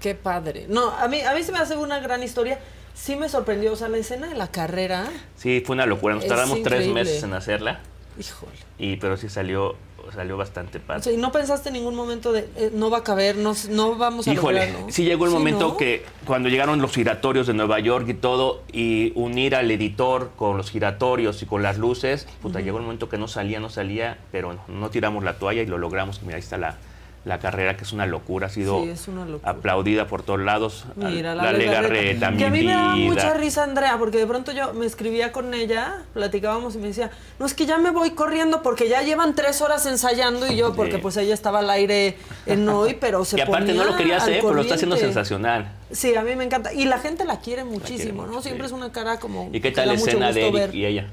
Qué 0.00 0.14
padre. 0.16 0.66
No, 0.68 0.90
a 0.90 1.06
mí, 1.06 1.20
a 1.20 1.32
mí 1.32 1.42
se 1.44 1.52
me 1.52 1.58
hace 1.58 1.76
una 1.76 2.00
gran 2.00 2.22
historia. 2.24 2.58
Sí 2.94 3.16
me 3.16 3.28
sorprendió. 3.28 3.72
O 3.72 3.76
sea, 3.76 3.88
la 3.88 3.98
escena 3.98 4.28
de 4.28 4.34
la 4.34 4.48
carrera. 4.48 5.08
Sí, 5.36 5.62
fue 5.64 5.74
una 5.74 5.86
locura. 5.86 6.14
Nos 6.14 6.26
tardamos 6.26 6.62
tres 6.62 6.86
meses 6.88 7.22
en 7.22 7.32
hacerla. 7.34 7.80
Híjole. 8.18 8.52
Y, 8.78 8.96
pero 8.96 9.16
sí 9.16 9.28
salió, 9.30 9.74
salió 10.14 10.36
bastante 10.36 10.76
O 10.76 10.80
padre. 10.82 11.02
sea, 11.02 11.12
¿y 11.14 11.16
no 11.16 11.32
pensaste 11.32 11.70
en 11.70 11.74
ningún 11.74 11.94
momento 11.94 12.30
de 12.32 12.46
eh, 12.56 12.70
no 12.74 12.90
va 12.90 12.98
a 12.98 13.02
caber, 13.02 13.36
no, 13.36 13.54
no 13.70 13.94
vamos 13.96 14.28
a 14.28 14.32
Híjole, 14.34 14.66
lograrlo? 14.66 14.92
sí 14.92 15.04
llegó 15.04 15.24
el 15.24 15.30
Sí, 15.30 15.36
momento 15.38 15.68
¿no? 15.68 15.76
que 15.78 16.04
cuando 16.26 16.50
llegaron 16.50 16.82
los 16.82 16.92
giratorios 16.92 17.46
de 17.46 17.54
Nueva 17.54 17.80
York 17.80 18.06
y 18.08 18.14
todo, 18.14 18.62
y 18.70 19.12
unir 19.14 19.54
al 19.56 19.70
editor 19.70 20.32
con 20.36 20.58
los 20.58 20.70
giratorios 20.70 21.42
y 21.42 21.46
con 21.46 21.62
las 21.62 21.78
luces, 21.78 22.28
puta, 22.42 22.60
llegó 22.60 22.76
el 22.76 22.82
momento 22.84 23.08
que 23.08 23.16
no 23.16 23.28
salía, 23.28 23.60
no 23.60 23.70
salía, 23.70 24.18
pero 24.30 24.52
no, 24.52 24.60
no 24.68 24.90
tiramos 24.90 25.24
la 25.24 25.38
toalla 25.38 25.62
y 25.62 25.66
lo 25.66 25.78
logramos. 25.78 26.20
Mira, 26.22 26.34
ahí 26.36 26.42
está 26.42 26.58
la, 26.58 26.76
la 27.24 27.38
carrera, 27.38 27.76
que 27.76 27.84
es 27.84 27.92
una 27.92 28.04
locura, 28.04 28.48
ha 28.48 28.50
sido 28.50 28.82
Sí, 28.96 29.10
locura. 29.12 29.38
aplaudida 29.50 30.08
por 30.08 30.22
todos 30.24 30.40
lados. 30.40 30.86
Mira, 30.96 31.34
la, 31.36 31.44
la 31.44 31.52
Legarreta. 31.52 31.92
Legarreta, 31.92 32.36
Que 32.36 32.44
a 32.46 32.50
mí 32.50 32.58
mi 32.60 32.66
me 32.66 32.72
daba 32.72 32.96
mucha 32.96 33.34
risa, 33.34 33.62
Andrea, 33.62 33.96
porque 33.98 34.18
de 34.18 34.26
pronto 34.26 34.50
yo 34.50 34.72
me 34.74 34.86
escribía 34.86 35.30
con 35.30 35.54
ella, 35.54 36.02
platicábamos 36.14 36.74
y 36.74 36.78
me 36.78 36.88
decía, 36.88 37.10
no, 37.38 37.46
es 37.46 37.54
que 37.54 37.64
ya 37.64 37.78
me 37.78 37.90
voy 37.90 38.10
corriendo 38.10 38.62
porque 38.62 38.88
ya 38.88 39.02
llevan 39.02 39.34
tres 39.36 39.62
horas 39.62 39.86
ensayando 39.86 40.46
y 40.50 40.56
yo, 40.56 40.74
porque 40.74 40.96
Sí. 40.96 40.98
pues 41.00 41.16
ella 41.16 41.34
estaba 41.34 41.60
al 41.60 41.70
aire 41.70 42.16
en 42.46 42.68
hoy, 42.68 42.96
pero 43.00 43.24
se 43.24 43.36
Y 43.38 43.40
aparte 43.40 43.72
no 43.72 43.84
lo 43.84 43.96
quería 43.96 44.16
hacer, 44.16 44.40
pero 44.40 44.54
lo 44.54 44.62
está 44.62 44.74
haciendo 44.74 44.96
sensacional. 44.96 45.70
Sí, 45.92 46.16
a 46.16 46.22
mí 46.22 46.34
me 46.34 46.44
encanta. 46.44 46.72
Y 46.72 46.86
la 46.86 46.98
gente 46.98 47.24
la 47.24 47.38
quiere 47.40 47.62
muchísimo, 47.64 48.26
¿no? 48.26 48.42
Siempre 48.42 48.66
es 48.66 48.72
una 48.72 48.90
cara 48.90 49.18
como... 49.20 49.48
¿Y 49.52 49.60
qué 49.60 49.70
tal 49.70 49.88
la 49.88 49.94
escena 49.94 50.32
de 50.32 50.40
Eric 50.48 50.54
ver. 50.54 50.74
y 50.74 50.86
ella? 50.86 51.06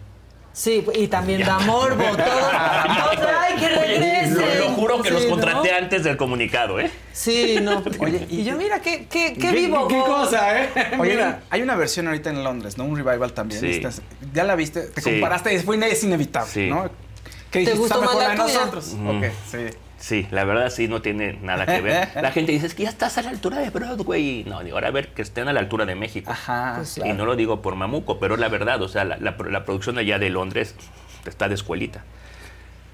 Sí, 0.60 0.86
y 0.94 1.08
también 1.08 1.42
da 1.46 1.58
morbo, 1.60 2.04
todo. 2.04 2.16
todo, 2.18 3.30
¡Ay, 3.40 3.56
que 3.58 3.70
regresen! 3.70 4.36
Lo, 4.36 4.56
lo 4.56 4.70
juro 4.72 5.02
que 5.02 5.08
Sí, 5.08 5.14
los 5.14 5.24
¿no? 5.24 5.30
contraté 5.30 5.72
antes 5.72 6.04
del 6.04 6.18
comunicado, 6.18 6.82
¿eh? 6.82 6.92
Sí, 7.14 7.60
no. 7.62 7.82
y, 8.30 8.44
yo 8.44 8.58
mira, 8.58 8.82
qué, 8.82 9.08
qué, 9.10 9.36
qué 9.40 9.52
vivo. 9.54 9.88
qué 9.88 9.98
cosa, 10.00 10.62
¿eh? 10.62 10.70
Oye, 11.00 11.12
Mira. 11.12 11.44
hay 11.50 11.62
una 11.62 11.78
versión 11.78 12.08
ahorita 12.08 12.30
en 12.32 12.44
Londres, 12.44 12.78
¿no? 12.78 12.84
Un 12.84 12.98
revival 12.98 13.32
también. 13.32 13.62
Sí. 13.62 13.70
Estás- 13.72 14.02
ya 14.34 14.44
la 14.44 14.56
viste, 14.56 14.82
te 14.82 15.00
Sí. 15.02 15.12
comparaste 15.12 15.54
y 15.54 15.60
fue 15.60 15.78
ine- 15.78 15.88
es 15.92 16.04
inevitable, 16.04 16.52
Sí. 16.52 16.68
¿no? 16.70 16.84
¿Te 16.84 16.92
¿Qué 17.52 17.60
dijiste? 17.60 17.80
gustó 17.80 17.96
Está 17.96 18.02
mejor 18.02 18.16
más 18.18 18.38
la 18.38 18.44
de 18.46 18.54
nosotros. 18.54 18.94
Mm. 18.96 19.08
Ok, 19.08 19.24
sí. 19.50 19.58
Sí, 20.00 20.28
la 20.32 20.46
verdad 20.46 20.70
sí 20.70 20.88
no 20.88 21.02
tiene 21.02 21.34
nada 21.42 21.66
que 21.66 21.82
ver. 21.82 22.08
La 22.22 22.32
gente 22.32 22.52
dice, 22.54 22.66
es 22.68 22.74
que 22.74 22.84
ya 22.84 22.90
estás 22.90 23.18
a 23.18 23.22
la 23.22 23.30
altura 23.32 23.60
de 23.60 23.70
Broadway. 23.70 24.46
No, 24.48 24.64
digo, 24.64 24.78
ahora 24.78 24.88
a 24.88 24.92
ver 24.92 25.10
que 25.10 25.22
estén 25.22 25.48
a 25.50 25.54
la 25.54 25.60
altura 25.60 25.86
de 25.86 25.96
México. 25.96 26.34
Pues 26.78 26.98
Y 27.04 27.12
no 27.14 27.26
lo 27.26 27.36
digo 27.36 27.62
por 27.62 27.76
mamuco, 27.76 28.18
pero 28.20 28.36
es 28.36 28.40
la 28.40 28.48
verdad. 28.48 28.82
O 28.82 28.88
sea, 28.88 29.04
la, 29.04 29.18
la- 29.18 29.36
la 29.50 29.66
producción 29.66 29.98
allá 29.98 30.18
de 30.18 30.30
Londres 30.30 30.74
está 31.28 31.50
de 31.50 31.56
escuelita. 31.56 32.04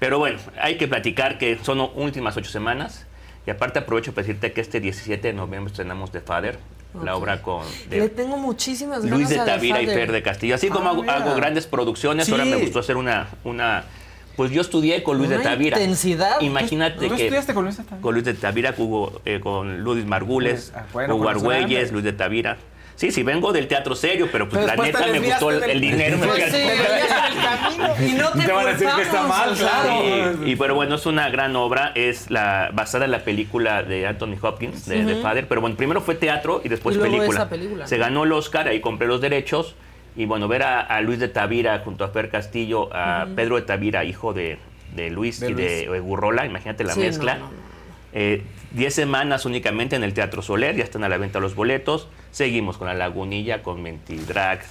Pero 0.00 0.18
bueno, 0.18 0.38
hay 0.60 0.76
que 0.78 0.88
platicar 0.88 1.38
que 1.38 1.58
son 1.62 1.80
últimas 1.94 2.36
ocho 2.36 2.50
semanas. 2.50 3.06
Y 3.46 3.50
aparte 3.50 3.78
aprovecho 3.78 4.12
para 4.12 4.26
decirte 4.26 4.52
que 4.52 4.60
este 4.60 4.80
17 4.80 5.28
de 5.28 5.32
noviembre 5.32 5.70
estrenamos 5.70 6.10
The 6.10 6.20
Father, 6.20 6.58
la 7.04 7.14
obra 7.14 7.40
con 7.40 7.62
de 7.88 8.00
Le 8.00 8.08
tengo 8.08 8.36
muchísimas 8.36 9.04
ganas 9.04 9.10
Luis 9.16 9.28
de 9.28 9.36
Tavira 9.36 9.80
y. 9.80 9.86
Per 9.86 10.10
de 10.10 10.22
Castillo. 10.24 10.56
Así 10.56 10.66
Ah, 10.68 10.72
como 10.74 10.88
hago, 10.88 11.02
mira. 11.02 11.14
hago 11.14 11.36
grandes 11.36 11.68
producciones, 11.68 12.26
Sí. 12.26 12.32
ahora 12.32 12.44
me 12.44 12.56
gustó 12.56 12.80
hacer 12.80 12.96
una, 12.96 13.28
una... 13.44 13.84
Pues 14.36 14.50
yo 14.50 14.60
estudié 14.60 15.02
con 15.02 15.16
Luis 15.18 15.30
de 15.30 15.38
Tavira. 15.38 15.78
intensidad. 15.78 16.40
Imagínate 16.40 17.08
¿Tú 17.08 17.14
que... 17.16 17.22
estudiaste 17.24 17.54
con 17.54 17.64
Luis 17.64 17.76
de 17.78 17.84
Tavira? 17.84 18.02
Con 18.02 18.12
Luis 18.14 18.24
de 18.26 18.34
Tavira, 18.34 18.74
Hugo, 18.76 19.20
eh, 19.24 19.40
con 19.40 19.80
Luis 19.82 20.04
Margules, 20.04 20.72
Ah, 20.76 20.84
bueno, 20.92 21.16
Hugo 21.16 21.28
Argüelles, 21.30 21.68
grandes. 21.68 21.92
Luis 21.92 22.04
de 22.04 22.12
Tavira. 22.12 22.56
Sí, 22.96 23.10
sí, 23.10 23.22
vengo 23.22 23.52
del 23.52 23.68
teatro 23.68 23.94
serio, 23.94 24.26
pero 24.32 24.48
pues 24.48 24.64
Pero 24.64 24.74
la 24.74 24.82
neta 24.82 25.06
me 25.08 25.20
gustó 25.20 25.50
el, 25.50 25.60
del- 25.60 25.70
el 25.70 25.80
dinero. 25.82 26.16
me 26.16 26.26
Pues 26.28 26.44
fui 26.44 26.60
sí, 26.60 26.66
camino. 26.66 28.10
Y 28.10 28.12
no 28.14 28.30
te, 28.32 28.38
Te 28.46 28.52
van 28.52 28.66
a 28.66 28.70
decir 28.72 28.88
que 28.96 29.02
está 29.02 29.22
mal, 29.24 29.54
claro. 29.54 30.46
Y 30.46 30.56
pero 30.56 30.74
bueno, 30.74 30.94
es 30.94 31.04
una 31.06 31.28
gran 31.28 31.54
obra, 31.56 31.92
es 31.94 32.30
la 32.30 32.70
basada 32.72 33.04
en 33.04 33.10
la 33.10 33.18
película 33.20 33.82
de 33.82 34.06
Anthony 34.06 34.36
Hopkins, 34.40 34.86
de, 34.86 35.04
de 35.04 35.12
Ujú. 35.14 35.22
Father, 35.22 35.46
pero 35.46 35.60
bueno, 35.60 35.76
primero 35.76 36.00
fue 36.00 36.14
teatro 36.14 36.62
y 36.64 36.68
después 36.70 36.96
Y 36.96 36.98
luego 36.98 37.14
película. 37.16 37.38
esa 37.40 37.48
película. 37.50 37.86
Se 37.86 37.98
ganó 37.98 38.24
el 38.24 38.32
Oscar, 38.32 38.66
ahí 38.68 38.80
compré 38.80 39.06
los 39.08 39.20
derechos, 39.20 39.74
y 40.16 40.24
bueno, 40.26 40.48
ver 40.48 40.62
a, 40.62 40.80
a 40.80 41.00
Luis 41.02 41.18
de 41.18 41.28
Tavira 41.28 41.78
junto 41.80 42.04
a 42.04 42.08
Fer 42.08 42.30
Castillo, 42.30 42.88
a. 42.92 43.26
Pedro 43.36 43.56
de 43.56 43.62
Tavira, 43.62 44.04
hijo 44.04 44.32
de, 44.32 44.58
de 44.94 45.10
Luis 45.10 45.40
De 45.40 45.50
y 45.50 45.54
de 45.54 45.84
eh, 45.84 46.00
Gurrola, 46.00 46.46
imagínate 46.46 46.84
la 46.84 46.94
Sí, 46.94 47.00
mezcla. 47.00 47.34
no, 47.34 47.40
no, 47.46 47.50
no. 47.52 47.56
Eh, 48.12 48.42
Diez 48.72 48.94
semanas 48.94 49.46
únicamente 49.46 49.96
en 49.96 50.02
el 50.04 50.12
Teatro 50.12 50.42
Soler, 50.42 50.76
ya 50.76 50.84
están 50.84 51.02
a 51.04 51.08
la 51.08 51.16
venta 51.16 51.38
los 51.40 51.54
boletos. 51.54 52.08
Seguimos 52.30 52.76
con 52.76 52.88
La 52.88 52.94
Lagunilla, 52.94 53.62
con 53.62 53.80
Mentidrags, 53.80 54.66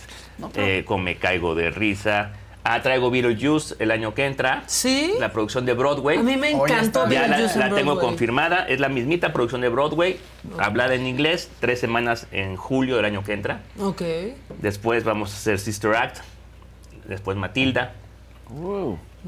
eh, 0.55 0.83
con 0.85 1.03
Me 1.03 1.15
Caigo 1.15 1.55
de 1.55 1.71
Risa. 1.71 2.33
Ah, 2.67 2.81
traigo 2.81 3.11
Beetlejuice 3.11 3.75
el 3.77 3.91
año 3.91 4.15
que 4.15 4.25
entra. 4.25 4.63
Sí. 4.65 5.13
La 5.19 5.31
producción 5.31 5.67
de 5.67 5.73
Broadway. 5.73 6.17
A 6.17 6.23
mí 6.23 6.35
me 6.35 6.49
encantó 6.49 7.07
Ya 7.07 7.21
la, 7.21 7.27
Beetlejuice 7.27 7.53
en 7.53 7.59
la 7.69 7.75
tengo 7.75 7.99
confirmada. 7.99 8.65
Es 8.67 8.79
la 8.79 8.89
mismita 8.89 9.31
producción 9.31 9.61
de 9.61 9.69
Broadway, 9.69 10.17
hablada 10.57 10.95
en 10.95 11.05
inglés. 11.05 11.51
Tres 11.59 11.79
semanas 11.79 12.25
en 12.31 12.55
julio 12.55 12.95
del 12.95 13.05
año 13.05 13.23
que 13.23 13.33
entra. 13.33 13.61
Ok. 13.79 14.01
Después 14.57 15.03
vamos 15.03 15.31
a 15.31 15.35
hacer 15.35 15.59
Sister 15.59 15.93
Act. 15.95 16.17
Después 17.07 17.37
Matilda. 17.37 17.93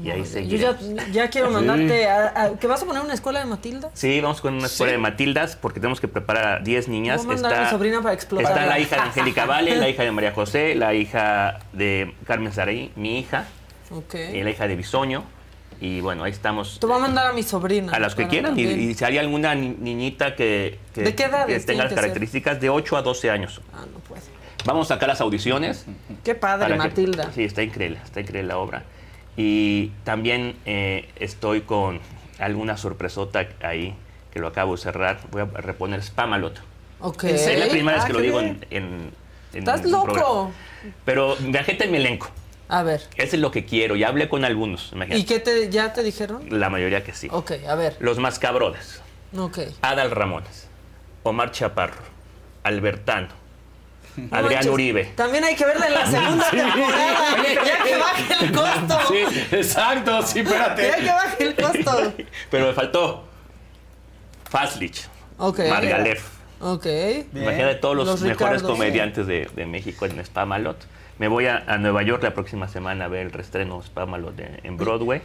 Y 0.02 0.10
ahí 0.10 0.20
Yo 0.20 0.24
seguiremos. 0.26 0.94
ya, 0.94 1.08
ya 1.08 1.30
quiero 1.30 1.50
mandarte 1.50 2.06
a, 2.06 2.26
a- 2.44 2.56
¿Que 2.58 2.66
vas 2.68 2.82
a 2.82 2.86
poner 2.86 3.02
una 3.02 3.14
escuela 3.14 3.40
de 3.40 3.46
Matilda? 3.46 3.90
Sí, 3.94 4.20
vamos 4.20 4.40
con 4.40 4.54
una 4.54 4.66
escuela 4.66 4.90
Sí. 4.92 4.96
de 4.96 4.98
Matildas 5.02 5.56
porque 5.56 5.80
tenemos 5.80 6.00
que 6.00 6.06
preparar 6.08 6.46
a 6.46 6.58
10 6.60 6.86
niñas. 6.88 7.24
Voy 7.26 7.34
a 7.34 7.40
mandar 7.40 7.54
a 7.60 7.64
mi 7.64 7.70
sobrina 7.70 8.00
para 8.00 8.14
explotarla. 8.14 8.50
Está 8.54 8.66
la 8.66 8.78
hija 8.78 8.96
de 8.96 9.02
Angélica 9.08 9.44
Vale, 9.46 9.76
la 9.76 9.88
hija 9.88 10.04
de 10.04 10.12
María 10.12 10.32
José, 10.32 10.74
la 10.76 10.94
hija 10.94 11.58
de 11.72 12.14
Carmen 12.26 12.52
Saraí, 12.52 12.92
mi 12.94 13.18
hija, 13.18 13.46
Ok. 13.90 14.14
y 14.34 14.42
la 14.42 14.50
hija 14.50 14.68
de 14.68 14.76
Bisoño. 14.76 15.24
Y 15.80 16.00
bueno, 16.00 16.24
ahí 16.24 16.32
estamos. 16.32 16.78
Te 16.80 16.86
voy 16.86 16.96
a 16.96 17.00
mandar 17.00 17.26
a 17.28 17.32
mi 17.32 17.42
sobrina. 17.42 17.92
A 17.92 17.98
las 18.00 18.14
que 18.14 18.26
quieran. 18.28 18.58
Y, 18.58 18.94
si 18.94 19.04
hay 19.04 19.16
alguna 19.18 19.54
ni- 19.54 19.68
niñita 19.78 20.34
que, 20.36 20.78
que, 20.94 21.02
¿De 21.02 21.14
qué 21.14 21.24
que 21.46 21.60
tenga 21.60 21.84
las 21.84 21.92
ser? 21.92 22.00
características 22.00 22.60
de 22.60 22.68
8 22.70 22.96
a 22.96 23.02
12 23.02 23.30
años. 23.30 23.60
Ah, 23.72 23.84
no 23.92 23.98
puede. 24.00 24.22
Vamos 24.64 24.90
a 24.90 24.94
sacar 24.94 25.08
las 25.08 25.20
audiciones. 25.20 25.86
Qué 26.24 26.34
padre, 26.34 26.72
que- 26.72 26.74
Matilda. 26.78 27.30
sí, 27.32 27.44
está 27.44 27.62
increíble, 27.62 27.98
está 28.04 28.20
increíble 28.20 28.48
la 28.48 28.58
obra. 28.58 28.82
Y 29.40 29.92
también 30.02 30.56
eh, 30.66 31.08
estoy 31.14 31.60
con 31.60 32.00
alguna 32.40 32.76
sorpresota 32.76 33.46
ahí 33.62 33.94
que 34.32 34.40
lo 34.40 34.48
acabo 34.48 34.72
de 34.74 34.82
cerrar. 34.82 35.20
Voy 35.30 35.42
a 35.42 35.44
reponer 35.60 36.02
Spamalot. 36.02 36.60
Ok. 37.00 37.22
Es 37.24 37.56
la 37.56 37.68
primera 37.68 37.98
vez 37.98 38.04
Ah, 38.04 38.06
que 38.08 38.12
lo 38.14 38.18
qué 38.18 38.24
digo 38.24 38.40
en, 38.40 38.66
en, 38.70 39.12
en 39.52 39.58
Estás 39.60 39.84
loco. 39.84 40.06
programa. 40.06 40.50
Pero 41.04 41.36
viajé 41.40 41.82
en 41.84 41.90
mi 41.92 41.98
elenco. 41.98 42.28
A 42.68 42.82
ver. 42.82 43.00
Eso 43.16 43.36
es 43.36 43.40
lo 43.40 43.52
que 43.52 43.64
quiero. 43.64 43.94
Ya 43.94 44.08
hablé 44.08 44.28
con 44.28 44.44
algunos. 44.44 44.90
imagínate. 44.92 45.20
¿Y 45.20 45.24
qué 45.24 45.38
te, 45.38 45.70
ya 45.70 45.92
te 45.92 46.02
dijeron? 46.02 46.42
La 46.50 46.68
mayoría 46.68 47.04
que 47.04 47.14
sí. 47.14 47.28
Ok, 47.30 47.52
a 47.68 47.76
ver. 47.76 47.96
Los 48.00 48.18
Mascabrones. 48.18 49.00
Ok. 49.36 49.60
Adal 49.82 50.10
Ramones. 50.10 50.66
Omar 51.22 51.52
Chaparro. 51.52 52.02
Albertano. 52.64 53.28
No 54.18 54.28
Adrián 54.36 54.54
manches. 54.54 54.72
Uribe. 54.72 55.04
También 55.14 55.44
hay 55.44 55.54
que 55.54 55.64
verla 55.64 55.86
en 55.86 55.94
la 55.94 56.06
segunda 56.06 56.44
Sí. 56.50 56.56
temporada. 56.56 57.36
Ya 57.64 57.84
que 57.84 57.96
baje 57.96 58.44
el 58.44 58.52
costo. 58.52 58.98
Sí, 59.08 59.46
exacto, 59.56 60.22
sí, 60.22 60.40
espérate. 60.40 60.82
Ya 60.88 60.96
que 60.96 61.06
baje 61.10 61.44
el 61.44 61.54
costo. 61.56 62.12
Pero 62.50 62.66
me 62.66 62.72
faltó 62.72 63.24
Faslich, 64.50 65.06
Ok. 65.38 65.60
Margalef. 65.68 66.24
Ok. 66.60 66.86
Imagínate 67.34 67.76
todos 67.76 67.96
los, 67.96 68.06
Los 68.06 68.22
mejores 68.22 68.62
comediantes 68.62 69.26
de, 69.26 69.48
de 69.54 69.66
México 69.66 70.06
en 70.06 70.24
Spamalot. 70.24 70.76
Me 71.18 71.28
voy 71.28 71.46
a, 71.46 71.64
a 71.66 71.78
Nueva 71.78 72.02
York 72.02 72.22
la 72.22 72.32
próxima 72.34 72.68
semana 72.68 73.04
a 73.04 73.08
ver 73.08 73.26
el 73.26 73.32
reestreno 73.32 73.82
Spamalot 73.82 74.34
de- 74.36 74.60
en 74.62 74.76
Broadway. 74.76 75.20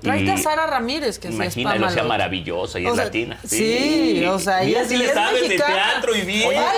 Tráete 0.00 0.30
a 0.30 0.34
Y 0.34 0.38
Sara 0.38 0.66
Ramírez, 0.66 1.18
que 1.18 1.28
sí 1.28 1.34
es 1.42 1.56
Imagina, 1.56 1.90
sea 1.90 2.04
maravillosa 2.04 2.78
y 2.78 2.86
O 2.86 2.90
es 2.90 2.94
sea, 2.96 3.04
latina. 3.06 3.38
Sí, 3.44 4.24
o 4.26 4.38
sea, 4.38 4.62
ella 4.62 4.84
sí 4.84 4.96
le 4.96 5.06
es 5.06 5.14
sabes 5.14 5.40
de 5.42 5.48
mexicana. 5.48 5.74
teatro 5.92 6.14
y 6.16 6.20
bien. 6.22 6.48
Oye, 6.48 6.58
algo, 6.58 6.70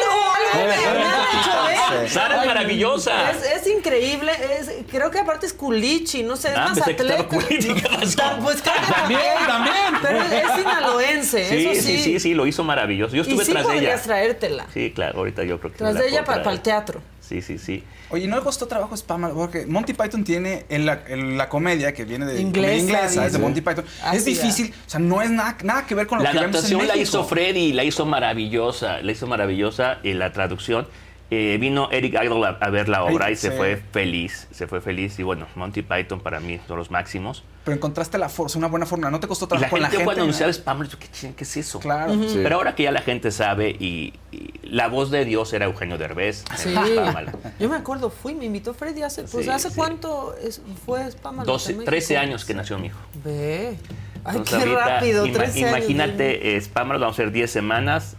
algo 0.55 0.67
me- 0.69 1.99
ver. 2.01 2.09
Sara 2.11 2.41
es 2.41 2.47
maravillosa. 2.47 3.31
Es, 3.31 3.43
es 3.63 3.67
increíble, 3.67 4.33
es, 4.61 4.71
creo 4.91 5.11
que 5.11 5.19
aparte 5.19 5.47
es 5.47 5.53
culichi, 5.53 6.23
no 6.23 6.37
sé, 6.37 6.49
es 6.49 6.55
Ah, 6.57 6.69
más 6.69 6.75
pensé 6.75 6.97
que 6.97 7.03
estaba 7.03 7.21
atleta. 7.23 7.47
culichi, 7.47 7.75
¿qué 7.75 7.89
pasó? 7.89 8.17
Ta- 8.17 8.39
Pues 8.43 8.63
que 8.63 8.71
También, 8.71 9.21
también. 9.47 9.75
Pero 10.03 10.23
es 10.23 10.53
sinaloense, 10.57 11.49
Sí, 11.49 11.67
eso 11.67 11.83
sí, 11.87 11.99
sí, 11.99 12.21
sí, 12.21 12.35
lo 12.35 12.47
hizo 12.47 12.65
maravilloso. 12.65 13.15
Yo 13.17 13.23
y 13.23 13.27
estuve 13.29 13.45
sí 13.45 13.53
tras 13.53 13.65
de 13.67 13.73
ella. 13.73 13.81
podrías 13.81 14.03
traértela. 14.03 14.67
Sí, 14.73 14.93
claro, 14.95 15.19
ahorita 15.19 15.45
yo 15.45 15.59
creo 15.59 15.73
que 15.73 15.79
Tras 15.79 15.95
de 15.95 16.01
la 16.01 16.07
ella 16.07 16.25
puedo 16.25 16.43
para 16.43 16.53
el 16.55 16.61
teatro. 16.61 17.01
Sí, 17.29 17.43
sí, 17.43 17.59
sí. 17.59 17.85
Oye, 18.09 18.27
¿no 18.27 18.37
le 18.37 18.43
costó 18.43 18.67
trabajo 18.67 18.97
Spam? 18.97 19.35
Porque 19.35 19.67
Monty 19.67 19.93
Python 19.93 20.25
tiene 20.25 20.65
en 20.71 20.87
la, 20.87 21.03
en 21.09 21.37
la 21.37 21.51
comedia 21.51 21.93
que 21.93 22.07
viene 22.07 22.25
de 22.25 22.41
Inglesa, 22.41 22.69
comedia 22.69 22.83
inglesa, 22.83 23.27
es 23.27 23.33
de. 23.35 23.39
Monty 23.39 23.61
Python. 23.61 23.85
Ah, 24.03 24.17
es 24.17 24.25
difícil, 24.25 24.73
o 24.87 24.91
sea, 24.91 24.99
no 24.99 25.21
es 25.21 25.31
nada, 25.31 25.59
nada 25.63 25.87
que 25.87 25.95
ver 25.95 26.07
con 26.07 26.19
lo 26.19 26.25
La 26.25 26.33
que 26.33 26.39
vemos 26.39 26.55
en 26.55 26.57
adaptación 26.57 26.89
la 26.89 26.97
hizo 26.97 27.25
Freddy, 27.25 27.75
la 27.75 27.85
hizo 27.85 28.07
maravillosa, 28.07 29.03
la 29.03 29.13
hizo 29.13 29.27
maravillosa 29.27 29.99
y 30.03 30.15
la 30.15 30.33
traducción. 30.33 30.89
Eh, 31.31 31.59
vino 31.61 31.91
Eric 31.91 32.15
Idle 32.23 32.47
a, 32.47 32.51
a 32.61 32.71
ver 32.71 32.89
la 32.89 33.05
obra 33.05 33.31
y 33.31 33.37
se 33.37 33.51
Sí. 33.51 33.57
fue 33.57 33.77
feliz, 33.93 34.49
se 34.51 34.67
fue 34.67 34.81
feliz 34.81 35.19
y 35.19 35.23
bueno, 35.23 35.47
Monty 35.57 35.83
Python 35.83 36.21
para 36.21 36.41
mí 36.41 36.59
son 36.67 36.79
los 36.79 36.91
máximos. 36.91 37.45
Pero 37.65 37.77
encontraste 37.77 38.17
la 38.17 38.31
forma, 38.31 38.53
una 38.57 38.67
buena 38.69 38.87
fórmula. 38.87 39.11
No 39.11 39.21
te 39.21 39.29
costó 39.29 39.45
Y 39.45 39.49
la 39.49 39.69
trabajo 39.69 39.71
con 39.73 39.81
gente, 39.81 39.83
la 39.83 39.91
gente. 39.91 40.05
cuando 40.07 40.23
anunciaba 40.23 40.51
Spam, 40.53 40.85
yo, 40.89 40.99
¿qué, 40.99 41.07
ching- 41.09 41.35
¿qué 41.35 41.45
es 41.45 41.57
eso? 41.59 41.81
Claro. 41.81 42.13
Ujú. 42.15 42.29
Sí. 42.31 42.41
Pero 42.43 42.57
ahora 42.57 42.75
que 42.75 42.85
ya 42.85 42.93
la 42.93 43.03
gente 43.03 43.31
sabe 43.31 43.69
y, 43.79 44.15
y 44.33 44.55
la 44.63 44.89
voz 44.89 45.11
de 45.11 45.27
Dios 45.27 45.53
era 45.53 45.67
Eugenio 45.67 45.99
Derbez. 45.99 46.45
Sí. 46.57 46.71
en 46.71 46.85
Spamalot. 46.87 47.35
Yo 47.61 47.69
me 47.69 47.77
acuerdo, 47.77 48.09
fui, 48.09 48.35
me 48.35 48.47
invitó 48.47 48.73
Freddy 48.73 49.03
hace, 49.03 49.25
pues 49.25 49.45
Sí, 49.45 49.51
¿hace 49.51 49.69
sí. 49.69 49.75
cuánto 49.77 50.35
es- 50.43 50.63
fue 50.87 51.11
Spamalot 51.11 51.47
12, 51.47 51.73
en 51.73 51.79
México? 51.79 51.91
13 51.91 52.17
años 52.17 52.47
que 52.47 52.55
nació 52.55 52.79
mi 52.79 52.87
hijo. 52.87 52.99
Ve. 53.23 53.77
Ay, 54.25 54.37
Entonces, 54.39 54.65
qué 54.65 54.71
ahorita, 54.71 54.87
rápido, 54.87 55.27
ima- 55.27 55.33
13 55.35 55.65
años. 55.67 55.79
Imagínate, 55.79 56.57
eh, 56.57 56.61
Spamalot, 56.63 57.01
vamos 57.03 57.19
a 57.19 57.23
hacer 57.23 57.33
10 57.33 57.51
semanas. 57.51 58.17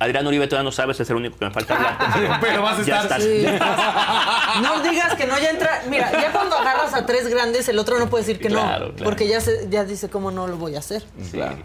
Adrián 0.00 0.26
Uribe 0.26 0.46
todavía 0.46 0.64
no 0.64 0.72
sabes, 0.72 0.98
es 1.00 1.10
el 1.10 1.16
único 1.16 1.36
que 1.38 1.44
me 1.44 1.50
falta 1.50 1.74
hablar. 1.76 2.38
Pero 2.40 2.62
vas 2.62 2.78
a 2.78 2.82
Ya 2.82 3.02
estar- 3.02 3.20
estás. 3.20 3.24
Sí. 3.24 3.42
Ya 3.42 3.52
estás. 3.54 4.62
No 4.62 4.82
digas 4.88 5.14
que 5.14 5.26
no, 5.26 5.38
ya 5.38 5.50
entra. 5.50 5.82
Mira, 5.90 6.10
ya 6.12 6.32
cuando 6.32 6.56
agarras 6.56 6.94
a 6.94 7.04
tres 7.06 7.28
grandes, 7.28 7.68
el 7.68 7.78
otro 7.78 7.98
no 7.98 8.08
puede 8.08 8.24
decir 8.24 8.40
que 8.40 8.48
Claro, 8.48 8.86
no. 8.88 8.92
claro. 8.94 9.04
Porque 9.04 9.26
ya, 9.28 9.40
se, 9.40 9.66
ya 9.70 9.84
dice 9.84 10.08
cómo 10.08 10.30
no 10.30 10.46
lo 10.46 10.56
voy 10.56 10.76
a 10.76 10.78
hacer. 10.78 11.02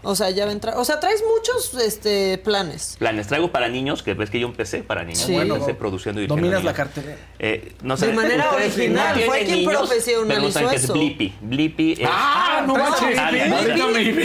O 0.02 0.14
sea, 0.16 0.30
ya 0.30 0.44
va 0.44 0.50
a 0.50 0.54
entrar. 0.54 0.76
O 0.76 0.84
sea, 0.84 0.98
traes 1.00 1.22
muchos 1.36 1.74
este, 1.74 2.38
planes. 2.38 2.96
Planes 2.98 3.28
traigo 3.28 3.50
para 3.52 3.68
niños, 3.68 4.02
que 4.02 4.14
ves 4.14 4.30
que 4.30 4.40
yo 4.40 4.46
empecé 4.48 4.82
para 4.82 5.04
niños. 5.04 5.22
Sí. 5.22 5.32
Bueno, 5.32 5.54
empecé 5.54 5.74
produciendo 5.74 6.20
y 6.20 6.26
Dominas 6.26 6.64
la 6.64 6.72
niños. 6.72 6.76
cartelera. 6.76 7.16
Eh, 7.38 7.72
no 7.82 7.96
De 7.96 8.12
manera 8.12 8.50
original, 8.50 9.16
no 9.18 9.26
fue 9.26 9.44
quien 9.44 9.64
profesionalizó 9.64 10.28
pero 10.28 10.42
no 10.42 10.50
saben 10.50 10.70
que 10.70 10.76
es 10.76 10.84
eso. 10.84 10.92
Blippi. 10.92 11.34
Blippi 11.40 11.92
es... 11.92 12.00
Ah, 12.10 12.62
no 12.66 12.74
manches. 12.74 13.18
Ahorita 13.18 13.86
me- 13.88 14.12
me- 14.12 14.24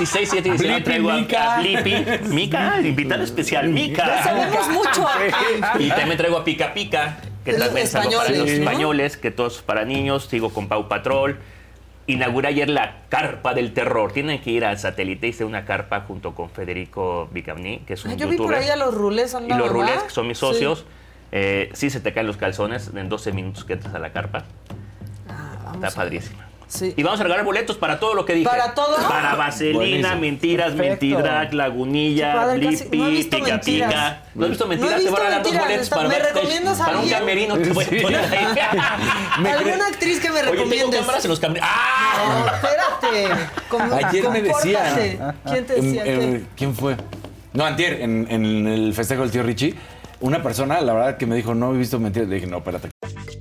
Mi 0.00 0.06
sobrino 0.06 0.30
se 0.30 0.40
Bueno, 0.40 0.40
enloquece 0.40 0.40
con 0.40 0.40
en 0.40 0.40
diciembre, 0.40 0.40
en 0.40 0.40
diciembre, 0.40 0.40
16, 0.40 0.44
7 0.44 0.48
y 0.48 0.50
19 0.52 0.80
traigo 0.82 1.10
a, 1.10 1.54
a 1.56 1.60
Blippi. 1.60 2.34
Mica, 2.34 2.80
invitada 2.80 3.24
especial, 3.24 3.68
Mica. 3.68 4.06
Ya 4.06 4.22
sabemos 4.22 4.68
mucho. 4.68 5.06
Y 5.78 5.88
también 5.90 6.16
traigo 6.16 6.38
a 6.38 6.44
Pica 6.44 6.74
Pica, 6.74 7.18
que 7.44 7.50
Es 7.52 7.58
también 7.58 7.86
es 7.86 7.94
algo 7.94 8.16
para 8.18 8.30
los 8.30 8.48
españoles, 8.48 9.16
que 9.16 9.30
todos 9.30 9.62
para 9.62 9.84
niños. 9.84 10.26
Sigo 10.26 10.50
con 10.50 10.68
Pau 10.68 10.88
Patrol. 10.88 11.38
Inauguré 12.06 12.48
ayer 12.48 12.68
la 12.68 13.02
Carpa 13.08 13.54
del 13.54 13.72
Terror. 13.72 14.12
Tienen 14.12 14.40
que 14.40 14.50
ir 14.50 14.64
al 14.64 14.78
satélite. 14.78 15.28
Hice 15.28 15.44
una 15.44 15.64
carpa 15.64 16.00
junto 16.00 16.34
con 16.34 16.50
Federico 16.50 17.28
Bicamni, 17.30 17.80
que 17.80 17.94
es 17.94 18.04
un 18.04 18.12
Ah, 18.12 18.14
yo 18.14 18.28
vi 18.28 18.36
por 18.36 18.54
ahí 18.54 18.68
a 18.68 18.76
los 18.76 18.94
rulés 18.94 19.36
y 19.46 19.52
los 19.52 19.68
rulés, 19.70 20.02
que 20.02 20.10
son 20.10 20.26
mis 20.26 20.38
socios. 20.38 20.86
Eh, 21.32 21.70
sí 21.74 21.90
se 21.90 22.00
te 22.00 22.12
caen 22.12 22.26
los 22.26 22.36
calzones 22.36 22.90
en 22.94 23.08
12 23.08 23.32
minutos 23.32 23.64
que 23.64 23.74
entras 23.74 23.94
a 23.94 23.98
la 24.00 24.12
carpa. 24.12 24.44
Está 25.74 25.90
padrísima. 25.92 26.49
Sí. 26.70 26.94
Y 26.96 27.02
vamos 27.02 27.18
a 27.18 27.24
regalar 27.24 27.44
boletos 27.44 27.76
para 27.76 27.98
todo 27.98 28.14
lo 28.14 28.24
que 28.24 28.32
dije. 28.34 28.48
¿Para 28.48 28.74
todo? 28.74 28.96
Para 29.08 29.34
Vaselina, 29.34 29.76
Buenísimo. 29.78 30.20
Mentiras, 30.20 30.72
Perfecto. 30.72 31.06
Mentidrag, 31.06 31.52
Lagunilla, 31.52 32.54
visto 32.54 32.90
Pica 32.90 33.44
Mentiras. 33.44 33.64
Pica. 33.64 34.22
¿No 34.36 34.44
has 34.44 34.50
visto 34.50 34.66
No 34.66 34.72
he 34.72 34.76
Mentiras? 34.76 35.02
Te 35.02 35.10
van 35.10 35.26
a 35.26 35.30
dar 35.30 35.42
dos 35.42 35.58
boletos 35.58 35.88
para 35.90 36.08
¿me 36.08 36.18
recomiendas 36.20 36.80
a 36.80 36.84
Para 36.86 36.98
un 37.00 37.08
camerino 37.10 37.58
te 37.58 37.72
voy 37.72 37.84
a 37.84 38.02
poner 38.02 38.20
ahí. 38.20 38.46
Me 39.42 39.50
¿Alguna 39.50 39.86
actriz 39.88 40.20
que 40.20 40.28
me 40.30 40.34
Oye, 40.34 40.42
tengo 40.42 40.54
recomiendes? 40.62 41.00
cámaras 41.00 41.24
en 41.24 41.30
los 41.30 41.40
camerinos. 41.40 41.68
¡Ah! 41.72 42.44
No, 42.46 43.16
espérate. 43.88 44.06
Ayer 44.06 44.30
me 44.30 44.42
decían. 44.42 45.34
¿Quién 45.44 45.66
te 45.66 45.74
decía? 45.74 46.04
Em, 46.04 46.20
em, 46.20 46.32
¿Qué? 46.32 46.46
¿Quién 46.56 46.74
fue? 46.76 46.96
No, 47.52 47.64
antier, 47.64 48.00
en, 48.00 48.28
en 48.30 48.68
el 48.68 48.94
festejo 48.94 49.22
del 49.22 49.32
tío 49.32 49.42
Richie, 49.42 49.74
una 50.20 50.40
persona, 50.40 50.80
la 50.80 50.92
verdad, 50.92 51.16
que 51.16 51.26
me 51.26 51.34
dijo, 51.34 51.52
no 51.52 51.74
he 51.74 51.78
visto 51.78 51.98
mentiras. 51.98 52.28
Le 52.28 52.36
dije, 52.36 52.46
no, 52.46 52.58
espérate. 52.58 52.90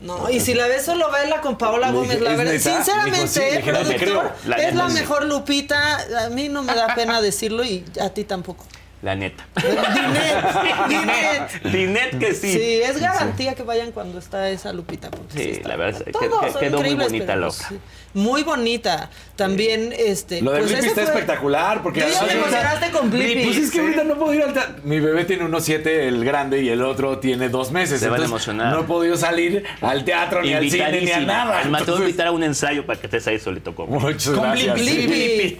No, 0.00 0.30
y 0.30 0.38
si 0.38 0.54
la 0.54 0.68
ves 0.68 0.84
solo 0.84 1.10
vela 1.10 1.40
con 1.40 1.58
Paola 1.58 1.90
Gómez, 1.90 2.20
la 2.20 2.30
¿es 2.30 2.36
verdad, 2.38 2.52
sinceramente, 2.52 3.62
productor, 3.64 4.32
es 4.56 4.74
la 4.74 4.88
mejor 4.88 5.24
Lupita, 5.24 5.98
a 6.24 6.28
mí 6.30 6.48
no 6.48 6.62
me 6.62 6.72
da 6.74 6.94
pena 6.94 7.20
decirlo 7.20 7.64
y 7.64 7.84
a 8.00 8.08
ti 8.10 8.22
tampoco. 8.22 8.64
La 9.02 9.14
neta. 9.14 9.46
Dinet, 9.54 10.88
Dinet. 10.88 11.62
Dinet 11.72 12.18
que 12.18 12.34
sí. 12.34 12.52
Sí, 12.52 12.80
es 12.82 13.00
garantía 13.00 13.54
que 13.54 13.62
vayan 13.62 13.92
cuando 13.92 14.18
está 14.18 14.48
esa 14.50 14.72
Lupita. 14.72 15.10
porque 15.10 15.32
sí 15.38 15.44
Sí, 15.44 15.50
está- 15.50 15.68
la 15.68 15.76
verdad 15.76 16.02
es 16.04 16.04
que, 16.04 16.58
quedó 16.58 16.80
muy 16.80 16.94
bonita 16.94 17.50
sí. 17.50 17.78
Muy 18.14 18.42
bonita. 18.42 19.10
También, 19.36 19.94
este. 19.96 20.40
Lo 20.42 20.50
de 20.50 20.58
pues 20.60 20.72
Blippi 20.72 20.86
está 20.88 21.02
fue- 21.02 21.10
espectacular 21.12 21.82
porque 21.82 22.00
Tú 22.00 22.06
ya 22.08 22.12
te 22.12 22.18
ahorita- 22.20 22.38
emocionaste 22.38 22.90
con 22.90 23.10
Blippi. 23.10 23.44
Pues 23.44 23.56
es 23.58 23.70
que 23.70 23.80
ahorita 23.80 24.04
no 24.04 24.14
puedo 24.18 24.34
ir 24.34 24.42
al 24.42 24.52
teatro. 24.52 24.74
Mi 24.82 24.98
bebé 24.98 25.24
tiene 25.24 25.44
unos 25.44 25.64
siete, 25.64 26.08
el 26.08 26.24
grande, 26.24 26.62
y 26.62 26.68
el 26.70 26.82
otro 26.82 27.18
tiene 27.18 27.48
dos 27.48 27.70
meses. 27.70 28.00
Se 28.00 28.08
van 28.08 28.22
a 28.22 28.24
emocionar. 28.24 28.72
No 28.74 28.80
he 28.80 28.84
podido 28.84 29.16
salir 29.16 29.62
al 29.80 30.04
teatro, 30.04 30.42
ni 30.42 30.54
al 30.54 30.68
cine, 30.70 31.00
ni 31.02 31.10
a 31.12 31.20
nada. 31.20 31.60
Además, 31.60 31.60
te 31.60 31.62
voy 31.62 31.68
a 31.68 31.78
Entonces, 31.80 32.00
invitar 32.08 32.26
a 32.28 32.32
un 32.32 32.42
ensayo 32.42 32.84
para 32.86 32.98
que 32.98 33.06
estés 33.06 33.26
ahí 33.28 33.38
solito 33.38 33.74
como. 33.74 34.00
Muchas 34.00 34.32
Con 34.34 34.42
gracias. 34.42 34.74
Blippi. 34.80 35.58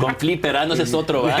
Con 0.00 0.16
Flipper, 0.16 0.56
ah, 0.56 0.66
no 0.66 0.74
ese 0.74 0.82
es 0.84 0.94
otro, 0.94 1.22
¿verdad? 1.24 1.40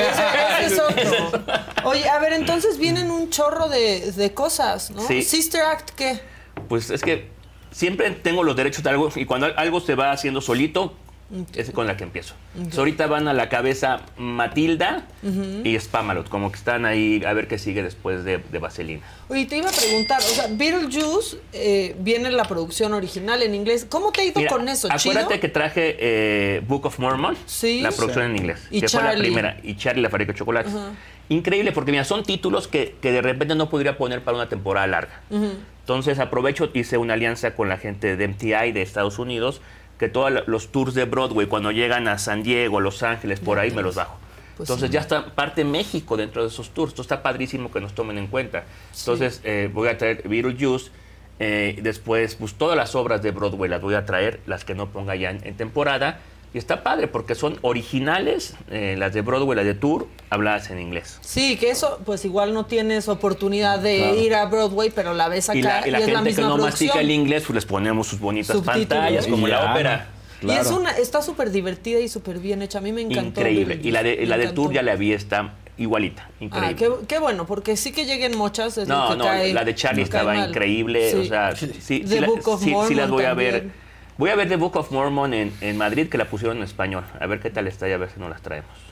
Ese 0.60 0.74
es 0.74 0.80
otro. 0.80 1.42
Oye, 1.84 2.08
a 2.08 2.18
ver, 2.20 2.34
entonces 2.34 2.78
vienen 2.78 3.10
un 3.10 3.30
chorro 3.30 3.68
de, 3.68 4.12
de 4.12 4.32
cosas, 4.34 4.90
¿no? 4.92 5.02
Sí. 5.08 5.22
Sister 5.22 5.62
Act, 5.62 5.90
¿qué? 5.96 6.20
Pues 6.68 6.90
es 6.90 7.02
que 7.02 7.28
siempre 7.72 8.10
tengo 8.10 8.44
los 8.44 8.54
derechos 8.56 8.82
de 8.84 8.90
algo 8.90 9.10
y 9.16 9.24
cuando 9.24 9.48
algo 9.56 9.80
se 9.80 9.94
va 9.94 10.12
haciendo 10.12 10.40
solito, 10.40 10.94
es 11.54 11.70
con 11.70 11.86
la 11.86 11.96
que 11.96 12.04
empiezo. 12.04 12.34
Entonces, 12.54 12.78
ahorita 12.78 13.06
van 13.06 13.26
a 13.26 13.32
la 13.32 13.48
cabeza 13.48 14.02
Matilda 14.18 15.06
Ujú. 15.22 15.62
y 15.64 15.78
Spamalot, 15.80 16.28
como 16.28 16.50
que 16.52 16.58
están 16.58 16.84
ahí 16.84 17.22
a 17.24 17.32
ver 17.32 17.48
qué 17.48 17.56
sigue 17.58 17.82
después 17.82 18.22
de, 18.24 18.36
de 18.36 18.58
Vaselina. 18.58 19.00
Oye, 19.30 19.46
te 19.46 19.56
iba 19.56 19.70
a 19.70 19.72
preguntar, 19.72 20.18
o 20.20 20.24
sea, 20.24 20.46
Beetlejuice 20.50 21.38
eh, 21.54 21.96
viene 22.00 22.28
en 22.28 22.36
la 22.36 22.44
producción 22.44 22.92
original 22.92 23.42
en 23.42 23.54
inglés. 23.54 23.86
¿Cómo 23.88 24.12
te 24.12 24.20
ha 24.20 24.24
ido 24.24 24.34
Mira, 24.40 24.50
con 24.50 24.68
eso? 24.68 24.88
¿Chido? 24.98 25.12
acuérdate 25.20 25.40
que 25.40 25.48
traje 25.48 25.96
eh, 26.00 26.60
Book 26.68 26.84
of 26.84 26.98
Mormon, 26.98 27.34
Sí. 27.46 27.80
la 27.80 27.92
producción 27.92 28.26
Sí. 28.26 28.30
en 28.30 28.36
inglés, 28.36 28.66
Y 28.70 28.80
que 28.82 28.88
fue 28.90 29.00
la 29.00 29.06
Charlie. 29.12 29.22
primera, 29.24 29.56
y 29.62 29.76
Charlie 29.76 30.02
la 30.02 30.10
fábrica 30.10 30.32
de 30.32 30.38
chocolates. 30.38 30.72
Increíble, 31.30 31.72
porque 31.72 31.92
mira, 31.92 32.04
son 32.04 32.24
títulos 32.24 32.68
que, 32.68 32.96
que 33.00 33.10
de 33.10 33.22
repente 33.22 33.54
no 33.54 33.70
podría 33.70 33.96
poner 33.96 34.22
para 34.22 34.36
una 34.36 34.50
temporada 34.50 34.86
larga. 34.86 35.20
Ujú. 35.30 35.54
Entonces 35.82 36.18
aprovecho, 36.18 36.70
hice 36.74 36.96
una 36.96 37.14
alianza 37.14 37.54
con 37.54 37.68
la 37.68 37.76
gente 37.76 38.16
de 38.16 38.28
MTI 38.28 38.72
de 38.72 38.82
Estados 38.82 39.18
Unidos, 39.18 39.60
que 39.98 40.08
todos 40.08 40.32
los 40.46 40.72
tours 40.72 40.94
de 40.94 41.04
Broadway, 41.04 41.46
cuando 41.46 41.70
llegan 41.70 42.08
a 42.08 42.18
San 42.18 42.42
Diego, 42.42 42.80
Los 42.80 43.02
Ángeles, 43.02 43.40
por 43.40 43.58
ahí 43.58 43.70
me 43.70 43.82
los 43.82 43.94
bajo. 43.94 44.16
Pues 44.56 44.68
Entonces 44.68 44.88
sí. 44.88 44.94
ya 44.94 45.00
está 45.00 45.34
parte 45.34 45.64
México 45.64 46.16
dentro 46.16 46.42
de 46.42 46.48
esos 46.48 46.70
tours. 46.70 46.90
Esto 46.90 47.02
está 47.02 47.22
padrísimo 47.22 47.70
que 47.70 47.80
nos 47.80 47.94
tomen 47.94 48.18
en 48.18 48.26
cuenta. 48.26 48.64
Entonces 48.98 49.40
eh, 49.44 49.70
voy 49.72 49.88
a 49.88 49.98
traer 49.98 50.28
Beetlejuice. 50.28 50.90
eh, 51.38 51.78
después, 51.82 52.34
pues 52.36 52.54
todas 52.54 52.76
las 52.76 52.94
obras 52.94 53.22
de 53.22 53.30
Broadway 53.32 53.68
las 53.68 53.80
voy 53.80 53.94
a 53.94 54.04
traer, 54.04 54.40
las 54.46 54.64
que 54.64 54.74
no 54.74 54.90
ponga 54.90 55.16
ya 55.16 55.30
en, 55.30 55.44
en 55.46 55.56
temporada. 55.56 56.20
Y 56.54 56.58
está 56.58 56.82
padre 56.82 57.08
porque 57.08 57.34
son 57.34 57.58
originales, 57.62 58.54
eh, 58.70 58.94
las 58.98 59.14
de 59.14 59.22
Broadway, 59.22 59.56
las 59.56 59.64
de 59.64 59.74
tour, 59.74 60.06
habladas 60.28 60.70
en 60.70 60.78
inglés. 60.80 61.18
Sí, 61.22 61.56
que 61.56 61.70
eso, 61.70 61.98
pues 62.04 62.24
igual 62.26 62.52
no 62.52 62.66
tienes 62.66 63.08
oportunidad 63.08 63.78
de 63.78 63.96
Claro. 63.98 64.14
ir 64.16 64.34
a 64.34 64.44
Broadway, 64.46 64.90
pero 64.94 65.14
la 65.14 65.28
ves 65.28 65.48
acá 65.48 65.58
Y 65.58 65.62
la, 65.62 65.88
y 65.88 65.90
la 65.90 65.98
es 65.98 66.06
la 66.08 66.10
gente 66.16 66.22
que 66.30 66.36
misma 66.36 66.48
no 66.48 66.54
producción. 66.56 66.88
mastica 66.88 67.00
el 67.00 67.10
inglés, 67.10 67.44
pues 67.46 67.54
les 67.54 67.64
ponemos 67.64 68.06
sus 68.06 68.20
bonitas 68.20 68.54
Subtítulos. 68.56 68.86
pantallas, 68.86 69.26
como 69.26 69.48
Y 69.48 69.50
la 69.50 69.72
ópera. 69.72 70.08
Y 70.42 70.50
es 70.50 70.66
una, 70.72 70.90
está 70.90 71.22
súper 71.22 71.50
divertida 71.52 72.00
y 72.00 72.08
súper 72.08 72.38
bien 72.40 72.62
hecha. 72.62 72.78
A 72.78 72.80
mí 72.82 72.92
me 72.92 73.00
encantó. 73.02 73.40
Increíble. 73.40 73.78
Y 73.82 73.90
la 73.92 74.02
de, 74.02 74.26
la 74.26 74.36
de. 74.36 74.48
Tour 74.48 74.72
ya 74.72 74.82
la 74.82 74.96
vi, 74.96 75.12
está 75.12 75.54
igualita. 75.78 76.26
Ah, 76.28 76.34
Increíble. 76.40 76.74
qué, 76.76 76.90
qué 77.06 77.18
bueno, 77.20 77.46
porque 77.46 77.76
sí 77.76 77.92
que 77.92 78.04
lleguen 78.06 78.36
mochas. 78.36 78.76
Es 78.76 78.88
lo 78.88 78.94
no, 78.96 79.08
que 79.10 79.16
no, 79.18 79.24
cae- 79.24 79.52
la 79.54 79.64
de 79.64 79.74
Charlie 79.76 80.02
estaba 80.02 80.34
mal. 80.34 80.48
increíble. 80.50 81.12
Sí. 81.12 81.16
O 81.18 81.24
sea, 81.24 81.54
sí, 81.56 81.70
sí, 81.80 82.00
The 82.00 82.20
la- 82.22 82.26
Book 82.26 82.46
of 82.48 82.60
sí- 82.62 82.74
sí 82.88 82.94
las 82.94 83.08
voy 83.08 83.24
a 83.24 83.34
ver. 83.34 83.68
Voy 84.22 84.30
a 84.30 84.36
ver 84.36 84.48
The 84.48 84.54
Book 84.54 84.76
of 84.76 84.92
Mormon 84.92 85.34
en, 85.34 85.52
en 85.60 85.76
Madrid, 85.76 86.08
que 86.08 86.16
la 86.16 86.26
pusieron 86.26 86.58
en 86.58 86.62
español. 86.62 87.02
A 87.18 87.26
ver 87.26 87.40
qué 87.40 87.50
tal 87.50 87.66
está 87.66 87.88
y 87.88 87.92
a 87.92 87.96
ver 87.96 88.08
si 88.08 88.20
no 88.20 88.28
las 88.28 88.40
traemos. 88.40 88.91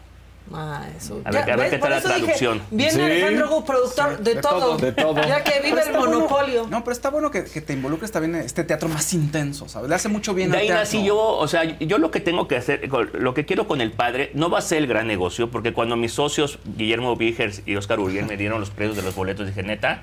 Ah, 0.52 0.85
eso. 0.97 1.20
A 1.24 1.31
ver, 1.31 1.51
a 1.51 1.56
ver 1.56 1.70
qué 1.70 1.78
tal 1.78 1.90
la 1.90 1.97
dije, 2.01 2.09
traducción. 2.09 2.62
viene 2.70 2.90
Sí. 2.93 3.01
Alejandro 3.01 3.48
Gu, 3.51 3.64
productor 3.64 4.18
de, 4.18 4.35
todo. 4.36 4.78
Ya 5.27 5.44
que 5.44 5.60
vive 5.60 5.81
el 5.82 5.93
bueno- 5.97 6.18
monopolio. 6.20 6.66
no, 6.68 6.82
pero 6.82 6.93
está 6.93 7.10
bueno 7.10 7.31
que, 7.31 7.44
que 7.44 7.60
te 7.60 7.72
involucres 7.72 8.10
también 8.10 8.35
en 8.35 8.43
este 8.43 8.64
teatro 8.64 8.89
más 8.89 9.12
intenso, 9.12 9.68
¿sabes? 9.68 9.89
Le 9.89 9.94
hace 9.94 10.09
mucho 10.09 10.35
bien 10.35 10.51
De 10.51 10.56
al 10.56 10.60
ahí 10.62 10.66
teatro. 10.68 10.82
nací 10.85 11.05
yo, 11.05 11.18
o 11.18 11.47
sea, 11.47 11.62
yo 11.78 11.98
lo 11.98 12.10
que 12.10 12.20
tengo 12.20 12.48
que 12.48 12.56
hacer, 12.56 12.89
lo 13.12 13.35
que 13.35 13.44
quiero 13.47 13.68
con 13.68 13.81
el 13.81 13.93
padre, 13.93 14.31
no 14.35 14.51
va 14.51 14.59
a 14.59 14.62
ser 14.62 14.78
el 14.78 14.86
gran 14.89 15.06
negocio, 15.06 15.51
porque 15.51 15.72
cuando 15.72 15.97
mis 15.97 16.12
socios, 16.12 16.59
Guillermo 16.77 17.14
Vigers 17.16 17.62
y 17.66 17.77
Oscar 17.77 18.01
Uriel, 18.01 18.27
me 18.27 18.36
dieron 18.36 18.59
los 18.60 18.70
precios 18.70 18.97
de 18.97 19.02
los 19.02 19.14
boletos, 19.14 19.47
dije, 19.47 19.62
neta, 19.62 20.02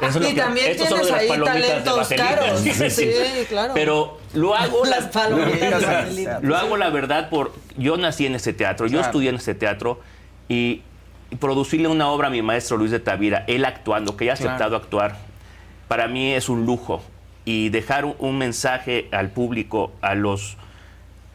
eso 0.00 0.08
es 0.08 0.16
lo 0.16 0.28
Y 0.28 0.34
que- 0.34 0.40
también 0.40 0.70
estos 0.72 0.88
son 0.88 1.00
tienes 1.02 1.14
ahí 1.20 1.28
de 1.38 1.44
talentos 1.44 2.08
caros. 2.08 2.60
Sí, 2.60 2.72
Sí, 2.72 2.90
sí. 2.90 3.10
claro. 3.48 3.74
Pero 3.74 4.18
Lo 4.34 4.54
hago 4.54 4.84
Las 4.84 5.06
palomitas 5.06 6.14
de 6.14 6.38
lo 6.42 6.56
hago 6.56 6.76
la 6.76 6.90
verdad 6.90 7.30
por 7.30 7.52
yo 7.78 7.96
nací 7.96 8.26
en 8.26 8.34
ese 8.34 8.52
teatro, 8.52 8.86
yo 8.86 9.00
estudié 9.00 9.30
en 9.30 9.36
ese 9.36 9.54
teatro 9.54 10.00
y, 10.48 10.82
y 11.30 11.36
producirle 11.36 11.88
una 11.88 12.08
obra 12.10 12.26
a 12.28 12.30
mi 12.30 12.42
maestro 12.42 12.76
Luis 12.76 12.90
de 12.90 13.00
Tavira, 13.00 13.44
él 13.46 13.64
actuando, 13.64 14.16
que 14.16 14.26
ya 14.26 14.32
ha 14.32 14.36
Claro. 14.36 14.50
aceptado 14.50 14.76
actuar, 14.76 15.16
para 15.88 16.08
mí 16.08 16.32
es 16.32 16.48
un 16.48 16.66
lujo. 16.66 17.02
Y 17.44 17.70
dejar 17.70 18.04
un, 18.04 18.14
un 18.18 18.36
mensaje 18.36 19.08
al 19.10 19.30
público, 19.30 19.92
a 20.02 20.14
los 20.14 20.58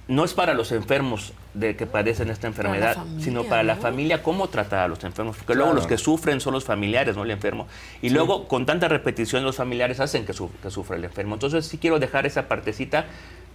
no 0.08 0.26
es 0.26 0.34
para 0.34 0.54
los 0.54 0.72
enfermos 0.74 1.34
de 1.54 1.76
que 1.78 1.86
padecen 1.88 2.30
esta 2.30 2.46
enfermedad, 2.46 2.96
familia, 2.96 3.24
sino 3.24 3.44
para 3.46 3.64
la 3.64 3.78
familia 3.78 4.22
cómo 4.22 4.50
tratar 4.50 4.80
a 4.80 4.88
los 4.90 5.02
enfermos, 5.06 5.38
porque 5.38 5.56
luego 5.56 5.72
los 5.74 5.88
que 5.88 5.98
sufren 5.98 6.42
son 6.42 6.54
los 6.54 6.66
familiares, 6.66 7.16
no 7.16 7.24
el 7.24 7.32
enfermo. 7.32 7.68
Y 8.02 8.10
luego 8.10 8.48
con 8.50 8.66
tanta 8.66 8.90
repetición 8.90 9.44
los 9.46 9.56
familiares 9.56 10.02
hacen 10.02 10.26
que, 10.26 10.34
su- 10.34 10.52
que 10.62 10.70
sufra 10.70 10.98
el 10.98 11.06
enfermo. 11.06 11.36
Entonces 11.36 11.66
sí 11.66 11.78
quiero 11.78 12.00
dejar 12.00 12.26
esa 12.26 12.48
partecita 12.50 13.06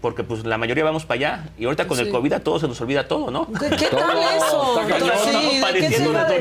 porque 0.00 0.22
pues 0.24 0.44
la 0.44 0.58
mayoría 0.58 0.84
vamos 0.84 1.04
para 1.04 1.16
allá 1.18 1.48
y 1.58 1.64
ahorita 1.64 1.86
con 1.88 1.96
Sí. 1.96 2.04
el 2.04 2.10
COVID 2.10 2.32
a 2.34 2.40
todos 2.40 2.60
se 2.60 2.68
nos 2.68 2.80
olvida 2.80 3.08
todo, 3.08 3.30
¿no? 3.30 3.46
¿Qué, 3.52 3.68
qué 3.70 3.86
tal 3.86 4.18
eso? 4.36 4.80
Sí, 4.86 4.92
estamos 4.92 5.72
¿de 5.74 5.80
qué 5.80 5.90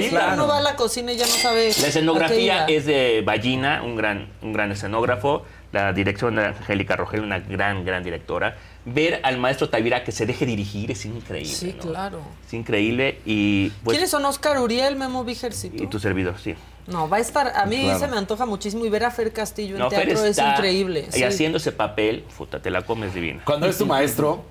se 0.09 0.15
va. 0.15 0.33
Uno 0.33 0.47
va 0.47 0.57
a 0.57 0.61
la 0.61 0.75
cocina 0.75 1.11
y 1.11 1.17
ya 1.17 1.25
no 1.25 1.31
sabe. 1.31 1.65
La 1.65 1.69
a 1.71 1.73
qué 1.81 1.87
escenografía 1.87 2.65
es 2.65 2.85
de 2.85 3.23
Ballina, 3.25 3.81
un 3.83 3.95
gran, 3.95 4.29
un 4.41 4.53
gran 4.53 4.71
escenógrafo. 4.71 5.43
La 5.73 5.91
dirección 5.91 6.35
de 6.35 6.45
Angélica 6.45 6.95
Rogel, 6.95 7.21
una 7.21 7.39
gran, 7.39 7.83
gran 7.83 8.01
directora. 8.03 8.55
Ver 8.85 9.19
al 9.23 9.37
maestro 9.37 9.67
Tavira 9.69 10.03
que 10.05 10.13
se 10.13 10.25
deje 10.25 10.45
dirigir 10.45 10.91
es 10.91 11.03
increíble. 11.05 11.51
Sí, 11.51 11.75
¿no? 11.77 11.83
claro. 11.91 12.21
Es 12.47 12.53
increíble 12.53 13.19
y 13.25 13.69
pues 13.83 13.95
¿Quiénes 13.95 14.09
son 14.09 14.23
Oscar 14.25 14.59
Uriel, 14.59 14.95
Memo 14.95 15.25
Vigercito? 15.25 15.83
y 15.83 15.87
tu 15.87 15.99
servidor, 15.99 16.35
sí. 16.41 16.55
No, 16.87 17.07
va 17.09 17.17
a 17.17 17.19
estar. 17.19 17.51
A 17.55 17.65
mí 17.65 17.81
Claro. 17.83 17.99
se 17.99 18.07
me 18.07 18.17
antoja 18.17 18.45
muchísimo 18.45 18.85
y 18.85 18.89
ver 18.89 19.03
a 19.05 19.11
Fer 19.11 19.31
Castillo 19.33 19.75
en 19.75 19.79
No, 19.81 19.89
Fer 19.89 20.05
teatro 20.07 20.25
es 20.25 20.37
increíble. 20.37 21.05
Y 21.09 21.11
sí. 21.17 21.23
haciendo 21.23 21.57
ese 21.57 21.71
papel, 21.71 22.23
puta, 22.37 22.61
te 22.61 22.69
la 22.71 22.81
comes 22.83 23.13
divina. 23.13 23.41
Cuando 23.43 23.67
es 23.67 23.77
tu 23.77 23.85
maestro, 23.85 24.43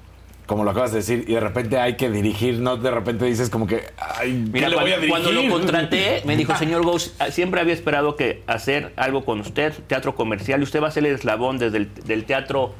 como 0.46 0.62
lo 0.62 0.70
acabas 0.70 0.92
de 0.92 0.98
decir, 0.98 1.24
y 1.26 1.32
de 1.34 1.40
repente 1.40 1.78
hay 1.78 1.96
que 1.96 2.08
dirigir, 2.10 2.58
no 2.60 2.76
de 2.76 2.90
repente 2.90 3.24
dices 3.24 3.50
como 3.50 3.66
que, 3.66 3.84
ay, 3.98 4.30
¿qué 4.44 4.50
Mira, 4.52 4.68
le 4.68 4.76
voy 4.76 4.90
a 4.92 4.96
cuando, 4.96 5.08
cuando 5.08 5.28
dirigir? 5.30 5.50
lo 5.50 5.56
contraté, 5.56 6.22
me 6.24 6.36
dijo, 6.36 6.54
señor 6.58 6.84
Gous, 6.84 7.14
siempre 7.30 7.60
había 7.60 7.72
esperado 7.74 8.14
que 8.16 8.42
hacer 8.46 8.92
algo 8.96 9.24
con 9.24 9.40
usted, 9.40 9.72
teatro 9.88 10.14
comercial, 10.14 10.60
y 10.60 10.62
usted 10.62 10.80
va 10.82 10.88
a 10.88 10.90
ser 10.92 11.04
el 11.06 11.14
eslabón 11.14 11.58
desde 11.58 11.78
el 11.78 11.94
del 12.04 12.24
teatro, 12.26 12.74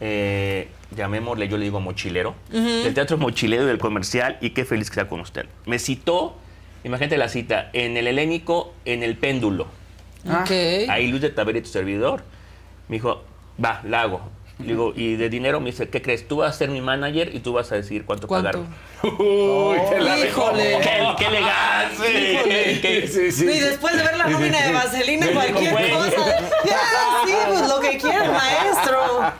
eh, 0.00 0.68
llamémosle, 0.94 1.48
yo 1.48 1.56
le 1.58 1.64
digo 1.64 1.80
mochilero, 1.80 2.34
del 2.50 2.94
teatro 2.94 3.18
mochilero 3.18 3.64
y 3.64 3.66
del 3.66 3.78
comercial, 3.78 4.38
y 4.40 4.50
qué 4.50 4.64
feliz 4.64 4.88
que 4.90 4.94
sea 4.96 5.08
con 5.08 5.20
usted. 5.20 5.46
Me 5.66 5.78
citó, 5.78 6.36
imagínate 6.84 7.16
la 7.18 7.28
cita, 7.28 7.70
en 7.72 7.96
el 7.96 8.06
helénico, 8.06 8.74
en 8.84 9.02
el 9.02 9.16
péndulo. 9.16 9.66
Ok. 10.26 10.50
Ahí 10.88 11.06
Luis 11.08 11.22
de 11.22 11.30
Tavera 11.30 11.58
y 11.58 11.62
tu 11.62 11.68
servidor. 11.68 12.22
Me 12.88 12.96
dijo, 12.96 13.22
va, 13.62 13.80
la 13.84 14.02
hago. 14.02 14.20
Le 14.58 14.66
digo, 14.66 14.92
y 14.94 15.16
de 15.16 15.30
dinero 15.30 15.58
me 15.60 15.70
dice, 15.70 15.88
¿qué 15.88 16.02
crees? 16.02 16.28
Tú 16.28 16.36
vas 16.38 16.54
a 16.54 16.58
ser 16.58 16.68
mi 16.68 16.82
manager 16.82 17.34
y 17.34 17.40
tú 17.40 17.54
vas 17.54 17.72
a 17.72 17.76
decir 17.76 18.04
cuánto, 18.04 18.26
¿Cuánto? 18.28 18.66
pagaron. 19.02 19.18
Uy, 19.18 19.78
te 19.88 20.00
la. 20.00 20.18
Híjole. 20.18 20.78
¡Qué, 20.82 21.14
qué 21.16 21.24
elegante! 21.26 22.32
Híjole. 22.32 22.80
qué- 22.82 23.00
qué- 23.00 23.08
Sí, 23.08 23.32
sí. 23.32 23.44
Y 23.46 23.58
después 23.60 23.96
de 23.96 24.02
ver 24.02 24.18
la 24.18 24.26
nómina 24.28 24.60
de 24.66 24.72
Vaselina, 24.74 25.28
cualquier 25.32 25.72
cosa. 25.72 26.40
Ya, 26.66 26.78
sí, 27.24 27.32
pues 27.48 27.68
lo 27.68 27.80
que 27.80 27.96
quiera 27.96 28.24
el 28.26 28.32
maestro. 28.32 29.32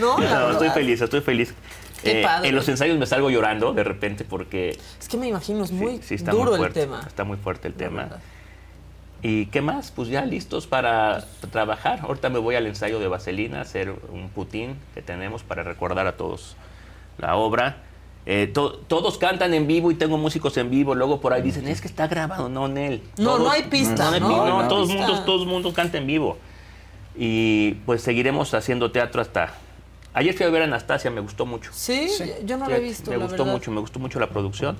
No, 0.00 0.50
estoy 0.52 0.68
feliz, 0.70 1.00
estoy 1.00 1.22
feliz. 1.22 1.54
Qué 2.02 2.20
Eh, 2.20 2.22
padre. 2.24 2.48
en 2.48 2.54
los 2.54 2.68
ensayos 2.68 2.96
me 2.98 3.06
salgo 3.06 3.30
llorando 3.30 3.72
de 3.72 3.84
repente 3.84 4.24
porque 4.24 4.78
Es 5.00 5.08
que 5.08 5.16
me 5.16 5.28
imagino, 5.28 5.64
es 5.64 5.72
muy 5.72 6.00
sí 6.02 6.14
está 6.14 6.30
duro 6.32 6.56
muy 6.56 6.66
el 6.66 6.72
tema. 6.72 7.02
Está 7.06 7.24
muy 7.24 7.36
fuerte 7.36 7.68
el 7.68 7.74
tema. 7.74 8.08
¿Y 9.20 9.46
qué 9.46 9.60
más? 9.62 9.90
Pues 9.90 10.08
ya 10.08 10.24
listos 10.24 10.66
para 10.68 11.24
trabajar. 11.50 12.00
Ahorita 12.02 12.28
me 12.28 12.38
voy 12.38 12.54
al 12.54 12.66
ensayo 12.66 13.00
de 13.00 13.08
Vaselina, 13.08 13.58
a 13.58 13.62
hacer 13.62 13.90
un 14.12 14.28
putín 14.28 14.76
que 14.94 15.02
tenemos 15.02 15.42
para 15.42 15.64
recordar 15.64 16.06
a 16.06 16.16
todos 16.16 16.54
la 17.18 17.34
obra. 17.34 17.78
Eh, 18.26 18.46
to- 18.46 18.76
todos 18.86 19.18
cantan 19.18 19.54
en 19.54 19.66
vivo 19.66 19.90
y 19.90 19.94
tengo 19.96 20.18
músicos 20.18 20.56
en 20.58 20.70
vivo. 20.70 20.94
Luego 20.94 21.20
por 21.20 21.32
ahí 21.32 21.42
dicen, 21.42 21.66
es 21.66 21.80
que 21.80 21.88
está 21.88 22.06
grabado, 22.06 22.48
no, 22.48 22.68
Nel. 22.68 23.02
No, 23.16 23.24
Todos- 23.30 23.40
no 23.40 23.50
hay 23.50 23.62
pista, 23.64 24.10
¿no? 24.20 24.28
pi- 24.28 24.34
No 24.34 24.60
hay 24.60 24.68
todo 24.68 24.82
el 24.82 24.88
pista. 24.88 25.06
mundo, 25.08 25.22
todo 25.24 25.42
el 25.42 25.48
mundo 25.48 25.72
canta 25.72 25.98
en 25.98 26.06
vivo. 26.06 26.38
Y 27.16 27.72
pues 27.86 28.02
seguiremos 28.02 28.54
haciendo 28.54 28.92
teatro 28.92 29.20
hasta... 29.20 29.54
Ayer 30.18 30.34
fui 30.34 30.44
a 30.44 30.50
ver 30.50 30.62
a 30.62 30.64
Anastasia, 30.64 31.12
me 31.12 31.20
gustó 31.20 31.46
mucho. 31.46 31.70
Sí, 31.72 32.08
yo 32.44 32.56
no 32.56 32.68
lo 32.68 32.74
he 32.74 32.80
visto, 32.80 33.08
Me 33.12 33.16
la 33.18 33.22
gustó 33.26 33.44
verdad. 33.44 33.52
mucho, 33.52 33.70
me 33.70 33.78
gustó 33.80 34.00
mucho 34.00 34.18
la 34.18 34.28
producción. 34.28 34.76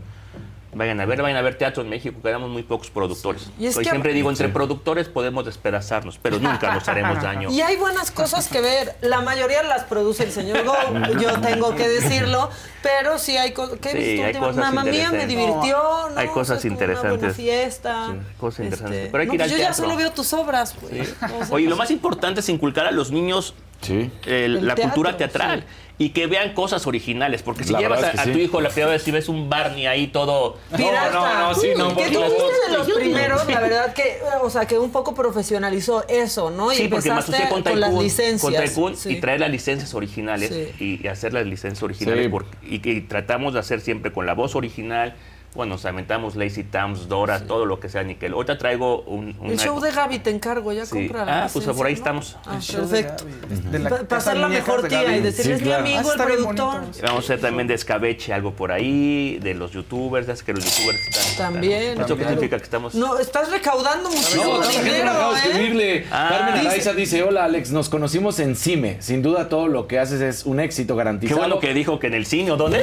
Vayan 0.75 1.01
a 1.01 1.07
ver, 1.07 1.23
vayan 1.23 1.39
a 1.39 1.41
ver 1.43 1.57
teatro 1.57 1.83
en 1.83 1.89
México, 1.89 2.19
quedamos 2.23 2.51
muy 2.51 2.63
pocos 2.63 2.91
productores. 2.91 3.49
Y 3.59 3.67
es 3.67 3.75
Yo 3.75 3.81
que- 3.81 3.89
siempre 3.89 4.13
digo, 4.13 4.29
entre 4.29 4.51
productores 4.51 5.09
podemos 5.09 5.47
despedazarnos, 5.47 6.19
pero 6.21 6.39
nunca 6.39 6.75
nos 6.75 6.87
haremos 6.89 7.23
daño. 7.23 7.51
Y 7.51 7.63
hay 7.63 7.77
buenas 7.77 8.11
cosas 8.11 8.49
que 8.49 8.61
ver. 8.61 8.95
La 9.01 9.23
mayoría 9.23 9.63
las 9.63 9.85
produce 9.85 10.25
el 10.25 10.31
señor 10.33 10.65
Go, 10.65 10.75
yo 11.19 11.41
tengo 11.41 11.75
que 11.75 11.89
decirlo, 11.89 12.51
pero 12.83 13.19
sí 13.19 13.39
hay 13.39 13.53
cosas. 13.53 13.79
¿Qué 13.81 13.93
Sí, 13.93 14.23
hay 14.23 14.35
cosas 14.35 14.57
Mamma 14.57 14.85
mía 14.85 15.11
me 15.11 15.23
interesantes. 15.23 15.29
divirtió, 15.29 15.79
¿no? 16.15 16.19
Hay 16.21 16.29
cosas 16.29 16.63
Estuvo 16.63 16.75
Una 16.77 16.87
buena 16.87 17.15
interesantes. 17.15 17.37
fiesta. 17.37 18.07
Sí, 18.13 18.19
cosas 18.39 18.61
interesantes. 18.61 18.99
Este, 18.99 19.11
Pero 19.11 19.21
hay 19.23 19.27
no, 19.27 19.31
que 19.33 19.37
ir 19.37 19.41
pues 19.41 19.53
al 19.53 19.59
yo 19.59 19.65
ya 19.65 19.73
solo 19.73 19.97
veo 19.97 20.13
tus 20.13 20.33
obras, 20.35 20.75
pues. 20.79 21.15
Oye, 21.51 21.67
lo 21.67 21.77
más 21.77 21.91
importante 21.91 22.41
es 22.41 22.49
inculcar 22.51 22.87
a 22.87 22.91
los 22.91 23.11
niños 23.11 23.55
el- 23.89 24.11
El 24.27 24.67
la 24.67 24.75
teatro, 24.75 24.93
cultura 24.95 25.17
teatral 25.17 25.65
y 26.01 26.11
que 26.11 26.29
vean 26.29 26.55
cosas 26.55 26.87
originales, 26.87 27.43
porque 27.43 27.65
si 27.65 27.73
La 27.73 27.81
llevas 27.81 27.99
a, 27.99 28.03
verdad 28.03 28.15
es 28.15 28.23
que 28.25 28.31
a 28.31 28.33
tu 28.33 28.39
sí. 28.39 28.45
hijo 28.45 28.61
la 28.61 28.69
primera 28.69 28.93
vez 28.93 29.09
y 29.09 29.11
ves 29.11 29.29
un 29.29 29.51
Barney 29.51 29.87
ahí 29.87 30.07
todo... 30.07 30.57
Pirata. 30.77 31.11
No, 31.13 31.27
no, 31.27 31.49
no, 31.49 31.55
sí, 31.57 31.69
no. 31.77 31.89
Que 31.89 31.95
porque 31.95 32.11
tú 32.11 32.21
fuiste 32.21 32.71
de 32.71 32.79
los 32.79 32.91
primeros, 32.91 33.47
la 33.49 33.61
verdad 33.61 33.93
que, 33.95 34.19
o 34.43 34.49
sea, 34.49 34.65
que 34.67 34.79
un 34.79 34.91
poco 34.93 35.13
profesionalizó 35.15 36.07
eso, 36.09 36.51
¿no? 36.51 36.73
Y 36.73 36.77
Sí, 36.77 36.89
porque 36.89 37.09
me 37.11 37.17
empezaste 37.17 37.37
asocié 37.37 37.49
con 37.53 37.63
con 37.65 37.81
las 37.81 37.91
Tycoon, 37.91 38.05
licencias. 38.05 38.41
con 38.41 38.65
Tycoon 38.65 38.97
Sí. 38.97 39.11
y 39.11 39.21
traer 39.21 39.41
las 39.41 39.51
licencias 39.51 39.93
originales 39.95 40.51
Sí. 40.79 40.85
y, 41.01 41.05
y 41.05 41.09
hacer 41.09 41.33
las 41.33 41.47
licencias 41.47 41.83
originales 41.83 42.25
Sí. 42.27 42.31
por- 42.31 42.47
y 42.63 42.79
que 42.79 43.01
tratamos 43.01 43.55
de 43.55 43.61
hacer 43.61 43.81
siempre 43.81 44.13
con 44.13 44.25
la 44.25 44.35
voz 44.35 44.55
original. 44.55 45.17
Bueno, 45.55 45.75
nos 45.75 45.85
aventamos 45.87 46.37
Lazy 46.37 46.63
Towns, 46.63 47.09
Dora, 47.09 47.41
todo 47.47 47.67
lo 47.67 47.81
que 47.81 47.89
sea 47.89 48.03
Nickel. 48.05 48.33
Ahorita 48.35 48.59
traigo 48.59 49.01
un, 49.03 49.31
El 49.43 49.53
una- 49.53 49.57
show 49.57 49.81
de 49.81 49.91
Gaby 49.91 50.19
te 50.21 50.31
encargo, 50.31 50.73
ya 50.73 50.87
Sí. 50.87 51.11
Ah, 51.17 51.49
pues 51.53 51.65
por 51.67 51.87
ahí 51.87 51.95
¿no? 51.95 51.99
estamos. 51.99 52.37
Ah, 52.47 52.57
El 52.57 52.61
show 52.63 52.87
de 52.87 53.03
perfecto. 53.03 53.25
De 53.73 53.79
la 53.81 53.91
Pasar 54.05 54.37
la 54.37 54.49
mejor 54.49 54.87
tía 54.87 55.17
y 55.17 55.21
decirle, 55.21 55.43
Sí, 55.45 55.53
es 55.53 55.61
mi 55.63 55.67
claro. 55.67 55.83
amigo, 55.85 56.01
Ah, 56.11 56.13
el 56.17 56.23
productor. 56.23 56.81
bonito. 56.81 56.99
Vamos 57.03 57.17
a 57.17 57.19
hacer 57.25 57.41
también 57.41 57.67
de 57.67 57.75
escabeche, 57.75 58.33
algo 58.33 58.53
por 58.53 58.71
ahí, 58.71 59.39
de 59.43 59.55
los 59.55 59.73
youtubers, 59.73 60.27
ya 60.29 60.37
sé 60.37 60.45
que 60.45 60.53
los 60.53 60.65
youtubers 60.65 61.01
están... 61.09 61.53
También. 61.55 62.01
¿Esto 62.01 62.17
qué 62.17 62.25
significa 62.25 62.57
que 62.59 62.65
estamos...? 62.65 62.95
No, 62.95 63.19
estás 63.19 63.51
recaudando 63.51 64.11
muchísimo 64.11 64.45
No, 64.45 64.61
no, 64.61 64.69
dinero, 64.69 65.33
de 65.33 65.39
¿eh? 65.39 65.43
escribirle. 65.45 66.05
Ah. 66.13 66.27
Carmen 66.31 66.55
Dice- 66.57 66.69
Araiza 66.69 66.93
dice, 66.93 67.23
hola 67.25 67.45
Alex, 67.45 67.71
nos 67.73 67.89
conocimos 67.89 68.39
en 68.39 68.55
CIME. 68.55 68.99
Sin 69.01 69.23
duda 69.23 69.49
todo 69.49 69.67
lo 69.67 69.87
que 69.89 69.99
haces 69.99 70.21
es 70.21 70.45
un 70.47 70.61
éxito 70.61 70.95
Qué 70.95 70.99
garantizado. 70.99 71.39
bueno 71.41 71.59
que 71.59 71.73
dijo 71.75 71.99
que 71.99 72.07
en 72.09 72.15
el 72.15 72.27
cine, 72.27 72.53
¿o 72.53 72.57
dónde? 72.57 72.79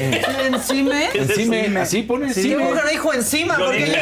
¿Encima? 0.48 1.04
En 1.14 1.28
CIME, 1.30 1.78
así 1.80 2.02
pone 2.04 2.34
Sí, 2.34 2.42
CIME. 2.44 2.55
¿Cómo 2.58 2.74
que 2.74 2.82
no 2.82 2.90
dijo 2.90 3.14
encima? 3.14 3.58
Yo 3.60 3.66
Porque 3.66 3.86
dije- 3.86 4.02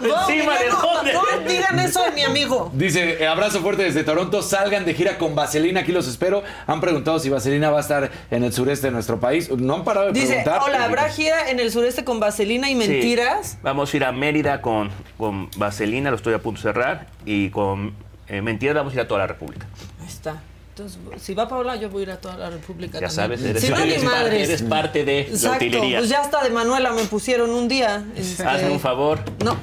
¿Encima 0.00 0.56
que 0.58 0.64
de 0.64 0.70
no, 0.70 0.80
dónde? 0.80 1.12
No 1.12 1.22
digan 1.48 1.78
eso 1.78 2.02
de 2.02 2.10
mi 2.12 2.22
amigo. 2.22 2.70
Dice, 2.74 3.22
eh, 3.22 3.26
abrazo 3.26 3.60
fuerte 3.60 3.82
desde 3.84 4.04
Toronto, 4.04 4.42
salgan 4.42 4.84
de 4.84 4.94
gira 4.94 5.18
con 5.18 5.34
Vaselina, 5.34 5.80
aquí 5.80 5.92
los 5.92 6.06
espero. 6.08 6.42
Han 6.66 6.80
preguntado 6.80 7.18
si 7.18 7.28
Vaselina 7.30 7.70
va 7.70 7.78
a 7.78 7.80
estar 7.80 8.10
en 8.30 8.44
el 8.44 8.52
sureste 8.52 8.88
de 8.88 8.92
nuestro 8.92 9.20
país. 9.20 9.50
No 9.50 9.74
han 9.74 9.84
parado 9.84 10.06
de 10.06 10.12
Dice, 10.12 10.34
preguntar. 10.42 10.60
hola, 10.64 10.84
¿habrá 10.84 11.08
gira 11.08 11.50
en 11.50 11.60
el 11.60 11.70
sureste 11.70 12.04
con 12.04 12.20
vaselina 12.20 12.68
y 12.70 12.72
Sí. 12.80 12.88
mentiras? 12.88 13.58
Vamos 13.62 13.92
a 13.92 13.96
ir 13.96 14.04
a 14.04 14.12
Mérida 14.12 14.60
con, 14.60 14.90
con 15.18 15.50
Vaselina, 15.56 16.10
lo 16.10 16.16
estoy 16.16 16.34
a 16.34 16.38
punto 16.38 16.58
de 16.60 16.62
cerrar, 16.62 17.06
y 17.24 17.50
con 17.50 17.94
eh, 18.28 18.40
Mentiras 18.40 18.74
vamos 18.74 18.92
a 18.92 18.96
ir 18.96 19.00
a 19.02 19.08
toda 19.08 19.20
la 19.20 19.26
República. 19.26 19.66
Entonces, 20.76 20.98
si 21.22 21.34
va 21.34 21.46
Paula, 21.46 21.76
yo 21.76 21.88
voy 21.88 22.00
a 22.00 22.02
ir 22.02 22.10
a 22.10 22.16
toda 22.16 22.36
la 22.36 22.50
República 22.50 22.98
Ya 22.98 23.06
también. 23.06 23.10
sabes, 23.12 23.42
eres, 23.44 23.62
si 23.62 23.68
no, 23.70 23.76
eres 23.76 24.02
parte, 24.02 24.16
madres. 24.18 24.48
eres 24.48 24.62
parte 24.62 25.04
de 25.04 25.22
la 25.22 25.28
Exacto, 25.28 25.56
utilería. 25.64 25.98
pues 25.98 26.10
ya 26.10 26.20
hasta 26.20 26.42
de 26.42 26.50
Manuela 26.50 26.90
me 26.92 27.04
pusieron 27.04 27.50
un 27.50 27.68
día. 27.68 28.02
este, 28.16 28.42
Hazme 28.42 28.70
un 28.70 28.80
favor. 28.80 29.20
No. 29.44 29.56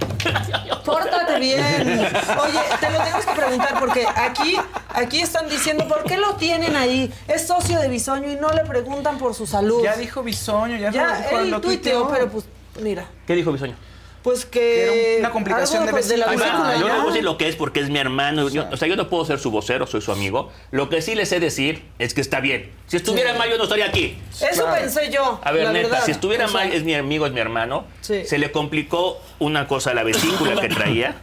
Pórtate 0.85 1.37
bien. 1.41 1.59
Oye, 1.59 2.59
te 2.79 2.89
lo 2.91 2.97
tenemos 2.99 3.25
que 3.25 3.33
preguntar 3.35 3.77
porque 3.79 4.05
aquí, 4.07 4.55
aquí 4.87 5.19
están 5.19 5.49
diciendo, 5.49 5.85
¿por 5.85 6.05
qué 6.05 6.15
lo 6.15 6.35
tienen 6.35 6.77
ahí? 6.77 7.11
Es 7.27 7.45
socio 7.45 7.77
de 7.81 7.89
Bisoño 7.89 8.31
y 8.31 8.35
no 8.35 8.49
le 8.53 8.63
preguntan 8.63 9.17
por 9.17 9.33
su 9.35 9.45
salud. 9.45 9.83
Ya 9.83 9.97
dijo 9.97 10.23
Bisoño, 10.23 10.77
ya, 10.77 10.91
Ya, 10.91 11.07
lo 11.07 11.17
dijo, 11.17 11.39
él 11.39 11.49
lo 11.51 11.59
tuiteó, 11.59 12.07
pero 12.07 12.29
pues, 12.29 12.45
mira, 12.81 13.05
¿Qué 13.27 13.35
dijo 13.35 13.51
Bisoño? 13.51 13.75
Pues 14.23 14.45
que... 14.45 15.13
Era 15.15 15.19
una 15.19 15.31
complicación 15.31 15.83
algo 15.83 15.97
de 15.97 16.03
de 16.03 16.17
la 16.17 16.27
vesícula. 16.27 16.51
vesícula, 16.51 16.69
Ah, 16.69 16.79
yo 16.79 16.87
no 16.87 16.93
puedo 16.95 17.07
decir 17.09 17.23
lo 17.23 17.37
que 17.37 17.47
es 17.47 17.55
porque 17.55 17.79
es 17.79 17.89
mi 17.89 17.99
hermano. 17.99 18.49
Yo- 18.49 18.67
o 18.71 18.77
sea, 18.77 18.87
yo 18.87 18.95
no 18.95 19.09
puedo 19.09 19.25
ser 19.25 19.39
su 19.39 19.51
vocero, 19.51 19.87
soy 19.87 20.01
su 20.01 20.11
amigo. 20.11 20.51
Lo 20.71 20.89
que 20.89 21.01
sí 21.01 21.15
les 21.15 21.29
sé 21.29 21.39
decir 21.39 21.83
es 21.99 22.13
que 22.13 22.21
está 22.21 22.39
bien. 22.39 22.69
Si 22.87 22.97
estuviera 22.97 23.33
Sí. 23.33 23.37
mal, 23.39 23.49
yo 23.49 23.57
no 23.57 23.63
estaría 23.63 23.85
aquí. 23.85 24.17
Eso 24.41 24.65
pensé 24.73 25.09
yo. 25.11 25.39
A 25.43 25.51
ver, 25.51 25.63
la 25.65 25.71
neta, 25.73 25.87
verdad. 25.89 26.05
si 26.05 26.11
estuviera 26.11 26.45
O 26.45 26.49
sea, 26.49 26.59
mal, 26.61 26.71
es 26.73 26.83
mi 26.83 26.93
amigo, 26.95 27.25
es 27.25 27.31
mi 27.33 27.39
hermano. 27.39 27.85
Sí. 28.01 28.25
Se 28.25 28.37
le 28.37 28.51
complicó 28.51 29.19
una 29.39 29.67
cosa 29.67 29.91
a 29.91 29.93
la 29.93 30.03
vesícula 30.03 30.55
que 30.61 30.69
traía. 30.69 31.21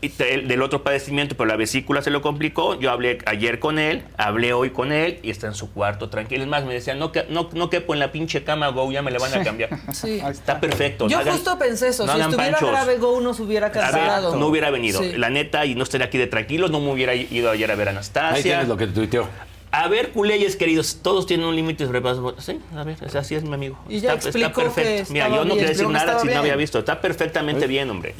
Y 0.00 0.10
te- 0.10 0.34
el- 0.34 0.46
del 0.46 0.62
otro 0.62 0.84
padecimiento, 0.84 1.36
pero 1.36 1.48
la 1.48 1.56
vesícula 1.56 2.02
se 2.02 2.10
lo 2.10 2.22
complicó. 2.22 2.78
Yo 2.78 2.92
hablé 2.92 3.18
ayer 3.26 3.58
con 3.58 3.80
él, 3.80 4.04
hablé 4.16 4.52
hoy 4.52 4.70
con 4.70 4.92
él 4.92 5.18
y 5.24 5.30
está 5.30 5.48
en 5.48 5.54
su 5.54 5.72
cuarto 5.72 6.08
tranquilo. 6.08 6.44
Es 6.44 6.48
más, 6.48 6.64
me 6.64 6.72
decía, 6.72 6.94
no, 6.94 7.10
que- 7.10 7.26
no, 7.30 7.50
no 7.52 7.68
quepo 7.68 7.94
en 7.94 8.00
la 8.00 8.12
pinche 8.12 8.44
cama, 8.44 8.68
Go, 8.68 8.92
ya 8.92 9.02
me 9.02 9.10
le 9.10 9.18
van 9.18 9.34
a 9.34 9.42
cambiar. 9.42 9.70
Sí. 9.92 10.20
Está 10.30 10.60
perfecto. 10.60 11.08
Yo 11.08 11.16
no 11.16 11.22
hagan- 11.22 11.34
justo 11.34 11.58
pensé 11.58 11.88
eso. 11.88 12.06
no 12.06 12.14
si 12.14 12.20
estuviera 12.20 12.52
panchos. 12.52 12.70
grave, 12.70 12.98
Go 12.98 13.20
no 13.20 13.34
se 13.34 13.42
hubiera 13.42 13.66
A 13.66 13.70
ver, 13.70 13.80
cancelado. 13.80 14.36
no 14.36 14.46
hubiera 14.46 14.70
venido. 14.70 15.02
Sí. 15.02 15.14
La 15.16 15.30
neta, 15.30 15.66
y 15.66 15.74
no 15.74 15.82
estaría 15.82 16.06
aquí 16.06 16.16
de 16.18 16.28
tranquilo, 16.28 16.68
no 16.68 16.78
me 16.78 16.92
hubiera 16.92 17.16
ido 17.16 17.50
ayer 17.50 17.68
a 17.68 17.74
ver 17.74 17.88
a 17.88 17.90
Anastasia. 17.90 18.36
Ahí 18.36 18.42
tienes 18.44 18.68
lo 18.68 18.76
que 18.76 18.86
tuiteó. 18.86 19.26
A 19.72 19.88
ver, 19.88 20.10
culeyes 20.12 20.54
queridos, 20.56 21.00
todos 21.02 21.26
tienen 21.26 21.44
un 21.46 21.54
límite 21.56 21.82
de 21.82 21.88
sobrepaso. 21.88 22.36
Sí, 22.38 22.58
a 22.74 22.84
ver, 22.84 22.96
así 23.18 23.34
es 23.34 23.42
mi 23.42 23.52
amigo. 23.52 23.78
Y 23.88 23.98
ya 24.00 24.14
explicó 24.14 24.72
que 24.74 25.04
Mira, 25.10 25.28
yo 25.28 25.44
no 25.44 25.54
quería 25.56 25.68
decir 25.70 25.88
nada 25.88 26.20
si 26.20 26.28
no 26.28 26.38
había 26.38 26.54
visto. 26.56 26.78
Está 26.78 27.00
perfectamente 27.00 27.66
bien, 27.66 27.90
hombre. 27.90 28.14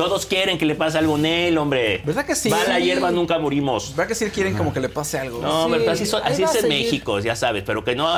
Todos 0.00 0.24
quieren 0.24 0.56
que 0.56 0.64
le 0.64 0.74
pase 0.76 0.96
algo 0.96 1.18
en 1.18 1.26
él, 1.26 1.58
hombre. 1.58 2.00
¿Verdad 2.06 2.24
que 2.24 2.34
sí? 2.34 2.48
Va 2.48 2.62
a 2.62 2.64
la 2.68 2.80
hierba, 2.80 3.10
nunca 3.10 3.38
morimos. 3.38 3.90
¿Verdad 3.94 4.08
que 4.08 4.14
sí 4.14 4.24
quieren 4.30 4.56
como 4.56 4.72
que 4.72 4.80
le 4.80 4.88
pase 4.88 5.18
algo? 5.18 5.42
No, 5.42 5.66
Sí. 5.66 5.74
pero 5.76 5.90
así, 5.92 6.06
son- 6.06 6.22
es 6.26 6.38
en. 6.38 6.68
México, 6.70 7.18
ya 7.20 7.36
sabes, 7.36 7.64
pero 7.66 7.84
que 7.84 7.94
no, 7.94 8.08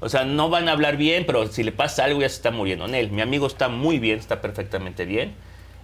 o 0.00 0.08
sea, 0.10 0.24
no 0.24 0.50
van 0.50 0.68
a 0.68 0.72
hablar 0.72 0.98
bien, 0.98 1.24
pero 1.24 1.46
si 1.50 1.62
le 1.62 1.72
pasa 1.72 2.04
algo 2.04 2.20
ya 2.20 2.28
se 2.28 2.34
está 2.34 2.50
muriendo 2.50 2.84
en 2.84 2.94
él. 2.94 3.10
Mi 3.10 3.22
amigo 3.22 3.46
está 3.46 3.68
muy 3.68 3.98
bien, 3.98 4.18
está 4.18 4.42
perfectamente 4.42 5.06
bien. 5.06 5.32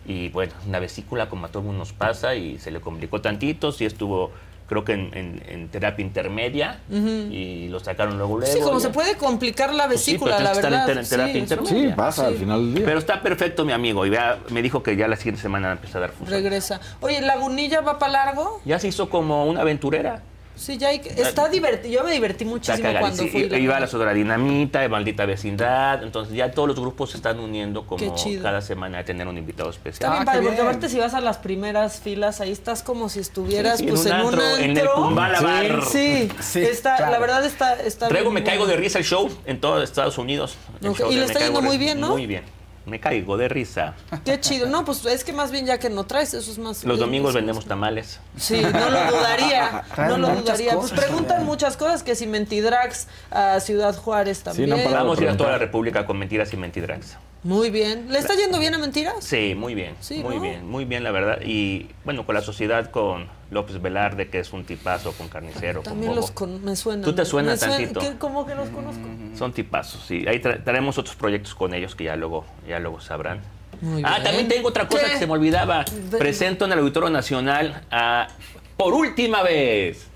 Y 0.06 0.28
bueno, 0.28 0.52
una 0.66 0.78
vesícula 0.78 1.30
como 1.30 1.46
a 1.46 1.48
todo 1.48 1.62
mundo 1.62 1.78
nos 1.78 1.94
pasa 1.94 2.34
y 2.34 2.58
se 2.58 2.70
le 2.70 2.82
complicó 2.82 3.22
tantito, 3.22 3.72
sí 3.72 3.86
estuvo, 3.86 4.32
creo 4.68 4.84
que 4.84 4.92
en, 4.92 5.10
en- 5.16 5.42
en 5.48 5.68
terapia 5.68 6.04
intermedia 6.04 6.80
Ujú. 6.90 7.06
y 7.30 7.68
lo 7.68 7.78
sacaron 7.80 8.18
luego 8.18 8.38
luego. 8.38 8.52
Sí, 8.52 8.60
como 8.60 8.78
ya. 8.78 8.86
se 8.86 8.90
puede 8.90 9.16
complicar 9.16 9.72
la 9.72 9.86
Pues 9.86 10.00
sí, 10.02 10.12
vesícula, 10.12 10.36
pero 10.38 10.48
la 10.48 10.54
verdad. 10.54 10.72
estar 10.72 10.80
en 10.80 10.86
ter- 10.86 10.98
en 10.98 11.08
terapia 11.08 11.32
Sí, 11.32 11.38
intermedia. 11.38 11.88
Sí, 11.90 11.94
pasa 11.96 12.26
al 12.26 12.34
final 12.36 12.58
del 12.66 12.74
día. 12.74 12.84
Pero 12.86 12.98
está 12.98 13.22
perfecto 13.22 13.64
mi 13.64 13.72
amigo 13.72 14.04
y 14.06 14.10
vea, 14.10 14.38
me 14.50 14.62
dijo 14.62 14.82
que 14.82 14.96
ya 14.96 15.06
la 15.08 15.16
siguiente 15.16 15.40
semana 15.42 15.72
empieza 15.72 15.98
a 15.98 16.00
dar 16.02 16.10
función. 16.10 16.40
Regresa. 16.42 16.80
Oye, 17.00 17.20
¿Lagunilla 17.20 17.80
va 17.80 17.98
para 17.98 18.12
largo? 18.12 18.60
Ya 18.64 18.78
se 18.78 18.88
hizo 18.88 19.08
como 19.08 19.46
una 19.46 19.60
aventurera. 19.60 20.22
Sí, 20.56 20.78
ya 20.78 20.88
hay 20.88 21.00
que- 21.00 21.10
está 21.20 21.48
divertido. 21.48 21.92
Yo 21.92 22.02
me 22.04 22.12
divertí 22.12 22.44
muchísimo 22.46 22.88
cuando 22.98 23.22
Sí, 23.22 23.28
fui. 23.28 23.48
la 23.48 23.58
iba 23.58 23.76
a 23.76 23.80
la 23.80 23.86
Sodra 23.86 24.14
Dinamita, 24.14 24.80
de 24.80 24.88
Maldita 24.88 25.26
Vecindad. 25.26 26.02
Entonces 26.02 26.34
ya 26.34 26.50
todos 26.50 26.66
los 26.68 26.80
grupos 26.80 27.10
se 27.10 27.18
están 27.18 27.38
uniendo 27.38 27.86
como 27.86 28.14
cada 28.42 28.60
semana 28.62 29.00
a 29.00 29.04
tener 29.04 29.28
un 29.28 29.36
invitado 29.36 29.68
Está 29.70 29.78
especial. 29.88 30.12
bien 30.12 30.24
padre, 30.24 30.42
porque 30.42 30.60
aparte 30.62 30.88
si 30.88 30.98
vas 30.98 31.12
a 31.14 31.20
las 31.20 31.36
primeras 31.38 32.00
filas, 32.00 32.40
ahí 32.40 32.52
estás 32.52 32.82
como 32.82 33.08
si 33.08 33.20
estuvieras 33.20 33.78
Sí, 33.78 33.84
sí, 33.84 33.90
pues 33.90 34.06
en 34.06 34.12
en 34.12 34.20
un 34.20 34.26
un 34.26 34.28
antro, 34.34 34.46
antro. 34.46 34.64
en 34.64 34.76
el 34.78 34.88
Kumbala 34.88 35.40
Bar. 35.40 35.82
Sí, 35.84 36.28
Sí, 36.40 36.60
está, 36.62 36.96
claro. 36.96 37.12
la 37.12 37.18
verdad 37.18 37.44
está, 37.44 37.74
está 37.82 38.08
Traigo 38.08 38.30
bien 38.30 38.42
Me 38.42 38.44
Caigo 38.44 38.64
bueno. 38.64 38.76
de 38.78 38.82
Risa 38.82 38.98
el 38.98 39.04
show 39.04 39.30
en 39.44 39.60
todo 39.60 39.82
Estados 39.82 40.16
Unidos. 40.16 40.56
Y 40.80 40.86
le 41.16 41.24
está 41.26 41.40
Caigo 41.40 41.54
yendo 41.56 41.62
muy 41.62 41.76
bien, 41.78 42.00
¿no? 42.00 42.08
Muy 42.08 42.26
bien. 42.26 42.44
Me 42.86 43.00
caigo 43.00 43.36
de 43.36 43.48
risa. 43.48 43.94
Qué 44.24 44.40
chido. 44.40 44.68
No, 44.68 44.84
pues 44.84 45.04
es 45.06 45.24
que 45.24 45.32
más 45.32 45.50
bien 45.50 45.66
ya 45.66 45.78
que 45.78 45.90
no 45.90 46.04
traes, 46.04 46.34
eso 46.34 46.50
es 46.50 46.58
más. 46.58 46.84
Los 46.84 47.00
domingos 47.00 47.34
vendemos 47.34 47.66
tamales. 47.66 48.20
Sí, 48.36 48.62
no 48.62 48.90
lo 48.90 49.04
dudaría. 49.10 49.84
Traen 49.92 50.10
no 50.10 50.18
lo 50.18 50.28
dudaría. 50.40 50.74
Pues 50.74 50.92
cosas. 50.92 51.04
preguntan 51.04 51.44
muchas 51.44 51.76
cosas, 51.76 52.04
que 52.04 52.14
si 52.14 52.28
Mentidrags 52.28 53.08
a 53.32 53.58
Ciudad 53.58 53.96
Juárez 53.96 54.44
también. 54.44 54.70
Vamos 54.70 55.18
a 55.18 55.22
ir 55.22 55.28
a 55.30 55.36
toda 55.36 55.50
la 55.50 55.58
República 55.58 56.06
con 56.06 56.16
mentiras 56.16 56.52
y 56.52 56.56
mentidrags. 56.56 57.16
Muy 57.42 57.70
bien. 57.70 58.12
¿Le 58.12 58.18
está 58.18 58.34
yendo 58.34 58.58
bien 58.58 58.74
a 58.74 58.78
Mentiras? 58.78 59.16
Sí, 59.20 59.54
muy 59.56 59.74
bien. 59.74 59.94
Sí, 60.00 60.20
muy 60.22 60.36
¿no? 60.36 60.42
bien, 60.42 60.68
muy 60.68 60.84
bien, 60.84 61.04
la 61.04 61.12
verdad. 61.12 61.38
Y 61.44 61.88
bueno, 62.04 62.26
con 62.26 62.34
la 62.34 62.40
sociedad, 62.40 62.90
con 62.90 63.28
López 63.50 63.80
Velarde, 63.80 64.28
que 64.28 64.40
es 64.40 64.52
un 64.52 64.64
tipazo, 64.64 65.12
con 65.12 65.28
Carnicero, 65.28 65.82
También 65.82 66.14
los 66.16 66.30
con- 66.32 66.64
me 66.64 66.74
suenan. 66.74 67.04
¿Tú 67.04 67.14
te 67.14 67.24
suena 67.24 67.56
suena- 67.56 67.76
tantito? 67.76 68.00
que- 68.00 68.18
¿Cómo 68.18 68.44
que 68.46 68.54
los 68.54 68.68
conozco? 68.70 69.02
Son 69.38 69.52
tipazos, 69.52 70.04
sí. 70.06 70.24
Ahí 70.26 70.40
tra- 70.40 70.62
traemos 70.64 70.98
otros 70.98 71.14
proyectos 71.16 71.54
con 71.54 71.72
ellos 71.72 71.94
que 71.94 72.04
ya 72.04 72.16
luego, 72.16 72.44
ya 72.68 72.78
luego 72.80 73.00
sabrán. 73.00 73.40
Muy 73.80 74.02
ah, 74.04 74.12
bien. 74.12 74.22
también 74.24 74.48
tengo 74.48 74.68
otra 74.68 74.88
cosa 74.88 75.04
¿Qué? 75.04 75.12
que 75.12 75.18
se 75.18 75.26
me 75.26 75.34
olvidaba. 75.34 75.84
Presento 76.18 76.64
en 76.64 76.72
el 76.72 76.78
Auditorio 76.80 77.10
Nacional 77.10 77.82
a, 77.90 78.28
por 78.76 78.94
última 78.94 79.42
vez, 79.42 80.06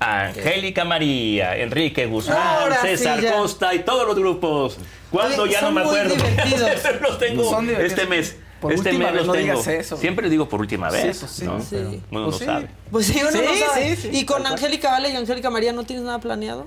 a 0.00 0.26
Angélica 0.26 0.84
María, 0.84 1.56
Enrique 1.56 2.06
Guzmán, 2.06 2.38
Ahora 2.38 2.76
César. 2.82 3.20
Costa 3.32 3.74
y 3.74 3.80
todos 3.80 4.06
los 4.06 4.16
grupos. 4.18 4.78
¿Cuándo? 5.10 5.42
Oye, 5.44 5.52
ya 5.52 5.60
no 5.60 5.70
me 5.72 5.82
acuerdo. 5.82 6.14
los 7.02 7.18
tengo 7.18 7.60
este 7.78 8.06
mes. 8.06 8.36
Por 8.60 8.72
este 8.72 8.88
última 8.90 9.10
vez, 9.12 9.26
no 9.26 9.32
tengo. 9.32 9.44
digas 9.54 9.66
eso. 9.68 9.96
Siempre 9.96 10.28
digo 10.28 10.48
por 10.48 10.60
última 10.60 10.90
Sí, 10.90 10.96
vez. 11.06 11.18
pues 11.18 11.30
sí. 11.32 11.44
¿no? 11.44 11.60
Sí. 11.60 11.66
Pero 11.70 11.88
Uno 11.88 12.00
Pues 12.10 12.22
no 12.24 12.32
sí. 12.32 12.44
sabe. 12.44 12.68
Pues 12.90 13.06
sí, 13.06 13.18
uno 13.20 13.30
Sí, 13.30 13.38
no 13.44 13.66
sabe. 13.66 13.96
sí, 13.96 14.02
sí, 14.02 14.08
y 14.18 14.24
con. 14.24 14.46
Angélica 14.46 14.90
Vale 14.90 15.10
y 15.10 15.16
Angélica 15.16 15.50
María, 15.50 15.72
¿no 15.72 15.84
tienes 15.84 16.04
nada 16.04 16.18
planeado? 16.18 16.66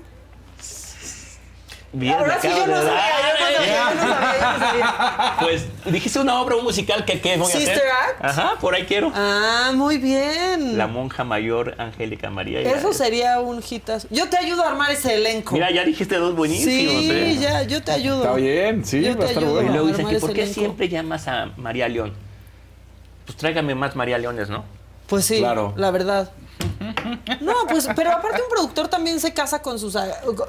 Bien, 1.94 2.14
Ahora 2.14 2.40
sí, 2.40 2.46
acabo 2.46 2.64
yo 2.64 2.72
no 2.72 2.78
de 2.80 2.86
sabía, 2.86 3.02
dar. 3.02 3.22
yo 3.22 3.54
no 3.54 3.56
sabía, 3.56 3.76
yo 3.76 3.94
no 3.94 4.00
sabía, 4.00 4.40
yo 4.40 4.52
no 4.52 4.66
sabía. 4.66 5.36
Pues 5.40 5.66
dijiste 5.92 6.18
una 6.20 6.40
obra 6.40 6.56
un 6.56 6.64
musical 6.64 7.04
que 7.04 7.20
qué 7.20 7.36
voy 7.36 7.44
a 7.52 7.54
hacer. 7.54 7.60
¿Sister 7.60 7.82
Act? 8.08 8.24
Ajá, 8.24 8.52
por 8.60 8.74
ahí 8.74 8.84
quiero. 8.84 9.12
Ah, 9.14 9.72
muy 9.74 9.98
bien. 9.98 10.78
La 10.78 10.86
monja 10.86 11.22
mayor 11.24 11.74
Angélica 11.78 12.30
María. 12.30 12.60
Eso 12.60 12.94
sería 12.94 13.40
un 13.40 13.62
hitazo. 13.68 14.08
Yo 14.10 14.26
te 14.30 14.38
ayudo 14.38 14.64
a 14.64 14.68
armar 14.70 14.90
ese 14.90 15.16
elenco. 15.16 15.52
Mira, 15.52 15.70
ya 15.70 15.84
dijiste 15.84 16.16
dos 16.16 16.34
buenísimos. 16.34 16.72
sí, 17.02 17.10
¿eh? 17.12 17.36
ya, 17.38 17.62
yo 17.64 17.82
te 17.82 17.92
ayudo. 17.92 18.22
Está 18.22 18.34
bien, 18.36 18.84
sí, 18.86 19.02
Yo 19.02 19.08
va 19.10 19.14
a 19.14 19.18
te 19.18 19.24
estar 19.26 19.42
ayudo 19.42 19.54
bueno. 19.54 19.68
Y 19.68 19.72
luego 19.74 19.88
dicen 19.88 20.08
que 20.08 20.18
¿por 20.18 20.32
qué 20.32 20.42
elenco. 20.44 20.60
siempre 20.60 20.88
llamas 20.88 21.28
a 21.28 21.50
María 21.58 21.88
León? 21.88 22.14
Pues 23.26 23.36
tráigame 23.36 23.74
más 23.74 23.94
María 23.96 24.16
Leones, 24.16 24.48
¿no? 24.48 24.64
Pues 25.08 25.26
sí, 25.26 25.38
Claro. 25.40 25.74
la 25.76 25.90
verdad. 25.90 26.30
No, 27.40 27.54
pues, 27.68 27.88
pero 27.94 28.10
aparte 28.12 28.40
un 28.42 28.48
productor 28.48 28.88
también 28.88 29.20
se 29.20 29.32
casa 29.34 29.62
con 29.62 29.78
sus 29.78 29.96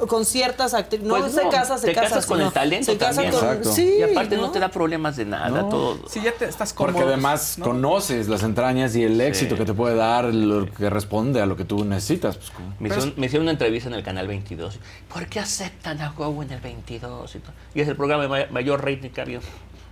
con 0.07 0.26
ciertas 0.26 0.73
actrices. 0.73 1.07
No, 1.07 1.18
Pues 1.18 1.34
se 1.34 1.44
no, 1.44 1.49
casa, 1.49 1.77
se 1.77 1.88
te 1.88 1.94
casa. 1.94 2.07
casas 2.10 2.26
con 2.26 2.38
sino 2.38 2.48
el 2.48 2.53
talento 2.53 2.91
Se 2.91 2.98
casa 2.98 3.22
también. 3.23 3.61
con. 3.64 3.73
Sí, 3.73 3.95
y 3.99 4.03
aparte 4.03 4.35
no. 4.35 4.44
¿no? 4.44 4.52
te 4.52 4.60
da 4.60 4.69
problemas 4.69 5.15
de 5.15 5.26
nada, 5.26 5.49
No. 5.49 5.69
todo. 5.69 5.98
Sí, 6.10 6.22
ya 6.22 6.31
te 6.34 6.45
estás 6.45 6.73
cómodo. 6.73 6.94
Porque 6.94 7.07
además 7.07 7.57
conoces 7.61 8.27
las 8.27 8.44
entrañas 8.44 8.95
y 8.95 9.03
el 9.03 9.19
éxito 9.22 9.56
que 9.57 9.65
te 9.65 9.73
puede 9.73 9.95
dar, 9.95 10.26
lo 10.34 10.65
que 10.72 10.90
responde 10.90 11.41
a 11.41 11.45
lo 11.45 11.56
que 11.56 11.65
tú 11.65 11.84
necesitas. 11.85 12.38
Pues, 12.38 12.52
Me 12.80 12.90
hicieron, 12.90 13.14
me 13.18 13.26
hicieron 13.26 13.44
una 13.45 13.52
entrevista 13.52 13.90
en 13.90 13.95
el 13.95 14.03
canal 14.03 14.27
22. 14.27 14.80
¿Por 15.11 15.27
qué 15.27 15.40
aceptan 15.40 16.02
a 16.02 16.10
Go 16.11 16.41
en 16.44 16.52
el 16.52 16.60
22? 16.61 17.35
Y, 17.35 17.40
todo? 17.40 17.52
y 17.76 17.81
es 17.81 17.88
el 17.88 17.95
programa 17.95 18.23
de 18.23 18.30
ma- 18.30 18.52
mayor 18.52 18.84
rating 18.85 19.10
que. 19.10 19.40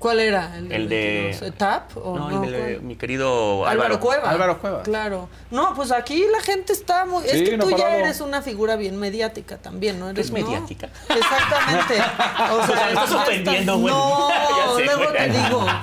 ¿Cuál 0.02 0.20
era? 0.20 0.56
El 0.58 0.68
de- 0.90 1.22
22? 1.40 1.56
¿TAP? 1.58 1.96
¿O 1.98 2.18
No, 2.18 2.30
no? 2.30 2.44
el 2.44 2.52
de 2.52 2.58
¿Cuál? 2.74 2.82
mi 2.82 2.96
querido 2.96 3.66
Álvaro, 3.68 3.70
Álvaro. 3.86 4.00
Cueva. 4.00 4.30
Álvaro 4.32 4.60
Cueva. 4.60 4.82
Claro. 4.84 5.30
No, 5.52 5.74
pues 5.76 5.92
aquí 5.92 6.26
la 6.32 6.42
gente 6.42 6.74
está 6.74 7.06
muy. 7.06 7.24
es 7.26 7.48
que 7.48 7.56
no 7.56 7.66
tú 7.66 7.78
ya 7.78 7.96
eres 7.96 8.20
una 8.20 8.42
figura 8.42 8.76
bien 8.76 8.98
mediática 8.98 9.58
también, 9.58 10.00
¿no? 10.00 10.10
Eres 10.10 10.26
es 10.26 10.32
¿no? 10.32 10.40
mediática? 10.40 10.90
Exactamente. 11.08 12.02
O 12.52 12.66
sea, 12.68 12.90
estás 12.90 13.10
ya 13.12 13.18
ofendiendo, 13.18 13.74
estás- 13.74 13.80
güey. 13.80 13.94
No, 13.94 14.30
sé, 14.78 14.86
luego 14.86 15.14
te 15.14 15.30
digo. 15.30 15.66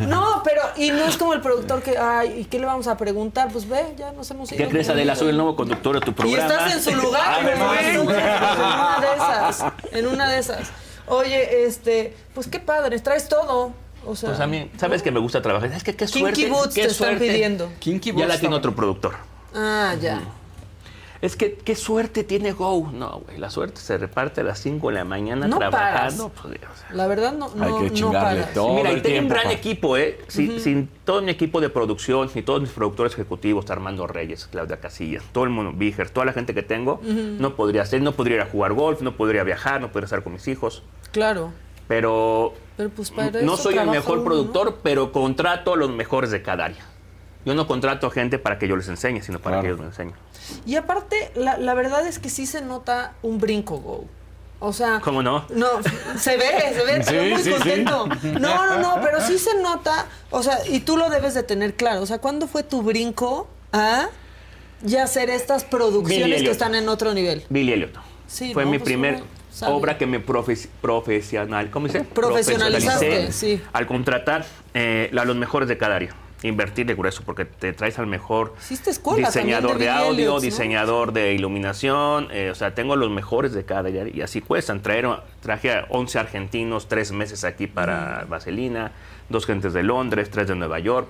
No, 0.00 0.42
pero, 0.44 0.62
y 0.76 0.90
no 0.90 1.04
es 1.04 1.16
como 1.16 1.34
el 1.34 1.40
productor 1.40 1.82
que, 1.82 1.98
ay, 1.98 2.40
¿y 2.40 2.44
qué 2.44 2.58
le 2.60 2.66
vamos 2.66 2.86
a 2.86 2.96
preguntar? 2.96 3.48
Pues 3.52 3.68
ve, 3.68 3.94
ya 3.98 4.12
nos 4.12 4.30
hemos 4.30 4.50
ido. 4.52 4.62
¿Qué 4.64 4.70
crees, 4.70 4.88
Adela? 4.88 5.14
Soy 5.16 5.28
el 5.30 5.36
nuevo 5.36 5.56
conductor 5.56 5.94
de 5.98 6.00
tu 6.00 6.12
Y 6.12 6.14
programa. 6.14 6.46
estás 6.54 6.72
en 6.74 6.82
su 6.82 6.94
lugar, 6.94 7.40
Además. 7.40 7.68
güey. 7.68 7.88
En 7.90 8.00
una 8.00 9.00
de 9.00 9.14
esas. 9.16 9.64
En 9.92 10.06
una 10.06 10.28
de 10.30 10.38
esas. 10.38 10.70
Oye, 11.10 11.66
este, 11.66 12.14
pues 12.34 12.46
qué 12.48 12.60
padre, 12.60 12.98
traes 13.00 13.28
todo. 13.28 13.72
O 14.06 14.16
sea, 14.16 14.30
Pues 14.30 14.40
a 14.40 14.46
mí, 14.46 14.70
¿sabes 14.78 15.02
que 15.02 15.10
me 15.10 15.20
gusta 15.20 15.42
trabajar? 15.42 15.70
Es 15.72 15.84
que 15.84 15.94
qué 15.94 16.06
Kinky 16.06 16.20
suerte. 16.20 16.48
Boots 16.48 16.74
qué 16.74 16.82
te 16.82 16.86
están 16.88 17.08
suerte. 17.08 17.26
pidiendo. 17.28 17.70
Kinky 17.80 18.08
Ya 18.10 18.14
Boots 18.14 18.28
la 18.28 18.34
está 18.34 18.40
tiene 18.40 18.56
otro 18.56 18.74
productor. 18.74 19.16
Ah, 19.54 19.94
ya. 20.00 20.22
Es 21.22 21.36
que 21.36 21.52
qué 21.54 21.76
suerte 21.76 22.24
tiene 22.24 22.52
Go. 22.52 22.90
No, 22.94 23.20
güey, 23.26 23.36
la 23.36 23.50
suerte 23.50 23.78
se 23.80 23.98
reparte 23.98 24.40
a 24.40 24.44
las 24.44 24.58
5 24.60 24.88
de 24.88 24.94
la 24.94 25.04
mañana 25.04 25.46
No 25.46 25.58
trabajando. 25.58 26.30
pues, 26.30 26.54
o 26.56 26.76
sea, 26.78 26.88
La 26.96 27.06
verdad 27.06 27.32
no, 27.34 27.50
no, 27.54 27.62
Hay 27.62 27.84
que 27.88 27.92
chingarle 27.94 28.44
todo 28.54 28.74
Mira, 28.76 28.92
y 28.92 29.02
tengo 29.02 29.20
un 29.20 29.28
gran 29.28 29.44
pa. 29.44 29.52
equipo, 29.52 29.96
¿eh? 29.98 30.18
Si- 30.28 30.58
Sin 30.60 30.88
todo 31.04 31.20
mi 31.20 31.30
equipo 31.30 31.60
de 31.60 31.68
producción, 31.68 32.30
ni 32.34 32.40
todos 32.42 32.62
mis 32.62 32.70
productores 32.70 33.12
ejecutivos, 33.12 33.70
Armando 33.70 34.06
Reyes, 34.06 34.48
Claudia 34.50 34.80
Casillas, 34.80 35.22
todo 35.32 35.44
el 35.44 35.50
mundo, 35.50 35.72
Víger, 35.74 36.08
toda 36.08 36.24
la 36.24 36.32
gente 36.32 36.54
que 36.54 36.62
tengo, 36.62 37.00
no 37.04 37.54
podría 37.54 37.82
hacer, 37.82 38.00
no 38.00 38.12
podría 38.12 38.36
ir 38.36 38.42
a 38.42 38.46
jugar 38.46 38.72
golf, 38.72 39.02
no 39.02 39.16
podría 39.16 39.44
viajar, 39.44 39.80
no 39.82 39.88
podría 39.92 40.06
estar 40.06 40.22
con 40.22 40.32
mis 40.32 40.48
hijos. 40.48 40.82
Claro. 41.12 41.52
Pero 41.86 42.54
Pero 42.76 42.88
pues 42.90 43.10
para 43.10 43.42
no 43.42 43.56
soy 43.56 43.76
el 43.76 43.90
mejor 43.90 44.18
uno, 44.18 44.24
productor, 44.24 44.78
pero 44.82 45.12
contrato 45.12 45.74
a 45.74 45.76
los 45.76 45.90
mejores 45.90 46.30
de 46.30 46.40
cada 46.40 46.66
área. 46.66 46.86
Yo 47.44 47.54
no 47.54 47.66
contrato 47.66 48.06
a 48.06 48.10
gente 48.10 48.38
para 48.38 48.58
que 48.58 48.68
yo 48.68 48.76
les 48.76 48.88
enseñe, 48.88 49.22
sino 49.22 49.38
para 49.38 49.56
Claro. 49.56 49.62
que 49.62 49.68
ellos 49.68 49.80
me 49.80 49.86
enseñen. 49.86 50.14
Y 50.66 50.76
aparte, 50.76 51.30
la, 51.34 51.56
la 51.56 51.74
verdad 51.74 52.06
es 52.06 52.18
que 52.18 52.28
sí 52.28 52.46
se 52.46 52.60
nota 52.62 53.14
un 53.22 53.38
brinco, 53.38 53.78
Go. 53.78 54.04
O 54.62 54.74
sea, 54.74 55.00
¿Cómo 55.02 55.22
no? 55.22 55.46
No, 55.48 55.66
se 56.18 56.36
ve, 56.36 56.44
se 56.74 56.84
ve, 56.84 57.02
Sí, 57.02 57.14
muy 57.32 57.42
sí, 57.42 57.44
sí. 57.44 57.50
contento. 57.52 58.06
No, 58.38 58.66
no, 58.66 58.78
no, 58.78 59.00
pero 59.02 59.22
sí 59.22 59.38
se 59.38 59.54
nota, 59.62 60.04
o 60.30 60.42
sea, 60.42 60.58
y 60.68 60.80
tú 60.80 60.98
lo 60.98 61.08
debes 61.08 61.32
de 61.32 61.42
tener 61.42 61.76
claro. 61.76 62.02
O 62.02 62.06
sea, 62.06 62.18
¿cuándo 62.18 62.46
fue 62.46 62.62
tu 62.62 62.82
brinco 62.82 63.48
a 63.72 64.08
ya 64.82 65.04
hacer 65.04 65.30
estas 65.30 65.64
producciones 65.64 66.42
que 66.42 66.50
están 66.50 66.74
en 66.74 66.90
otro 66.90 67.14
nivel? 67.14 67.42
Billy 67.48 67.72
Elliot. 67.72 67.94
Sí, 68.26 68.52
Fue 68.52 68.64
no, 68.66 68.70
mi 68.70 68.78
pues 68.78 68.86
primer 68.86 69.22
sabe. 69.50 69.72
obra 69.72 69.96
que 69.96 70.06
me 70.06 70.24
profes- 70.24 70.68
profesional, 70.82 71.70
¿cómo 71.70 71.86
dice? 71.86 72.02
Profesionalizaste, 72.04 73.32
sí. 73.32 73.62
Al 73.72 73.86
contratar 73.86 74.44
eh, 74.74 75.10
a 75.18 75.24
los 75.24 75.36
mejores 75.36 75.68
de 75.70 75.78
cada 75.78 75.96
área. 75.96 76.14
Invertirle 76.42 76.94
grueso 76.94 77.22
porque 77.24 77.44
te 77.44 77.72
traes 77.72 77.98
al 77.98 78.06
mejor 78.06 78.54
escuela 78.90 79.28
diseñador 79.28 79.78
de, 79.78 79.90
audio, 79.90 80.10
Elliot, 80.10 80.34
¿no? 80.34 80.40
diseñador 80.40 81.12
de 81.12 81.34
iluminación, 81.34 82.28
eh, 82.30 82.50
o 82.50 82.54
sea, 82.54 82.74
tengo 82.74 82.96
los 82.96 83.10
mejores 83.10 83.52
de 83.52 83.64
cada 83.64 83.90
y 83.90 84.22
así 84.22 84.40
cuestan. 84.40 84.80
Traer, 84.80 85.06
traje 85.42 85.72
a 85.72 85.86
11 85.90 86.18
argentinos, 86.18 86.88
tres 86.88 87.12
meses 87.12 87.44
aquí 87.44 87.66
para 87.66 88.24
Vaselina, 88.28 88.92
dos 89.28 89.46
gentes 89.46 89.72
de 89.72 89.82
Londres, 89.82 90.30
tres 90.30 90.48
de 90.48 90.54
Nueva 90.54 90.78
York. 90.78 91.08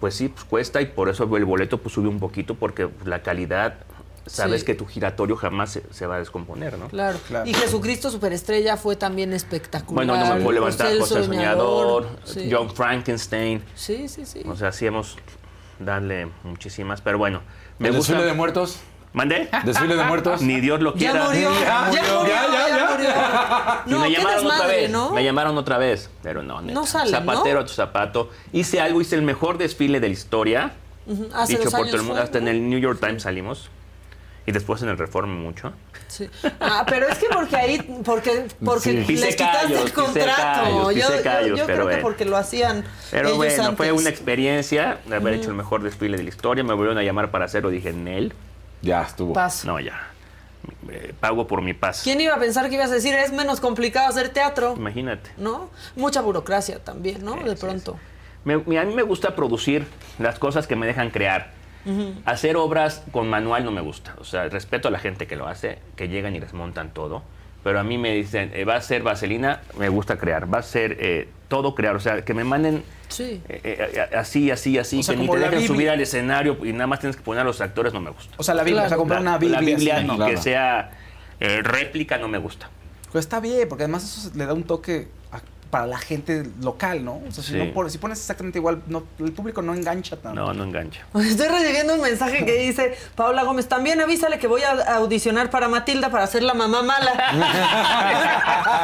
Pues 0.00 0.14
sí, 0.14 0.28
pues 0.28 0.44
cuesta 0.44 0.80
y 0.80 0.86
por 0.86 1.08
eso 1.08 1.24
el 1.36 1.44
boleto 1.44 1.78
pues 1.78 1.94
sube 1.94 2.08
un 2.08 2.20
poquito 2.20 2.54
porque 2.54 2.88
la 3.04 3.22
calidad, 3.22 3.78
sabes 4.28 4.60
Sí. 4.60 4.66
que 4.66 4.74
tu 4.74 4.86
giratorio 4.86 5.36
jamás 5.36 5.70
se, 5.72 5.82
se 5.92 6.06
va 6.06 6.16
a 6.16 6.18
descomponer, 6.18 6.78
¿no? 6.78 6.88
Claro. 6.88 7.18
Y 7.44 7.54
Jesucristo 7.54 8.10
Superestrella 8.10 8.76
fue 8.76 8.96
también 8.96 9.32
espectacular. 9.32 10.06
Bueno, 10.06 10.16
no 10.24 10.34
me 10.34 10.40
puedo 10.40 10.52
levantar, 10.52 10.96
José 10.98 11.24
Soñador, 11.24 12.08
Sí. 12.24 12.48
John 12.50 12.70
Frankenstein. 12.74 13.62
Sí, 13.74 14.08
sí, 14.08 14.24
sí. 14.26 14.42
O 14.46 14.56
sea, 14.56 14.72
sí 14.72 14.86
hemos 14.86 15.16
darle 15.78 16.28
muchísimas, 16.44 17.00
pero 17.00 17.18
bueno, 17.18 17.40
me 17.78 17.88
¿El 17.88 17.96
gusta. 17.96 18.12
desfile 18.14 18.28
de 18.30 18.34
muertos? 18.36 18.78
¿Mandé? 19.12 19.48
¿Desfile 19.64 19.96
de 19.96 20.04
muertos? 20.04 20.42
Ni 20.42 20.60
Dios 20.60 20.80
lo 20.80 20.92
Ya 20.94 21.10
quiera. 21.12 21.24
murió, 21.26 21.50
ya 21.60 21.84
murió, 21.86 22.26
ya 22.26 22.90
murió. 22.92 23.10
Y 23.86 23.90
No, 23.90 23.98
me 24.00 24.10
llamaron 24.10 24.46
otra 24.46 24.66
vez. 24.66 24.90
¿no? 24.90 25.10
Me 25.10 25.24
llamaron 25.24 25.58
otra 25.58 25.78
vez. 25.78 26.10
Pero 26.22 26.42
no, 26.42 26.60
neta. 26.60 26.74
No 26.74 26.84
salen, 26.86 27.12
¿no? 27.12 27.18
Zapatero 27.18 27.60
a 27.60 27.64
tu 27.64 27.72
zapato. 27.72 28.30
Hice 28.52 28.80
algo, 28.80 29.00
hice 29.00 29.16
el 29.16 29.22
mejor 29.22 29.56
desfile 29.56 29.98
de 30.00 30.08
la 30.08 30.12
historia. 30.12 30.72
Hace 31.34 31.52
dicho 31.54 31.64
dos 31.70 31.74
por 31.74 31.86
todo 31.86 31.96
el 31.96 32.02
mundo. 32.02 32.14
fue, 32.16 32.22
Hasta 32.22 32.38
¿no? 32.40 32.48
en 32.48 32.54
el 32.56 32.68
New 32.68 32.78
York 32.78 33.00
Times 33.00 33.22
salimos. 33.22 33.70
Y 34.48 34.52
después 34.52 34.80
en 34.82 34.88
el 34.88 34.96
Reforma 34.96 35.34
mucho. 35.34 35.74
Sí. 36.06 36.26
Ah, 36.58 36.86
pero 36.88 37.06
es 37.06 37.18
que 37.18 37.26
porque 37.30 37.54
ahí, 37.54 38.00
porque, 38.02 38.46
porque 38.64 39.04
Sí. 39.04 39.16
les 39.16 39.36
quitaste 39.36 39.36
callos, 39.66 39.84
el 39.84 39.92
contrato. 39.92 40.26
callos, 40.36 40.94
yo 40.94 41.22
callos, 41.22 41.58
yo 41.58 41.66
pero 41.66 41.84
creo 41.84 41.96
que 41.96 42.02
porque 42.02 42.24
lo 42.24 42.38
hacían 42.38 42.82
Pero 43.10 43.26
ellos 43.28 43.36
bueno, 43.36 43.62
antes. 43.64 43.76
fue 43.76 43.92
una 43.92 44.08
experiencia 44.08 45.00
de 45.04 45.16
haber 45.16 45.34
hecho 45.34 45.50
el 45.50 45.56
mejor 45.56 45.82
desfile 45.82 46.16
de 46.16 46.22
la 46.22 46.30
historia. 46.30 46.64
Me 46.64 46.72
volvieron 46.72 46.96
a 46.96 47.02
llamar 47.02 47.30
para 47.30 47.44
hacerlo. 47.44 47.68
Dije, 47.68 47.92
Nel. 47.92 48.32
Ya 48.80 49.02
estuvo. 49.02 49.34
Paso. 49.34 49.66
No, 49.66 49.80
ya. 49.80 50.08
Eh, 50.90 51.12
pago 51.20 51.46
por 51.46 51.60
mi 51.60 51.74
paz. 51.74 52.00
¿Quién 52.02 52.18
iba 52.22 52.34
a 52.34 52.38
pensar 52.38 52.70
que 52.70 52.76
ibas 52.76 52.90
a 52.90 52.94
decir 52.94 53.14
es 53.14 53.30
menos 53.32 53.60
complicado 53.60 54.08
hacer 54.08 54.30
teatro? 54.30 54.74
Imagínate. 54.78 55.28
¿No? 55.36 55.68
Mucha 55.94 56.22
burocracia 56.22 56.78
también, 56.82 57.22
¿no? 57.22 57.36
De 57.36 57.54
pronto. 57.54 57.98
Me- 58.44 58.54
a 58.78 58.84
mí 58.84 58.94
me 58.94 59.02
gusta 59.02 59.36
producir 59.36 59.86
las 60.18 60.38
cosas 60.38 60.66
que 60.66 60.74
me 60.74 60.86
dejan 60.86 61.10
crear. 61.10 61.57
Hacer 62.24 62.56
obras 62.56 63.02
con 63.12 63.28
manual 63.28 63.64
no 63.64 63.70
me 63.70 63.80
gusta. 63.80 64.14
O 64.20 64.24
sea, 64.24 64.48
respeto 64.48 64.88
a 64.88 64.90
la 64.90 64.98
gente 64.98 65.26
que 65.26 65.36
lo 65.36 65.46
hace, 65.48 65.78
que 65.96 66.08
llegan 66.08 66.34
y 66.36 66.40
les 66.40 66.52
montan 66.52 66.92
todo. 66.92 67.22
Pero 67.64 67.80
a 67.80 67.82
mí 67.84 67.98
me 67.98 68.12
dicen, 68.14 68.50
eh, 68.54 68.64
va 68.64 68.76
a 68.76 68.80
ser 68.80 69.02
vaselina, 69.02 69.62
me 69.78 69.88
gusta 69.88 70.16
crear. 70.18 70.52
Va 70.52 70.58
a 70.58 70.62
ser 70.62 70.96
eh, 71.00 71.28
todo 71.48 71.74
crear. 71.74 71.96
O 71.96 72.00
sea, 72.00 72.22
que 72.24 72.34
me 72.34 72.44
manden 72.44 72.82
Sí. 73.08 73.40
eh, 73.48 73.60
eh, 73.94 74.16
así, 74.16 74.50
así, 74.50 74.78
así. 74.78 75.00
O 75.00 75.02
sea, 75.02 75.14
que 75.14 75.22
ni 75.22 75.26
te 75.28 75.36
dejen 75.36 75.50
Biblia. 75.52 75.66
subir 75.66 75.90
al 75.90 76.00
escenario 76.00 76.58
y 76.64 76.72
nada 76.72 76.86
más 76.86 77.00
tienes 77.00 77.16
que 77.16 77.22
poner 77.22 77.40
a 77.40 77.44
los 77.44 77.60
actores, 77.60 77.92
no 77.94 78.00
me 78.00 78.10
gusta. 78.10 78.34
O 78.36 78.42
sea, 78.42 78.54
la 78.54 78.62
Biblia, 78.62 78.84
o 78.84 78.88
sea, 78.88 78.96
comprar 78.98 79.20
una 79.22 79.38
Biblia. 79.38 79.60
La 79.60 79.66
Biblia 79.66 80.02
no. 80.02 80.12
que 80.14 80.24
Claro. 80.24 80.42
sea 80.42 80.90
eh, 81.40 81.62
réplica 81.62 82.18
no 82.18 82.28
me 82.28 82.38
gusta. 82.38 82.68
Pues 83.12 83.24
está 83.24 83.40
bien, 83.40 83.66
porque 83.68 83.84
además 83.84 84.04
eso 84.04 84.30
le 84.36 84.44
da 84.44 84.52
un 84.52 84.64
toque 84.64 85.08
para 85.70 85.86
la 85.86 85.98
gente 85.98 86.44
local, 86.62 87.04
¿no? 87.04 87.20
O 87.28 87.30
sea, 87.30 87.44
si, 87.44 87.52
Sí. 87.52 87.58
no 87.74 87.88
si 87.90 87.98
pones 87.98 88.18
exactamente 88.18 88.58
igual, 88.58 88.82
no, 88.86 89.04
el 89.18 89.32
público 89.32 89.60
no 89.62 89.74
engancha 89.74 90.16
tanto. 90.16 90.40
No, 90.40 90.52
no 90.54 90.64
engancha. 90.64 91.02
Estoy 91.14 91.48
recibiendo 91.48 91.94
un 91.94 92.00
mensaje 92.00 92.44
que 92.46 92.52
dice 92.54 92.96
Paola 93.14 93.42
Gómez, 93.42 93.68
también 93.68 94.00
avísale 94.00 94.38
que 94.38 94.46
voy 94.46 94.62
a 94.62 94.94
audicionar 94.96 95.50
para 95.50 95.68
Matilda 95.68 96.10
para 96.10 96.26
ser 96.26 96.42
la 96.42 96.54
mamá 96.54 96.82
mala. 96.82 97.12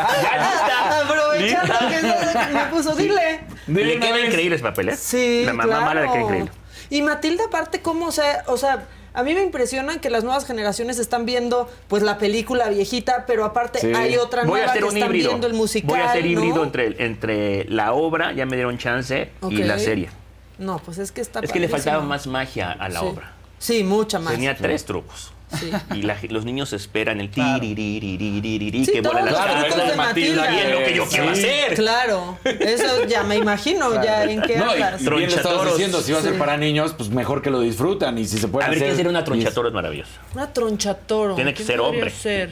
Aprovechando 1.02 1.74
que 1.88 1.96
eso 1.96 2.48
me 2.52 2.64
puso, 2.66 2.94
dile. 2.94 3.40
Le 3.66 3.98
queda 3.98 4.20
increíble 4.20 4.56
ese 4.56 4.64
papel, 4.64 4.90
¿eh? 4.90 4.96
Sí, 4.96 5.42
La 5.44 5.52
mamá 5.52 5.64
claro. 5.68 5.84
mala 5.86 6.02
le 6.02 6.08
queda 6.10 6.20
increíble. 6.22 6.50
Y 6.90 7.02
Matilda, 7.02 7.44
aparte, 7.46 7.80
¿cómo? 7.80 8.06
O 8.06 8.12
sea, 8.12 8.44
o 8.46 8.56
sea, 8.56 8.84
a 9.14 9.22
mí 9.22 9.32
me 9.32 9.42
impresiona 9.42 9.98
que 10.00 10.10
las 10.10 10.24
nuevas 10.24 10.44
generaciones 10.44 10.98
están 10.98 11.24
viendo 11.24 11.70
pues 11.88 12.02
la 12.02 12.18
película 12.18 12.68
viejita, 12.68 13.24
pero 13.26 13.44
aparte 13.44 13.78
Sí. 13.78 13.92
hay 13.94 14.16
otra 14.16 14.42
Voy 14.42 14.60
a 14.60 14.66
nueva 14.66 14.66
hacer 14.72 14.82
que 14.82 14.88
un 14.88 14.96
están 14.96 15.08
híbrido. 15.10 15.28
viendo 15.30 15.46
el 15.46 15.54
musical. 15.54 15.88
Voy 15.90 16.00
a 16.00 16.10
hacer 16.10 16.26
híbrido 16.26 16.56
¿no? 16.56 16.64
entre, 16.64 17.04
entre 17.04 17.64
la 17.66 17.92
obra, 17.92 18.32
ya 18.32 18.44
me 18.44 18.56
dieron 18.56 18.76
chance, 18.78 19.30
y 19.48 19.62
la 19.62 19.78
serie. 19.78 20.10
No, 20.58 20.78
pues 20.78 20.98
es 20.98 21.12
que 21.12 21.20
está 21.20 21.40
Es 21.40 21.50
que 21.52 21.60
le 21.60 21.68
faltaba 21.68 22.02
más 22.02 22.26
magia 22.26 22.72
a 22.72 22.88
la 22.88 23.00
Sí. 23.00 23.06
obra. 23.06 23.32
Sí, 23.58 23.82
mucha 23.84 24.18
más. 24.18 24.32
Tenía 24.34 24.56
tres 24.56 24.84
trucos. 24.84 25.32
Sí. 25.58 25.70
Y 25.94 26.02
la, 26.02 26.16
los 26.28 26.44
niños 26.44 26.72
esperan 26.72 27.20
el 27.20 27.30
claro. 27.30 27.60
tiririririririri 27.60 28.84
sí, 28.84 28.92
que 28.92 29.00
vuela 29.00 29.22
la 29.22 29.30
claro, 29.30 29.54
de 29.54 29.96
Matilda. 29.96 29.96
Matilda. 29.96 30.52
Y 30.52 30.58
es 30.58 30.72
lo 30.72 30.78
que 30.78 30.94
yo 30.94 31.06
quiero 31.06 31.30
hacer. 31.30 31.74
Claro, 31.74 32.38
eso 32.44 33.04
ya 33.06 33.22
me 33.22 33.36
imagino 33.36 33.90
claro. 33.90 34.04
ya 34.04 34.24
en 34.24 34.42
qué 34.42 34.56
no, 34.56 34.70
hablas. 34.70 35.02
Y, 35.02 35.06
y 35.06 35.10
bien 35.10 35.30
estabas 35.30 35.66
diciendo, 35.70 36.00
si 36.00 36.12
va 36.12 36.18
a 36.18 36.22
ser 36.22 36.38
para 36.38 36.56
niños, 36.56 36.94
pues 36.96 37.10
mejor 37.10 37.42
que 37.42 37.50
lo 37.50 37.60
disfrutan 37.60 38.18
y 38.18 38.24
si 38.26 38.38
se 38.38 38.48
puede 38.48 38.64
hacer... 38.66 38.76
A 38.76 38.80
ver, 38.80 38.84
hacer, 38.84 38.96
sería 38.96 39.10
una 39.10 39.24
tronchatoro? 39.24 39.68
Es 39.68 39.74
maravilloso. 39.74 40.12
Una 40.34 40.52
tronchatoro. 40.52 41.34
Tiene 41.34 41.54
que 41.54 41.64
ser 41.64 41.80
hombre. 41.80 42.10
Ser? 42.10 42.50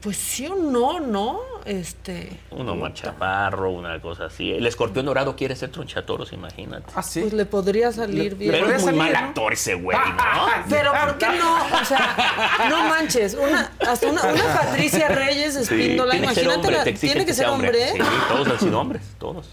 Pues 0.00 0.16
sí 0.16 0.46
o 0.46 0.56
no, 0.56 0.98
¿no? 1.00 1.51
Este. 1.64 2.40
Uno 2.50 2.74
más 2.74 2.94
chaparro, 2.94 3.70
una 3.70 4.00
cosa 4.00 4.24
así. 4.24 4.52
El 4.52 4.66
escorpión 4.66 5.06
dorado 5.06 5.36
quiere 5.36 5.54
ser 5.54 5.70
tronchatoros, 5.70 6.32
imagínate. 6.32 6.86
Ah, 6.96 7.02
sí. 7.04 7.20
Pues 7.20 7.32
le 7.34 7.46
podría 7.46 7.92
salir 7.92 8.34
bien. 8.34 8.50
Pero 8.50 8.68
es 8.70 8.82
muy 8.82 8.92
mal 8.94 9.14
actor 9.14 9.52
ese 9.52 9.74
güey, 9.74 9.96
¿no? 9.96 10.46
Pero 10.68 10.92
¿por 10.92 11.18
qué 11.18 11.26
no? 11.28 11.54
O 11.80 11.84
sea, 11.84 12.66
no 12.68 12.82
manches. 12.88 13.34
Una, 13.34 13.70
hasta 13.88 14.08
una, 14.08 14.22
una 14.24 14.44
Patricia 14.54 15.06
Reyes 15.08 15.54
Sí, 15.54 15.60
Espíndola, 15.62 16.12
ser 16.14 16.22
imagínate, 16.24 16.56
hombre, 16.56 16.72
la- 16.78 16.84
tiene 16.84 17.24
que 17.24 17.32
ser 17.34 17.44
sea 17.46 17.52
hombre. 17.52 17.92
Sí, 17.92 17.98
todos 18.28 18.48
han 18.48 18.58
sido 18.58 18.80
hombres, 18.80 19.02
todos. 19.20 19.50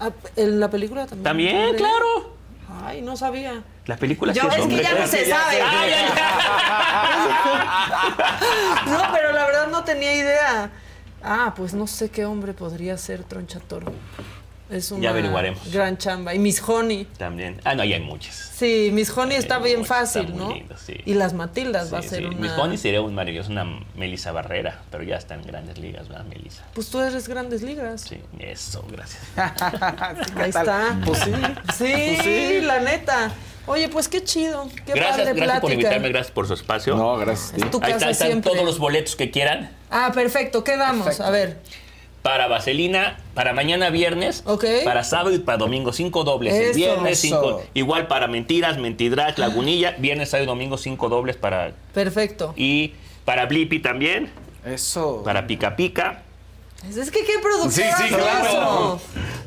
Ah, 0.00 0.10
En 0.34 0.58
la 0.58 0.68
película 0.70 1.06
también. 1.06 1.22
También, 1.24 1.56
hombre. 1.56 1.76
claro. 1.78 2.32
Ay, 2.84 3.00
no 3.02 3.16
sabía. 3.16 3.62
La 3.86 3.96
película 3.96 4.32
Yo, 4.32 4.42
sí 4.42 4.48
es 4.48 4.54
que 4.56 4.62
hombre. 4.62 4.82
ya 4.82 4.94
no 4.94 5.06
se 5.06 5.24
sabe. 5.30 5.58
No, 8.86 9.00
pero 9.12 9.32
la 9.32 9.46
verdad 9.46 9.68
no 9.68 9.84
tenía 9.84 10.14
idea. 10.14 10.70
Ah, 11.24 11.54
pues 11.56 11.74
no 11.74 11.86
sé 11.86 12.10
qué 12.10 12.24
hombre 12.24 12.52
podría 12.52 12.96
ser 12.98 13.22
Tronchatoro. 13.24 13.92
Es 14.70 14.90
una 14.90 15.02
Ya 15.02 15.10
averiguaremos. 15.10 15.70
gran 15.70 15.98
chamba. 15.98 16.34
Y 16.34 16.38
Miss 16.38 16.62
Honey. 16.66 17.04
También. 17.18 17.60
Ah, 17.62 17.74
no, 17.74 17.84
ya 17.84 17.96
hay 17.96 18.02
muchas. 18.02 18.34
Sí, 18.56 18.88
Miss 18.90 19.10
Honey 19.14 19.36
está 19.36 19.58
bien 19.58 19.80
muchas, 19.80 19.98
fácil, 19.98 20.22
está 20.22 20.34
muy 20.34 20.44
¿no? 20.46 20.54
lindo, 20.54 20.74
sí. 20.78 20.96
Y 21.04 21.12
las 21.12 21.34
Matildas 21.34 21.92
va 21.92 21.98
a 21.98 22.02
ser 22.02 22.20
sí. 22.20 22.24
una... 22.24 22.38
Miss 22.38 22.52
Honey 22.52 22.78
sería 22.78 23.02
un 23.02 23.14
maravilloso, 23.14 23.50
una 23.50 23.66
Melissa 23.96 24.32
Barrera, 24.32 24.80
pero 24.90 25.02
ya 25.04 25.16
está 25.16 25.34
en 25.34 25.42
grandes 25.42 25.76
ligas, 25.76 26.08
¿verdad, 26.08 26.24
Melissa? 26.24 26.64
Pues 26.72 26.88
tú 26.88 27.00
eres 27.00 27.28
Grandes 27.28 27.60
Ligas. 27.62 28.00
Sí, 28.00 28.18
eso, 28.38 28.82
gracias. 28.90 29.22
Ahí 30.36 30.48
está. 30.48 30.98
Pues 31.04 31.18
sí. 31.18 31.32
Sí, 31.76 31.92
Pues 32.16 32.22
sí. 32.22 32.60
la 32.62 32.80
neta. 32.80 33.30
Oye, 33.66 33.88
pues 33.88 34.08
qué 34.08 34.24
chido. 34.24 34.68
Qué 34.86 34.92
gracias, 34.92 35.18
padre 35.18 35.32
gracias 35.34 35.60
por 35.60 35.72
invitarme, 35.72 36.08
gracias 36.08 36.32
por 36.32 36.46
su 36.48 36.54
espacio. 36.54 36.96
No, 36.96 37.16
gracias 37.16 37.52
a 37.52 37.56
ti. 37.56 37.62
Es 37.62 37.70
tu 37.70 37.78
Ahí 37.82 37.92
casa 37.92 38.10
están 38.10 38.28
siempre. 38.28 38.50
todos 38.52 38.64
los 38.64 38.78
boletos 38.78 39.14
que 39.16 39.30
quieran 39.30 39.70
Ah, 39.90 40.10
perfecto. 40.14 40.64
¿Qué 40.64 40.76
damos? 40.76 41.20
A 41.20 41.30
ver. 41.30 41.58
para 42.22 42.46
Vaselina, 42.46 43.18
para 43.34 43.52
mañana 43.52 43.90
viernes, 43.90 44.42
Ok. 44.46 44.64
para 44.84 45.02
sábado 45.04 45.34
y 45.34 45.40
para 45.40 45.58
domingo, 45.58 45.92
cinco 45.92 46.22
dobles. 46.22 46.54
El 46.54 46.72
viernes, 46.74 47.24
Eso. 47.24 47.36
cinco. 47.42 47.62
Igual 47.74 48.06
para 48.06 48.28
Mentiras, 48.28 48.78
Mentidrak, 48.78 49.38
Lagunilla, 49.38 49.96
viernes, 49.98 50.30
sábado 50.30 50.44
y 50.44 50.46
domingo, 50.46 50.78
cinco 50.78 51.08
dobles 51.08 51.36
para. 51.36 51.72
Perfecto. 51.92 52.54
Y 52.56 52.94
para 53.24 53.46
Blippi 53.46 53.80
también, 53.80 54.30
Eso. 54.64 55.22
para 55.24 55.46
Pica 55.48 55.74
Pica. 55.76 56.22
Es 56.88 57.10
que 57.10 57.24
qué 57.24 57.38
productor 57.40 57.72
Sí, 57.72 57.82
sí, 57.82 57.88
hace 57.88 58.08
claro. 58.08 58.44
eso. 58.48 59.00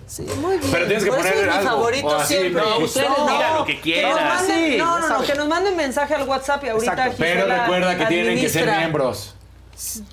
Sí, 0.07 0.22
muy 0.40 0.57
bien. 0.57 0.72
Pero 0.72 0.86
tienes 0.88 1.03
que 1.03 1.10
Por 1.10 1.20
eso 1.20 1.30
poner 1.30 1.48
es 1.48 1.52
mi 1.52 1.57
algo, 1.60 1.70
favorito 1.70 2.16
así, 2.16 2.34
siempre. 2.36 2.62
no, 2.62 2.78
ustedes 2.78 3.10
digan 3.28 3.56
lo 3.56 3.66
que 3.66 3.82
quieran. 3.82 4.12
nos 4.12 4.22
manden- 4.22 4.45
Sí, 4.72 4.78
no, 4.78 4.99
no, 4.99 5.10
no, 5.10 5.22
que 5.24 5.36
nos 5.36 5.48
manden 5.48 5.76
mensaje 5.76 6.16
al 6.16 6.28
WhatsApp 6.28 6.64
y 6.64 6.70
ahorita 6.70 6.91
Exacto. 6.94 7.16
Pero 7.20 7.45
recuerda 7.48 7.98
que 7.98 8.06
tienen 8.06 8.36
que 8.40 8.49
ser 8.49 8.62
administra. 8.64 8.80
miembros. 8.80 9.36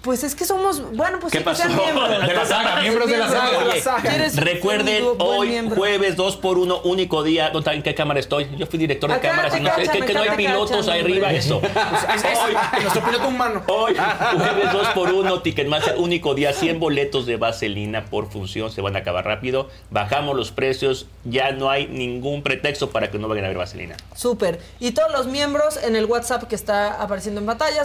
Pues 0.02 0.24
es 0.24 0.34
que 0.34 0.44
somos, 0.44 0.82
bueno, 0.96 1.18
pues 1.20 1.32
¿Qué 1.32 1.38
sí 1.38 1.44
pasó? 1.44 1.68
miembros. 1.68 2.10
De 2.26 2.34
la 2.34 2.44
saga, 2.46 2.80
miembros 2.80 3.08
de 3.08 3.16
la 3.16 3.28
saga. 3.28 3.58
Oye, 3.58 3.82
¿Quieres 4.02 4.32
ser 4.32 4.44
recuerden, 4.44 5.04
un 5.04 5.16
hoy 5.20 5.48
miembro? 5.50 5.76
jueves 5.76 6.16
2 6.16 6.36
por 6.38 6.58
1 6.58 6.80
único 6.84 7.22
día. 7.22 7.50
¿Dónde- 7.50 7.72
¿En 7.72 7.82
qué 7.82 7.94
cámara 7.94 8.18
estoy? 8.20 8.48
Yo 8.56 8.66
fui 8.66 8.78
director 8.78 9.10
de 9.12 9.20
cámaras 9.20 9.60
no 9.60 9.74
sé, 9.76 9.88
que, 10.04 10.12
no 10.14 10.20
hay 10.22 10.30
pilotos 10.36 10.88
ahí 10.88 11.00
arriba, 11.00 11.32
eso. 11.32 11.58
Hoy, 11.62 12.54
nuestro 12.82 13.04
piloto 13.04 13.28
humano. 13.28 13.62
Hoy, 13.68 13.94
jueves 13.94 14.72
2 14.72 14.88
por 14.88 15.12
1 15.12 15.42
Ticketmaster, 15.42 15.94
único 15.96 16.34
día, 16.34 16.52
100 16.52 16.80
boletos 16.80 17.26
de 17.26 17.36
vaselina 17.36 18.04
por 18.06 18.30
función, 18.30 18.70
se 18.72 18.80
van 18.80 18.96
a 18.96 19.00
acabar 19.00 19.24
rápido. 19.24 19.68
Bajamos 19.90 20.36
los 20.36 20.50
precios, 20.50 21.06
ya 21.24 21.52
no 21.52 21.70
hay 21.70 21.86
ningún 21.86 22.42
pretexto 22.42 22.90
para 22.90 23.10
que 23.10 23.18
no 23.18 23.28
vayan 23.28 23.44
a 23.44 23.48
ver 23.48 23.58
vaselina. 23.58 23.96
Súper. 24.16 24.60
Y 24.80 24.90
todos 24.90 25.12
los 25.12 25.26
miembros 25.26 25.76
en 25.82 25.94
el 25.94 26.06
WhatsApp 26.06 26.44
que 26.44 26.54
está 26.56 27.00
apareciendo 27.00 27.40
en 27.40 27.46
pantalla, 27.46 27.84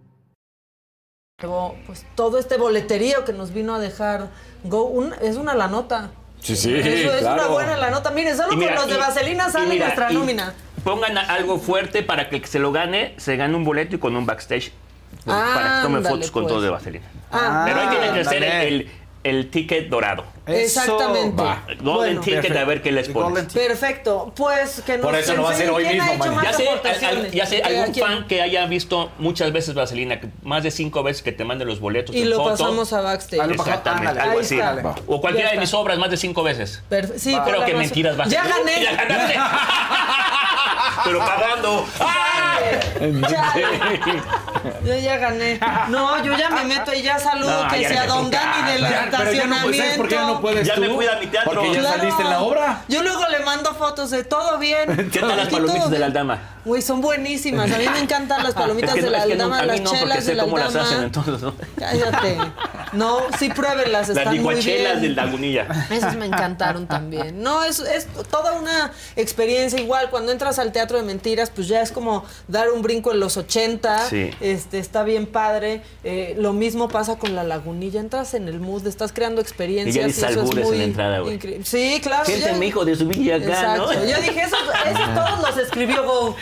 Luego, 1.41 1.75
pues 1.87 2.05
todo 2.15 2.37
este 2.37 2.57
boleterío 2.57 3.25
que 3.25 3.33
nos 3.33 3.51
vino 3.53 3.73
a 3.75 3.79
dejar 3.79 4.29
Go, 4.63 4.83
un- 4.83 5.13
es 5.21 5.37
una 5.37 5.55
la 5.55 5.67
nota. 5.67 6.11
Sí, 6.39 6.55
sí, 6.55 6.73
Eso 6.75 7.13
es 7.13 7.21
una 7.23 7.47
buena 7.47 7.77
la 7.77 7.89
nota. 7.89 8.11
Miren, 8.11 8.35
solo 8.37 8.55
mira, 8.55 8.75
con 8.75 8.83
los 8.83 8.89
de 8.91 8.97
Vaselina 8.97 9.49
sale 9.49 9.67
mira, 9.67 9.85
nuestra 9.85 10.09
nómina. 10.11 10.53
Pongan 10.83 11.17
algo 11.17 11.59
fuerte 11.59 12.03
para 12.03 12.29
que 12.29 12.37
el 12.37 12.41
que 12.41 12.47
se 12.47 12.59
lo 12.59 12.71
gane 12.71 13.13
se 13.17 13.37
gane 13.37 13.55
un 13.55 13.63
boleto 13.63 13.95
y 13.95 13.99
con 13.99 14.15
un 14.15 14.25
backstage 14.25 14.71
para 15.25 15.77
que 15.77 15.83
tome 15.83 16.01
fotos 16.01 16.31
con 16.31 16.43
pues. 16.43 16.53
todo 16.53 16.61
de 16.61 16.69
vaselina. 16.69 17.05
Ah, 17.31 17.63
Pero 17.67 17.79
ahí 17.81 17.87
tiene 17.89 18.13
que 18.13 18.25
ser 18.25 18.43
el, 18.43 18.91
el 19.23 19.49
ticket 19.51 19.89
dorado. 19.89 20.25
Exactamente. 20.53 21.41
Va. 21.41 21.63
Golden 21.81 22.15
Bueno. 22.15 22.21
ticket 22.21 22.55
a 22.57 22.63
ver 22.65 22.81
qué 22.81 22.91
les 22.91 23.09
pones. 23.09 23.45
Perfecto. 23.53 24.33
Pues 24.35 24.81
que 24.85 24.97
nos 24.97 25.05
Por 25.05 25.15
eso 25.15 25.33
no 25.35 25.43
va 25.43 25.51
a 25.51 25.55
ser 25.55 25.69
hoy 25.71 25.85
mismo, 25.85 26.03
hecho 26.09 26.17
mañana. 26.17 26.35
más 26.35 26.43
Ya 26.57 26.93
sé, 26.93 27.05
al- 27.05 27.31
ya 27.31 27.45
sé, 27.45 27.63
¿A 27.63 27.67
algún 27.67 27.93
quién? 27.93 28.05
fan 28.05 28.27
que 28.27 28.41
haya 28.41 28.65
visto 28.65 29.11
muchas 29.19 29.51
veces 29.51 29.73
Vaselina, 29.75 30.19
que 30.19 30.29
más 30.43 30.63
de 30.63 30.71
cinco 30.71 31.03
veces 31.03 31.21
que 31.23 31.31
te 31.31 31.43
mande 31.45 31.65
los 31.65 31.79
boletos 31.79 32.15
Y 32.15 32.21
en 32.23 32.29
lo 32.29 32.37
foto. 32.37 32.51
pasamos 32.51 32.93
a 32.93 33.01
backstage. 33.01 33.51
Exactamente, 33.51 34.19
algo 34.19 34.39
así. 34.39 34.57
Va. 34.57 34.95
O 35.07 35.21
cualquiera 35.21 35.49
Ya 35.49 35.55
de 35.55 35.61
mis 35.61 35.73
obras 35.73 35.97
más 35.97 36.09
de 36.09 36.17
cinco 36.17 36.43
veces. 36.43 36.81
Perfe- 36.89 37.17
sí, 37.17 37.33
Va. 37.33 37.43
Creo 37.43 37.59
la 37.59 37.65
que 37.65 37.71
razón. 37.73 37.79
mentiras 37.85 38.17
vas 38.17 38.27
a 38.27 38.31
Ya 38.31 38.43
gané. 38.47 38.81
Ya 38.83 38.91
ganaste. 38.95 39.39
Pero 41.03 41.19
pagando. 41.19 41.85
Yo 44.85 44.95
ya 44.95 45.17
gané. 45.17 45.59
No, 45.89 46.23
yo 46.23 46.37
ya 46.37 46.49
me 46.49 46.63
meto 46.65 46.93
y 46.93 47.01
ya 47.01 47.17
saludo 47.19 47.63
No, 47.63 47.69
que 47.69 47.81
ya 47.81 47.89
sea 47.89 48.05
Don 48.07 48.29
Dani 48.29 48.71
del 48.71 48.81
Ya, 48.81 49.07
pero 49.17 49.31
ya 49.33 49.47
no 49.47 49.61
puedes, 49.61 49.77
¿sabes 49.77 49.97
por 49.97 50.07
qué 50.07 50.15
ya 50.15 50.21
no 50.41 50.49
puedes 50.49 50.67
Ya 50.67 50.75
tú? 50.75 50.81
me 50.81 50.89
cuida 50.89 51.19
mi 51.19 51.27
teatro. 51.27 51.51
Porque 51.53 51.73
ya 51.73 51.79
Claro. 51.81 51.97
saliste 51.99 52.21
en 52.23 52.29
la 52.29 52.41
obra. 52.41 52.83
Yo 52.87 53.03
luego 53.03 53.21
le 53.29 53.39
mando 53.45 53.73
fotos 53.75 54.09
de 54.11 54.23
todo 54.23 54.57
bien. 54.57 55.09
¿Qué 55.11 55.19
tal 55.19 55.37
las 55.37 55.49
palomitas 55.49 55.89
de 55.89 55.99
la 55.99 56.07
bien. 56.07 56.17
aldama? 56.17 56.39
Uy, 56.63 56.81
son 56.81 57.01
buenísimas. 57.01 57.71
A 57.71 57.77
mí 57.77 57.85
me 57.91 57.99
encantan 57.99 58.43
las 58.43 58.53
palomitas 58.53 58.91
Es 58.95 58.95
que 58.95 59.01
de 59.01 59.07
no, 59.07 59.11
la 59.11 59.17
es 59.19 59.25
que 59.27 59.35
no, 59.35 59.43
aldama, 59.45 59.63
las 59.65 59.81
no, 59.81 59.89
porque 59.89 59.99
chelas 59.99 60.23
sé 60.23 60.31
de 60.31 60.35
la 60.37 60.43
cómo 60.43 60.57
las 60.57 60.75
hacen 60.75 61.03
entonces, 61.03 61.41
¿no? 61.41 61.53
Cállate. 61.77 62.37
No, 62.93 63.19
sí 63.39 63.49
pruébenlas, 63.49 64.09
Las 64.09 64.17
están 64.17 64.27
muy 64.27 64.37
licuachelas 64.55 64.95
de 64.95 65.01
bien. 65.01 65.15
Lagunilla. 65.15 65.87
Esos 65.89 66.15
me 66.15 66.25
encantaron 66.25 66.87
también. 66.87 67.41
No, 67.41 67.63
es, 67.63 67.79
es 67.79 68.07
toda 68.29 68.53
una 68.53 68.91
experiencia 69.15 69.79
igual. 69.79 70.09
Cuando 70.09 70.31
entras 70.31 70.59
al 70.59 70.71
teatro 70.71 70.97
de 70.97 71.03
mentiras, 71.03 71.49
pues 71.49 71.67
ya 71.67 71.81
es 71.81 71.91
como 71.91 72.25
dar 72.47 72.69
un 72.69 72.81
brinco 72.81 73.11
en 73.11 73.19
los 73.19 73.37
80. 73.37 74.09
Sí. 74.09 74.29
Este, 74.41 74.77
está 74.79 75.03
bien 75.03 75.25
padre. 75.25 75.81
Eh, 76.03 76.35
lo 76.37 76.53
mismo 76.53 76.89
pasa 76.89 77.15
con 77.17 77.35
la 77.35 77.43
lagunilla. 77.43 77.99
Entras 78.01 78.33
en 78.33 78.47
el 78.47 78.59
mood, 78.59 78.85
estás 78.85 79.11
creando 79.13 79.41
experiencias. 79.41 80.20
Eso 80.29 80.39
es 80.41 80.49
albures 80.49 80.67
en 80.71 80.77
la 80.77 80.83
entrada, 80.83 81.19
güey. 81.19 81.39
Sí, 81.63 81.99
claro. 82.01 82.25
Siente 82.25 82.45
ya- 82.45 82.53
mi 82.53 82.67
hijo 82.67 82.85
de 82.85 82.95
su 82.95 83.07
villa 83.07 83.35
acá, 83.35 83.45
Exacto. 83.45 83.93
¿no? 83.93 84.05
Yo 84.05 84.17
dije, 84.21 84.41
esos, 84.41 84.59
esos 84.85 85.13
todos 85.15 85.39
los 85.41 85.57
escribió 85.57 86.35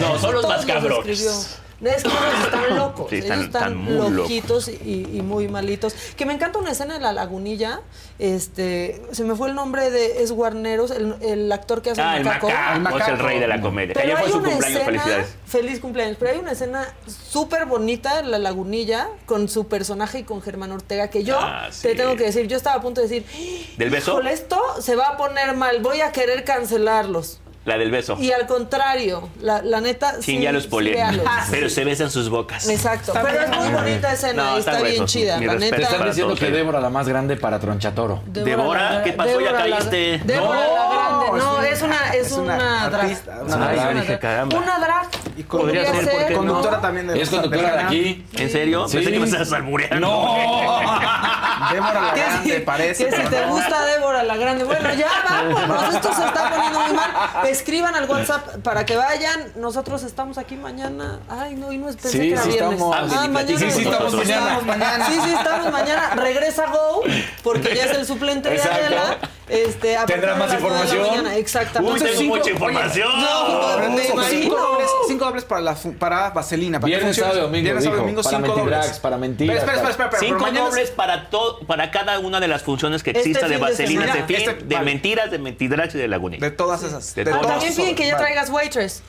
No, 0.00 0.18
son 0.18 0.34
los 0.34 0.46
más 0.48 0.64
cabrones. 0.66 1.58
Escribió. 1.80 1.90
Es 1.96 2.02
que 2.02 2.08
ellos 2.08 2.44
están 2.44 2.76
locos. 2.76 3.06
Sí, 3.10 3.16
están- 3.16 3.32
ellos 3.38 3.46
están, 3.46 3.62
están 3.72 3.76
muy 3.76 4.10
loquitos 4.10 4.68
y, 4.68 5.08
y 5.12 5.22
muy 5.22 5.48
malitos. 5.48 5.94
Que 6.16 6.26
me 6.26 6.32
encanta 6.34 6.58
una 6.58 6.72
escena 6.72 6.94
de 6.94 7.00
la 7.00 7.12
lagunilla. 7.12 7.80
Este, 8.18 9.00
se 9.12 9.24
me 9.24 9.34
fue 9.36 9.48
el 9.48 9.54
nombre 9.54 9.90
de 9.90 10.22
Es 10.22 10.32
Guarneros, 10.32 10.90
el, 10.90 11.14
el 11.22 11.50
actor 11.52 11.82
que 11.82 11.90
hace 11.90 12.02
Ah, 12.02 12.16
el 12.16 12.24
macaco. 12.24 12.48
macaco. 12.80 12.98
Es 12.98 13.08
el 13.08 13.18
rey 13.18 13.38
de 13.38 13.46
la 13.46 13.60
comedia. 13.60 13.94
Pero 13.94 14.04
Ayer 14.06 14.16
fue 14.16 14.26
hay 14.26 14.32
su 14.32 14.38
una 14.38 14.48
cumpleaños, 14.48 14.80
escena- 14.80 14.84
felicidades. 15.02 15.36
Feliz 15.46 15.80
cumpleaños. 15.80 16.16
Pero 16.18 16.32
hay 16.32 16.38
una 16.38 16.52
escena 16.52 16.94
súper 17.06 17.66
bonita 17.66 18.18
en 18.20 18.30
La 18.30 18.38
Lagunilla 18.38 19.08
con 19.26 19.48
su 19.48 19.68
personaje 19.68 20.20
y 20.20 20.22
con 20.24 20.42
Germán 20.42 20.72
Ortega 20.72 21.08
que 21.08 21.22
yo 21.24 21.38
Ah, 21.40 21.68
sí. 21.70 21.82
te 21.88 21.94
tengo 21.94 22.16
que 22.16 22.24
decir, 22.24 22.46
yo 22.48 22.56
estaba 22.56 22.76
a 22.76 22.80
punto 22.82 23.00
de 23.00 23.08
decir, 23.08 23.74
¿Del 23.76 23.90
beso? 23.90 24.12
Híjole, 24.12 24.32
esto 24.32 24.60
se 24.80 24.96
va 24.96 25.06
a 25.10 25.16
poner 25.16 25.54
mal, 25.54 25.80
voy 25.80 26.00
a 26.00 26.12
querer 26.12 26.44
cancelarlos. 26.44 27.40
La 27.68 27.76
del 27.78 27.90
beso. 27.90 28.16
Y 28.18 28.32
al 28.32 28.46
contrario, 28.46 29.28
la, 29.40 29.62
la 29.62 29.80
neta. 29.80 30.12
¿Quién 30.12 30.22
sí, 30.22 30.40
ya 30.40 30.52
los 30.52 30.66
polió? 30.66 30.92
véanlos. 30.92 31.26
Pero 31.50 31.68
se 31.68 31.84
besan 31.84 32.10
sus 32.10 32.28
bocas. 32.30 32.68
Exacto. 32.68 33.12
Pero 33.12 33.28
es 33.42 33.48
muy 33.50 33.68
bonita 33.68 34.12
escena 34.12 34.42
No, 34.42 34.56
y 34.56 34.60
está 34.60 34.72
bien 34.72 34.84
gruesos. 34.96 35.10
chida, 35.12 35.38
Mi 35.38 35.46
la 35.46 35.52
Te 35.52 35.58
neta. 35.58 35.76
están 35.76 36.06
diciendo 36.08 36.34
que. 36.34 36.50
Débora 36.50 36.80
la 36.80 36.88
más 36.90 37.06
grande 37.08 37.36
para 37.36 37.60
Tronchatoro. 37.60 38.22
Débora, 38.26 39.02
¿qué 39.04 39.12
pasó? 39.12 39.32
Ya 39.40 39.52
Débora 39.52 39.66
la- 39.66 39.76
caíste. 39.76 40.20
Débora 40.24 40.60
No, 40.60 40.74
la 40.74 41.28
grande. 41.28 41.38
No, 41.44 41.62
es 41.62 41.82
una, 41.82 42.14
es 42.14 42.26
es 42.28 42.32
una 42.32 42.54
una 42.56 42.88
drag. 42.90 43.00
artista, 43.02 43.32
una 43.32 43.42
Es 43.42 43.48
drag. 43.48 43.72
una 43.72 43.88
Ay, 43.88 43.94
dije, 43.96 44.06
drag. 44.06 44.20
caramba. 44.20 44.56
Una 44.58 44.78
drag. 44.78 45.08
Y 45.38 45.44
Podría 45.44 45.84
ser, 45.86 46.10
¿por 46.10 46.26
qué 46.26 46.30
no? 46.32 46.38
conductora 46.38 46.80
también 46.80 47.06
de 47.06 47.22
Es 47.22 47.30
conductora 47.30 47.72
de 47.74 47.80
aquí. 47.84 48.26
¿En 48.34 48.50
serio? 48.50 48.88
Sí. 48.88 48.96
Pensé 48.96 49.12
que 49.12 49.20
me 49.20 49.24
estabas 49.26 49.52
albureando. 49.52 50.00
No. 50.00 50.34
Débora 51.72 52.00
la 52.00 52.14
Grande, 52.14 52.54
si, 52.54 52.60
parece. 52.62 53.06
que 53.08 53.16
si 53.16 53.22
te 53.28 53.40
no. 53.46 53.52
gusta 53.52 53.84
Débora 53.86 54.22
la 54.24 54.36
grande. 54.36 54.64
Bueno, 54.64 54.92
ya 54.94 55.08
vámonos. 55.28 55.94
Esto 55.94 56.12
se 56.14 56.24
está 56.24 56.50
poniendo 56.50 56.80
muy 56.80 56.92
mal. 56.92 57.10
Escriban 57.48 57.94
al 57.94 58.08
WhatsApp 58.10 58.56
para 58.62 58.84
que 58.84 58.96
vayan. 58.96 59.52
Nosotros 59.56 60.02
estamos 60.02 60.38
aquí 60.38 60.56
mañana. 60.56 61.20
Ay, 61.28 61.54
no, 61.54 61.72
y 61.72 61.78
no 61.78 61.88
es 61.88 61.96
pensé 61.96 62.10
Sí, 62.10 62.18
que 62.18 62.32
era 62.32 62.42
sí 62.42 62.48
viernes. 62.50 62.72
estamos. 62.80 62.96
Ah, 62.96 63.28
mañana. 63.28 63.46
Sí, 63.46 63.70
sí, 63.70 63.82
estamos 63.82 64.14
mañana. 64.14 64.60
mañana. 64.66 65.06
Sí, 65.06 65.18
sí, 65.24 65.30
estamos 65.38 65.72
mañana. 65.72 66.10
Regresa 66.16 66.66
Go, 66.66 67.02
porque 67.42 67.74
ya 67.76 67.84
es 67.84 67.96
el 67.96 68.06
suplente 68.06 68.50
de. 68.50 68.60
Adela. 68.60 69.18
Este, 69.48 69.96
a 69.96 70.04
de 70.04 70.16
más 70.36 70.50
de 70.50 70.56
información. 70.56 71.26
Exactamente. 71.28 71.94
Uy, 71.94 72.00
tengo 72.00 72.18
cinco- 72.18 72.34
mucha 72.36 72.42
oye, 72.44 72.52
información. 72.52 73.08
No, 73.20 73.78
me 73.78 74.02
Cinco 74.02 74.12
imagino. 74.14 74.56
dobles, 74.56 74.88
cinco 75.08 75.24
dobles 75.24 75.44
para, 75.44 75.60
la, 75.62 75.74
para 75.98 76.30
Vaselina. 76.30 76.78
Para 76.80 76.88
Viernes, 76.88 77.16
sábado, 77.16 77.40
domingo, 77.42 77.62
Viernes, 77.62 77.84
sábado, 77.84 77.96
dijo, 78.02 78.06
domingo, 78.06 78.22
para 78.22 78.36
cinco 78.46 78.58
dobles. 78.60 78.98
para 78.98 79.16
mentiras, 79.16 79.56
Espera, 79.56 79.72
espera, 79.76 79.90
espera. 79.90 80.08
espera, 80.10 80.38
Cinco 80.38 80.50
dobles 80.52 80.90
para, 80.90 81.30
todo, 81.30 81.60
para 81.60 81.90
cada 81.90 82.18
una 82.18 82.40
de 82.40 82.48
las 82.48 82.62
funciones 82.62 83.02
que 83.02 83.10
Este 83.10 83.20
exista 83.20 83.48
de 83.48 83.54
de 83.54 83.60
Vaselina 83.60 84.04
este 84.04 84.22
fin, 84.24 84.36
Este- 84.36 84.64
de 84.64 84.74
vale. 84.74 84.84
mentiras, 84.84 85.30
de 85.30 85.38
mentidrax 85.38 85.94
y 85.94 85.98
de 85.98 86.08
lagunilla. 86.08 86.44
De 86.44 86.50
todas 86.50 86.82
esas. 86.82 87.14
De 87.14 87.24
De 87.24 87.30
todas. 87.30 87.46
También 87.46 87.74
piden 87.74 87.94
que 87.94 88.06
ya 88.06 88.14
Vale. 88.14 88.24
traigas 88.26 88.50
waitress. 88.50 89.02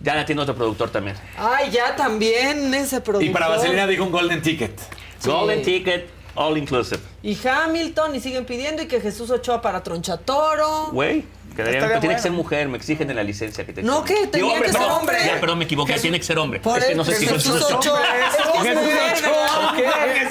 Ya 0.00 0.14
la 0.16 0.26
tiene 0.26 0.42
otro 0.42 0.54
productor 0.54 0.90
también. 0.90 1.16
Ay, 1.38 1.70
ya 1.70 1.96
también 1.96 2.74
ese 2.74 3.00
productor. 3.00 3.24
Y 3.28 3.30
para 3.32 3.48
Vaselina 3.48 3.86
dijo 3.86 4.02
un 4.04 4.10
golden 4.12 4.42
ticket. 4.42 4.78
Golden 5.24 5.62
Ticket, 5.62 6.10
All 6.34 6.56
Inclusive. 6.58 7.00
Y 7.22 7.38
Hamilton, 7.46 8.14
y 8.16 8.20
siguen 8.20 8.44
pidiendo, 8.46 8.82
y 8.82 8.86
que 8.86 9.00
Jesús 9.00 9.30
Ochoa 9.30 9.60
para 9.60 9.82
Tronchatoro. 9.82 10.88
Güey, 10.92 11.24
quedaría- 11.54 11.80
tiene 11.80 12.00
que 12.00 12.06
bueno. 12.06 12.18
ser 12.22 12.32
mujer, 12.32 12.68
me 12.68 12.78
exigen 12.78 13.10
en 13.10 13.16
la 13.16 13.22
licencia 13.22 13.64
que 13.66 13.72
te 13.72 13.82
No, 13.82 14.02
que 14.02 14.26
tenía 14.26 14.48
Digo, 14.54 14.62
que 14.62 14.70
ser 14.72 14.80
perdón, 14.80 14.90
hombre. 14.92 15.18
Ya, 15.26 15.40
perdón, 15.40 15.58
me 15.58 15.64
equivoqué, 15.66 15.94
tiene 16.00 16.18
que 16.18 16.24
ser 16.24 16.38
hombre. 16.38 16.60
Por 16.60 16.78
es 16.78 16.86
que 16.86 16.94
no 16.94 17.02
eso, 17.02 17.12
sé 17.12 17.18
si 17.18 17.26
Jesús 17.26 17.52
Jesús 17.54 17.72
Ochoa. 17.72 18.00
Es 18.00 18.62
que 18.62 18.70
es 18.70 18.78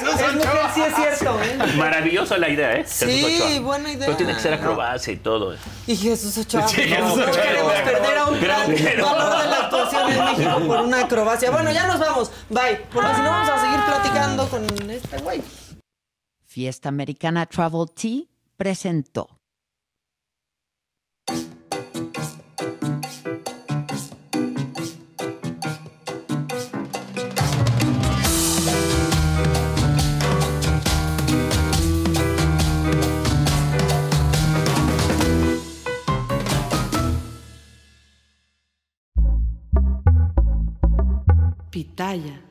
Jesús 0.02 0.12
mujer, 0.26 0.38
Ochoa, 0.40 0.72
sí 0.74 0.82
es 0.82 0.96
cierto. 0.96 1.40
¿eh? 1.44 1.74
Maravillosa 1.78 2.38
la 2.38 2.50
idea, 2.50 2.74
¿eh? 2.76 2.84
Sí, 2.88 3.06
Jesús 3.06 3.42
Ochoa. 3.46 3.60
buena 3.62 3.92
idea. 3.92 4.06
Pero 4.08 4.18
tiene 4.18 4.34
que 4.34 4.40
ser 4.40 4.54
acrobacia 4.54 5.14
y 5.14 5.18
todo. 5.18 5.56
Y 5.88 5.96
Jesús 5.96 6.38
Ochoa. 6.38 6.68
Sí, 6.68 6.82
no, 6.90 6.96
Jesús 6.96 7.18
no 7.18 7.24
Ochoa. 7.26 7.42
queremos 7.44 7.74
perder 7.74 8.18
a 8.18 8.26
un 8.28 8.42
gran 8.42 8.68
valor 8.68 9.42
de 9.44 9.48
la 9.50 9.58
actuación 9.58 10.12
en 10.12 10.26
México 10.26 10.60
por 10.68 10.78
una 10.82 11.02
acrobacia. 11.02 11.52
Bueno, 11.52 11.72
ya 11.72 11.88
nos 11.88 12.00
vamos. 12.00 12.32
Bye. 12.50 12.82
Porque 12.92 13.16
si 13.16 13.22
no 13.22 13.30
vamos 13.30 13.50
a 13.50 13.62
seguir 13.62 13.80
platicando 13.86 14.48
con 14.50 14.90
este 14.90 15.18
güey. 15.20 15.42
Fiesta 16.52 16.90
Americana 16.90 17.46
Travel 17.46 17.86
Tea 17.96 18.28
presentó. 18.58 19.40
Pitaya. 41.70 42.51